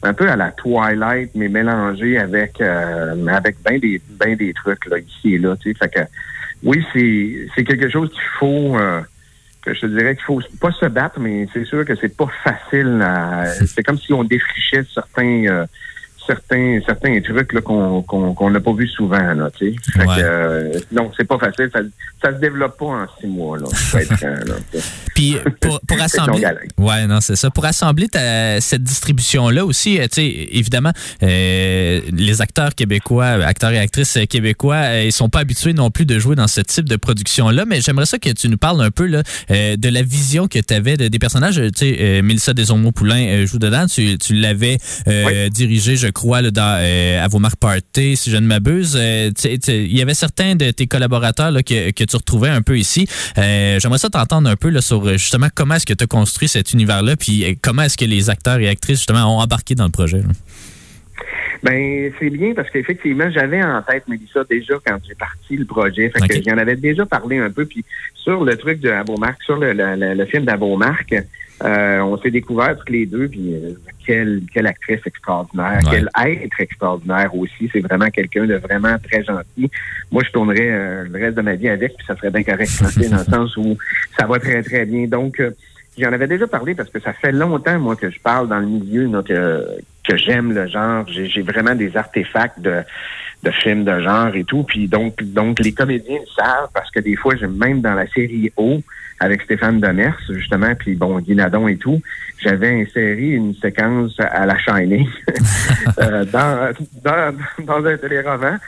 un 0.04 0.12
peu 0.14 0.28
à 0.30 0.36
la 0.36 0.50
Twilight, 0.52 1.30
mais 1.34 1.48
mélangé 1.48 2.18
avec 2.18 2.60
euh, 2.60 3.26
avec 3.26 3.56
ben 3.64 3.78
des 3.80 4.00
ben 4.10 4.36
des 4.36 4.52
trucs 4.52 4.86
là 4.86 4.98
ici 4.98 5.34
et 5.34 5.38
là, 5.38 5.56
tu 5.56 5.72
sais, 5.72 5.78
fait 5.78 5.88
que 5.88 6.00
oui, 6.62 6.84
c'est 6.92 7.46
c'est 7.54 7.64
quelque 7.64 7.88
chose 7.90 8.10
qu'il 8.10 8.22
faut 8.38 8.76
euh, 8.78 9.00
que 9.62 9.72
je 9.74 9.80
te 9.80 9.86
dirais 9.86 10.14
qu'il 10.14 10.24
faut 10.24 10.40
pas 10.60 10.72
se 10.72 10.86
battre, 10.86 11.18
mais 11.20 11.48
c'est 11.52 11.64
sûr 11.64 11.84
que 11.84 11.94
c'est 11.96 12.14
pas 12.16 12.28
facile. 12.42 13.00
à- 13.02 13.46
C'est 13.66 13.82
comme 13.82 13.98
si 13.98 14.12
on 14.12 14.24
défrichait 14.24 14.84
certains 14.92 15.44
euh, 15.46 15.66
certains 16.26 16.80
certains 16.86 17.20
trucs 17.20 17.52
là, 17.52 17.60
qu'on 17.60 18.02
qu'on 18.02 18.34
qu'on 18.34 18.50
n'a 18.50 18.60
pas 18.60 18.72
vu 18.72 18.88
souvent 18.88 19.18
là, 19.34 19.50
tu 19.56 19.72
sais. 19.74 19.98
Ouais. 20.00 20.06
euh, 20.22 20.80
non, 20.92 21.10
c'est 21.16 21.24
pas 21.26 21.38
facile. 21.38 21.70
Ça, 21.72 21.80
ça 22.22 22.32
se 22.34 22.40
développe 22.40 22.78
pas 22.78 22.86
en 22.86 23.06
six 23.20 23.26
mois 23.26 23.58
là. 23.58 23.66
être 24.00 24.20
là. 24.22 24.54
Puis 25.14 25.36
pour, 25.60 25.80
pour 25.86 26.00
assembler. 26.00 26.44
Ouais, 26.78 27.06
non, 27.06 27.20
c'est 27.20 27.36
ça. 27.36 27.50
Pour 27.50 27.64
assembler 27.64 28.08
ta- 28.08 28.60
cette 28.60 28.82
distribution-là 28.82 29.64
aussi, 29.64 29.98
euh, 29.98 30.04
tu 30.04 30.22
sais, 30.22 30.26
évidemment, 30.52 30.92
euh, 31.22 32.00
les 32.12 32.40
acteurs 32.42 32.74
québécois, 32.74 33.26
acteurs 33.44 33.70
et 33.72 33.78
actrices 33.78 34.18
québécois, 34.28 35.00
ils 35.02 35.12
sont 35.12 35.28
pas 35.28 35.40
habitués 35.40 35.72
non 35.72 35.90
plus 35.90 36.06
de 36.06 36.18
jouer 36.18 36.34
dans 36.36 36.48
ce 36.48 36.60
type 36.60 36.88
de 36.88 36.96
production-là, 36.96 37.64
mais 37.66 37.80
j'aimerais 37.80 38.06
ça 38.06 38.18
que 38.18 38.30
tu 38.30 38.48
nous 38.48 38.56
parles 38.56 38.82
un 38.82 38.90
peu 38.90 39.06
là, 39.06 39.22
de 39.50 39.88
la 39.88 40.02
vision 40.02 40.48
que 40.48 40.58
tu 40.58 40.74
avais 40.74 40.96
de, 40.96 41.08
des 41.08 41.18
personnages. 41.18 41.60
Tu 41.76 41.94
sais, 41.94 42.22
Mélissa 42.22 42.52
Desormeaux-Poulain 42.54 43.44
joue 43.46 43.58
dedans. 43.58 43.86
Tu, 43.86 44.18
tu 44.18 44.34
l'avais 44.34 44.78
euh, 45.08 45.48
dirigé, 45.48 45.96
je 45.96 46.08
crois, 46.14 46.40
là, 46.40 46.50
dans, 46.50 46.78
euh, 46.80 47.22
à 47.22 47.28
vos 47.28 47.38
marques 47.38 47.60
Party, 47.60 48.16
si 48.16 48.30
je 48.30 48.38
ne 48.38 48.46
m'abuse. 48.46 48.96
Euh, 48.98 49.30
il 49.44 49.94
y 49.94 50.00
avait 50.00 50.14
certains 50.14 50.54
de 50.54 50.70
tes 50.70 50.86
collaborateurs 50.86 51.50
là, 51.50 51.62
que, 51.62 51.90
que 51.90 52.04
tu 52.04 52.16
retrouvais 52.16 52.48
un 52.48 52.62
peu 52.62 52.78
ici. 52.78 53.06
Euh, 53.36 53.78
J'aimerais 53.80 53.98
ça 53.98 54.08
t'entendre 54.08 54.48
un 54.48 54.56
peu 54.56 54.70
là, 54.70 54.80
sur 54.80 55.06
euh, 55.06 55.12
justement 55.12 55.48
comment 55.54 55.74
est-ce 55.74 55.84
que 55.86 55.92
tu 55.92 56.04
as 56.04 56.06
construit 56.06 56.48
cet 56.48 56.72
univers-là, 56.72 57.16
puis 57.16 57.58
comment 57.60 57.82
est-ce 57.82 57.98
que 57.98 58.06
les 58.06 58.30
acteurs 58.30 58.58
et 58.60 58.68
actrices 58.68 59.00
justement 59.00 59.36
ont 59.36 59.40
embarqué 59.40 59.74
dans 59.74 59.84
le 59.84 59.90
projet. 59.90 60.18
là? 60.18 60.32
Ben, 61.62 62.12
c'est 62.18 62.30
bien 62.30 62.52
parce 62.54 62.68
qu'effectivement, 62.70 63.30
j'avais 63.30 63.62
en 63.62 63.80
tête 63.82 64.06
Mélissa 64.06 64.44
déjà 64.48 64.74
quand 64.84 64.98
j'ai 65.06 65.14
parti 65.14 65.56
le 65.56 65.64
projet. 65.64 66.10
Fait 66.10 66.28
que 66.28 66.42
j'en 66.46 66.58
avais 66.58 66.76
déjà 66.76 67.06
parlé 67.06 67.38
un 67.38 67.50
peu. 67.50 67.64
Puis 67.64 67.84
sur 68.14 68.44
le 68.44 68.56
truc 68.56 68.80
de 68.80 68.90
Abomark, 68.90 69.42
sur 69.42 69.56
le, 69.56 69.72
le, 69.72 69.96
le, 69.96 70.14
le 70.14 70.26
film 70.26 70.44
d'Abomark, 70.44 71.14
euh, 71.62 72.00
on 72.00 72.18
s'est 72.18 72.30
découvert 72.30 72.76
tous 72.76 72.92
les 72.92 73.06
deux. 73.06 73.28
Puis 73.28 73.54
euh, 73.54 73.70
quelle, 74.04 74.42
quelle 74.52 74.66
actrice 74.66 75.00
extraordinaire, 75.06 75.80
Ouais. 75.84 75.90
quel 75.90 76.08
être 76.42 76.60
extraordinaire 76.60 77.34
aussi. 77.34 77.70
C'est 77.72 77.80
vraiment 77.80 78.10
quelqu'un 78.10 78.46
de 78.46 78.54
vraiment 78.56 78.96
très 78.98 79.22
gentil. 79.24 79.70
Moi, 80.10 80.22
je 80.26 80.30
tournerais 80.30 80.70
euh, 80.70 81.04
le 81.10 81.18
reste 81.18 81.36
de 81.36 81.42
ma 81.42 81.54
vie 81.54 81.68
avec, 81.68 81.96
puis 81.96 82.06
ça 82.06 82.16
serait 82.16 82.30
bien 82.30 82.42
correct, 82.42 82.66
sais, 82.68 83.08
dans 83.08 83.18
le 83.18 83.24
sens 83.24 83.56
où 83.56 83.76
ça 84.18 84.26
va 84.26 84.38
très, 84.38 84.62
très 84.62 84.84
bien. 84.84 85.06
Donc, 85.06 85.40
euh, 85.40 85.50
J'en 85.96 86.12
avais 86.12 86.26
déjà 86.26 86.46
parlé 86.48 86.74
parce 86.74 86.90
que 86.90 86.98
ça 86.98 87.12
fait 87.12 87.30
longtemps, 87.30 87.78
moi, 87.78 87.94
que 87.94 88.10
je 88.10 88.18
parle 88.18 88.48
dans 88.48 88.58
le 88.58 88.66
milieu, 88.66 89.08
que, 89.22 90.16
j'aime 90.16 90.52
le 90.52 90.66
genre. 90.66 91.06
J'ai 91.08 91.42
vraiment 91.42 91.74
des 91.76 91.96
artefacts 91.96 92.58
de, 92.60 92.80
de 93.44 93.50
films 93.52 93.84
de 93.84 94.00
genre 94.00 94.34
et 94.34 94.42
tout. 94.42 94.64
Puis 94.64 94.88
donc, 94.88 95.22
donc 95.22 95.60
les 95.60 95.72
comédiens 95.72 96.18
le 96.18 96.42
savent 96.42 96.68
parce 96.74 96.90
que 96.90 96.98
des 96.98 97.14
fois, 97.14 97.36
j'aime 97.36 97.56
même 97.56 97.80
dans 97.80 97.94
la 97.94 98.08
série 98.08 98.52
O 98.56 98.80
avec 99.20 99.42
Stéphane 99.42 99.80
Demers, 99.80 100.18
justement, 100.28 100.74
puis 100.74 100.94
bon, 100.94 101.18
Guy 101.20 101.34
Nadon 101.34 101.68
et 101.68 101.76
tout, 101.76 102.00
j'avais 102.42 102.82
inséré 102.82 103.30
une 103.30 103.54
séquence 103.54 104.14
à 104.18 104.46
la 104.46 104.58
Shining 104.58 105.08
euh, 105.98 106.24
dans, 106.24 106.72
dans, 107.02 107.34
dans 107.64 107.86
un 107.86 107.96
téléroman 107.96 108.58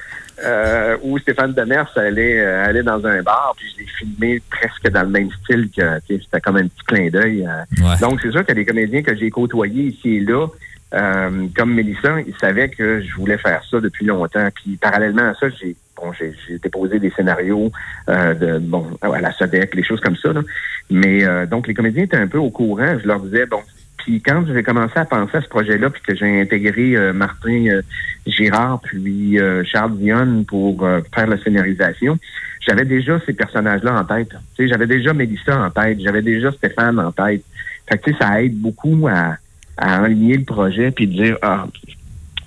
euh, 0.44 0.96
où 1.02 1.18
Stéphane 1.18 1.52
Demers 1.52 1.90
allait, 1.96 2.40
euh, 2.40 2.66
allait 2.66 2.82
dans 2.82 3.04
un 3.06 3.22
bar, 3.22 3.54
puis 3.56 3.66
je 3.74 3.80
l'ai 3.82 3.88
filmé 3.98 4.42
presque 4.50 4.88
dans 4.90 5.02
le 5.02 5.08
même 5.08 5.30
style 5.42 5.68
que 5.76 6.00
c'était 6.08 6.40
comme 6.40 6.56
un 6.56 6.66
petit 6.66 6.84
clin 6.86 7.08
d'œil. 7.08 7.46
euh. 7.46 7.84
Ouais. 7.84 7.96
Donc, 8.00 8.20
c'est 8.22 8.30
sûr 8.30 8.40
qu'il 8.44 8.56
y 8.56 8.60
a 8.60 8.62
des 8.62 8.66
comédiens 8.66 9.02
que 9.02 9.16
j'ai 9.16 9.30
côtoyés 9.30 9.84
ici 9.84 10.16
et 10.16 10.20
là, 10.20 10.46
euh, 10.94 11.46
comme 11.56 11.74
Mélissa, 11.74 12.20
ils 12.20 12.36
savaient 12.40 12.68
que 12.68 13.00
je 13.00 13.14
voulais 13.14 13.38
faire 13.38 13.62
ça 13.70 13.80
depuis 13.80 14.06
longtemps. 14.06 14.48
Puis, 14.54 14.76
parallèlement 14.76 15.30
à 15.30 15.34
ça, 15.34 15.48
j'ai 15.48 15.74
bon, 15.96 16.12
j'ai 16.12 16.58
déposé 16.58 16.98
des 16.98 17.10
scénarios 17.10 17.70
euh, 18.08 18.34
de 18.34 18.58
bon 18.58 18.86
à 19.00 19.20
la 19.20 19.32
SODEC, 19.32 19.74
les 19.74 19.82
choses 19.82 20.00
comme 20.00 20.16
ça. 20.16 20.32
Là. 20.32 20.42
Mais 20.90 21.24
euh, 21.24 21.46
donc, 21.46 21.66
les 21.66 21.74
comédiens 21.74 22.04
étaient 22.04 22.16
un 22.16 22.28
peu 22.28 22.38
au 22.38 22.50
courant. 22.50 22.98
Je 23.02 23.06
leur 23.06 23.20
disais, 23.20 23.46
bon, 23.46 23.60
puis 24.06 24.22
quand 24.22 24.44
j'ai 24.46 24.62
commencé 24.62 24.96
à 24.96 25.04
penser 25.04 25.36
à 25.36 25.42
ce 25.42 25.48
projet-là, 25.48 25.90
puis 25.90 26.00
que 26.00 26.14
j'ai 26.14 26.40
intégré 26.40 26.96
euh, 26.96 27.12
Martin 27.12 27.66
euh, 27.66 27.82
Girard, 28.24 28.80
puis 28.80 29.38
euh, 29.40 29.64
Charles 29.64 29.98
Dionne 29.98 30.44
pour 30.44 30.84
euh, 30.84 31.00
faire 31.12 31.26
la 31.26 31.36
scénarisation, 31.42 32.16
j'avais 32.60 32.84
déjà 32.84 33.20
ces 33.26 33.32
personnages-là 33.32 34.00
en 34.00 34.04
tête. 34.04 34.30
J'avais 34.58 34.86
déjà 34.86 35.12
Mélissa 35.12 35.60
en 35.60 35.70
tête, 35.70 35.98
j'avais 36.00 36.22
déjà 36.22 36.52
Stéphane 36.52 37.00
en 37.00 37.10
tête. 37.10 37.42
Fait 37.88 37.98
que 37.98 38.14
ça 38.16 38.42
aide 38.42 38.56
beaucoup 38.56 39.08
à, 39.08 39.38
à 39.76 40.04
aligner 40.04 40.36
le 40.36 40.44
projet 40.44 40.92
puis 40.92 41.08
de 41.08 41.12
dire 41.12 41.38
ah 41.42 41.66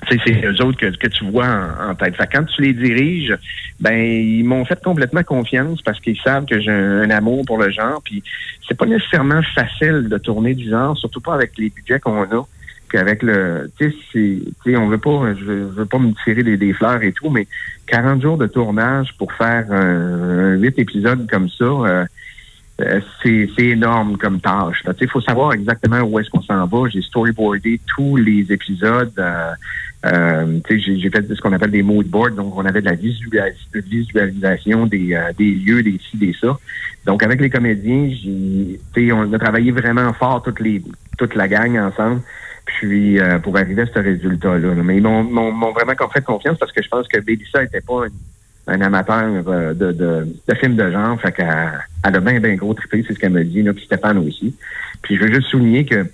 c'est 0.07 0.45
eux 0.45 0.61
autres 0.63 0.77
que, 0.77 0.95
que 0.95 1.07
tu 1.07 1.25
vois 1.25 1.47
en, 1.89 1.95
tête. 1.95 2.15
Fait 2.15 2.29
quand 2.31 2.43
tu 2.45 2.61
les 2.61 2.73
diriges, 2.73 3.35
ben 3.79 3.97
ils 3.97 4.43
m'ont 4.43 4.65
fait 4.65 4.81
complètement 4.81 5.23
confiance 5.23 5.81
parce 5.81 5.99
qu'ils 5.99 6.19
savent 6.19 6.45
que 6.45 6.59
j'ai 6.59 6.71
un, 6.71 7.09
amour 7.09 7.45
pour 7.45 7.57
le 7.57 7.69
genre. 7.69 8.01
Puis 8.03 8.23
c'est 8.67 8.77
pas 8.77 8.85
nécessairement 8.85 9.41
facile 9.55 10.07
de 10.09 10.17
tourner 10.17 10.53
du 10.53 10.69
genre, 10.69 10.97
surtout 10.97 11.21
pas 11.21 11.33
avec 11.33 11.57
les 11.57 11.69
budgets 11.69 11.99
qu'on 11.99 12.23
a. 12.23 12.47
Qu'avec 12.91 13.21
le, 13.21 13.69
tu 13.77 13.93
sais, 14.11 14.75
on 14.75 14.87
veut 14.87 14.97
pas, 14.97 15.35
je 15.39 15.43
veux, 15.43 15.85
pas 15.85 15.99
me 15.99 16.11
tirer 16.23 16.41
des, 16.41 16.73
fleurs 16.73 17.03
et 17.03 17.11
tout, 17.11 17.29
mais 17.29 17.45
40 17.85 18.19
jours 18.19 18.37
de 18.37 18.47
tournage 18.47 19.13
pour 19.15 19.31
faire 19.33 19.67
8 19.69 20.79
épisodes 20.79 21.29
comme 21.29 21.49
ça, 21.49 21.65
euh, 21.65 22.05
euh, 22.81 23.01
c'est 23.21 23.49
énorme 23.65 24.17
comme 24.17 24.39
tâche. 24.39 24.83
Il 25.01 25.09
faut 25.09 25.21
savoir 25.21 25.53
exactement 25.53 25.99
où 26.01 26.19
est-ce 26.19 26.29
qu'on 26.29 26.41
s'en 26.41 26.65
va. 26.65 26.89
J'ai 26.89 27.01
storyboardé 27.01 27.79
tous 27.87 28.15
les 28.15 28.51
épisodes. 28.51 29.11
Euh, 29.17 29.51
euh, 30.05 30.59
j'ai 30.69 31.09
fait 31.09 31.27
ce 31.33 31.41
qu'on 31.41 31.51
appelle 31.51 31.71
des 31.71 31.83
mood 31.83 32.07
boards. 32.07 32.31
Donc, 32.31 32.55
on 32.57 32.65
avait 32.65 32.81
de 32.81 32.85
la 32.85 32.95
visualis- 32.95 33.67
visualisation 33.73 34.85
des, 34.85 35.13
euh, 35.13 35.33
des 35.37 35.51
lieux, 35.51 35.83
des 35.83 35.99
ci, 36.09 36.15
des 36.17 36.33
ça. 36.39 36.57
Donc, 37.05 37.21
avec 37.23 37.41
les 37.41 37.49
comédiens, 37.49 38.09
on 39.13 39.33
a 39.33 39.39
travaillé 39.39 39.71
vraiment 39.71 40.13
fort 40.13 40.41
toutes 40.41 40.61
les, 40.61 40.81
toute 41.17 41.35
la 41.35 41.47
gang 41.47 41.77
ensemble. 41.77 42.21
Puis, 42.65 43.19
euh, 43.19 43.39
pour 43.39 43.57
arriver 43.57 43.81
à 43.81 43.87
ce 43.87 43.99
résultat-là. 43.99 44.73
là. 44.75 44.83
Mais 44.83 44.97
ils 44.97 45.03
m'ont 45.03 45.71
vraiment 45.71 45.93
fait 46.13 46.23
confiance 46.23 46.57
parce 46.57 46.71
que 46.71 46.81
je 46.83 46.87
pense 46.87 47.07
que 47.07 47.19
Bélissa 47.19 47.63
était 47.63 47.81
pas 47.81 48.05
une- 48.07 48.13
un 48.69 48.81
amateur 48.81 49.23
euh, 49.47 49.73
de, 49.73 49.91
de, 49.91 50.27
de 50.47 50.55
films 50.55 50.75
de 50.75 50.91
genre. 50.91 51.19
Fait 51.19 51.31
qu'elle 51.31 51.47
elle 52.03 52.15
a 52.15 52.19
bien, 52.19 52.39
bien 52.39 52.55
gros 52.55 52.73
trippé, 52.73 53.03
c'est 53.07 53.13
ce 53.13 53.19
qu'elle 53.19 53.31
me 53.33 53.43
dit, 53.43 53.63
là, 53.63 53.73
puis 53.73 53.83
Stéphane 53.85 54.17
aussi. 54.19 54.55
Puis 55.01 55.17
je 55.17 55.23
veux 55.23 55.33
juste 55.33 55.47
souligner 55.47 55.85
que 55.85 56.05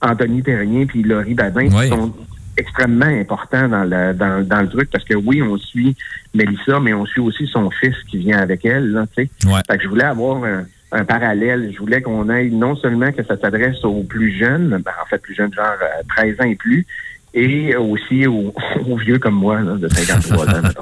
Anthony 0.00 0.42
Terrien 0.42 0.86
puis 0.86 1.02
Laurie 1.02 1.34
Babin 1.34 1.68
Oui. 1.72 1.88
sont 1.88 2.12
extrêmement 2.56 3.06
importants 3.06 3.68
dans 3.68 3.84
le, 3.84 4.12
dans, 4.12 4.46
dans 4.46 4.60
le 4.60 4.68
truc 4.68 4.90
parce 4.90 5.04
que 5.04 5.14
oui, 5.14 5.40
on 5.42 5.56
suit 5.56 5.96
Mélissa, 6.34 6.80
mais 6.80 6.92
on 6.92 7.06
suit 7.06 7.20
aussi 7.20 7.46
son 7.46 7.70
fils 7.70 7.96
qui 8.08 8.18
vient 8.18 8.38
avec 8.38 8.64
elle, 8.64 8.92
là, 8.92 9.06
tu 9.16 9.24
sais. 9.24 9.48
Ouais. 9.48 9.60
Fait 9.70 9.78
que 9.78 9.84
je 9.84 9.88
voulais 9.88 10.04
avoir 10.04 10.44
un, 10.44 10.64
un 10.92 11.04
parallèle. 11.04 11.70
Je 11.72 11.78
voulais 11.78 12.02
qu'on 12.02 12.28
aille 12.28 12.50
non 12.50 12.76
seulement 12.76 13.10
que 13.12 13.22
ça 13.24 13.38
s'adresse 13.38 13.82
aux 13.84 14.02
plus 14.02 14.36
jeunes, 14.38 14.80
ben, 14.84 14.92
en 15.02 15.06
fait 15.06 15.18
plus 15.18 15.34
jeunes, 15.34 15.52
genre 15.52 15.66
euh, 15.82 16.02
13 16.16 16.40
ans 16.40 16.44
et 16.44 16.56
plus, 16.56 16.86
et 17.34 17.76
aussi 17.76 18.26
aux, 18.26 18.52
vieux 18.96 19.18
comme 19.18 19.34
moi, 19.34 19.60
là, 19.60 19.76
de 19.76 19.88
53 19.88 20.48
ans. 20.48 20.62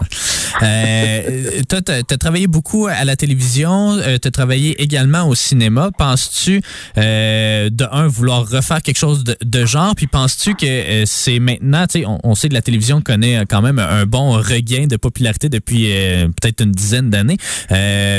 Euh, 0.62 1.62
toi, 1.68 1.81
tu 1.81 1.93
as, 1.93 2.18
travaillé 2.18 2.47
beaucoup 2.48 2.89
à 2.89 3.05
la 3.05 3.14
télévision, 3.16 3.93
euh, 3.93 4.18
tu 4.20 4.28
as 4.28 4.31
travaillé 4.31 4.82
également 4.82 5.28
au 5.28 5.35
cinéma. 5.35 5.90
Penses-tu, 5.97 6.60
euh, 6.98 7.70
de 7.70 7.86
un, 7.90 8.09
vouloir 8.09 8.48
refaire 8.48 8.82
quelque 8.82 8.98
chose 8.98 9.24
de, 9.24 9.66
genre, 9.66 9.94
puis 9.94 10.06
penses-tu 10.06 10.55
que 10.55 10.66
euh, 10.66 11.05
c'est 11.06 11.39
maintenant, 11.39 11.86
tu 11.86 12.01
sais, 12.01 12.05
on, 12.06 12.35
sait 12.35 12.48
que 12.48 12.55
la 12.55 12.62
télévision 12.62 13.01
connaît 13.01 13.44
quand 13.48 13.62
même 13.62 13.78
un 13.78 14.06
bon 14.06 14.32
regain 14.32 14.86
de 14.86 14.97
popularité 14.97 15.48
depuis 15.48 15.93
euh, 15.93 16.27
peut-être 16.27 16.62
une 16.62 16.72
dizaine 16.72 17.10
d'années, 17.10 17.36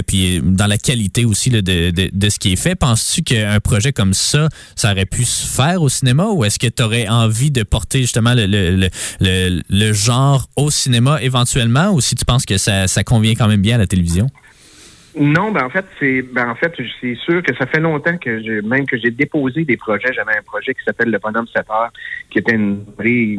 puis 0.08 0.42
dans 0.44 0.68
la 0.68 0.78
qualité 0.78 1.26
aussi 1.26 1.50
de, 1.50 1.60
de, 1.62 1.92
de, 1.92 2.30
ce 2.30 2.40
qui 2.40 2.54
est 2.54 2.56
fait. 2.56 2.76
Penses-tu 2.76 3.24
qu'un 3.24 3.60
projet 3.60 3.92
comme 3.92 4.14
ça, 4.14 4.48
ça 4.76 4.92
aurait 4.92 5.06
pu 5.06 5.26
se 5.26 5.46
faire 5.46 5.82
au 5.82 5.90
cinéma 5.90 6.28
ou 6.28 6.46
est-ce 6.46 6.60
que 6.60 6.68
tu 6.68 6.82
aurais 6.82 7.08
envie 7.08 7.52
de 7.52 7.64
porter 7.64 8.00
justement 8.02 8.21
le, 8.22 8.46
le, 8.46 8.90
le, 9.20 9.62
le, 9.70 9.94
genre 9.94 10.48
au 10.56 10.70
cinéma 10.70 11.22
éventuellement 11.22 11.92
ou 11.92 12.02
si 12.02 12.16
tu 12.16 12.26
penses 12.26 12.46
que 12.46 12.58
ça, 12.58 12.88
ça 12.88 13.04
convient 13.04 13.34
quand 13.36 13.48
même 13.48 13.62
bien 13.62 13.76
à 13.76 13.80
la 13.80 13.88
télévision? 13.88 14.28
Non, 15.20 15.52
ben 15.52 15.66
en 15.66 15.70
fait, 15.70 15.86
c'est 16.00 16.22
ben 16.22 16.50
en 16.50 16.56
fait, 16.56 16.74
c'est 17.02 17.16
sûr 17.16 17.44
que 17.44 17.54
ça 17.56 17.66
fait 17.66 17.82
longtemps 17.82 18.18
que 18.18 18.42
j'ai 18.42 18.62
même 18.62 18.86
que 18.86 18.98
j'ai 18.98 19.12
déposé 19.12 19.66
des 19.66 19.76
projets. 19.76 20.14
J'avais 20.14 20.38
un 20.38 20.42
projet 20.42 20.74
qui 20.74 20.84
s'appelle 20.86 21.12
le 21.12 21.20
Bonhomme 21.20 21.48
7 21.48 21.70
heures, 21.70 21.92
qui 22.30 22.40
était 22.40 22.56
une, 22.56 22.86
ré, 22.98 23.38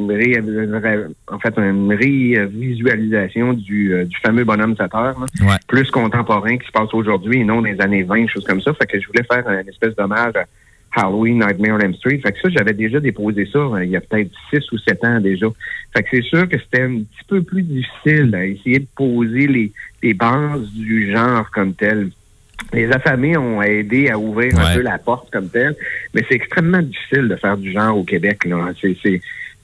en 1.29 1.39
fait 1.39 1.55
une 1.57 1.95
révisualisation 1.95 3.55
du, 3.55 3.95
euh, 3.95 4.05
du 4.05 4.17
fameux 4.19 4.45
Bonhomme 4.45 4.77
7 4.77 4.95
heures, 4.95 5.19
ouais. 5.19 5.57
plus 5.67 5.91
contemporain 5.91 6.59
qui 6.59 6.67
se 6.67 6.73
passe 6.73 6.93
aujourd'hui 6.93 7.41
et 7.41 7.45
non 7.45 7.63
des 7.63 7.81
années 7.81 8.03
20, 8.03 8.27
choses 8.29 8.45
comme 8.45 8.61
ça. 8.61 8.75
Fait 8.75 8.87
que 8.87 9.01
je 9.01 9.07
voulais 9.07 9.25
faire 9.25 9.49
une 9.49 9.69
espèce 9.69 9.95
d'hommage 9.97 10.37
à 10.37 10.45
Halloween, 10.95 11.39
Nightmare 11.39 11.77
on 11.77 11.81
Elm 11.81 11.95
Street. 11.95 12.19
Fait 12.19 12.33
que 12.33 12.41
ça, 12.41 12.49
j'avais 12.51 12.75
déjà 12.75 13.01
déposé 13.01 13.49
ça 13.53 13.59
euh, 13.59 13.85
il 13.85 13.91
y 13.91 13.97
a 13.97 14.01
peut-être 14.01 14.31
six 14.51 14.71
ou 14.73 14.79
sept 14.79 15.05
ans 15.05 15.21
déjà. 15.21 15.47
Fait 15.97 16.03
que 16.03 16.09
c'est 16.13 16.23
sûr 16.23 16.49
que 16.49 16.59
c'était 16.59 16.83
un 16.83 16.99
petit 16.99 17.25
peu 17.27 17.43
plus 17.43 17.63
difficile 17.63 18.35
à 18.35 18.45
essayer 18.45 18.81
de 18.81 18.87
poser 18.95 19.47
les, 19.47 19.73
les 20.03 20.15
bases 20.15 20.71
du 20.73 21.11
genre 21.13 21.51
comme 21.51 21.75
tel. 21.75 22.11
Les 22.73 22.91
affamés 22.93 23.37
ont 23.37 23.61
aidé 23.63 24.09
à 24.09 24.19
ouvrir 24.19 24.55
Ouais. 24.55 24.61
un 24.61 24.75
peu 24.75 24.83
la 24.83 24.99
porte 24.99 25.31
comme 25.31 25.49
tel, 25.49 25.75
mais 26.15 26.23
c'est 26.29 26.37
extrêmement 26.37 26.81
difficile 26.83 27.29
de 27.29 27.37
faire 27.37 27.57
du 27.57 27.73
genre 27.73 27.97
au 27.97 28.05
Québec. 28.05 28.45
Là. 28.45 28.71
C'est, 28.81 28.97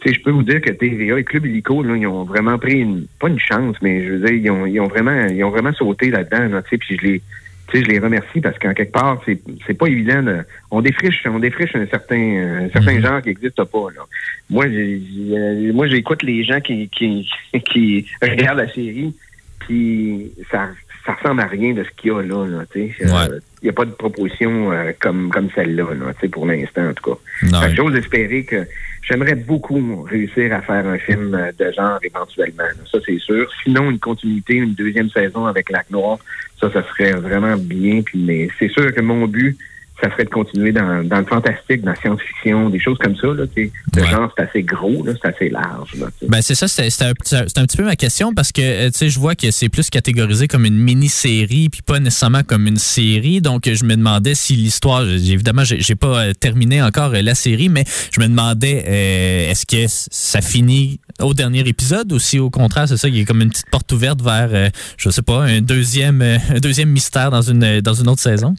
je 0.06 0.20
peux 0.22 0.30
vous 0.30 0.42
dire 0.42 0.60
que 0.60 0.70
TVA 0.70 1.18
et 1.18 1.24
Club 1.24 1.46
Illico, 1.46 1.82
là, 1.82 1.96
ils 1.96 2.06
ont 2.06 2.24
vraiment 2.24 2.58
pris 2.58 2.80
une, 2.80 3.06
pas 3.20 3.28
une 3.28 3.38
chance, 3.38 3.76
mais 3.82 4.04
je 4.04 4.12
veux 4.12 4.18
dire, 4.26 4.32
ils 4.32 4.50
ont, 4.50 4.66
ils 4.66 4.80
ont 4.80 4.86
vraiment, 4.86 5.26
ils 5.26 5.42
ont 5.44 5.50
vraiment 5.50 5.72
sauté 5.72 6.10
là-dedans, 6.10 6.48
là, 6.48 6.62
tu 6.62 6.70
sais, 6.70 6.78
puis 6.78 6.96
je 7.00 7.06
les, 7.06 7.22
tu 7.70 7.78
sais, 7.78 7.84
je 7.84 7.88
les 7.90 7.98
remercie 7.98 8.40
parce 8.40 8.58
qu'en 8.58 8.72
quelque 8.74 8.92
part, 8.92 9.20
c'est, 9.26 9.38
c'est 9.66 9.74
pas 9.76 9.86
évident. 9.88 10.22
de- 10.22 10.44
on 10.70 10.80
défriche, 10.80 11.22
on 11.26 11.38
défriche 11.38 11.74
un 11.76 11.86
certain, 11.86 12.64
un 12.66 12.70
certain 12.70 12.94
Mhm. 12.94 13.02
genre 13.02 13.22
qui 13.22 13.28
n'existe 13.28 13.62
pas. 13.64 13.86
Là. 13.94 14.02
Moi, 14.50 14.68
j'ai, 14.68 15.00
j'ai- 15.00 15.72
moi, 15.72 15.86
j'écoute 15.86 16.22
les 16.22 16.44
gens 16.44 16.60
qui, 16.60 16.88
qui, 16.88 17.28
qui 17.70 18.06
regardent 18.22 18.58
la 18.60 18.68
série, 18.68 19.14
puis 19.60 20.32
ça, 20.50 20.68
ça 21.04 21.12
ressemble 21.14 21.40
à 21.42 21.46
rien 21.46 21.74
de 21.74 21.84
ce 21.84 21.90
qu'il 21.96 22.10
y 22.10 22.14
a 22.14 22.22
là. 22.22 22.46
là 22.46 22.64
tu 22.72 22.92
sais. 22.98 23.04
Euh, 23.04 23.08
Ouais. 23.28 23.38
Il 23.62 23.66
n'y 23.66 23.70
a 23.70 23.72
pas 23.72 23.84
de 23.84 23.90
proposition 23.90 24.72
euh, 24.72 24.92
comme, 25.00 25.30
comme 25.30 25.48
celle-là, 25.54 25.94
là, 25.94 26.12
tu 26.14 26.20
sais, 26.20 26.28
pour 26.28 26.46
l'instant, 26.46 26.88
en 26.88 26.94
tout 26.94 27.14
cas. 27.14 27.60
Fait 27.60 27.74
j'ose 27.74 27.96
espérer 27.96 28.44
que 28.44 28.66
j'aimerais 29.02 29.34
beaucoup 29.34 30.02
réussir 30.02 30.52
à 30.54 30.62
faire 30.62 30.86
un 30.86 30.98
film 30.98 31.34
euh, 31.34 31.50
de 31.58 31.72
genre 31.72 31.98
éventuellement. 32.02 32.62
là. 32.62 32.84
Ça, 32.90 32.98
c'est 33.04 33.18
sûr. 33.18 33.50
Sinon, 33.64 33.90
une 33.90 33.98
continuité, 33.98 34.54
une 34.54 34.74
deuxième 34.74 35.10
saison 35.10 35.46
avec 35.46 35.70
Lac 35.70 35.90
Noir, 35.90 36.18
ça, 36.60 36.70
ça 36.72 36.82
serait 36.84 37.12
vraiment 37.12 37.56
bien. 37.56 38.02
Puis, 38.02 38.18
mais 38.18 38.48
c'est 38.58 38.68
sûr 38.68 38.94
que 38.94 39.00
mon 39.00 39.26
but, 39.26 39.56
ça 40.02 40.10
serait 40.10 40.24
de 40.24 40.30
continuer 40.30 40.72
dans, 40.72 41.06
dans 41.06 41.18
le 41.18 41.24
fantastique, 41.24 41.82
dans 41.82 41.90
la 41.90 41.96
science-fiction, 41.96 42.70
des 42.70 42.78
choses 42.78 42.98
comme 42.98 43.16
ça. 43.16 43.28
Là, 43.28 43.46
tu 43.46 43.64
sais. 43.64 43.72
le 43.96 44.02
Ouais. 44.02 44.08
genre, 44.10 44.32
c'est 44.36 44.44
assez 44.44 44.62
gros, 44.62 45.04
là, 45.04 45.12
c'est 45.20 45.28
assez 45.28 45.48
large. 45.48 45.94
Là. 45.98 46.06
Ben 46.28 46.40
c'est 46.40 46.54
ça, 46.54 46.68
c'était 46.68 46.90
c'était 46.90 47.06
un, 47.06 47.64
petit 47.66 47.76
peu 47.76 47.84
ma 47.84 47.96
question 47.96 48.32
parce 48.32 48.52
que 48.52 48.62
euh, 48.62 48.90
tu 48.90 48.98
sais, 48.98 49.08
je 49.08 49.18
vois 49.18 49.34
que 49.34 49.50
c'est 49.50 49.68
plus 49.68 49.90
catégorisé 49.90 50.46
comme 50.46 50.64
une 50.64 50.78
mini-série 50.78 51.68
puis 51.68 51.82
pas 51.82 51.98
nécessairement 51.98 52.42
comme 52.42 52.66
une 52.66 52.76
série. 52.76 53.40
Donc 53.40 53.68
je 53.68 53.84
me 53.84 53.96
demandais 53.96 54.34
si 54.34 54.54
l'histoire, 54.54 55.02
évidemment, 55.02 55.62
j'ai 55.64 55.94
pas 55.94 56.26
euh, 56.26 56.32
terminé 56.32 56.80
encore 56.82 57.14
euh, 57.14 57.22
la 57.22 57.34
série, 57.34 57.68
mais 57.68 57.84
je 58.12 58.20
me 58.20 58.28
demandais 58.28 58.84
euh, 58.86 59.50
est-ce 59.50 59.66
que 59.66 59.84
ça 59.88 60.40
finit 60.40 61.00
au 61.20 61.34
dernier 61.34 61.66
épisode 61.66 62.12
ou 62.12 62.18
si 62.18 62.38
au 62.38 62.50
contraire 62.50 62.88
c'est 62.88 62.96
ça, 62.96 63.08
il 63.08 63.16
y 63.18 63.20
a 63.20 63.24
comme 63.24 63.42
une 63.42 63.50
petite 63.50 63.70
porte 63.70 63.90
ouverte 63.92 64.22
vers, 64.22 64.48
euh, 64.52 64.68
je 64.96 65.10
sais 65.10 65.22
pas, 65.22 65.42
un 65.44 65.60
deuxième, 65.60 66.22
euh, 66.22 66.38
un 66.50 66.60
deuxième 66.60 66.90
mystère 66.90 67.30
dans 67.30 67.42
une 67.42 67.80
dans 67.80 67.94
une 67.94 68.08
autre 68.08 68.22
saison? 68.22 68.54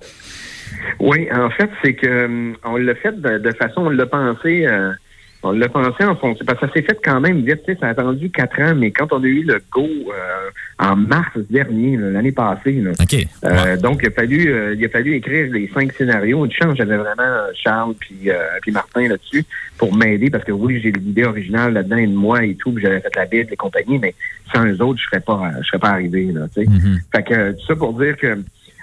Oui, 1.00 1.28
en 1.34 1.50
fait, 1.50 1.70
c'est 1.84 1.94
que 1.94 2.26
hum, 2.26 2.56
on 2.64 2.78
l'a 2.78 2.96
fait 2.96 3.20
de, 3.20 3.38
de 3.38 3.52
façon, 3.52 3.82
on 3.86 3.90
l'a 3.90 4.06
pensé, 4.06 4.66
euh, 4.68 4.92
on 5.42 5.52
l'a 5.52 5.70
pensé 5.70 6.04
en 6.04 6.16
fonction, 6.18 6.46
parce 6.46 6.60
que 6.60 6.68
ça 6.68 6.74
s'est 6.74 6.82
fait 6.82 7.00
quand 7.02 7.22
même 7.22 7.42
vite, 7.44 7.62
tu 7.66 7.72
sais, 7.74 7.80
ça 7.80 7.88
a 7.88 7.90
attendu 7.92 8.30
quatre 8.30 8.60
ans, 8.62 8.76
mais 8.76 8.92
quand 8.92 9.08
on 9.14 9.24
a 9.24 9.28
eu 9.28 9.44
le 9.44 9.62
go 9.72 9.86
euh, 9.88 10.50
en 10.80 10.98
mars 10.98 11.32
dernier, 11.50 11.96
l'année 11.96 12.34
passée, 12.34 12.74
là, 12.74 12.92
Ok. 13.00 13.14
euh, 13.46 13.50
Ouais. 13.50 13.78
donc 13.78 14.00
il 14.04 14.08
a 14.08 14.12
fallu, 14.12 14.52
euh, 14.52 14.76
il 14.78 14.84
a 14.84 14.90
fallu 14.90 15.14
écrire 15.16 15.50
les 15.54 15.70
cinq 15.74 15.94
scénarios. 15.94 16.46
De 16.46 16.52
chance, 16.52 16.76
j'avais 16.78 16.98
vraiment 16.98 17.24
euh, 17.24 17.52
Charles 17.56 17.94
puis 17.98 18.30
euh, 18.30 18.36
puis 18.62 18.72
Martin 18.74 19.08
là-dessus 19.08 19.46
pour 19.78 19.96
m'aider, 19.96 20.30
parce 20.30 20.44
que 20.44 20.52
oui, 20.52 20.82
j'ai 20.84 20.92
l'idée 20.92 21.24
originale 21.24 21.72
là-dedans 21.72 21.98
et 21.98 22.08
de 22.08 22.14
moi 22.16 22.44
et 22.44 22.56
tout, 22.56 22.74
puis 22.74 22.84
j'avais 22.84 23.00
fait 23.00 23.16
la 23.16 23.26
Bible 23.26 23.48
et 23.54 23.56
compagnie, 23.56 23.98
mais 23.98 24.14
sans 24.54 24.66
eux 24.66 24.82
autres, 24.82 25.00
je 25.00 25.06
serais 25.06 25.22
pas, 25.22 25.52
je 25.62 25.68
serais 25.68 25.80
pas 25.80 25.92
arrivé 25.92 26.34
là. 26.34 26.48
Mhm. 26.58 27.00
Fait 27.16 27.24
que 27.24 27.52
tout 27.54 27.66
ça 27.66 27.76
pour 27.78 27.94
dire 27.94 28.18
que 28.18 28.38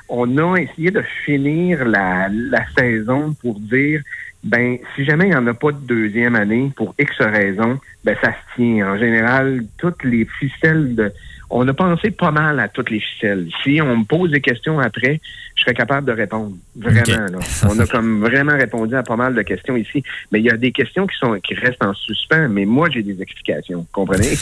on 0.08 0.38
a 0.38 0.56
essayé 0.56 0.90
de 0.90 1.02
finir 1.24 1.84
la, 1.84 2.28
saison 2.76 3.34
pour 3.40 3.58
dire 3.58 4.02
ben 4.44 4.78
si 4.94 5.04
jamais 5.04 5.24
il 5.24 5.30
n'y 5.30 5.36
en 5.36 5.46
a 5.46 5.54
pas 5.54 5.72
de 5.72 5.78
deuxième 5.78 6.36
année 6.36 6.70
pour 6.76 6.94
X 6.98 7.16
raisons, 7.18 7.80
ben 8.04 8.16
ça 8.22 8.32
se 8.32 8.56
tient. 8.56 8.92
En 8.92 8.96
général, 8.96 9.64
toutes 9.76 10.04
les 10.04 10.24
ficelles 10.24 10.94
de 10.94 11.12
on 11.50 11.66
a 11.68 11.74
pensé 11.74 12.10
pas 12.10 12.30
mal 12.30 12.58
à 12.60 12.68
toutes 12.68 12.90
les 12.90 13.00
ficelles. 13.00 13.48
Si 13.62 13.80
on 13.80 13.98
me 13.98 14.04
pose 14.04 14.30
des 14.30 14.40
questions 14.40 14.78
après, 14.78 15.20
je 15.54 15.62
serais 15.62 15.74
capable 15.74 16.06
de 16.06 16.12
répondre. 16.12 16.56
Vraiment, 16.76 17.26
là. 17.26 17.38
On 17.68 17.78
a 17.78 17.86
comme 17.86 18.20
vraiment 18.20 18.52
répondu 18.52 18.94
à 18.94 19.02
pas 19.02 19.16
mal 19.16 19.34
de 19.34 19.40
questions 19.42 19.74
ici. 19.74 20.02
Mais 20.30 20.40
il 20.40 20.44
y 20.44 20.50
a 20.50 20.56
des 20.56 20.70
questions 20.70 21.06
qui 21.06 21.16
sont 21.16 21.38
qui 21.40 21.54
restent 21.54 21.82
en 21.82 21.94
suspens, 21.94 22.48
mais 22.48 22.66
moi 22.66 22.88
j'ai 22.90 23.02
des 23.02 23.20
explications. 23.22 23.86
Comprenez? 23.92 24.36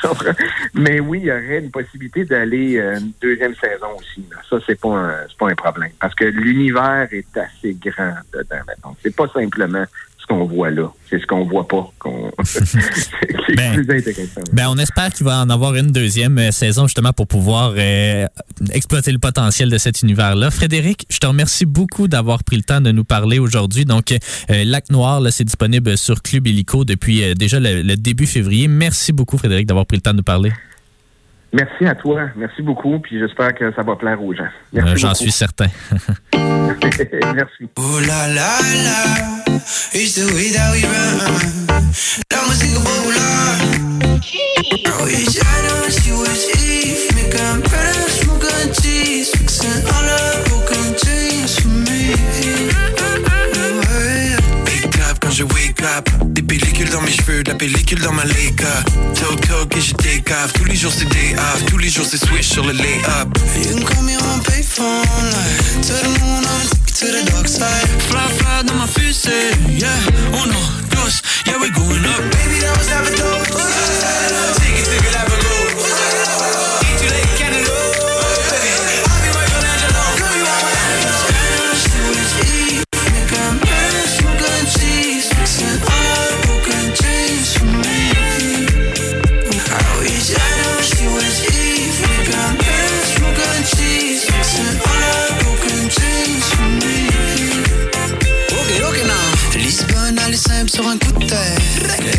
Comprends? 0.00 0.32
mais 0.74 1.00
oui, 1.00 1.20
il 1.22 1.26
y 1.26 1.30
aurait 1.30 1.58
une 1.58 1.70
possibilité 1.70 2.24
d'aller 2.24 2.78
euh, 2.78 2.98
une 2.98 3.12
deuxième 3.20 3.54
saison 3.56 3.88
aussi. 3.98 4.24
là. 4.30 4.38
Ça, 4.48 4.56
c'est 4.66 4.80
pas 4.80 4.88
un 4.88 5.14
c'est 5.28 5.36
pas 5.36 5.50
un 5.50 5.54
problème. 5.54 5.90
Parce 6.00 6.14
que 6.14 6.24
l'univers 6.24 7.08
est 7.10 7.36
assez 7.36 7.74
grand 7.74 8.14
dedans 8.32 8.64
maintenant. 8.66 8.96
C'est 9.02 9.14
pas 9.14 9.28
simplement 9.28 9.84
qu'on 10.32 10.44
voit 10.46 10.70
là. 10.70 10.90
C'est 11.10 11.20
ce 11.20 11.26
qu'on 11.26 11.44
voit 11.44 11.68
pas 11.68 11.90
qu'on 11.98 12.30
qui 12.44 13.52
est 13.52 13.56
Ben, 13.56 13.74
plus 13.74 13.90
intéressant. 13.90 14.40
Ben, 14.52 14.68
on 14.68 14.78
espère 14.78 15.12
qu'il 15.12 15.26
va 15.26 15.42
en 15.42 15.50
avoir 15.50 15.74
une 15.74 15.92
deuxième 15.92 16.38
euh, 16.38 16.50
saison 16.50 16.86
justement 16.86 17.12
pour 17.12 17.26
pouvoir 17.26 17.74
euh, 17.76 18.26
exploiter 18.72 19.12
le 19.12 19.18
potentiel 19.18 19.70
de 19.70 19.78
cet 19.78 20.02
univers-là. 20.02 20.50
Frédéric, 20.50 21.06
je 21.10 21.18
te 21.18 21.26
remercie 21.26 21.66
beaucoup 21.66 22.08
d'avoir 22.08 22.44
pris 22.44 22.56
le 22.56 22.62
temps 22.62 22.80
de 22.80 22.92
nous 22.92 23.04
parler 23.04 23.38
aujourd'hui. 23.38 23.84
Donc, 23.84 24.12
euh, 24.12 24.64
Lac 24.64 24.90
Noir, 24.90 25.20
là, 25.20 25.30
c'est 25.30 25.44
disponible 25.44 25.98
sur 25.98 26.22
Club 26.22 26.46
Illico 26.46 26.84
depuis 26.84 27.22
euh, 27.22 27.34
déjà 27.34 27.60
le, 27.60 27.82
le 27.82 27.96
début 27.96 28.26
février. 28.26 28.68
Merci 28.68 29.12
beaucoup, 29.12 29.36
Frédéric, 29.36 29.66
d'avoir 29.66 29.86
pris 29.86 29.98
le 29.98 30.02
temps 30.02 30.12
de 30.12 30.18
nous 30.18 30.22
parler. 30.22 30.52
Merci 31.52 31.84
à 31.86 31.94
toi. 31.94 32.28
Merci 32.36 32.62
beaucoup. 32.62 32.98
Puis 33.00 33.18
j'espère 33.18 33.54
que 33.54 33.72
ça 33.74 33.82
va 33.82 33.96
plaire 33.96 34.22
aux 34.22 34.32
gens. 34.34 34.48
Merci 34.72 34.90
Euh, 34.92 34.96
J'en 34.96 35.14
suis 35.14 35.32
certain. 35.32 35.66
Merci. 36.34 37.64
Ooh 37.78 38.00
la 38.06 38.28
la 38.28 38.58
la, 38.84 39.54
it's 39.92 40.14
the 40.14 40.24
way 40.34 40.50
that 40.52 40.72
we 40.72 40.82
run. 40.84 41.18
La 42.30 42.38
música 42.48 42.80
popular. 42.80 43.42
I 44.84 45.04
wish 45.04 45.36
I 45.38 45.68
don't 45.68 45.90
see 45.90 46.12
what's 46.12 46.48
Eve. 46.64 47.14
Making 47.14 47.60
better, 47.70 48.08
smoking 48.08 48.72
cheese. 48.80 49.30
Fixing 49.30 49.84
all 49.86 50.04
the 50.04 50.48
broken 50.48 50.94
dreams 51.02 51.58
for 51.60 51.68
me. 51.68 52.14
Wake 54.64 54.98
up 55.10 55.18
quand 55.20 55.30
je 55.32 55.44
wake 55.44 55.82
up. 55.82 56.08
Des 56.32 56.42
pellicules 56.72 56.90
dans 56.90 57.02
mes 57.02 57.12
cheveux, 57.12 57.42
de 57.42 57.50
la 57.50 57.56
pellicule 57.56 58.00
dans 58.00 58.12
ma 58.12 58.24
Leica. 58.24 58.64
Talk 59.14 59.76
et 59.76 59.80
je 59.80 59.94
off. 59.94 60.52
Tous 60.54 60.64
les 60.64 60.74
jours 60.74 60.92
c'est 60.96 61.08
day 61.08 61.34
off. 61.36 61.64
Tous 61.66 61.78
les 61.78 61.88
jours 61.88 62.06
c'est 62.08 62.24
switch 62.24 62.48
sur 62.48 62.64
le 62.64 62.72
lay-up. 62.72 63.28
You 63.56 63.76
can 63.76 63.84
call 63.84 64.02
me 64.02 64.16
on 64.16 64.40
payphone. 64.40 65.04
Like, 65.04 65.86
to 65.86 65.92
the 65.92 66.08
moon, 66.20 66.42
you 66.42 66.68
to 66.98 67.06
the 67.06 67.30
dark 67.30 67.48
side. 67.48 67.88
Fly, 68.08 68.28
fly 68.38 68.64
dans 68.64 68.74
ma 68.74 68.86
fusée. 68.86 69.52
Yeah, 69.68 69.88
uno, 70.32 70.58
dos, 70.90 71.22
yeah, 71.46 71.58
we're 71.60 71.72
going 71.72 72.04
up. 72.06 72.22
Baby, 72.30 72.60
that 72.60 72.76
was 72.78 72.88
never 72.88 73.10
dope. 73.16 73.46
Take 74.56 74.78
it, 74.78 74.86
take 74.86 75.10
it, 75.10 75.31
sur 100.72 100.88
un 100.88 100.96
coup 100.96 101.12
de 101.12 101.26
tête. 101.26 101.60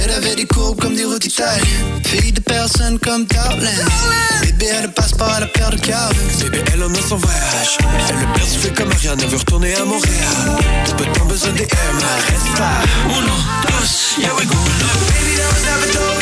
Elle 0.04 0.12
avait 0.12 0.36
des 0.36 0.46
courbes 0.46 0.80
comme 0.80 0.96
des 0.96 1.06
routes 1.06 1.26
italiennes. 1.26 1.66
Fille 2.06 2.32
de 2.32 2.40
personne 2.42 3.00
comme 3.00 3.26
Darlene. 3.26 3.88
Bébé, 4.42 4.68
elle 4.80 4.92
passe 4.92 5.14
par 5.14 5.40
la 5.40 5.48
paire 5.48 5.72
de 5.72 5.78
câbles. 5.78 6.16
Bébé, 6.40 6.64
elle 6.74 6.84
en 6.84 6.94
a 6.94 7.02
son 7.02 7.18
voyage. 7.18 7.78
Elle 8.10 8.16
le 8.16 8.34
perd 8.34 8.48
fait 8.48 8.74
comme 8.76 8.92
Ariane, 8.92 9.20
elle 9.22 9.30
veut 9.30 9.38
retourner 9.38 9.74
à 9.76 9.86
Montréal. 9.86 10.62
Tout 10.86 10.96
peu 10.96 11.06
de 11.06 11.14
temps 11.14 11.26
besoin 11.26 11.52
des 11.54 11.64
M, 11.64 11.70
reste 12.30 12.60
là. 12.60 12.72
Uno, 13.10 13.38
dos, 13.64 14.22
yeah, 14.22 14.34
we 14.36 14.44
up. 14.44 14.52
Baby, 15.10 15.36
that 15.38 15.50
was 15.52 15.64
never 15.66 16.13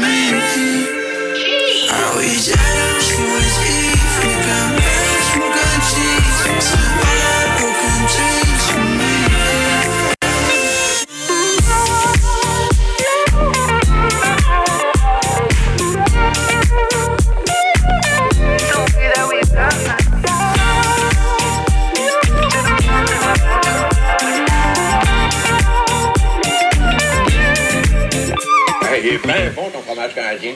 me. 0.00 0.53
Il 29.04 29.10
est 29.10 29.18
bien 29.18 29.50
bon 29.54 29.68
ton 29.68 29.80
fromage 29.80 30.14
canadien. 30.14 30.52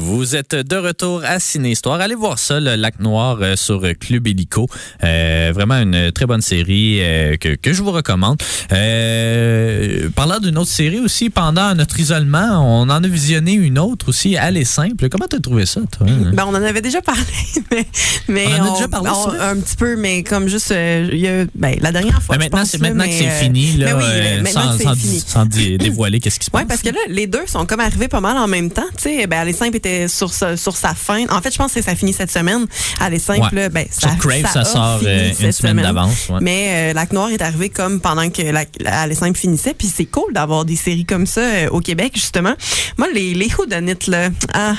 Vous 0.00 0.36
êtes 0.36 0.54
de 0.54 0.76
retour 0.76 1.22
à 1.24 1.40
Ciné 1.40 1.72
Histoire. 1.72 2.00
Allez 2.00 2.14
voir 2.14 2.38
ça, 2.38 2.60
le 2.60 2.76
Lac 2.76 3.00
Noir 3.00 3.38
euh, 3.42 3.56
sur 3.56 3.82
Club 3.98 4.28
Illico. 4.28 4.68
Euh, 5.02 5.50
vraiment 5.52 5.74
une 5.74 6.12
très 6.12 6.24
bonne 6.24 6.40
série 6.40 6.98
euh, 7.02 7.36
que, 7.36 7.56
que 7.56 7.72
je 7.72 7.82
vous 7.82 7.90
recommande. 7.90 8.40
Euh, 8.72 10.08
parlant 10.14 10.38
d'une 10.38 10.56
autre 10.56 10.70
série 10.70 11.00
aussi, 11.00 11.30
pendant 11.30 11.74
notre 11.74 11.98
isolement, 11.98 12.60
on 12.80 12.82
en 12.88 13.02
a 13.02 13.08
visionné 13.08 13.54
une 13.54 13.76
autre 13.80 14.10
aussi, 14.10 14.36
Elle 14.40 14.56
est 14.56 14.64
simple. 14.64 15.08
Comment 15.08 15.26
t'as 15.28 15.40
trouvé 15.40 15.66
ça, 15.66 15.80
toi? 15.90 16.06
Ben, 16.06 16.44
on 16.46 16.50
en 16.50 16.62
avait 16.62 16.80
déjà 16.80 17.02
parlé, 17.02 17.22
mais, 17.72 17.86
mais 18.28 18.46
On 18.46 18.62
en 18.62 18.70
a 18.70 18.74
déjà 18.76 18.88
parlé, 18.88 19.10
on- 19.12 19.30
c'est 19.32 19.38
un 19.40 19.56
petit 19.56 19.76
peu, 19.76 19.96
mais 19.96 20.22
comme 20.22 20.46
juste 20.46 20.70
il 20.70 21.18
y 21.18 21.26
a, 21.26 21.44
ben, 21.56 21.76
la 21.80 21.90
dernière 21.90 22.22
fois. 22.22 22.36
Ben, 22.36 22.44
maintenant, 22.44 22.64
c'est 22.64 22.80
maintenant 22.80 23.02
que 23.04 23.08
mais, 23.08 23.18
c'est 23.18 23.26
euh, 23.28 23.40
fini, 23.40 23.72
là, 23.78 23.96
oui, 23.96 24.04
sans, 24.52 24.70
que 24.72 24.76
c'est 24.78 24.84
sans- 24.84 24.94
fini. 24.94 25.20
sans 25.26 25.44
dé- 25.46 25.76
dévoiler 25.76 26.20
qu'est-ce 26.20 26.38
qui 26.38 26.46
se 26.46 26.50
passe. 26.52 26.62
Oui, 26.62 26.68
parce 26.68 26.82
que 26.82 26.90
là, 26.90 27.00
les 27.08 27.26
deux 27.26 27.46
sont 27.48 27.66
comme 27.66 27.80
arrivés 27.80 28.06
pas 28.06 28.20
mal 28.20 28.36
en 28.36 28.46
même 28.46 28.70
temps. 28.70 28.86
Tu 28.96 29.02
sais, 29.18 29.26
ben, 29.26 29.38
Aller 29.40 29.52
Simple 29.52 29.76
était 29.76 29.87
sur 30.08 30.32
sa, 30.32 30.56
sur 30.56 30.76
sa 30.76 30.94
fin. 30.94 31.24
En 31.30 31.40
fait, 31.40 31.52
je 31.52 31.58
pense 31.58 31.72
que 31.72 31.82
ça 31.82 31.94
finit 31.94 32.12
cette 32.12 32.30
semaine. 32.30 32.66
Aller 33.00 33.18
Simple, 33.18 33.40
Ouais. 33.40 33.62
là, 33.62 33.68
ben, 33.68 33.86
Sur 33.90 34.08
ça, 34.10 34.16
Crave, 34.18 34.46
ça 34.52 34.64
sort, 34.64 35.00
euh, 35.04 35.32
une 35.40 35.52
semaine 35.52 35.76
d'avance, 35.82 36.28
ouais. 36.30 36.38
Mais 36.40 36.90
euh, 36.90 36.92
Lac 36.94 37.12
Noir 37.12 37.30
est 37.30 37.42
arrivé 37.42 37.68
comme 37.68 38.00
pendant 38.00 38.28
que 38.30 38.42
la, 38.42 38.64
la- 38.80 39.00
Aller 39.02 39.14
Simple 39.14 39.38
finissait. 39.38 39.74
Puis 39.74 39.90
c'est 39.94 40.06
cool 40.06 40.32
d'avoir 40.32 40.64
des 40.64 40.76
séries 40.76 41.04
comme 41.04 41.26
ça 41.26 41.40
euh, 41.40 41.68
au 41.70 41.80
Québec, 41.80 42.12
justement. 42.14 42.54
Moi, 42.96 43.08
les, 43.14 43.34
les 43.34 43.48
whodunits, 43.58 43.94
là, 44.08 44.28
ah, 44.54 44.74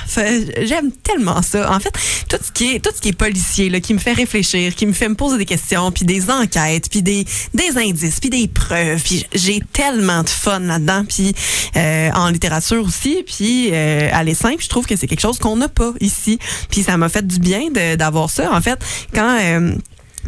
j'aime 0.63 0.91
tellement 1.03 1.41
ça. 1.41 1.71
En 1.71 1.79
fait, 1.79 1.93
tout 2.29 2.37
ce 2.43 2.51
qui 2.51 2.75
est, 2.75 2.79
tout 2.79 2.91
ce 2.95 3.01
qui 3.01 3.09
est 3.09 3.13
policier, 3.13 3.69
là, 3.69 3.79
qui 3.79 3.93
me 3.93 3.99
fait 3.99 4.13
réfléchir, 4.13 4.75
qui 4.75 4.85
me 4.85 4.93
fait 4.93 5.09
me 5.09 5.15
poser 5.15 5.37
des 5.37 5.45
questions, 5.45 5.91
puis 5.91 6.05
des 6.05 6.29
enquêtes, 6.29 6.89
puis 6.89 7.01
des, 7.01 7.25
des 7.53 7.77
indices, 7.77 8.19
puis 8.19 8.29
des 8.29 8.47
preuves. 8.47 9.01
Puis 9.03 9.25
j'ai 9.33 9.59
tellement 9.73 10.23
de 10.23 10.29
fun 10.29 10.59
là-dedans. 10.59 11.03
Puis 11.07 11.33
euh, 11.75 12.09
en 12.13 12.29
littérature 12.29 12.83
aussi. 12.83 13.23
Puis 13.25 13.69
euh, 13.71 14.09
à 14.11 14.23
simple, 14.33 14.61
je 14.63 14.69
trouve 14.69 14.85
que 14.85 14.95
c'est 14.99 15.07
quelque 15.07 15.21
chose 15.21 15.39
qu'on 15.39 15.55
n'a 15.55 15.69
pas 15.69 15.93
ici. 15.99 16.39
Puis 16.69 16.83
ça 16.83 16.97
m'a 16.97 17.09
fait 17.09 17.25
du 17.25 17.39
bien 17.39 17.69
d'avoir 17.97 18.29
ça. 18.29 18.51
En 18.53 18.61
fait, 18.61 18.79
quand... 19.13 19.39
euh, 19.41 19.71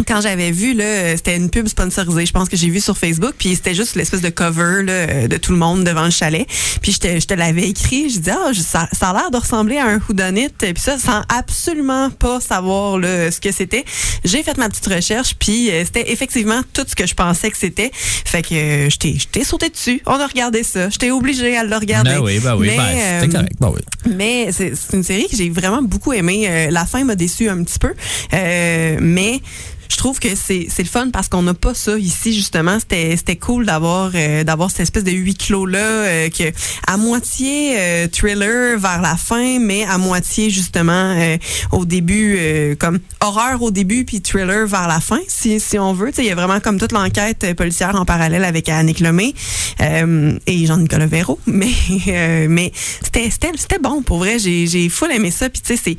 quand 0.07 0.21
j'avais 0.21 0.51
vu 0.51 0.73
là, 0.73 1.15
c'était 1.15 1.35
une 1.35 1.49
pub 1.49 1.67
sponsorisée, 1.67 2.25
je 2.25 2.31
pense 2.31 2.49
que 2.49 2.57
j'ai 2.57 2.69
vu 2.69 2.81
sur 2.81 2.97
Facebook, 2.97 3.33
puis 3.37 3.55
c'était 3.55 3.75
juste 3.75 3.95
l'espèce 3.95 4.21
de 4.21 4.29
cover 4.29 4.83
là, 4.83 4.93
euh, 4.93 5.27
de 5.27 5.37
tout 5.37 5.51
le 5.51 5.57
monde 5.57 5.83
devant 5.83 6.05
le 6.05 6.11
chalet. 6.11 6.47
Puis 6.81 6.93
je 6.93 6.99
te, 6.99 7.19
je 7.19 7.25
te 7.25 7.33
l'avais 7.33 7.67
écrit, 7.69 8.09
je 8.09 8.19
dis 8.19 8.29
ah, 8.29 8.51
ça, 8.53 8.87
ça 8.91 9.09
a 9.09 9.13
l'air 9.13 9.31
de 9.31 9.37
ressembler 9.37 9.77
à 9.77 9.85
un 9.85 9.99
whodunit, 9.99 10.49
puis 10.49 10.73
ça 10.77 10.97
sans 10.97 11.21
absolument 11.29 12.09
pas 12.09 12.39
savoir 12.39 12.97
là, 12.97 13.31
ce 13.31 13.39
que 13.39 13.51
c'était. 13.51 13.85
J'ai 14.23 14.43
fait 14.43 14.57
ma 14.57 14.69
petite 14.69 14.87
recherche, 14.87 15.35
puis 15.35 15.71
euh, 15.71 15.83
c'était 15.85 16.11
effectivement 16.11 16.61
tout 16.73 16.85
ce 16.87 16.95
que 16.95 17.07
je 17.07 17.15
pensais 17.15 17.49
que 17.49 17.57
c'était. 17.57 17.91
Fait 17.93 18.41
que 18.41 18.53
euh, 18.53 18.89
je 18.89 18.97
t'ai 18.97 19.17
je 19.17 19.27
t'ai 19.27 19.43
sauté 19.43 19.69
dessus. 19.69 20.01
On 20.05 20.19
a 20.19 20.27
regardé 20.27 20.63
ça. 20.63 20.89
J'étais 20.89 21.11
obligée 21.11 21.57
à 21.57 21.63
le 21.63 21.75
regarder. 21.75 22.11
Ben 22.11 22.21
oui, 22.21 22.39
ben 22.39 22.55
oui, 22.55 22.67
Mais, 22.67 22.77
ben, 22.77 23.21
c'était 23.21 23.37
euh, 23.37 23.39
correct. 23.39 23.55
Ben 23.59 23.71
oui. 23.73 24.13
mais 24.15 24.51
c'est 24.51 24.73
c'est 24.75 24.95
une 24.95 25.03
série 25.03 25.27
que 25.29 25.35
j'ai 25.35 25.49
vraiment 25.49 25.81
beaucoup 25.81 26.13
aimée. 26.13 26.47
Euh, 26.47 26.71
la 26.71 26.85
fin 26.85 27.03
m'a 27.03 27.15
déçu 27.15 27.49
un 27.49 27.63
petit 27.63 27.79
peu. 27.79 27.93
Euh, 28.33 28.97
mais 28.99 29.41
je 29.91 29.97
trouve 29.97 30.19
que 30.19 30.29
c'est 30.35 30.67
le 30.77 30.85
fun 30.85 31.09
parce 31.11 31.27
qu'on 31.27 31.43
n'a 31.43 31.53
pas 31.53 31.73
ça 31.73 31.97
ici 31.97 32.33
justement. 32.33 32.77
C'était 32.79 33.35
cool 33.35 33.65
d'avoir 33.65 34.11
euh, 34.15 34.43
d'avoir 34.45 34.71
cette 34.71 34.81
espèce 34.81 35.03
de 35.03 35.11
huis 35.11 35.35
clos 35.35 35.65
là 35.65 36.29
que 36.29 36.51
à 36.87 36.95
moitié 36.97 37.75
euh, 37.77 38.07
thriller 38.07 38.79
vers 38.79 39.01
la 39.01 39.17
fin 39.17 39.59
mais 39.59 39.83
à 39.83 39.97
moitié 39.97 40.49
justement 40.49 41.15
euh, 41.17 41.37
au 41.71 41.85
début 41.85 42.35
euh, 42.37 42.75
comme 42.75 42.99
horreur 43.19 43.61
au 43.61 43.71
début 43.71 44.05
puis 44.05 44.21
thriller 44.21 44.65
vers 44.65 44.87
la 44.87 44.99
fin 44.99 45.19
si 45.27 45.59
si 45.59 45.77
on 45.77 45.93
veut. 45.93 46.11
Il 46.17 46.25
y 46.25 46.31
a 46.31 46.35
vraiment 46.35 46.59
comme 46.59 46.79
toute 46.79 46.93
l'enquête 46.93 47.43
euh, 47.43 47.53
policière 47.53 47.95
en 47.95 48.05
parallèle 48.05 48.45
avec 48.45 48.69
Annick 48.69 48.99
Lemay 48.99 49.33
euh, 49.81 50.37
et 50.47 50.65
Jean-Nicolas 50.65 51.07
Véraud. 51.07 51.39
Mais 51.47 51.71
euh, 52.07 52.47
mais 52.49 52.71
c'était 53.03 53.79
bon. 53.79 54.01
Pour 54.03 54.19
vrai 54.19 54.39
j'ai 54.39 54.67
j'ai 54.67 54.87
full 54.89 55.11
aimé 55.11 55.31
ça. 55.31 55.49
Puis 55.49 55.61
tu 55.61 55.75
sais 55.75 55.81
c'est 55.83 55.95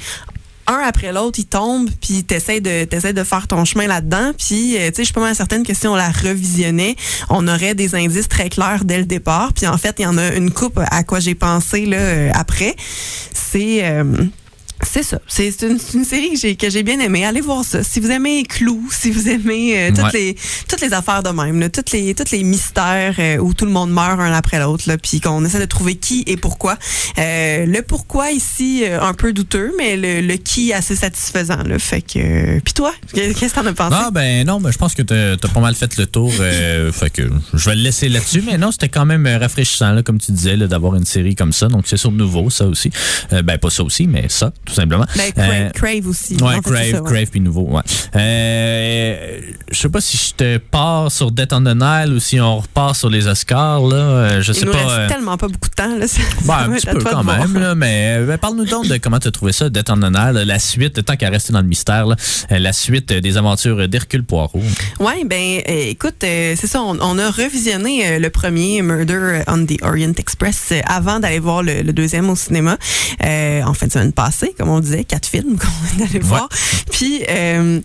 un 0.73 0.81
après 0.81 1.13
l'autre, 1.13 1.39
il 1.39 1.47
tombe, 1.47 1.89
puis 2.01 2.25
t'essaies 2.25 2.61
de 2.61 3.13
de 3.13 3.25
faire 3.25 3.47
ton 3.49 3.65
chemin 3.65 3.87
là-dedans. 3.87 4.33
Puis, 4.39 4.77
euh, 4.77 4.89
tu 4.89 4.95
sais, 4.95 4.95
je 4.99 5.05
suis 5.05 5.13
pas 5.13 5.21
mal 5.21 5.35
certaine 5.35 5.65
que 5.65 5.75
si 5.75 5.87
on 5.87 5.95
la 5.95 6.11
revisionnait, 6.11 6.97
on 7.29 7.47
aurait 7.49 7.75
des 7.75 7.95
indices 7.95 8.29
très 8.29 8.49
clairs 8.49 8.85
dès 8.85 8.99
le 8.99 9.05
départ. 9.05 9.53
Puis 9.53 9.67
en 9.67 9.77
fait, 9.77 9.97
il 9.99 10.03
y 10.03 10.07
en 10.07 10.19
a 10.19 10.35
une 10.35 10.51
coupe 10.51 10.81
à 10.91 11.05
quoi 11.05 11.21
j'ai 11.21 11.35
pensé 11.35 11.87
là 11.87 11.99
euh, 11.99 12.31
après. 12.35 12.77
C'est 13.33 13.85
euh, 13.85 14.05
c'est 14.93 15.03
ça. 15.03 15.19
C'est 15.27 15.63
une, 15.63 15.79
série 16.05 16.31
que 16.35 16.39
j'ai 16.39 16.55
que 16.57 16.69
j'ai 16.69 16.83
bien 16.83 17.01
aimée. 17.01 17.25
Allez 17.25 17.41
voir 17.41 17.65
ça. 17.65 17.83
Si 17.83 17.99
vous 17.99 18.11
aimez 18.11 18.43
Clou, 18.45 18.89
si 18.93 19.11
vous 19.11 19.29
aimez 19.29 19.79
euh, 19.79 19.89
toutes 19.89 20.03
Ouais. 20.05 20.11
les 20.13 20.37
toutes 20.69 20.81
les 20.83 20.93
affaires 20.93 21.23
de 21.23 21.31
même, 21.31 21.61
là, 21.61 21.71
toutes 21.71 21.93
les 21.93 22.15
toutes 22.15 22.31
les 22.31 22.43
mystères 22.45 23.15
euh, 23.19 23.39
où 23.39 23.55
tout 23.55 23.65
le 23.65 23.71
monde 23.71 23.91
meurt 23.91 24.21
un 24.21 24.33
après 24.35 24.59
l'autre, 24.61 24.85
puis 25.03 25.21
qu'on 25.21 25.43
essaie 25.47 25.61
de 25.61 25.65
trouver 25.65 25.95
qui 25.97 26.25
et 26.27 26.37
pourquoi. 26.37 26.77
Euh, 27.19 27.65
le 27.65 27.81
pourquoi 27.83 28.31
ici 28.33 28.83
euh, 28.85 29.01
un 29.01 29.15
peu 29.15 29.33
douteux, 29.33 29.73
mais 29.79 29.97
le, 29.97 30.21
le 30.21 30.35
qui 30.37 30.73
assez 30.75 30.95
satisfaisant. 30.97 31.63
Là, 31.63 31.79
fait 31.79 32.03
que. 32.03 32.19
euh, 32.19 32.61
puis 32.63 32.75
toi, 32.75 32.93
qu'est-ce 33.15 33.55
que 33.55 33.61
t'en 33.61 33.67
as 33.67 33.73
pensé? 33.73 33.97
Ah 33.99 34.11
ben 34.13 34.47
non, 34.47 34.61
ben, 34.61 34.71
je 34.71 34.79
pense 34.79 34.95
que 34.95 35.03
t'as 35.03 35.33
as 35.33 35.53
pas 35.53 35.61
mal 35.61 35.75
fait 35.75 35.97
le 35.97 36.07
tour. 36.07 36.31
euh, 36.41 36.93
fait 37.01 37.09
que 37.11 37.23
je 37.55 37.71
vais 37.71 37.77
le 37.77 37.83
laisser 37.83 38.11
là-dessus. 38.11 38.43
Mais 38.47 38.59
non, 38.59 38.73
c'était 38.73 38.91
quand 38.91 39.07
même 39.07 39.27
rafraîchissant, 39.27 39.93
là, 39.93 40.03
comme 40.03 40.19
tu 40.19 40.33
disais, 40.33 40.57
d'avoir 40.59 40.97
une 40.97 41.07
série 41.07 41.35
comme 41.35 41.53
ça. 41.55 41.69
Donc 41.69 41.85
c'est 41.87 41.97
sur 41.97 42.13
nouveau, 42.13 42.51
ça 42.51 42.67
aussi. 42.67 42.91
Ben 43.31 43.57
pas 43.59 43.71
ça 43.71 43.83
aussi, 43.83 44.07
mais 44.07 44.27
ça, 44.29 44.53
tout 44.67 44.75
simplement. 44.75 44.82
Ben, 44.89 45.33
Crave, 45.33 45.49
Euh, 45.51 45.71
Crave 45.71 46.07
aussi. 46.09 46.35
Ouais, 46.37 46.43
En 46.43 46.51
fait, 46.51 46.61
c'est 46.65 46.71
Crave, 46.73 46.91
ça, 46.93 47.03
ouais. 47.03 47.11
Crave 47.13 47.27
puis 47.31 47.41
nouveau, 47.41 47.63
ouais. 47.71 47.83
Euh, 48.17 49.41
je 49.71 49.79
sais 49.79 49.89
pas 49.89 50.01
si 50.01 50.17
je 50.17 50.35
te 50.35 50.59
pars 50.59 51.11
sur 51.11 51.31
Death 51.31 51.53
on 51.53 51.61
the 51.63 51.75
Nile 51.75 52.15
ou 52.15 52.21
si 52.21 52.41
on 52.41 52.59
repart 52.59 52.97
sur 52.97 53.09
les 53.11 53.27
Oscars, 53.27 53.81
là. 53.83 53.97
Euh, 53.97 54.43
je 54.43 54.53
sais 54.53 54.61
Il 54.63 54.67
nous 54.67 54.73
pas. 54.73 54.85
reste 54.87 55.13
tellement 55.15 55.37
pas 55.37 55.49
beaucoup 55.49 55.69
de 55.69 55.75
temps. 55.75 55.97
Là, 55.97 56.07
ben, 56.45 56.73
un 56.73 56.77
petit 56.77 56.87
peu 56.87 57.01
quand 57.03 57.25
même, 57.25 57.55
là, 57.59 57.75
mais 57.75 58.19
ben, 58.27 58.39
parle-nous 58.39 58.67
donc 58.67 58.87
de 58.89 58.97
comment 58.97 59.19
tu 59.19 59.29
as 59.29 59.31
trouvé 59.31 59.53
ça, 59.53 59.69
Death 59.69 59.91
on 59.91 59.97
the 59.97 60.11
Nile, 60.13 60.43
la 60.47 60.59
suite, 60.59 61.05
tant 61.05 61.17
qu'à 61.17 61.29
rester 61.31 61.53
dans 61.53 61.61
le 61.61 61.67
mystère, 61.67 62.07
là, 62.07 62.17
la 62.51 62.73
suite 62.73 63.13
des 63.13 63.37
aventures 63.37 63.89
d'Hercule 63.89 64.25
Poirot. 64.25 64.63
Oui, 65.01 65.25
ben 65.27 65.61
écoute, 65.67 66.17
c'est 66.21 66.57
ça, 66.67 66.81
on, 66.83 66.99
on 67.01 67.19
a 67.19 67.31
revisionné 67.31 68.19
le 68.19 68.31
premier 68.31 68.83
Murder 68.83 69.43
on 69.49 69.65
the 69.67 69.83
Orient 69.83 70.13
Express 70.17 70.73
avant 70.87 71.21
d'aller 71.21 71.39
voir 71.39 71.63
le, 71.63 71.83
le 71.83 71.93
deuxième 71.93 72.29
au 72.31 72.37
cinéma 72.37 72.77
euh, 73.25 73.63
en 73.63 73.75
fin 73.75 73.87
de 73.87 73.93
semaine 73.93 74.13
passée, 74.13 74.55
comme 74.59 74.69
on 74.69 74.72
disait, 74.81 75.05
quatre 75.05 75.27
films 75.27 75.59
qu'on 75.59 76.03
allait 76.05 76.19
voir. 76.19 76.49
Puis, 76.91 77.25
euh, 77.29 77.81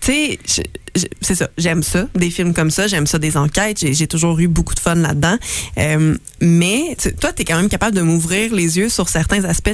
tu 0.00 0.12
sais, 0.12 0.38
c'est 1.20 1.34
ça, 1.34 1.48
j'aime 1.58 1.82
ça, 1.82 2.06
des 2.14 2.30
films 2.30 2.54
comme 2.54 2.70
ça, 2.70 2.86
j'aime 2.86 3.06
ça, 3.06 3.18
des 3.18 3.36
enquêtes, 3.36 3.78
j'ai 3.80 4.06
toujours 4.06 4.38
eu 4.38 4.48
beaucoup 4.48 4.74
de 4.74 4.80
fun 4.80 4.94
là-dedans. 4.94 5.36
Euh, 5.78 6.16
mais 6.40 6.96
toi, 7.20 7.32
tu 7.32 7.42
es 7.42 7.44
quand 7.44 7.56
même 7.56 7.68
capable 7.68 7.96
de 7.96 8.02
m'ouvrir 8.02 8.54
les 8.54 8.78
yeux 8.78 8.88
sur 8.88 9.08
certains 9.08 9.44
aspects 9.44 9.70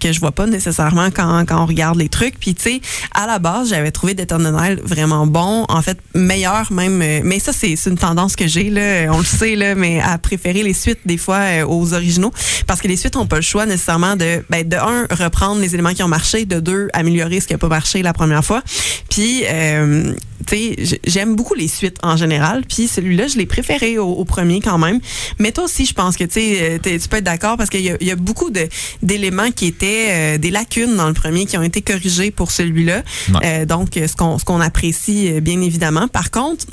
que 0.00 0.12
je 0.12 0.20
vois 0.20 0.32
pas 0.32 0.46
nécessairement 0.46 1.10
quand, 1.10 1.44
quand 1.46 1.62
on 1.62 1.66
regarde 1.66 1.98
les 1.98 2.08
trucs. 2.08 2.38
Puis, 2.38 2.54
tu 2.54 2.62
sais, 2.62 2.80
à 3.14 3.26
la 3.26 3.38
base, 3.38 3.70
j'avais 3.70 3.90
trouvé 3.90 4.14
Death 4.14 4.32
on 4.32 4.38
the 4.38 4.52
Nile 4.52 4.80
vraiment 4.82 5.26
bon, 5.26 5.64
en 5.68 5.82
fait, 5.82 5.98
meilleur 6.14 6.72
même. 6.72 7.00
euh, 7.02 7.20
Mais 7.24 7.38
ça, 7.38 7.52
c'est 7.52 7.74
une 7.86 7.98
tendance 7.98 8.36
que 8.36 8.46
j'ai, 8.46 8.70
là, 8.70 9.12
on 9.12 9.18
le 9.18 9.24
sait, 9.24 9.56
là, 9.56 9.74
mais 9.74 10.00
à 10.00 10.18
préférer 10.18 10.62
les 10.62 10.74
suites, 10.74 11.00
des 11.06 11.18
fois, 11.18 11.36
euh, 11.36 11.66
aux 11.66 11.94
originaux. 11.94 12.32
Parce 12.66 12.80
que 12.80 12.88
les 12.88 12.96
suites 12.96 13.14
n'ont 13.14 13.26
pas 13.26 13.36
le 13.36 13.42
choix 13.42 13.66
nécessairement 13.66 14.16
de, 14.16 14.44
ben, 14.50 14.66
de 14.66 14.76
un, 14.76 15.06
reprendre 15.10 15.60
les 15.60 15.74
éléments 15.74 15.94
qui 15.94 16.02
ont 16.02 16.08
marché, 16.08 16.44
de 16.44 16.60
deux, 16.60 16.88
améliorer 16.92 17.40
ce 17.40 17.46
qui 17.46 17.54
n'a 17.54 17.58
pas 17.58 17.68
marché 17.68 18.02
la 18.02 18.12
première 18.12 18.44
fois. 18.44 18.62
Puis, 19.08 19.42
euh, 19.46 20.12
tu 20.46 20.56
sais, 20.56 20.57
j'aime 21.06 21.36
beaucoup 21.36 21.54
les 21.54 21.68
suites 21.68 21.96
en 22.02 22.16
général. 22.16 22.62
Puis 22.68 22.86
celui-là, 22.88 23.26
je 23.28 23.36
l'ai 23.38 23.46
préféré 23.46 23.98
au, 23.98 24.08
au 24.12 24.24
premier 24.24 24.60
quand 24.60 24.78
même. 24.78 25.00
Mais 25.38 25.52
toi 25.52 25.64
aussi, 25.64 25.84
je 25.86 25.94
pense 25.94 26.16
que 26.16 26.24
tu 26.24 26.38
euh, 26.40 26.78
tu 26.82 27.08
peux 27.08 27.18
être 27.18 27.24
d'accord 27.24 27.56
parce 27.56 27.70
qu'il 27.70 27.82
y, 27.82 27.90
a- 27.90 27.96
il 28.00 28.06
y 28.06 28.10
a 28.10 28.16
beaucoup 28.16 28.50
d'éléments 29.02 29.50
qui 29.50 29.66
étaient 29.66 30.06
euh, 30.10 30.38
des 30.38 30.50
lacunes 30.50 30.96
dans 30.96 31.08
le 31.08 31.14
premier 31.14 31.46
qui 31.46 31.56
ont 31.58 31.62
été 31.62 31.82
corrigés 31.82 32.30
pour 32.30 32.50
celui-là. 32.50 33.02
Ouais. 33.32 33.40
Euh, 33.44 33.64
donc, 33.66 33.88
ce 33.94 34.14
qu'on 34.16 34.38
ce 34.38 34.44
qu'on 34.44 34.60
apprécie 34.60 35.40
bien 35.40 35.60
évidemment. 35.60 36.08
Par 36.08 36.30
contre, 36.30 36.64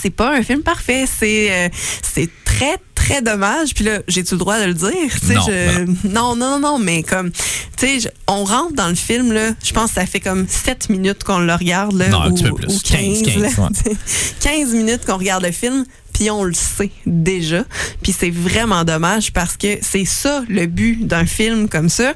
c'est 0.00 0.10
pas 0.10 0.34
un 0.36 0.42
film 0.42 0.62
parfait. 0.62 1.04
C'est 1.06 1.50
euh, 1.50 1.68
c'est 2.02 2.28
très 2.44 2.76
très 2.94 3.22
dommage. 3.22 3.74
Puis 3.74 3.84
là, 3.84 4.00
j'ai-tu 4.08 4.34
le 4.34 4.38
droit 4.38 4.58
de 4.60 4.64
le 4.66 4.74
dire? 4.74 4.90
Non, 5.34 5.40
je- 5.46 6.08
non, 6.08 6.36
non, 6.36 6.58
non, 6.58 6.78
mais 6.78 7.02
comme, 7.02 7.30
tu 7.30 8.00
sais, 8.00 8.10
on 8.26 8.44
rentre 8.44 8.74
dans 8.74 8.88
le 8.88 8.94
film 8.94 9.32
là. 9.32 9.50
Je 9.64 9.72
pense 9.72 9.88
que 9.90 9.94
ça 9.94 10.06
fait 10.06 10.20
comme 10.20 10.46
7 10.48 10.88
minutes 10.90 11.24
qu'on 11.24 11.38
le 11.38 11.54
regarde 11.54 11.94
là, 11.94 12.08
Non, 12.08 12.22
un 12.22 12.32
petit 12.32 12.44
peu 12.44 12.54
plus. 12.54 12.66
ou 12.76 12.80
15, 12.80 13.22
15, 13.22 13.36
là. 13.36 13.48
15, 13.48 13.58
ouais. 13.86 13.96
15 14.40 14.72
minutes 14.74 15.04
qu'on 15.06 15.16
regarde 15.18 15.44
le 15.44 15.52
film. 15.52 15.84
Puis 16.12 16.30
on 16.32 16.42
le 16.42 16.52
sait 16.54 16.90
déjà. 17.06 17.64
Puis 18.02 18.12
c'est 18.18 18.30
vraiment 18.30 18.82
dommage 18.84 19.32
parce 19.32 19.56
que 19.56 19.78
c'est 19.82 20.04
ça 20.04 20.42
le 20.48 20.66
but 20.66 21.06
d'un 21.06 21.26
film 21.26 21.68
comme 21.68 21.88
ça. 21.88 22.12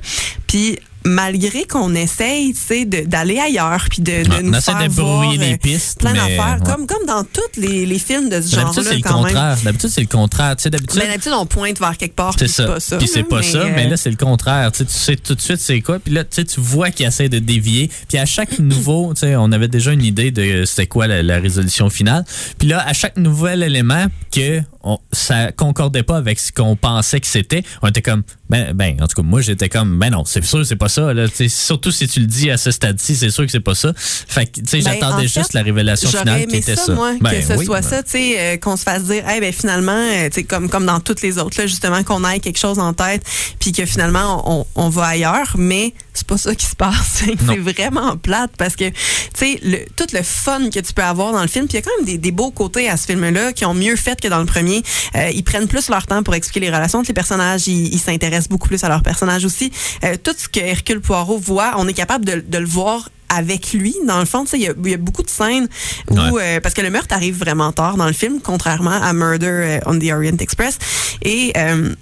Puis 0.49 0.77
malgré 1.05 1.65
qu'on 1.65 1.95
essaye, 1.95 2.53
tu 2.55 2.61
sais, 2.61 2.85
d'aller 2.85 3.39
ailleurs, 3.39 3.87
puis 3.91 4.03
de, 4.03 4.25
de 4.25 4.33
Ouais, 4.33 4.43
nous 4.43 4.55
on 4.55 4.61
faire 4.61 4.79
de 4.79 4.89
voir, 4.89 5.33
les 5.33 5.55
euh, 5.55 5.57
pistes, 5.57 5.99
plein 5.99 6.13
mais, 6.13 6.19
d'affaires, 6.19 6.59
ouais. 6.61 6.67
comme 6.73 6.87
comme 6.87 7.07
dans 7.07 7.25
tous 7.25 7.61
les, 7.61 7.87
les 7.87 7.99
films 7.99 8.29
de 8.29 8.41
ce 8.41 8.57
D'habitude, 8.57 8.61
genre-là, 8.61 8.83
c'est 8.91 8.97
le 8.97 9.03
contraire. 9.03 9.57
D'habitude, 9.63 9.91
c'est 9.91 10.01
le 10.01 10.07
contraire. 10.07 10.57
Tu 10.57 10.63
sais, 10.63 10.71
d'habitude, 10.71 11.01
Mais 11.03 11.09
d'habitude, 11.09 11.33
on 11.35 11.47
pointe 11.47 11.79
vers 11.79 11.97
quelque 11.97 12.15
part, 12.15 12.35
puis 12.35 12.49
c'est 12.49 12.55
ça. 12.55 12.67
pas 12.67 12.81
ça. 12.81 12.99
Puis 12.99 13.09
c'est 13.09 13.25
pas 13.25 13.43
ça, 13.43 13.59
euh, 13.59 13.73
mais 13.75 13.89
là, 13.89 13.97
c'est 13.97 14.11
le 14.11 14.17
contraire. 14.17 14.71
Tu 14.73 14.79
sais, 14.79 14.85
tu 14.85 14.93
sais 14.93 15.17
tout 15.17 15.35
de 15.35 15.41
suite 15.41 15.61
c'est 15.61 15.81
quoi. 15.81 15.99
Puis 15.99 16.13
là, 16.13 16.25
tu 16.25 16.31
sais, 16.37 16.45
tu 16.45 16.61
vois 16.61 16.91
qu'il 16.91 17.07
essaie 17.07 17.29
de 17.29 17.39
dévier. 17.39 17.91
Puis 18.09 18.19
à 18.19 18.27
chaque 18.27 18.59
nouveau, 18.59 19.13
tu 19.15 19.21
sais, 19.21 19.37
on 19.37 19.53
avait 19.53 19.69
déjà 19.69 19.93
une 19.93 20.05
idée 20.05 20.31
de 20.31 20.65
c'était 20.65 20.87
quoi 20.87 21.07
la, 21.07 21.23
la 21.23 21.39
résolution 21.39 21.91
finale. 21.91 22.25
Puis 22.59 22.69
là, 22.69 22.85
à 22.87 22.93
chaque 22.93 23.17
nouvel 23.17 23.63
élément 23.63 24.07
que 24.33 24.63
on, 24.85 24.99
ça 25.13 25.53
concordait 25.53 26.03
pas 26.03 26.17
avec 26.17 26.39
ce 26.41 26.53
qu'on 26.53 26.77
pensait 26.77 27.21
que 27.21 27.27
c'était, 27.27 27.63
on 27.83 27.89
était 27.89 28.03
comme, 28.03 28.23
ben, 28.51 28.73
ben, 28.75 28.97
en 29.01 29.07
tout 29.07 29.17
cas, 29.17 29.23
moi, 29.23 29.41
j'étais 29.41 29.69
comme, 29.69 29.99
ben 29.99 30.11
non, 30.11 30.25
c'est 30.25 30.45
sûr, 30.45 30.65
c'est 30.67 30.77
pas 30.77 30.89
ça. 30.89 31.13
Là. 31.15 31.27
Surtout 31.49 31.91
si 31.91 32.07
tu 32.09 32.21
le 32.21 32.27
dis 32.27 32.51
à 32.51 32.57
ce 32.57 32.71
stade-ci, 32.71 33.17
c'est 33.17 33.31
sûr 33.31 33.45
que 33.47 33.51
c'est 33.53 33.61
pas 33.61 33.75
ça. 33.75 33.93
Fait 33.97 34.47
que, 34.47 34.61
tu 34.61 34.63
sais, 34.67 34.79
Ben, 34.83 34.95
j'attendais 34.95 35.25
en 35.25 35.29
juste 35.29 35.53
la 35.55 35.63
révélation 35.63 36.11
finale 36.11 36.47
qui 36.47 36.57
était 36.57 36.77
ça, 36.77 36.87
ça. 36.87 36.95
moi, 36.95 37.13
Ben 37.21 37.31
que 37.31 37.43
ce 37.47 37.53
oui, 37.55 37.65
soit 37.65 37.81
ben- 37.81 37.89
ça, 37.89 38.03
tu 38.03 38.11
sais, 38.11 38.41
euh, 38.41 38.57
qu'on 38.59 38.77
se 38.77 38.83
fasse 38.83 39.05
dire, 39.05 39.25
eh 39.35 39.41
ben 39.41 39.53
finalement, 39.53 39.93
euh, 39.93 40.29
tu 40.29 40.35
sais, 40.41 40.45
comme 40.45 40.69
comme 40.69 40.87
dans 40.87 41.01
toutes 41.01 41.23
les 41.23 41.39
autres, 41.39 41.59
là, 41.59 41.67
justement, 41.67 42.03
qu'on 42.03 42.29
ait 42.29 42.41
quelque 42.41 42.59
chose 42.59 42.79
en 42.79 42.93
tête, 42.93 43.23
puis 43.59 43.73
que 43.73 43.87
finalement 43.87 44.43
on, 44.51 44.67
on 44.75 44.89
va 44.89 45.05
ailleurs, 45.07 45.55
mais 45.57 45.95
c'est 46.15 46.27
pas 46.27 46.37
ça 46.37 46.55
qui 46.55 46.67
se 46.67 46.77
passe. 46.77 47.23
C'est 47.25 47.59
vraiment 47.59 48.17
plate 48.17 48.51
parce 48.59 48.77
que, 48.77 48.89
tu 48.91 48.95
sais, 49.35 49.59
le- 49.63 49.85
tout 49.97 50.07
le 50.13 50.23
fun 50.23 50.69
que 50.71 50.81
tu 50.81 50.93
peux 50.93 51.03
avoir 51.03 51.33
dans 51.33 51.41
le 51.43 51.49
film, 51.49 51.67
puis 51.67 51.79
il 51.79 51.81
y 51.81 51.83
a 51.83 51.83
quand 51.83 51.97
même 51.99 52.07
des, 52.07 52.19
des 52.19 52.33
beaux 52.33 52.51
côtés 52.51 52.89
à 52.89 52.97
ce 52.97 53.07
film-là 53.07 53.53
qui 53.53 53.65
ont 53.65 53.75
mieux 53.75 53.97
fait 53.97 54.21
que 54.21 54.29
dans 54.29 54.39
le 54.41 54.47
premier. 54.47 54.83
Euh, 55.15 55.31
ils 55.35 55.43
prennent 55.45 55.69
plus 55.69 55.89
leur 55.89 56.07
temps 56.07 56.23
pour 56.23 56.35
expliquer 56.35 56.61
les 56.61 56.71
relations 56.75 56.99
entre 56.99 57.09
les 57.09 57.15
personnages, 57.15 57.67
ils 57.69 57.99
s'intéressent 57.99 58.49
beaucoup 58.49 58.69
plus 58.69 58.83
à 58.85 58.89
leurs 58.89 59.03
personnages 59.03 59.45
aussi. 59.45 59.73
Euh, 60.05 60.17
tout 60.23 60.35
ce 60.37 60.49
que 60.49 60.61
Hercule 60.61 61.01
Poirot 61.01 61.39
voit, 61.39 61.75
on 61.79 61.89
est 61.89 61.95
capable 61.95 62.25
de, 62.25 62.45
de 62.47 62.59
le 62.59 62.67
voir 62.67 63.09
avec 63.35 63.73
lui. 63.73 63.95
Dans 64.07 64.19
le 64.19 64.27
fond, 64.27 64.45
tu 64.45 64.51
sais, 64.51 64.59
il 64.59 64.63
y, 64.87 64.91
y 64.91 64.95
a 64.95 64.99
beaucoup 64.99 65.23
de 65.23 65.31
scènes 65.31 65.67
où, 66.11 66.39
euh, 66.39 66.61
parce 66.61 66.75
que 66.75 66.83
le 66.83 66.91
meurtre 66.91 67.15
arrive 67.15 67.39
vraiment 67.39 67.73
tard 67.73 67.97
dans 67.97 68.07
le 68.07 68.13
film, 68.13 68.41
contrairement 68.43 68.91
à 68.91 69.13
Murder 69.15 69.47
euh, 69.47 69.81
on 69.87 69.99
the 69.99 70.13
Orient 70.13 70.37
Express. 70.39 70.79
Et 71.23 71.53
euh, 71.57 71.95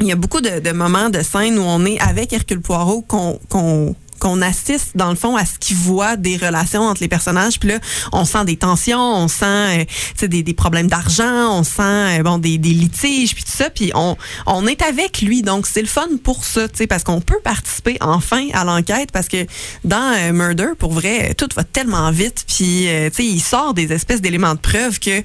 il 0.00 0.06
y 0.06 0.12
a 0.12 0.16
beaucoup 0.16 0.40
de, 0.40 0.60
de 0.60 0.72
moments 0.72 1.10
de 1.10 1.20
scènes 1.22 1.58
où 1.58 1.62
on 1.62 1.84
est 1.84 2.00
avec 2.00 2.32
Hercule 2.32 2.60
Poirot 2.60 3.02
qu'on 3.02 3.38
qu'on 3.48 3.94
qu'on 4.18 4.42
assiste 4.42 4.96
dans 4.96 5.08
le 5.08 5.16
fond 5.16 5.34
à 5.34 5.46
ce 5.46 5.58
qu'il 5.58 5.78
voit 5.78 6.16
des 6.16 6.36
relations 6.36 6.82
entre 6.82 7.00
les 7.00 7.08
personnages. 7.08 7.58
Puis 7.58 7.70
là 7.70 7.78
on 8.12 8.24
sent 8.24 8.44
des 8.44 8.56
tensions 8.56 9.00
on 9.00 9.28
sent 9.28 9.86
euh, 10.22 10.28
des, 10.28 10.42
des 10.42 10.54
problèmes 10.54 10.88
d'argent 10.88 11.58
on 11.58 11.64
sent 11.64 11.82
euh, 12.18 12.22
bon 12.22 12.36
des, 12.36 12.58
des 12.58 12.70
litiges 12.70 13.34
puis 13.34 13.44
tout 13.44 13.50
ça. 13.50 13.70
Puis 13.70 13.92
on 13.94 14.16
on 14.46 14.66
est 14.66 14.82
avec 14.82 15.22
lui. 15.22 15.42
Donc 15.42 15.66
c'est 15.66 15.80
le 15.82 15.88
fun 15.88 16.08
pour 16.22 16.44
ça 16.44 16.68
tu 16.68 16.76
sais 16.78 16.86
parce 16.86 17.02
qu'on 17.02 17.20
peut 17.20 17.40
participer 17.42 17.96
enfin 18.00 18.46
à 18.52 18.64
l'enquête 18.64 19.10
parce 19.10 19.28
que 19.28 19.46
dans 19.84 20.14
euh, 20.16 20.32
Murder 20.32 20.72
pour 20.78 20.92
vrai 20.92 21.34
tout 21.34 21.48
va 21.56 21.64
tellement 21.64 22.10
vite. 22.10 22.44
Puis 22.46 22.88
euh, 22.88 23.08
tu 23.08 23.16
sais 23.16 23.24
il 23.24 23.40
sort 23.40 23.74
des 23.74 23.92
espèces 23.92 24.20
d'éléments 24.20 24.54
de 24.54 24.60
preuve 24.60 24.98
que 24.98 25.22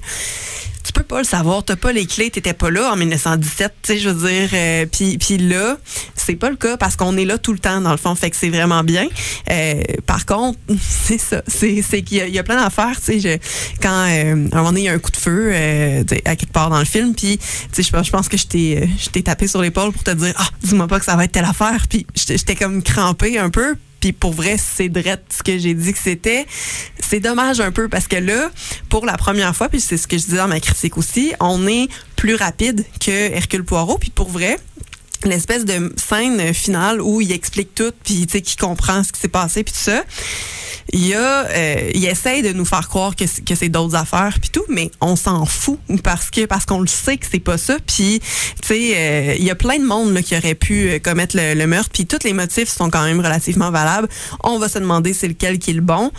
tu 0.86 0.92
peux 0.92 1.02
pas 1.02 1.18
le 1.18 1.24
savoir, 1.24 1.64
t'as 1.64 1.74
pas 1.74 1.92
les 1.92 2.06
clés, 2.06 2.30
t'étais 2.30 2.52
pas 2.52 2.70
là 2.70 2.92
en 2.92 2.96
1917, 2.96 3.74
tu 3.82 3.92
sais, 3.92 3.98
je 3.98 4.08
veux 4.08 4.28
dire. 4.28 4.48
euh, 4.52 4.86
puis, 4.86 5.18
puis 5.18 5.36
là, 5.36 5.76
c'est 6.14 6.36
pas 6.36 6.48
le 6.48 6.56
cas 6.56 6.76
parce 6.76 6.94
qu'on 6.94 7.16
est 7.16 7.24
là 7.24 7.38
tout 7.38 7.52
le 7.52 7.58
temps 7.58 7.80
dans 7.80 7.90
le 7.90 7.96
fond, 7.96 8.14
fait 8.14 8.30
que 8.30 8.36
c'est 8.36 8.50
vraiment 8.50 8.84
bien. 8.84 9.08
Euh, 9.50 9.82
par 10.06 10.26
contre, 10.26 10.58
c'est 10.80 11.18
ça, 11.18 11.42
c'est, 11.48 11.82
qu'il 12.02 12.28
y 12.28 12.38
a, 12.38 12.42
plein 12.44 12.62
d'affaires, 12.62 13.00
tu 13.04 13.20
sais. 13.20 13.40
Quand 13.82 14.06
euh, 14.08 14.32
un 14.32 14.56
moment 14.56 14.68
donné 14.70 14.82
il 14.82 14.84
y 14.84 14.88
a 14.88 14.92
un 14.92 14.98
coup 14.98 15.10
de 15.10 15.16
feu 15.16 15.50
euh, 15.52 16.04
à 16.24 16.36
quelque 16.36 16.52
part 16.52 16.70
dans 16.70 16.78
le 16.78 16.84
film, 16.84 17.14
puis 17.14 17.38
tu 17.38 17.82
sais, 17.82 17.82
je 17.82 18.10
pense, 18.10 18.28
que 18.28 18.36
je 18.36 18.46
t'ai, 18.46 18.82
euh, 18.82 18.86
je 18.98 19.08
t'ai 19.08 19.22
tapé 19.22 19.48
sur 19.48 19.60
l'épaule 19.60 19.92
pour 19.92 20.04
te 20.04 20.12
dire, 20.12 20.34
ah, 20.36 20.48
dis-moi 20.62 20.86
pas 20.86 21.00
que 21.00 21.04
ça 21.04 21.16
va 21.16 21.24
être 21.24 21.32
telle 21.32 21.44
affaire, 21.44 21.86
puis 21.88 22.06
j'étais 22.14 22.54
comme 22.54 22.82
crampé 22.82 23.38
un 23.38 23.50
peu. 23.50 23.76
Puis 24.00 24.12
pour 24.12 24.32
vrai, 24.32 24.56
c'est 24.58 24.88
drette 24.88 25.24
ce 25.30 25.42
que 25.42 25.58
j'ai 25.58 25.74
dit 25.74 25.92
que 25.92 25.98
c'était. 25.98 26.46
C'est 26.98 27.20
dommage 27.20 27.60
un 27.60 27.72
peu 27.72 27.88
parce 27.88 28.06
que 28.06 28.16
là, 28.16 28.50
pour 28.88 29.06
la 29.06 29.16
première 29.16 29.54
fois, 29.54 29.68
puis 29.68 29.80
c'est 29.80 29.96
ce 29.96 30.06
que 30.06 30.18
je 30.18 30.24
disais 30.24 30.36
dans 30.36 30.48
ma 30.48 30.60
critique 30.60 30.96
aussi, 30.96 31.32
on 31.40 31.66
est 31.66 31.88
plus 32.16 32.34
rapide 32.34 32.84
que 33.00 33.10
Hercule 33.10 33.64
Poirot. 33.64 33.98
Puis 33.98 34.10
pour 34.10 34.28
vrai, 34.28 34.58
l'espèce 35.24 35.64
de 35.64 35.92
scène 35.96 36.52
finale 36.52 37.00
où 37.00 37.20
il 37.20 37.32
explique 37.32 37.74
tout, 37.74 37.92
puis 38.04 38.26
tu 38.26 38.32
sais, 38.32 38.42
qu'il 38.42 38.60
comprend 38.60 39.02
ce 39.02 39.12
qui 39.12 39.20
s'est 39.20 39.28
passé, 39.28 39.64
puis 39.64 39.72
tout 39.72 39.80
ça. 39.80 40.04
Il 40.92 41.04
y 41.06 41.14
a, 41.14 41.46
euh, 41.48 41.90
il 41.94 42.04
essaye 42.06 42.42
de 42.42 42.52
nous 42.52 42.64
faire 42.64 42.86
croire 42.88 43.16
que, 43.16 43.26
c'est- 43.26 43.42
que 43.44 43.54
c'est 43.56 43.68
d'autres 43.68 43.96
affaires 43.96 44.36
puis 44.40 44.50
tout, 44.50 44.64
mais 44.68 44.90
on 45.00 45.16
s'en 45.16 45.44
fout 45.44 45.78
parce 46.04 46.30
que 46.30 46.46
parce 46.46 46.64
qu'on 46.64 46.80
le 46.80 46.86
sait 46.86 47.16
que 47.16 47.26
c'est 47.30 47.40
pas 47.40 47.58
ça. 47.58 47.76
Puis 47.86 48.20
tu 48.62 48.68
sais, 48.68 48.92
euh, 48.94 49.34
il 49.38 49.44
y 49.44 49.50
a 49.50 49.56
plein 49.56 49.78
de 49.78 49.84
monde 49.84 50.12
là, 50.14 50.22
qui 50.22 50.36
aurait 50.36 50.54
pu 50.54 50.88
euh, 50.88 50.98
commettre 51.00 51.36
le, 51.36 51.54
le 51.54 51.66
meurtre. 51.66 51.90
Puis 51.92 52.06
tous 52.06 52.22
les 52.24 52.32
motifs 52.32 52.68
sont 52.68 52.88
quand 52.88 53.04
même 53.04 53.18
relativement 53.18 53.70
valables. 53.70 54.08
On 54.44 54.58
va 54.58 54.68
se 54.68 54.78
demander 54.78 55.12
c'est 55.12 55.28
lequel 55.28 55.58
qui 55.58 55.70
est 55.70 55.74
le 55.74 55.80
bon. 55.80 56.12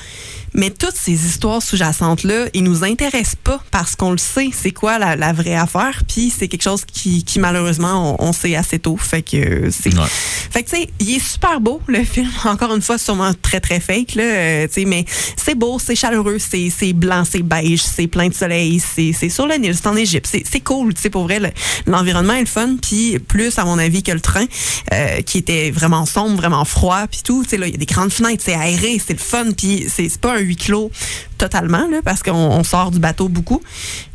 Mais 0.53 0.69
toutes 0.72 0.95
ces 0.95 1.11
histoires 1.14 1.61
sous-jacentes 1.61 2.23
là, 2.23 2.45
ils 2.53 2.64
nous 2.64 2.84
intéressent 2.84 3.35
pas 3.44 3.61
parce 3.72 3.95
qu'on 3.95 4.11
le 4.11 4.18
sait. 4.18 4.49
C'est 4.52 4.72
quoi 4.72 4.98
la, 4.98 5.15
la 5.15 5.31
vraie 5.31 5.56
affaire 5.56 6.02
Puis 6.07 6.34
c'est 6.35 6.48
quelque 6.48 6.64
chose 6.64 6.84
qui, 6.85 7.23
qui 7.23 7.39
malheureusement 7.39 8.18
on, 8.19 8.27
on 8.30 8.34
sait 8.34 8.56
assez 8.56 8.80
tôt. 8.80 8.98
Fait 8.98 9.22
que 9.22 9.38
euh, 9.38 9.69
c'est 9.72 9.95
Ouais. 9.98 10.06
fait 10.07 10.64
que, 10.64 10.69
tu 10.69 10.76
sais, 10.76 10.89
il 10.99 11.15
est 11.15 11.19
super 11.26 11.60
beau, 11.61 11.81
le 11.88 12.03
film. 12.03 12.30
Encore 12.45 12.76
une 12.76 12.81
fois, 12.81 12.98
sûrement 12.98 13.31
très, 13.41 13.60
très 13.60 13.80
fake, 13.80 14.15
là. 14.15 14.23
Euh, 14.65 14.84
mais 14.88 15.05
c'est 15.35 15.55
beau, 15.55 15.79
c'est 15.79 15.95
chaleureux, 15.95 16.38
c'est 16.39 16.93
blanc, 16.93 17.23
c'est 17.29 17.43
beige, 17.43 17.81
c'est 17.81 18.07
plein 18.07 18.27
de 18.29 18.34
soleil, 18.34 18.79
c'est 18.79 19.29
sur 19.29 19.47
le 19.47 19.55
Nil, 19.55 19.73
c'est 19.75 19.88
en 19.88 19.95
Égypte. 19.95 20.27
C'est 20.49 20.59
cool, 20.61 20.93
tu 20.93 21.01
sais, 21.01 21.09
pour 21.09 21.23
vrai. 21.23 21.39
le- 21.39 21.49
L'environnement 21.85 22.34
est 22.34 22.41
le 22.41 22.45
fun, 22.45 22.75
puis 22.81 23.17
plus, 23.19 23.57
à 23.57 23.65
mon 23.65 23.77
avis, 23.77 24.03
que 24.03 24.11
le 24.11 24.19
train, 24.19 24.45
euh, 24.93 25.21
qui 25.21 25.38
était 25.39 25.71
vraiment 25.71 26.05
sombre, 26.05 26.38
vraiment 26.38 26.65
froid, 26.65 27.07
puis 27.09 27.21
tout. 27.23 27.43
Tu 27.43 27.51
sais, 27.51 27.57
là, 27.57 27.67
il 27.67 27.71
y 27.73 27.75
a 27.75 27.77
des 27.77 27.85
grandes 27.85 28.11
fenêtres, 28.11 28.43
c'est 28.45 28.53
aéré, 28.55 29.01
c'est 29.05 29.13
le 29.13 29.19
fun, 29.19 29.51
puis 29.55 29.85
c'est 29.93 30.15
pas 30.19 30.35
un 30.35 30.39
huis 30.39 30.55
clos 30.55 30.91
totalement, 31.38 31.88
là, 31.89 31.99
parce 32.03 32.23
qu'on 32.23 32.31
on 32.34 32.64
sort 32.64 32.91
du 32.91 32.99
bateau 32.99 33.30
beaucoup. 33.30 33.61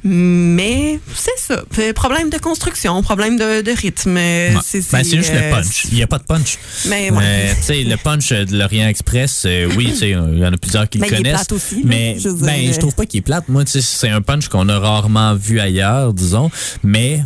Mais 0.05 0.99
c'est 1.15 1.39
ça. 1.39 1.63
Problème 1.95 2.31
de 2.31 2.39
construction, 2.39 3.01
problème 3.03 3.37
de, 3.39 3.63
de 3.63 3.71
rythme. 3.71 4.17
euh, 4.17 4.55
Ouais. 4.55 4.61
c'est 4.65 4.81
Ben, 4.91 5.05
c'est 5.05 5.17
juste 5.17 5.31
euh, 5.33 5.51
le 5.51 5.55
punch. 5.57 5.85
Il 5.91 5.95
n'y 5.95 6.03
a 6.03 6.07
pas 6.07 6.19
de 6.19 6.25
punch. 6.25 6.59
Mais 6.89 7.11
ouais. 7.11 7.55
Sais, 7.61 7.85
le 7.85 7.97
punch 7.97 8.31
de 8.31 8.57
l'Orient 8.57 8.89
Express, 8.89 9.45
euh, 9.47 9.69
oui, 9.77 9.95
il 10.03 10.09
y 10.39 10.47
en 10.47 10.53
a 10.53 10.57
plusieurs 10.57 10.89
qui 10.89 10.99
le 10.99 11.07
il 11.07 11.13
est 11.13 11.17
connaissent. 11.17 11.33
plate 11.35 11.53
aussi, 11.53 11.83
mais 11.85 12.17
je 12.19 12.29
dire, 12.29 12.47
ben, 12.47 12.69
euh, 12.69 12.73
je 12.73 12.79
trouve 12.81 12.95
pas 12.95 13.07
qu'il 13.07 13.19
est 13.19 13.23
plate. 13.23 13.49
Moi, 13.49 13.63
c'est 13.67 14.09
un 14.09 14.23
punch 14.23 14.49
qu'on 14.49 14.69
a 14.69 14.79
rarement 14.79 15.35
vu 15.35 15.61
ailleurs, 15.61 16.13
disons. 16.13 16.51
Mais 16.83 17.23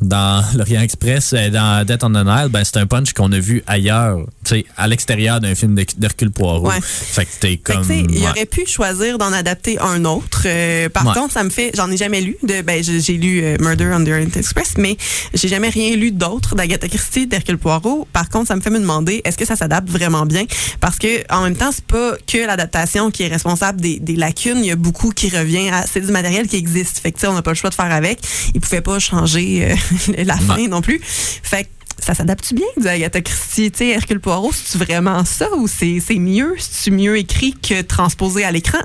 dans 0.00 0.42
l'Orient 0.54 0.80
Express, 0.82 1.32
euh, 1.34 1.50
dans 1.50 1.84
Death 1.84 2.04
on 2.04 2.10
the 2.10 2.24
Nile, 2.24 2.48
ben, 2.50 2.62
c'est 2.64 2.78
un 2.78 2.86
punch 2.86 3.12
qu'on 3.12 3.30
a 3.32 3.38
vu 3.38 3.62
ailleurs, 3.66 4.18
tu 4.44 4.54
sais, 4.56 4.64
à 4.76 4.88
l'extérieur 4.88 5.38
d'un 5.40 5.54
film 5.54 5.74
d'Herc- 5.74 5.98
d'Hercule 5.98 6.30
Poirot. 6.30 6.68
Ouais. 6.68 6.80
Fait 6.82 7.24
que 7.26 7.30
t'es 7.40 7.56
comme. 7.58 7.82
tu 7.82 7.88
sais, 7.88 8.06
il 8.08 8.18
ouais. 8.22 8.28
aurait 8.28 8.46
pu 8.46 8.64
choisir 8.66 9.18
d'en 9.18 9.32
adapter 9.32 9.78
un 9.80 10.04
autre. 10.06 10.42
Euh, 10.46 10.88
par 10.88 11.06
Ouais. 11.06 11.14
contre, 11.14 11.32
ça 11.34 11.44
me 11.44 11.50
fait, 11.50 11.72
j'en 11.74 11.90
ai 11.90 11.96
jamais 11.96 12.20
lu. 12.22 12.36
De, 12.42 12.62
ben, 12.62 12.82
j'ai 12.82 13.14
lu 13.18 13.42
euh, 13.42 13.56
Murder 13.60 13.90
on 13.94 14.02
the 14.04 14.08
Orient 14.08 14.30
Express, 14.34 14.74
mais 14.78 14.96
j'ai 15.34 15.48
jamais 15.48 15.68
rien 15.68 15.94
lu 15.96 16.10
d'autre 16.10 16.54
d'Agatha 16.54 16.88
Christie, 16.88 17.26
d'Hercule 17.26 17.58
Poirot. 17.58 18.08
Par 18.12 18.28
contre, 18.30 18.48
ça 18.48 18.56
me 18.56 18.60
fait 18.62 18.70
me 18.70 18.78
demander, 18.80 19.20
est-ce 19.24 19.36
que 19.36 19.44
ça 19.44 19.56
s'adapte 19.56 19.88
vraiment 19.90 20.24
bien? 20.24 20.44
Parce 20.80 20.98
que 20.98 21.22
en 21.32 21.42
même 21.42 21.56
temps, 21.56 21.70
c'est 21.72 21.84
pas 21.84 22.14
que 22.26 22.38
l'adaptation 22.46 23.10
qui 23.10 23.24
est 23.24 23.28
responsable 23.28 23.80
des, 23.80 23.98
des 24.00 24.16
lacunes. 24.16 24.58
Il 24.58 24.66
y 24.66 24.70
a 24.70 24.76
beaucoup 24.76 25.10
qui 25.10 25.28
revient 25.28 25.68
à, 25.68 25.84
c'est 25.86 26.00
du 26.00 26.10
matériel 26.12 26.48
qui 26.48 26.56
existe. 26.56 26.98
Fait 27.00 27.12
que 27.12 27.26
on 27.26 27.34
n'a 27.34 27.42
pas 27.42 27.50
le 27.50 27.56
choix 27.56 27.70
de 27.70 27.74
faire 27.74 27.92
avec. 27.92 28.18
Ils 28.54 28.60
pouvaient 28.60 28.80
pas 28.80 28.98
changer 28.98 29.70
euh, 29.72 30.24
la 30.24 30.36
fin 30.36 30.66
non 30.68 30.80
plus. 30.80 31.00
Fait 31.02 31.64
que 31.64 31.68
ça 32.00 32.14
s'adapte 32.14 32.52
bien 32.54 32.66
du 32.76 32.86
Agatha 32.88 33.20
Christie? 33.20 33.70
Sais, 33.74 33.88
Hercule 33.90 34.20
Poirot, 34.20 34.52
c'est 34.52 34.78
vraiment 34.78 35.24
ça 35.24 35.46
ou 35.56 35.68
c'est 35.68 36.00
mieux? 36.18 36.54
C'est 36.58 36.90
mieux 36.90 37.16
écrit 37.18 37.54
que 37.54 37.82
transposé 37.82 38.44
à 38.44 38.50
l'écran? 38.52 38.78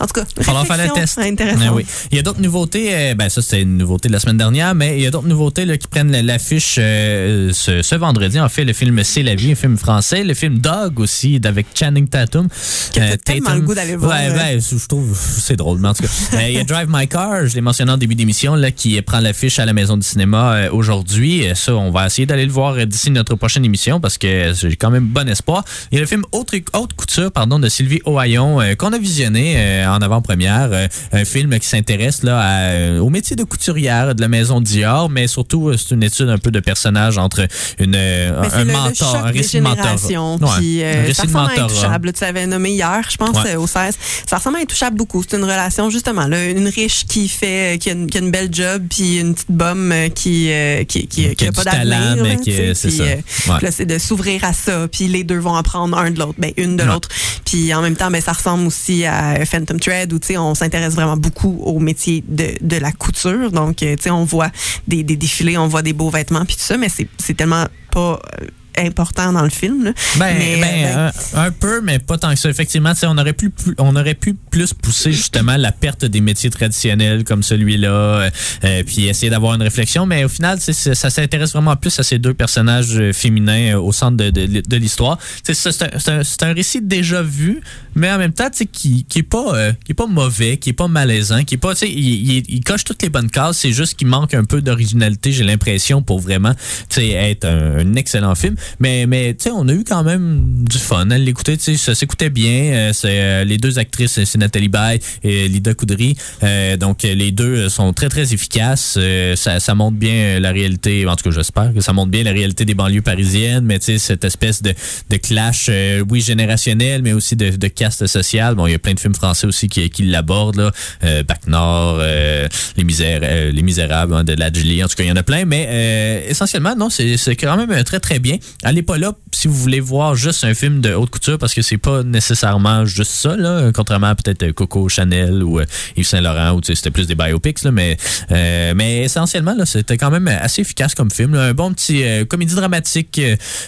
En 0.00 0.06
tout 0.06 0.12
cas, 0.14 0.24
falloir 0.42 0.66
faire 0.66 0.76
le 0.86 0.92
test. 0.92 1.18
Intéressant. 1.18 1.60
Ah 1.68 1.72
oui. 1.74 1.84
Il 2.10 2.16
y 2.16 2.18
a 2.18 2.22
d'autres 2.22 2.40
nouveautés. 2.40 2.94
euh, 2.94 3.14
ben 3.14 3.28
ça, 3.28 3.42
c'est 3.42 3.62
une 3.62 3.76
nouveauté 3.78 4.08
de 4.08 4.12
la 4.12 4.20
semaine 4.20 4.36
dernière, 4.38 4.74
mais 4.74 4.96
il 4.98 5.02
y 5.02 5.06
a 5.06 5.10
d'autres 5.10 5.26
nouveautés 5.28 5.64
là, 5.64 5.76
qui 5.76 5.86
prennent 5.88 6.12
l'affiche 6.20 6.76
euh, 6.78 7.52
ce, 7.52 7.82
ce 7.82 7.94
vendredi. 7.94 8.38
En 8.40 8.48
fait, 8.48 8.64
le 8.64 8.72
film 8.72 9.02
C'est 9.04 9.22
la 9.22 9.34
vie, 9.34 9.52
un 9.52 9.54
film 9.54 9.76
français. 9.76 10.24
Le 10.24 10.34
film 10.34 10.58
Dog 10.58 11.00
aussi, 11.00 11.40
avec 11.44 11.66
Channing 11.74 12.08
Tatum. 12.08 12.48
Que 12.48 12.54
t'as 12.94 13.00
Euh, 13.12 13.16
tellement 13.24 13.44
Tatum. 13.46 13.60
le 13.60 13.66
goût 13.66 13.74
d'aller 13.74 13.96
voir, 13.96 14.10
Ouais, 14.18 14.30
ben, 14.30 14.60
je 14.60 14.86
trouve 14.86 15.16
c'est 15.18 15.56
drôle, 15.56 15.78
mais 15.78 15.88
en 15.88 15.94
tout 15.94 16.02
cas. 16.02 16.08
Euh, 16.34 16.48
Il 16.48 16.54
y 16.54 16.58
a 16.58 16.64
Drive 16.64 16.88
My 16.90 17.06
Car, 17.08 17.46
je 17.46 17.54
l'ai 17.54 17.60
mentionné 17.60 17.92
en 17.92 17.96
début 17.96 18.14
d'émission, 18.14 18.54
qui 18.74 19.00
prend 19.02 19.20
l'affiche 19.20 19.58
à 19.58 19.64
la 19.66 19.72
Maison 19.72 19.96
du 19.96 20.06
cinéma 20.06 20.68
aujourd'hui. 20.72 21.44
Ça, 21.54 21.74
on 21.74 21.90
va 21.90 22.06
essayer 22.06 22.26
d'aller 22.26 22.46
le 22.48 22.52
voir 22.52 22.86
d'ici 22.86 23.10
notre 23.10 23.34
prochaine 23.36 23.64
émission 23.64 24.00
parce 24.00 24.18
que 24.18 24.52
j'ai 24.54 24.76
quand 24.76 24.90
même 24.90 25.06
bon 25.06 25.28
espoir. 25.28 25.64
Il 25.92 25.94
y 25.94 25.98
a 25.98 26.00
le 26.00 26.06
film 26.06 26.24
Haute, 26.32 26.52
Haute 26.74 26.92
Couture 26.94 27.30
pardon, 27.30 27.58
de 27.58 27.68
Sylvie 27.68 28.00
Ohaillon 28.04 28.60
euh, 28.60 28.74
qu'on 28.74 28.92
a 28.92 28.98
visionné 28.98 29.54
euh, 29.56 29.88
en 29.88 29.98
avant-première. 30.00 30.68
Euh, 30.72 30.88
un 31.12 31.24
film 31.24 31.58
qui 31.58 31.66
s'intéresse 31.68 32.22
là 32.22 32.40
à, 32.40 32.60
euh, 32.72 32.98
au 32.98 33.10
métier 33.10 33.36
de 33.36 33.44
couturière 33.44 34.14
de 34.14 34.20
la 34.20 34.28
Maison 34.28 34.60
Dior, 34.60 35.08
mais 35.10 35.26
surtout, 35.26 35.68
euh, 35.68 35.76
c'est 35.76 35.94
une 35.94 36.02
étude 36.02 36.28
un 36.28 36.38
peu 36.38 36.50
de 36.50 36.60
personnage 36.60 37.18
entre 37.18 37.46
une, 37.78 37.94
euh, 37.94 38.40
un 38.42 38.58
le, 38.58 38.64
le 38.64 38.72
mentor, 38.72 39.12
choc 39.12 39.20
un 39.24 39.30
récit 39.30 39.60
de 39.60 39.66
générations. 39.66 40.36
Ouais, 40.36 40.84
un 40.96 41.02
récit 41.02 41.14
ça 41.14 41.26
de 41.26 41.32
mentorat. 41.32 41.64
Intouchable. 41.64 42.12
Tu 42.12 42.24
avais 42.24 42.46
nommé 42.46 42.70
hier, 42.72 43.02
je 43.10 43.16
pense, 43.16 43.36
Ouais. 43.44 43.56
au 43.56 43.66
16. 43.66 43.96
Ça 44.26 44.36
ressemble 44.38 44.56
à 44.56 44.60
Intouchable 44.60 44.96
beaucoup. 44.96 45.22
C'est 45.28 45.36
une 45.36 45.44
relation, 45.44 45.90
justement, 45.90 46.26
là, 46.26 46.44
une 46.48 46.68
riche 46.68 47.04
qui 47.06 47.28
fait, 47.28 47.78
qui 47.80 47.90
a, 47.90 47.92
une, 47.92 48.06
qui 48.08 48.18
a 48.18 48.20
une 48.20 48.30
belle 48.30 48.48
job, 48.52 48.82
puis 48.90 49.18
une 49.18 49.34
petite 49.34 49.50
bombe 49.50 49.92
qui, 50.14 50.50
euh, 50.50 50.84
qui, 50.84 51.06
qui, 51.06 51.34
Qui 51.36 51.46
a 51.46 51.52
pas 51.52 51.64
d'avenir. 51.64 52.16
mais 52.22 52.36
est- 52.46 52.74
c'est 52.74 52.90
ça. 52.90 53.02
euh, 53.02 53.16
Ouais. 53.48 53.70
c'est 53.70 53.86
de 53.86 53.98
s'ouvrir 53.98 54.44
à 54.44 54.52
ça. 54.52 54.88
Puis 54.88 55.08
les 55.08 55.24
deux 55.24 55.38
vont 55.38 55.54
apprendre 55.54 55.96
un 55.98 56.10
de 56.10 56.18
l'autre, 56.18 56.34
ben, 56.38 56.52
une 56.56 56.76
de 56.76 56.82
Ouais. 56.82 56.88
l'autre. 56.88 57.08
Puis 57.44 57.72
en 57.74 57.82
même 57.82 57.96
temps, 57.96 58.10
ben, 58.10 58.20
ça 58.20 58.32
ressemble 58.32 58.66
aussi 58.66 59.04
à 59.04 59.44
Phantom 59.46 59.78
Thread 59.80 60.12
où 60.12 60.18
tu 60.18 60.28
sais, 60.28 60.36
on 60.38 60.54
s'intéresse 60.54 60.94
vraiment 60.94 61.16
beaucoup 61.16 61.58
au 61.64 61.78
métier 61.78 62.22
de, 62.26 62.54
de 62.60 62.76
la 62.76 62.92
couture. 62.92 63.50
Donc, 63.52 63.82
euh, 63.82 63.96
tu 63.96 64.04
sais, 64.04 64.10
on 64.10 64.24
voit 64.24 64.50
des, 64.86 65.02
des 65.02 65.16
défilés, 65.16 65.56
on 65.58 65.68
voit 65.68 65.82
des 65.82 65.92
beaux 65.92 66.10
vêtements, 66.10 66.44
puis 66.44 66.56
tout 66.56 66.62
ça, 66.62 66.76
mais 66.76 66.88
c'est 66.88 67.34
tellement 67.34 67.66
pas 67.90 68.20
euh, 68.40 68.46
important 68.86 69.32
dans 69.32 69.42
le 69.42 69.50
film. 69.50 69.82
là. 69.84 69.92
Ben, 70.16 70.36
Mais, 70.38 70.60
ben, 70.60 70.84
euh, 70.84 71.10
un, 71.34 71.46
un 71.46 71.50
peu, 71.50 71.80
mais 71.80 71.98
pas 71.98 72.16
tant 72.18 72.30
que 72.30 72.38
ça. 72.38 72.48
Effectivement, 72.48 72.92
on 73.04 73.18
aurait 73.18 73.32
pu, 73.32 73.50
on 73.78 73.96
aurait 73.96 74.14
pu 74.14 74.34
plus 74.58 74.74
pousser 74.74 75.12
justement 75.12 75.56
la 75.56 75.70
perte 75.70 76.04
des 76.04 76.20
métiers 76.20 76.50
traditionnels 76.50 77.22
comme 77.22 77.44
celui-là, 77.44 77.88
euh, 77.92 78.30
euh, 78.64 78.82
puis 78.84 79.06
essayer 79.06 79.30
d'avoir 79.30 79.54
une 79.54 79.62
réflexion. 79.62 80.04
Mais 80.04 80.24
au 80.24 80.28
final, 80.28 80.58
ça 80.60 81.10
s'intéresse 81.10 81.52
vraiment 81.52 81.76
plus 81.76 81.96
à 82.00 82.02
ces 82.02 82.18
deux 82.18 82.34
personnages 82.34 82.98
euh, 82.98 83.12
féminins 83.12 83.76
au 83.76 83.92
centre 83.92 84.16
de, 84.16 84.30
de, 84.30 84.76
l'histoire. 84.76 85.16
C'est 85.44 85.54
un, 85.82 86.18
un, 86.18 86.22
un 86.48 86.52
récit 86.52 86.82
déjà 86.82 87.22
vu, 87.22 87.60
mais 87.94 88.10
en 88.10 88.18
même 88.18 88.32
temps, 88.32 88.48
qui, 88.72 89.04
qui 89.04 89.18
est 89.20 89.22
pas, 89.22 89.72
qui 89.84 89.92
est 89.92 89.94
pas 89.94 90.06
mauvais, 90.06 90.56
qui 90.56 90.70
est 90.70 90.72
pas 90.72 90.88
malaisant, 90.88 91.44
qui 91.44 91.54
est 91.54 91.58
pas, 91.58 91.74
il, 91.82 91.88
il- 91.88 92.44
il 92.48 92.64
coche 92.64 92.82
toutes 92.82 93.02
les 93.02 93.10
bonnes 93.10 93.30
cases. 93.30 93.58
C'est 93.58 93.72
juste 93.72 93.94
qu'il 93.94 94.08
manque 94.08 94.34
un 94.34 94.44
peu 94.44 94.60
d'originalité, 94.60 95.30
j'ai 95.30 95.44
l'impression, 95.44 96.02
pour 96.02 96.18
vraiment, 96.18 96.54
être 96.96 97.44
un, 97.44 97.94
excellent 97.94 98.34
film. 98.34 98.56
Mais, 98.80 99.06
mais 99.06 99.36
on 99.52 99.68
a 99.68 99.72
eu 99.72 99.84
quand 99.84 100.02
même 100.02 100.64
du 100.68 100.78
fun 100.78 101.10
à 101.10 101.18
l'écouter. 101.18 101.56
Ça 101.58 101.94
s'écoutait 101.94 102.30
bien. 102.30 102.92
Euh, 103.04 103.44
les 103.44 103.58
deux 103.58 103.78
actrices, 103.78 104.24
c'est 104.24 104.38
Nathalie 104.48 105.00
et 105.22 105.48
Lida 105.48 105.74
Coudry. 105.74 106.16
Euh, 106.42 106.76
donc, 106.76 107.02
les 107.02 107.30
deux 107.30 107.68
sont 107.68 107.92
très, 107.92 108.08
très 108.08 108.32
efficaces. 108.32 108.96
Euh, 108.98 109.36
ça, 109.36 109.74
montre 109.74 109.96
bien 109.96 110.40
la 110.40 110.50
réalité. 110.50 111.06
En 111.06 111.16
tout 111.16 111.24
cas, 111.24 111.34
j'espère 111.34 111.72
que 111.74 111.80
ça 111.80 111.92
montre 111.92 112.10
bien 112.10 112.22
la 112.22 112.32
réalité 112.32 112.64
des 112.64 112.74
banlieues 112.74 113.02
parisiennes. 113.02 113.64
Mais 113.64 113.78
tu 113.78 113.86
sais, 113.86 113.98
cette 113.98 114.24
espèce 114.24 114.62
de, 114.62 114.74
de 115.10 115.16
clash, 115.16 115.66
euh, 115.68 116.04
oui, 116.08 116.20
générationnel, 116.20 117.02
mais 117.02 117.12
aussi 117.12 117.36
de, 117.36 117.68
caste 117.68 118.06
sociale. 118.06 118.54
Bon, 118.54 118.66
il 118.66 118.72
y 118.72 118.74
a 118.74 118.78
plein 118.78 118.94
de 118.94 119.00
films 119.00 119.14
français 119.14 119.46
aussi 119.46 119.68
qui, 119.68 119.88
qui 119.90 120.04
l'abordent. 120.04 120.56
Là. 120.56 120.72
Euh, 121.04 121.22
Bac 121.22 121.46
Nord, 121.46 121.98
euh, 122.00 122.48
les, 122.76 122.84
Misères, 122.84 123.20
les 123.20 123.62
Misérables 123.62 124.14
hein, 124.14 124.24
de 124.24 124.32
Ladjli. 124.32 124.82
En 124.82 124.88
tout 124.88 124.96
cas, 124.96 125.04
il 125.04 125.08
y 125.08 125.12
en 125.12 125.16
a 125.16 125.22
plein. 125.22 125.44
Mais 125.44 126.24
essentiellement, 126.28 126.74
non, 126.74 126.88
c'est 126.90 127.36
quand 127.36 127.56
même 127.56 127.84
très, 127.84 128.00
très 128.00 128.18
bien. 128.18 128.36
Allez 128.62 128.82
pas 128.82 128.98
là 128.98 129.12
si 129.32 129.48
vous 129.48 129.54
voulez 129.54 129.80
voir 129.80 130.14
juste 130.14 130.44
un 130.44 130.54
film 130.54 130.80
de 130.80 130.94
haute 130.94 131.10
couture 131.10 131.38
parce 131.38 131.54
que 131.54 131.62
c'est 131.62 131.78
pas 131.78 132.02
nécessairement 132.02 132.84
juste 132.84 133.12
ça, 133.12 133.36
là, 133.36 133.70
contrairement 133.72 134.08
à 134.08 134.14
euh, 134.42 134.52
Coco 134.52 134.88
Chanel 134.88 135.42
ou 135.42 135.60
euh, 135.60 135.64
Yves 135.96 136.06
Saint-Laurent 136.06 136.52
où 136.52 136.60
tu 136.60 136.68
sais, 136.68 136.74
c'était 136.74 136.90
plus 136.90 137.06
des 137.06 137.14
biopics. 137.14 137.62
Là, 137.62 137.70
mais, 137.70 137.96
euh, 138.30 138.72
mais 138.74 139.04
essentiellement, 139.04 139.54
là, 139.54 139.66
c'était 139.66 139.96
quand 139.96 140.10
même 140.10 140.28
assez 140.28 140.62
efficace 140.62 140.94
comme 140.94 141.10
film. 141.10 141.34
là. 141.34 141.42
un 141.44 141.54
bon 141.54 141.72
petit 141.72 142.04
comédie 142.28 142.54
dramatique. 142.54 143.20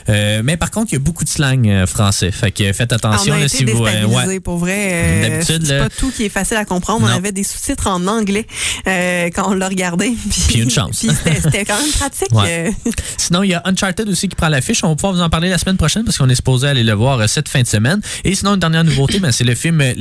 mais 0.09 0.57
par 0.57 0.71
contre, 0.71 0.93
il 0.93 0.95
y 0.95 0.97
a 0.97 1.01
beaucoup 1.01 1.25
de 1.25 1.29
slang 1.29 1.87
français. 1.87 2.31
Fait 2.31 2.51
que 2.51 2.73
faites 2.73 2.93
attention 2.93 3.37
là, 3.37 3.49
si 3.49 3.65
vous. 3.65 3.85
ouais. 3.85 4.41
pour 4.41 4.59
vrai. 4.59 5.21
D'habitude, 5.23 5.67
c'est 5.67 5.79
pas 5.79 5.89
tout 5.89 6.11
qui 6.11 6.25
est 6.25 6.31
facile 6.31 6.57
à 6.57 6.65
comprendre. 6.65 7.07
On 7.11 7.17
avait 7.17 7.33
des 7.33 7.45
sous-titres 7.45 7.87
en 7.87 8.07
anglais 8.07 8.47
quand 8.85 9.51
on 9.51 9.55
l'a 9.55 9.69
regardé. 9.69 10.11
Puis, 10.31 10.43
Puis 10.49 10.63
une 10.63 10.71
chance. 10.71 11.01
puis 11.01 11.11
c'était 11.43 11.65
quand 11.65 11.79
même 11.81 11.91
pratique. 11.93 12.33
Ouais. 12.33 12.73
Sinon, 13.17 13.43
il 13.43 13.51
y 13.51 13.55
a 13.55 13.63
Uncharted 13.65 14.09
aussi 14.09 14.29
qui 14.29 14.37
prend 14.37 14.49
l'affiche. 14.49 14.83
On 14.85 14.89
va 14.89 14.95
pouvoir 14.95 15.13
vous 15.13 15.21
en 15.21 15.31
parler 15.31 15.49
la 15.49 15.59
semaine 15.59 15.77
prochaine 15.77 16.05
parce 16.05 16.19
qu'on 16.19 16.29
est 16.29 16.35
supposé 16.35 16.69
aller 16.69 16.85
le 16.85 16.93
voir 16.93 17.29
cette 17.29 17.49
fin 17.49 17.63
de 17.63 17.67
semaine. 17.67 18.01
Et 18.25 18.35
sinon, 18.35 18.55
une 18.55 18.61
dernière 18.61 18.85
nouveauté, 18.85 19.19
ben, 19.19 19.33
c'est 19.33 19.45
le 19.45 19.55
film 19.55 19.81
euh, 19.81 19.93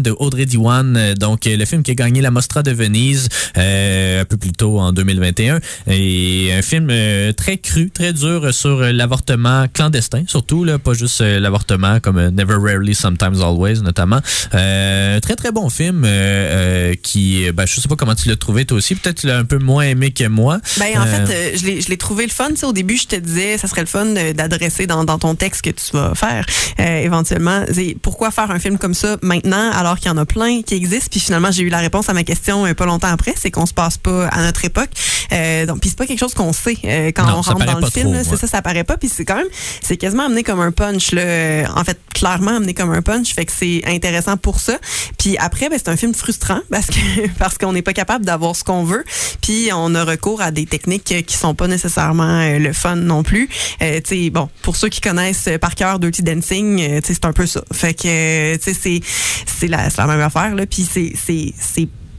De 0.00 0.14
Audrey 0.18 0.46
Diwan. 0.46 0.96
Euh, 0.96 1.14
Donc, 1.14 1.46
euh, 1.46 1.56
le 1.56 1.64
film 1.64 1.82
qui 1.82 1.90
a 1.92 1.94
gagné 1.94 2.20
la 2.20 2.30
Mostra 2.30 2.62
de 2.62 2.70
Venise 2.72 3.28
euh, 3.56 4.22
un 4.22 4.24
peu 4.24 4.36
plus 4.36 4.52
tôt 4.52 4.78
en 4.80 4.92
2021. 4.92 5.60
Et 5.88 6.50
un 6.56 6.62
film 6.62 6.88
euh, 6.90 7.32
très 7.32 7.56
cru, 7.58 7.90
très 7.90 8.12
dur 8.12 8.52
sur 8.52 8.80
euh, 8.82 8.92
l'avortement 8.92 9.66
clandestin, 9.72 10.22
surtout, 10.26 10.64
là, 10.64 10.78
pas 10.78 10.94
juste 10.94 11.20
euh, 11.20 11.40
l'avortement 11.40 12.00
comme 12.00 12.20
Never 12.30 12.56
Rarely, 12.60 12.94
Sometimes 12.94 13.40
Always, 13.42 13.80
notamment. 13.82 14.20
Euh, 14.54 15.20
très, 15.20 15.36
très 15.36 15.52
bon 15.52 15.68
film 15.70 16.04
euh, 16.04 16.08
euh, 16.08 16.94
qui, 17.02 17.50
ben, 17.52 17.66
je 17.66 17.80
sais 17.80 17.88
pas 17.88 17.96
comment 17.96 18.14
tu 18.14 18.28
l'as 18.28 18.36
trouvé 18.36 18.64
toi 18.64 18.76
aussi. 18.78 18.94
Peut-être 18.94 19.20
tu 19.20 19.26
l'as 19.26 19.38
un 19.38 19.44
peu 19.44 19.58
moins 19.58 19.84
aimé 19.84 20.10
que 20.10 20.26
moi. 20.26 20.60
Ben, 20.78 20.98
en 21.00 21.06
fait, 21.06 21.56
je 21.58 21.66
l'ai- 21.66 21.80
je 21.80 21.88
l'ai 21.88 21.96
trouvé 21.96 22.24
le 22.24 22.30
fun. 22.30 22.48
Tu 22.50 22.56
sais, 22.56 22.66
au 22.66 22.72
début, 22.72 22.96
je 22.96 23.06
te 23.06 23.16
disais, 23.16 23.58
ça 23.58 23.68
serait 23.68 23.80
le 23.82 23.86
fun 23.86 24.06
d'adresser 24.34 24.86
dans, 24.86 25.04
dans 25.04 25.18
ton 25.18 25.34
texte 25.34 25.62
que 25.62 25.70
tu 25.70 25.92
vas 25.96 26.14
faire 26.14 26.46
euh, 26.80 27.00
éventuellement. 27.02 27.64
Pourquoi 28.02 28.30
faire 28.30 28.50
un 28.50 28.58
film 28.58 28.78
comme 28.78 28.94
ça 28.94 29.16
maintenant 29.22 29.70
alors 29.84 29.98
qu'il 29.98 30.08
y 30.08 30.10
en 30.10 30.16
a 30.16 30.24
plein 30.26 30.62
qui 30.62 30.74
existent? 30.74 31.08
Puis 31.10 31.20
finalement, 31.20 31.50
j'ai 31.50 31.62
eu 31.62 31.68
la 31.68 31.78
réponse 31.78 32.08
à 32.08 32.12
ma 32.14 32.24
question 32.24 32.66
euh, 32.66 32.74
pas 32.74 32.86
longtemps 32.86 33.08
après. 33.08 33.34
C'est 33.36 33.50
qu'on 33.50 33.66
se 33.66 33.74
passe 33.74 33.96
pas 33.98 34.26
à 34.28 34.42
notre 34.42 34.64
époque. 34.64 34.90
Euh, 35.32 35.66
donc, 35.66 35.80
puis 35.80 35.90
c'est 35.90 35.98
pas 35.98 36.06
quelque 36.06 36.18
chose 36.18 36.34
qu'on 36.34 36.52
sait 36.52 36.76
euh, 36.84 37.08
quand 37.14 37.26
Non, 37.26 37.38
on 37.38 37.40
rentre 37.40 37.64
dans 37.66 37.78
le 37.78 37.86
film. 37.90 38.10
ouais. 38.10 38.22
C'est 38.24 38.36
ça, 38.36 38.46
ça 38.46 38.62
paraît 38.62 38.84
pas. 38.84 38.96
Puis 38.96 39.08
c'est 39.08 39.24
quand 39.24 39.36
même, 39.36 39.46
c'est 39.82 39.96
quasiment 39.96 40.24
amené 40.24 40.42
comme 40.42 40.60
un 40.60 40.72
punch. 40.72 41.12
Là. 41.12 41.22
Euh, 41.22 41.64
En 41.74 41.84
fait, 41.84 41.98
clairement 42.14 42.56
amené 42.56 42.74
comme 42.74 42.92
un 42.92 43.02
punch. 43.02 43.34
Fait 43.34 43.44
que 43.44 43.52
c'est 43.52 43.82
intéressant 43.86 44.36
pour 44.36 44.60
ça. 44.60 44.78
Puis 45.18 45.36
après, 45.38 45.68
ben, 45.68 45.78
c'est 45.78 45.90
un 45.90 45.96
film 45.96 46.14
frustrant 46.14 46.60
parce 46.70 46.86
que 46.86 47.28
parce 47.38 47.58
qu'on 47.58 47.72
n'est 47.72 47.82
pas 47.82 47.92
capable 47.92 48.24
d'avoir 48.24 48.56
ce 48.56 48.64
qu'on 48.64 48.84
veut. 48.84 49.04
Puis 49.42 49.70
on 49.72 49.94
a 49.94 50.04
recours 50.04 50.40
à 50.40 50.50
des 50.50 50.66
techniques 50.66 51.24
qui 51.26 51.36
sont 51.36 51.54
pas 51.54 51.68
nécessairement 51.68 52.40
euh, 52.40 52.58
le 52.58 52.72
fun 52.72 52.96
non 52.96 53.22
plus. 53.22 53.48
Euh, 53.82 54.00
tu 54.06 54.24
sais, 54.24 54.30
bon, 54.30 54.48
pour 54.62 54.76
ceux 54.76 54.88
qui 54.88 55.00
connaissent 55.00 55.48
par 55.60 55.74
cœur 55.74 55.98
Dirty 55.98 56.22
Dancing, 56.22 57.00
c'est 57.02 57.24
un 57.24 57.32
peu 57.32 57.46
ça. 57.46 57.62
Fait 57.72 57.94
que, 57.94 58.56
tu 58.56 58.62
sais, 58.62 58.74
c'est 58.74 59.00
c'est 59.46 59.68
la, 59.76 59.90
c'est 59.90 59.98
la 59.98 60.06
même 60.06 60.20
affaire 60.20 60.54
là. 60.54 60.66
Puis 60.66 60.86
c'est 60.90 61.12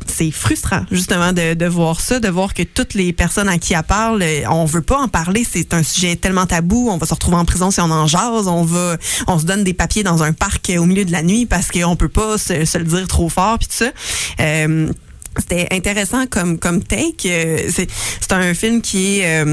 c'est 0.07 0.31
frustrant 0.31 0.85
justement 0.91 1.33
de, 1.33 1.65
voir 1.65 1.99
ça, 1.99 2.19
de 2.19 2.27
voir 2.27 2.53
que 2.53 2.63
toutes 2.63 2.93
les 2.93 3.13
personnes 3.13 3.49
à 3.49 3.57
qui 3.57 3.73
elle 3.73 3.83
parle, 3.83 4.21
euh, 4.21 4.43
on 4.49 4.65
veut 4.65 4.81
pas 4.81 4.97
en 4.97 5.07
parler, 5.07 5.45
c'est 5.49 5.73
un 5.73 5.83
sujet 5.83 6.15
tellement 6.15 6.45
tabou, 6.45 6.89
on 6.89 6.97
va 6.97 7.05
se 7.05 7.13
retrouver 7.13 7.37
en 7.37 7.45
prison 7.45 7.71
si 7.71 7.81
on 7.81 7.91
en 7.91 8.07
jase, 8.07 8.47
on 8.47 8.63
va 8.63 8.97
on 9.27 9.39
se 9.39 9.45
donne 9.45 9.63
des 9.63 9.73
papiers 9.73 10.03
dans 10.03 10.23
un 10.23 10.33
parc 10.33 10.69
euh, 10.69 10.77
au 10.77 10.85
milieu 10.85 11.05
de 11.05 11.11
la 11.11 11.23
nuit 11.23 11.45
parce 11.45 11.69
qu'on 11.71 11.95
peut 11.95 12.09
pas 12.09 12.37
se, 12.37 12.77
le 12.77 12.83
dire 12.85 13.07
trop 13.07 13.29
fort 13.29 13.57
puis 13.59 13.67
tout 13.67 13.75
ça. 13.75 13.91
Euh, 14.39 14.91
c'était 15.37 15.67
intéressant 15.71 16.27
comme 16.27 16.59
comme 16.59 16.81
take, 16.81 17.67
c'est 17.69 17.87
c'est 18.21 18.31
un 18.31 18.53
film 18.53 18.81
qui 18.81 19.19
est 19.19 19.45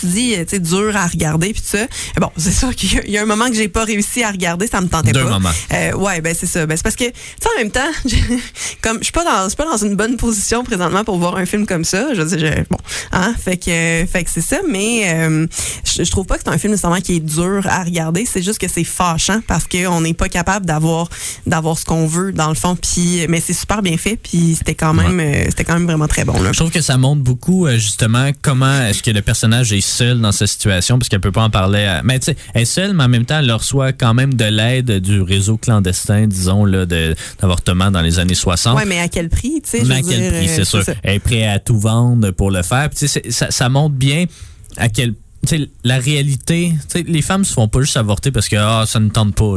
tu 0.00 0.06
dis, 0.06 0.34
tu 0.40 0.44
sais, 0.48 0.58
dur 0.60 0.94
à 0.96 1.06
regarder 1.06 1.52
puis 1.52 1.62
tout 1.62 1.68
ça. 1.78 1.86
Bon, 2.20 2.30
c'est 2.36 2.52
sûr 2.52 2.74
qu'il 2.74 2.94
y 2.94 2.98
a- 2.98 3.04
il 3.06 3.12
y, 3.12 3.18
a 3.18 3.22
un 3.22 3.26
moment 3.26 3.48
que 3.48 3.54
j'ai 3.54 3.68
pas 3.68 3.84
réussi 3.84 4.22
à 4.22 4.30
regarder, 4.30 4.66
ça 4.66 4.80
me 4.80 4.88
tentait 4.88 5.12
Deux 5.12 5.24
pas. 5.24 5.30
moments. 5.30 5.50
Euh, 5.72 5.92
ouais, 5.94 6.20
ben 6.20 6.34
c'est 6.38 6.46
ça. 6.46 6.66
Ben 6.66 6.76
c'est 6.76 6.82
parce 6.82 6.96
que, 6.96 7.04
tu 7.04 7.12
sais, 7.40 7.48
en 7.56 7.58
même 7.58 7.70
temps, 7.70 7.80
je, 8.06 8.16
comme 8.82 8.98
je 8.98 9.04
suis 9.04 9.12
pas 9.12 9.24
dans, 9.24 9.48
suis 9.48 9.56
pas 9.56 9.64
dans 9.64 9.76
une 9.78 9.96
bonne 9.96 10.16
position 10.16 10.64
présentement 10.64 11.04
pour 11.04 11.18
voir 11.18 11.36
un 11.36 11.46
film 11.46 11.66
comme 11.66 11.84
ça. 11.84 12.14
Je 12.14 12.20
veux 12.22 12.36
dire, 12.36 12.54
je- 12.56 12.62
bon, 12.70 12.78
hein, 13.12 13.34
fait 13.42 13.56
que, 13.56 14.06
fait 14.10 14.24
que 14.24 14.30
c'est 14.30 14.40
ça. 14.42 14.58
Mais 14.68 15.12
euh, 15.14 15.46
je, 15.84 16.04
je 16.04 16.10
trouve 16.10 16.26
pas 16.26 16.36
que 16.36 16.42
c'est 16.44 16.50
un 16.50 16.58
film 16.58 16.72
nécessairement 16.72 17.00
qui 17.00 17.16
est 17.16 17.20
dur 17.20 17.62
à 17.68 17.82
regarder. 17.82 18.26
C'est 18.30 18.42
juste 18.42 18.58
que 18.58 18.68
c'est 18.68 18.84
fâchant 18.84 19.40
parce 19.46 19.64
qu'on 19.66 20.00
n'est 20.02 20.14
pas 20.14 20.28
capable 20.28 20.66
d'avoir, 20.66 21.08
d'avoir 21.46 21.78
ce 21.78 21.84
qu'on 21.84 22.06
veut 22.06 22.32
dans 22.32 22.48
le 22.48 22.54
fond. 22.54 22.76
Puis, 22.76 23.24
mais 23.28 23.40
c'est 23.40 23.52
super 23.54 23.82
bien 23.82 23.96
fait. 23.96 24.16
Puis 24.16 24.56
c'était 24.58 24.74
quand 24.74 24.94
même, 24.94 25.18
euh, 25.20 25.44
c'était 25.48 25.64
quand 25.64 25.74
même 25.74 25.86
vraiment 25.86 26.08
très 26.08 26.24
bon 26.24 26.40
là. 26.42 26.52
Je 26.52 26.58
trouve 26.58 26.70
que 26.70 26.80
ça 26.82 26.96
montre 26.98 27.22
beaucoup 27.22 27.66
euh, 27.66 27.74
justement 27.78 28.30
comment 28.42 28.82
est-ce 28.82 29.02
que 29.02 29.10
le 29.10 29.22
personnage 29.22 29.69
est 29.72 29.80
seul 29.80 30.20
dans 30.20 30.32
cette 30.32 30.48
situation 30.48 30.98
parce 30.98 31.08
qu'elle 31.08 31.20
peut 31.20 31.32
pas 31.32 31.42
en 31.44 31.50
parler. 31.50 31.84
À... 31.84 32.02
Mais 32.02 32.18
tu 32.18 32.26
sais, 32.26 32.36
elle 32.54 32.62
est 32.62 32.64
seule, 32.64 32.92
mais 32.94 33.04
en 33.04 33.08
même 33.08 33.24
temps, 33.24 33.38
elle 33.38 33.50
reçoit 33.52 33.92
quand 33.92 34.14
même 34.14 34.34
de 34.34 34.44
l'aide 34.44 35.00
du 35.00 35.20
réseau 35.20 35.56
clandestin, 35.56 36.26
disons 36.26 36.64
là, 36.64 36.86
de- 36.86 37.14
d'avortement 37.40 37.90
dans 37.90 38.00
les 38.02 38.18
années 38.18 38.34
60. 38.34 38.76
Ouais, 38.76 38.84
mais 38.84 38.98
à 39.00 39.08
quel 39.08 39.28
prix, 39.28 39.60
tu 39.62 39.70
sais? 39.78 39.84
mais 39.84 39.96
à 39.96 40.02
quel 40.02 40.20
dire, 40.20 40.32
prix, 40.32 40.48
euh, 40.48 40.52
c'est 40.56 40.64
sûr. 40.64 40.82
ça. 40.82 40.94
Elle 41.02 41.14
est 41.16 41.18
prête 41.20 41.44
à 41.48 41.58
tout 41.58 41.78
vendre 41.78 42.30
pour 42.32 42.50
le 42.50 42.62
faire. 42.62 42.88
Puis, 42.90 42.98
tu 43.00 43.08
sais, 43.08 43.20
c'est- 43.24 43.30
ça, 43.30 43.50
ça 43.50 43.68
montre 43.68 43.94
bien 43.94 44.24
à 44.76 44.88
quel 44.88 45.14
sais, 45.48 45.68
la 45.84 45.98
réalité, 45.98 46.72
tu 46.90 46.98
sais, 46.98 47.04
les 47.06 47.22
femmes 47.22 47.44
se 47.44 47.52
font 47.52 47.68
pas 47.68 47.80
juste 47.80 47.96
avorter 47.96 48.30
parce 48.30 48.48
que 48.48 48.56
ah, 48.56 48.84
ça 48.86 49.00
ne 49.00 49.08
tente 49.08 49.34
pas 49.34 49.56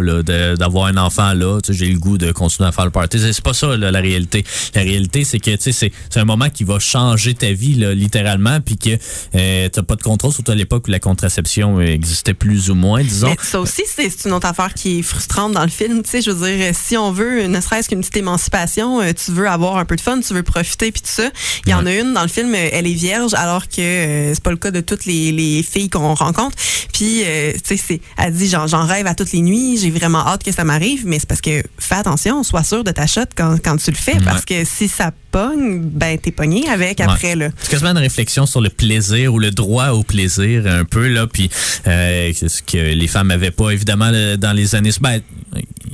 d'avoir 0.57 0.85
un 0.85 0.97
enfant 0.97 1.33
là, 1.33 1.59
j'ai 1.69 1.87
le 1.87 1.99
goût 1.99 2.17
de 2.17 2.31
continuer 2.31 2.69
à 2.69 2.71
faire 2.71 2.85
le 2.85 2.91
party. 2.91 3.19
C'est 3.19 3.43
pas 3.43 3.53
ça 3.53 3.75
là, 3.75 3.91
la 3.91 3.99
réalité. 3.99 4.43
La 4.75 4.81
réalité, 4.81 5.23
c'est 5.23 5.39
que 5.39 5.51
c'est 5.59 5.91
un 6.15 6.25
moment 6.25 6.49
qui 6.49 6.63
va 6.63 6.79
changer 6.79 7.33
ta 7.33 7.51
vie 7.51 7.75
là, 7.75 7.93
littéralement, 7.93 8.59
puis 8.61 8.77
que 8.77 8.97
euh, 9.35 9.69
t'as 9.69 9.83
pas 9.83 9.95
de 9.95 10.03
contrôle, 10.03 10.31
surtout 10.31 10.51
à 10.51 10.55
l'époque 10.55 10.87
où 10.87 10.91
la 10.91 10.99
contraception 10.99 11.79
euh, 11.79 11.85
existait 11.85 12.33
plus 12.33 12.69
ou 12.69 12.75
moins, 12.75 13.03
disons. 13.03 13.29
Mais 13.29 13.37
ça 13.41 13.59
aussi, 13.59 13.83
c'est 13.87 14.25
une 14.25 14.33
autre 14.33 14.47
affaire 14.47 14.73
qui 14.73 14.99
est 14.99 15.01
frustrante 15.01 15.53
dans 15.53 15.63
le 15.63 15.69
film. 15.69 16.01
Tu 16.03 16.09
sais, 16.09 16.21
je 16.21 16.31
veux 16.31 16.47
dire, 16.47 16.73
si 16.73 16.97
on 16.97 17.11
veut, 17.11 17.47
ne 17.47 17.61
serait-ce 17.61 17.89
qu'une 17.89 17.99
petite 18.01 18.17
émancipation, 18.17 19.01
euh, 19.01 19.11
tu 19.13 19.31
veux 19.31 19.47
avoir 19.47 19.77
un 19.77 19.85
peu 19.85 19.95
de 19.95 20.01
fun, 20.01 20.19
tu 20.19 20.33
veux 20.33 20.43
profiter, 20.43 20.91
puis 20.91 21.01
tout 21.01 21.09
ça. 21.09 21.29
Il 21.65 21.71
y 21.71 21.73
en 21.73 21.85
a 21.85 21.93
une 21.93 22.13
dans 22.13 22.23
le 22.23 22.27
film, 22.27 22.53
euh, 22.53 22.69
elle 22.71 22.87
est 22.87 22.93
vierge, 22.93 23.33
alors 23.33 23.67
que 23.67 23.81
euh, 23.81 24.33
c'est 24.33 24.43
pas 24.43 24.51
le 24.51 24.57
cas 24.57 24.71
de 24.71 24.81
toutes 24.81 25.05
les, 25.05 25.31
les 25.31 25.63
filles 25.63 25.72
qu'on 25.89 26.13
rencontre. 26.13 26.55
Puis, 26.93 27.21
euh, 27.25 27.51
tu 27.53 27.75
sais, 27.75 27.77
c'est- 27.77 28.01
elle 28.17 28.33
dit, 28.33 28.47
j'en 28.49 28.85
rêve 28.85 29.07
à 29.07 29.15
toutes 29.15 29.31
les 29.31 29.41
nuits, 29.41 29.77
j'ai 29.81 29.89
vraiment 29.91 30.25
hâte 30.27 30.43
que 30.43 30.51
ça 30.51 30.63
m'arrive, 30.63 31.03
mais 31.05 31.19
c'est 31.19 31.27
parce 31.27 31.41
que 31.41 31.63
fais 31.77 31.95
attention, 31.95 32.43
sois 32.43 32.63
sûr 32.63 32.83
de 32.83 32.91
ta 32.91 33.07
shot 33.07 33.21
quand, 33.35 33.57
quand 33.63 33.77
tu 33.77 33.91
le 33.91 33.97
fais, 33.97 34.17
parce 34.23 34.45
que 34.45 34.63
si 34.65 34.87
ça 34.87 35.11
pogne, 35.31 35.79
ben 35.81 36.17
t'es 36.19 36.31
pogné 36.31 36.69
avec 36.69 37.01
après, 37.01 37.29
Ouais. 37.29 37.35
là. 37.35 37.49
C'est 37.61 37.71
quasiment 37.71 37.89
une 37.91 37.97
réflexion 37.97 38.45
sur 38.45 38.61
le 38.61 38.69
plaisir 38.69 39.33
ou 39.33 39.39
le 39.39 39.49
droit 39.51 39.87
au 39.89 40.03
plaisir 40.03 40.67
un 40.67 40.85
peu 40.85 41.07
là 41.07 41.25
puis 41.25 41.49
euh, 41.87 42.31
ce 42.33 42.61
que 42.61 42.77
les 42.93 43.07
femmes 43.07 43.31
avaient 43.31 43.49
pas 43.49 43.71
évidemment 43.71 44.11
dans 44.37 44.53
les 44.53 44.75
années 44.75 44.91
ben, 45.01 45.21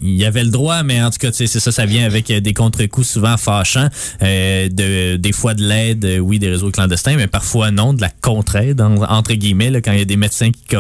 il 0.02 0.16
y 0.16 0.26
avait 0.26 0.44
le 0.44 0.50
droit 0.50 0.84
mais 0.84 1.02
en 1.02 1.10
tout 1.10 1.20
cas 1.20 1.30
c'est 1.32 1.48
ça 1.48 1.72
ça 1.72 1.86
vient 1.86 2.06
avec 2.06 2.30
euh, 2.32 2.42
des 2.42 2.54
contre-coups 2.54 3.08
souvent 3.08 3.38
fâchants 3.38 3.88
euh, 4.22 4.68
de 4.70 5.16
des 5.16 5.32
fois 5.32 5.54
de 5.54 5.64
l'aide 5.64 6.20
oui 6.22 6.38
des 6.40 6.50
réseaux 6.50 6.72
clandestins 6.72 7.16
mais 7.16 7.28
parfois 7.28 7.72
non 7.72 7.94
de 7.94 8.02
la 8.02 8.10
contre-aide 8.10 8.82
en- 8.82 9.04
entre 9.04 9.34
guillemets 9.36 9.69
là, 9.70 9.82
quand 9.82 9.92
il 9.92 10.00
y 10.00 10.02
a 10.02 10.06
des 10.06 10.18
médecins 10.18 10.52
qui 10.52 10.76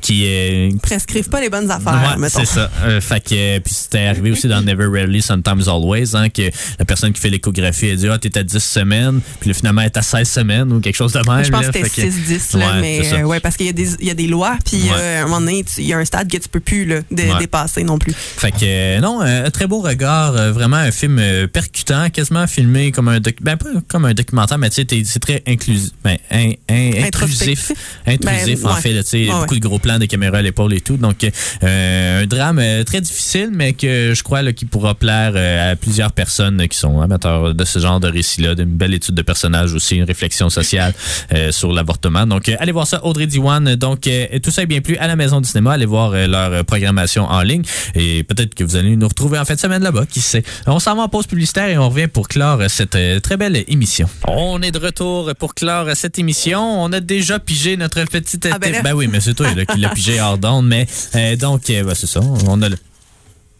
qui 0.00 0.24
euh, 0.26 0.70
Prescrivent 0.82 1.28
pas 1.28 1.40
les 1.40 1.48
bonnes 1.50 1.70
affaires, 1.70 2.16
Ouais, 2.18 2.28
c'est 2.28 2.44
ça. 2.46 2.70
Euh, 2.84 3.00
fait 3.00 3.20
que 3.20 3.34
euh, 3.34 3.60
puis 3.60 3.72
c'était 3.74 4.06
arrivé 4.06 4.30
aussi 4.30 4.48
dans 4.48 4.60
Never 4.62 4.86
Rarely, 4.86 5.22
Sometimes 5.22 5.62
Always, 5.68 6.14
hein, 6.14 6.28
que 6.28 6.50
la 6.78 6.84
personne 6.84 7.12
qui 7.12 7.20
fait 7.20 7.30
l'échographie 7.30 7.90
a 7.90 7.96
dit 7.96 8.08
ah 8.08 8.18
t'es 8.18 8.36
à 8.38 8.42
10 8.42 8.58
semaines, 8.58 9.20
puis 9.40 9.48
là, 9.50 9.54
finalement 9.54 9.80
elle 9.82 9.86
est 9.88 9.96
à 9.96 10.02
16 10.02 10.28
semaines 10.28 10.72
ou 10.72 10.80
quelque 10.80 10.96
chose 10.96 11.12
de 11.12 11.20
même. 11.30 11.44
Je 11.44 11.50
pense 11.50 11.66
là. 11.66 11.72
que 11.72 11.88
c'était 11.88 12.08
6-10, 12.10 12.58
là, 12.58 12.66
Ouais, 12.74 12.80
mais 12.80 13.22
ouais, 13.24 13.40
parce 13.40 13.56
qu'il 13.56 13.66
y, 13.66 13.70
a 13.70 13.72
des- 13.72 13.94
il 14.00 14.06
y 14.06 14.10
a 14.10 14.14
des 14.14 14.26
lois, 14.26 14.56
puis 14.64 14.88
à 14.90 15.20
un 15.20 15.24
moment 15.24 15.40
donné, 15.40 15.64
il 15.78 15.84
y 15.86 15.92
a 15.92 15.98
un 15.98 16.04
stade 16.04 16.30
que 16.30 16.36
tu 16.38 16.48
peux 16.48 16.60
plus 16.60 16.84
là, 16.84 17.00
de- 17.10 17.22
Ouais. 17.22 17.38
dépasser 17.38 17.84
non 17.84 17.98
plus. 17.98 18.12
Fait 18.14 18.50
que 18.52 19.00
non, 19.00 19.20
un 19.20 19.50
très 19.50 19.66
beau 19.66 19.80
regard, 19.80 20.32
vraiment 20.52 20.76
un 20.76 20.90
film 20.90 21.20
percutant, 21.52 22.08
quasiment 22.10 22.46
filmé 22.46 22.92
comme 22.92 23.08
un 23.08 23.20
doc 23.20 23.34
ben 23.40 23.56
pas 23.56 23.66
comme 23.88 24.04
un 24.04 24.14
documentaire, 24.14 24.58
mais 24.58 24.70
tu 24.70 24.82
sais 24.88 25.02
c'est 25.04 25.20
très 25.20 25.42
inclusif, 25.46 25.90
ben, 26.02 26.16
in- 26.30 26.52
in- 26.68 27.04
intrusif, 27.06 27.72
intrusif 28.06 28.20
Ben, 28.24 28.33
en 28.34 28.74
ouais. 28.74 28.80
fait, 28.80 28.92
là, 28.92 29.02
Ouais, 29.14 29.40
beaucoup 29.40 29.54
de 29.54 29.60
gros 29.60 29.78
plans 29.78 29.98
de 29.98 30.06
caméra 30.06 30.38
à 30.38 30.42
l'épaule 30.42 30.74
et 30.74 30.80
tout, 30.80 30.96
donc 30.96 31.24
euh, 31.62 32.22
un 32.22 32.26
drame 32.26 32.58
euh, 32.58 32.84
très 32.84 33.00
difficile, 33.00 33.50
mais 33.52 33.72
que 33.72 34.12
je 34.14 34.22
crois 34.22 34.52
qui 34.52 34.64
pourra 34.64 34.94
plaire 34.94 35.32
euh, 35.36 35.72
à 35.72 35.76
plusieurs 35.76 36.12
personnes 36.12 36.66
qui 36.68 36.76
sont 36.76 37.00
amateurs 37.00 37.54
de 37.54 37.64
ce 37.64 37.78
genre 37.78 38.00
de 38.00 38.08
récit-là, 38.08 38.54
d'une 38.54 38.64
belle 38.76 38.94
étude 38.94 39.14
de 39.14 39.22
personnage 39.22 39.72
aussi, 39.72 39.96
une 39.96 40.04
réflexion 40.04 40.50
sociale 40.50 40.92
euh, 41.32 41.52
sur 41.52 41.72
l'avortement. 41.72 42.26
Donc 42.26 42.48
allez 42.48 42.72
voir 42.72 42.86
ça, 42.86 43.04
Audrey 43.04 43.26
Diwan. 43.26 43.76
Donc 43.76 44.08
tout 44.42 44.50
ça 44.50 44.62
est 44.62 44.66
bien 44.66 44.80
plus 44.80 44.96
à 44.96 45.06
la 45.06 45.16
Maison 45.16 45.40
du 45.40 45.48
cinéma, 45.48 45.72
allez 45.72 45.86
voir 45.86 46.12
leur 46.12 46.64
programmation 46.64 47.24
en 47.24 47.42
ligne 47.42 47.62
et 47.94 48.24
peut-être 48.24 48.54
que 48.54 48.64
vous 48.64 48.76
allez 48.76 48.96
nous 48.96 49.08
retrouver 49.08 49.38
en 49.38 49.44
fin 49.44 49.54
de 49.54 49.60
semaine 49.60 49.82
là-bas, 49.82 50.06
qui 50.06 50.20
sait. 50.20 50.42
On 50.66 50.78
s'en 50.80 50.96
va 50.96 51.02
en 51.02 51.08
pause 51.08 51.26
publicitaire 51.26 51.68
et 51.68 51.78
on 51.78 51.88
revient 51.88 52.08
pour 52.08 52.28
clore 52.28 52.62
cette 52.68 52.98
très 53.22 53.36
belle 53.36 53.64
émission. 53.68 54.08
On 54.26 54.60
est 54.62 54.72
de 54.72 54.78
retour 54.78 55.32
pour 55.38 55.54
clore 55.54 55.88
cette 55.94 56.18
émission. 56.18 56.60
On 56.82 56.92
a 56.92 57.00
déjà 57.00 57.38
pigé 57.38 57.76
notre 57.76 58.02
petite... 58.04 58.23
Ah, 58.52 58.58
ben 58.58 58.82
ben 58.82 58.92
oui, 58.94 59.06
mais 59.08 59.20
c'est 59.20 59.34
toi 59.34 59.52
là, 59.54 59.64
qui 59.66 59.78
l'a 59.78 59.88
pigé 59.90 60.20
hors 60.20 60.38
d'onde, 60.38 60.66
mais 60.66 60.86
euh, 61.14 61.36
donc, 61.36 61.68
euh, 61.70 61.82
ben, 61.84 61.94
c'est 61.94 62.06
ça, 62.06 62.20
on 62.20 62.60
a 62.62 62.68
le- 62.68 62.78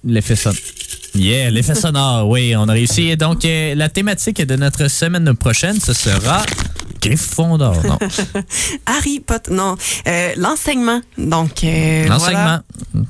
l'effet 0.05 0.37
sonore. 0.37 0.59
Yeah, 1.15 1.51
l'effet 1.51 1.75
sonore, 1.77 2.29
oui, 2.29 2.55
on 2.57 2.69
a 2.69 2.73
réussi. 2.73 3.09
Et 3.09 3.17
donc, 3.17 3.45
euh, 3.45 3.75
la 3.75 3.89
thématique 3.89 4.43
de 4.45 4.57
notre 4.57 4.89
semaine 4.89 5.33
prochaine, 5.37 5.79
ce 5.81 5.93
sera 5.93 6.45
Gryffondor. 7.05 7.85
Non, 7.85 7.99
Harry 8.87 9.21
Potter, 9.21 9.53
non, 9.53 9.77
euh, 10.07 10.33
l'enseignement. 10.37 11.01
Donc, 11.19 11.65
euh, 11.65 12.07
l'enseignement. 12.09 12.61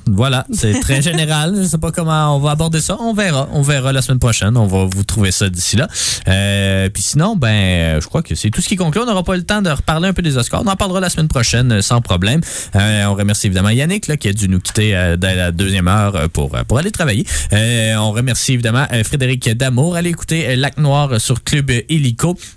Voilà, 0.07 0.45
c'est 0.51 0.79
très 0.81 1.01
général. 1.01 1.55
Je 1.57 1.63
sais 1.63 1.77
pas 1.77 1.91
comment 1.91 2.35
on 2.35 2.39
va 2.39 2.51
aborder 2.51 2.81
ça. 2.81 2.97
On 2.99 3.13
verra. 3.13 3.47
On 3.51 3.61
verra 3.61 3.93
la 3.93 4.01
semaine 4.01 4.19
prochaine. 4.19 4.57
On 4.57 4.67
va 4.67 4.85
vous 4.85 5.03
trouver 5.03 5.31
ça 5.31 5.49
d'ici 5.49 5.75
là. 5.75 5.87
Euh, 6.27 6.89
Puis 6.89 7.03
sinon, 7.03 7.35
ben, 7.35 7.99
je 8.01 8.07
crois 8.07 8.21
que 8.21 8.35
c'est 8.35 8.49
tout 8.49 8.61
ce 8.61 8.67
qui 8.67 8.75
conclut. 8.75 9.01
On 9.01 9.05
n'aura 9.05 9.23
pas 9.23 9.35
le 9.35 9.43
temps 9.43 9.61
de 9.61 9.69
reparler 9.69 10.09
un 10.09 10.13
peu 10.13 10.21
des 10.21 10.37
Oscars. 10.37 10.61
On 10.63 10.67
en 10.67 10.75
parlera 10.75 10.99
la 10.99 11.09
semaine 11.09 11.27
prochaine 11.27 11.81
sans 11.81 12.01
problème. 12.01 12.41
On 12.73 13.13
remercie 13.13 13.47
évidemment 13.47 13.69
Yannick 13.69 14.07
là, 14.07 14.17
qui 14.17 14.27
a 14.27 14.33
dû 14.33 14.49
nous 14.49 14.59
quitter 14.59 15.15
dans 15.17 15.35
la 15.35 15.51
deuxième 15.51 15.87
heure 15.87 16.29
pour, 16.29 16.49
pour 16.67 16.77
aller 16.77 16.91
travailler. 16.91 17.25
On 17.51 18.11
remercie 18.11 18.53
évidemment 18.53 18.85
Frédéric 19.03 19.49
Damour. 19.49 19.95
Allez 19.95 20.09
écouter 20.09 20.55
Lac 20.55 20.77
Noir 20.77 21.19
sur 21.19 21.43
Club. 21.43 21.71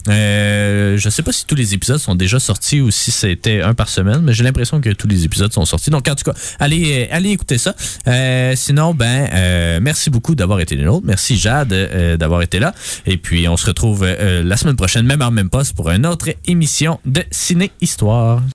Euh, 0.09 0.97
je 0.98 1.09
sais 1.09 1.23
pas 1.23 1.27
si 1.32 1.46
tous 1.46 1.55
les 1.55 1.74
épisodes 1.74 1.98
sont 1.98 2.14
déjà 2.14 2.38
sortis 2.38 2.80
ou 2.80 2.90
si 2.90 3.10
c'était 3.10 3.62
un 3.62 3.74
par 3.74 3.88
semaine, 3.88 4.20
mais 4.22 4.32
j'ai 4.32 4.44
l'impression 4.44 4.80
que 4.80 4.90
tous 4.90 5.09
les 5.09 5.24
épisodes 5.24 5.52
sont 5.52 5.64
sortis. 5.64 5.90
Donc 5.90 6.09
en 6.09 6.14
tout 6.14 6.24
cas, 6.24 6.36
allez, 6.59 7.09
euh, 7.10 7.14
allez 7.16 7.30
écouter 7.30 7.59
ça. 7.59 7.74
Euh, 8.06 8.55
sinon, 8.56 8.94
ben, 8.94 9.28
euh, 9.32 9.80
merci 9.82 10.10
beaucoup 10.10 10.34
d'avoir 10.34 10.60
été 10.60 10.76
des 10.76 10.84
nôtres. 10.84 11.06
Merci 11.06 11.36
Jade 11.36 11.72
euh, 11.72 12.16
d'avoir 12.16 12.42
été 12.42 12.59
là. 12.59 12.74
Et 13.06 13.16
puis 13.16 13.48
on 13.48 13.56
se 13.56 13.66
retrouve 13.66 14.05
euh, 14.05 14.42
la 14.42 14.56
semaine 14.56 14.76
prochaine, 14.76 15.06
même 15.06 15.22
en 15.22 15.30
même 15.30 15.50
poste, 15.50 15.74
pour 15.74 15.90
une 15.90 16.06
autre 16.06 16.28
émission 16.46 17.00
de 17.05 17.24
Ciné 17.30 17.70
Histoire. 17.80 18.42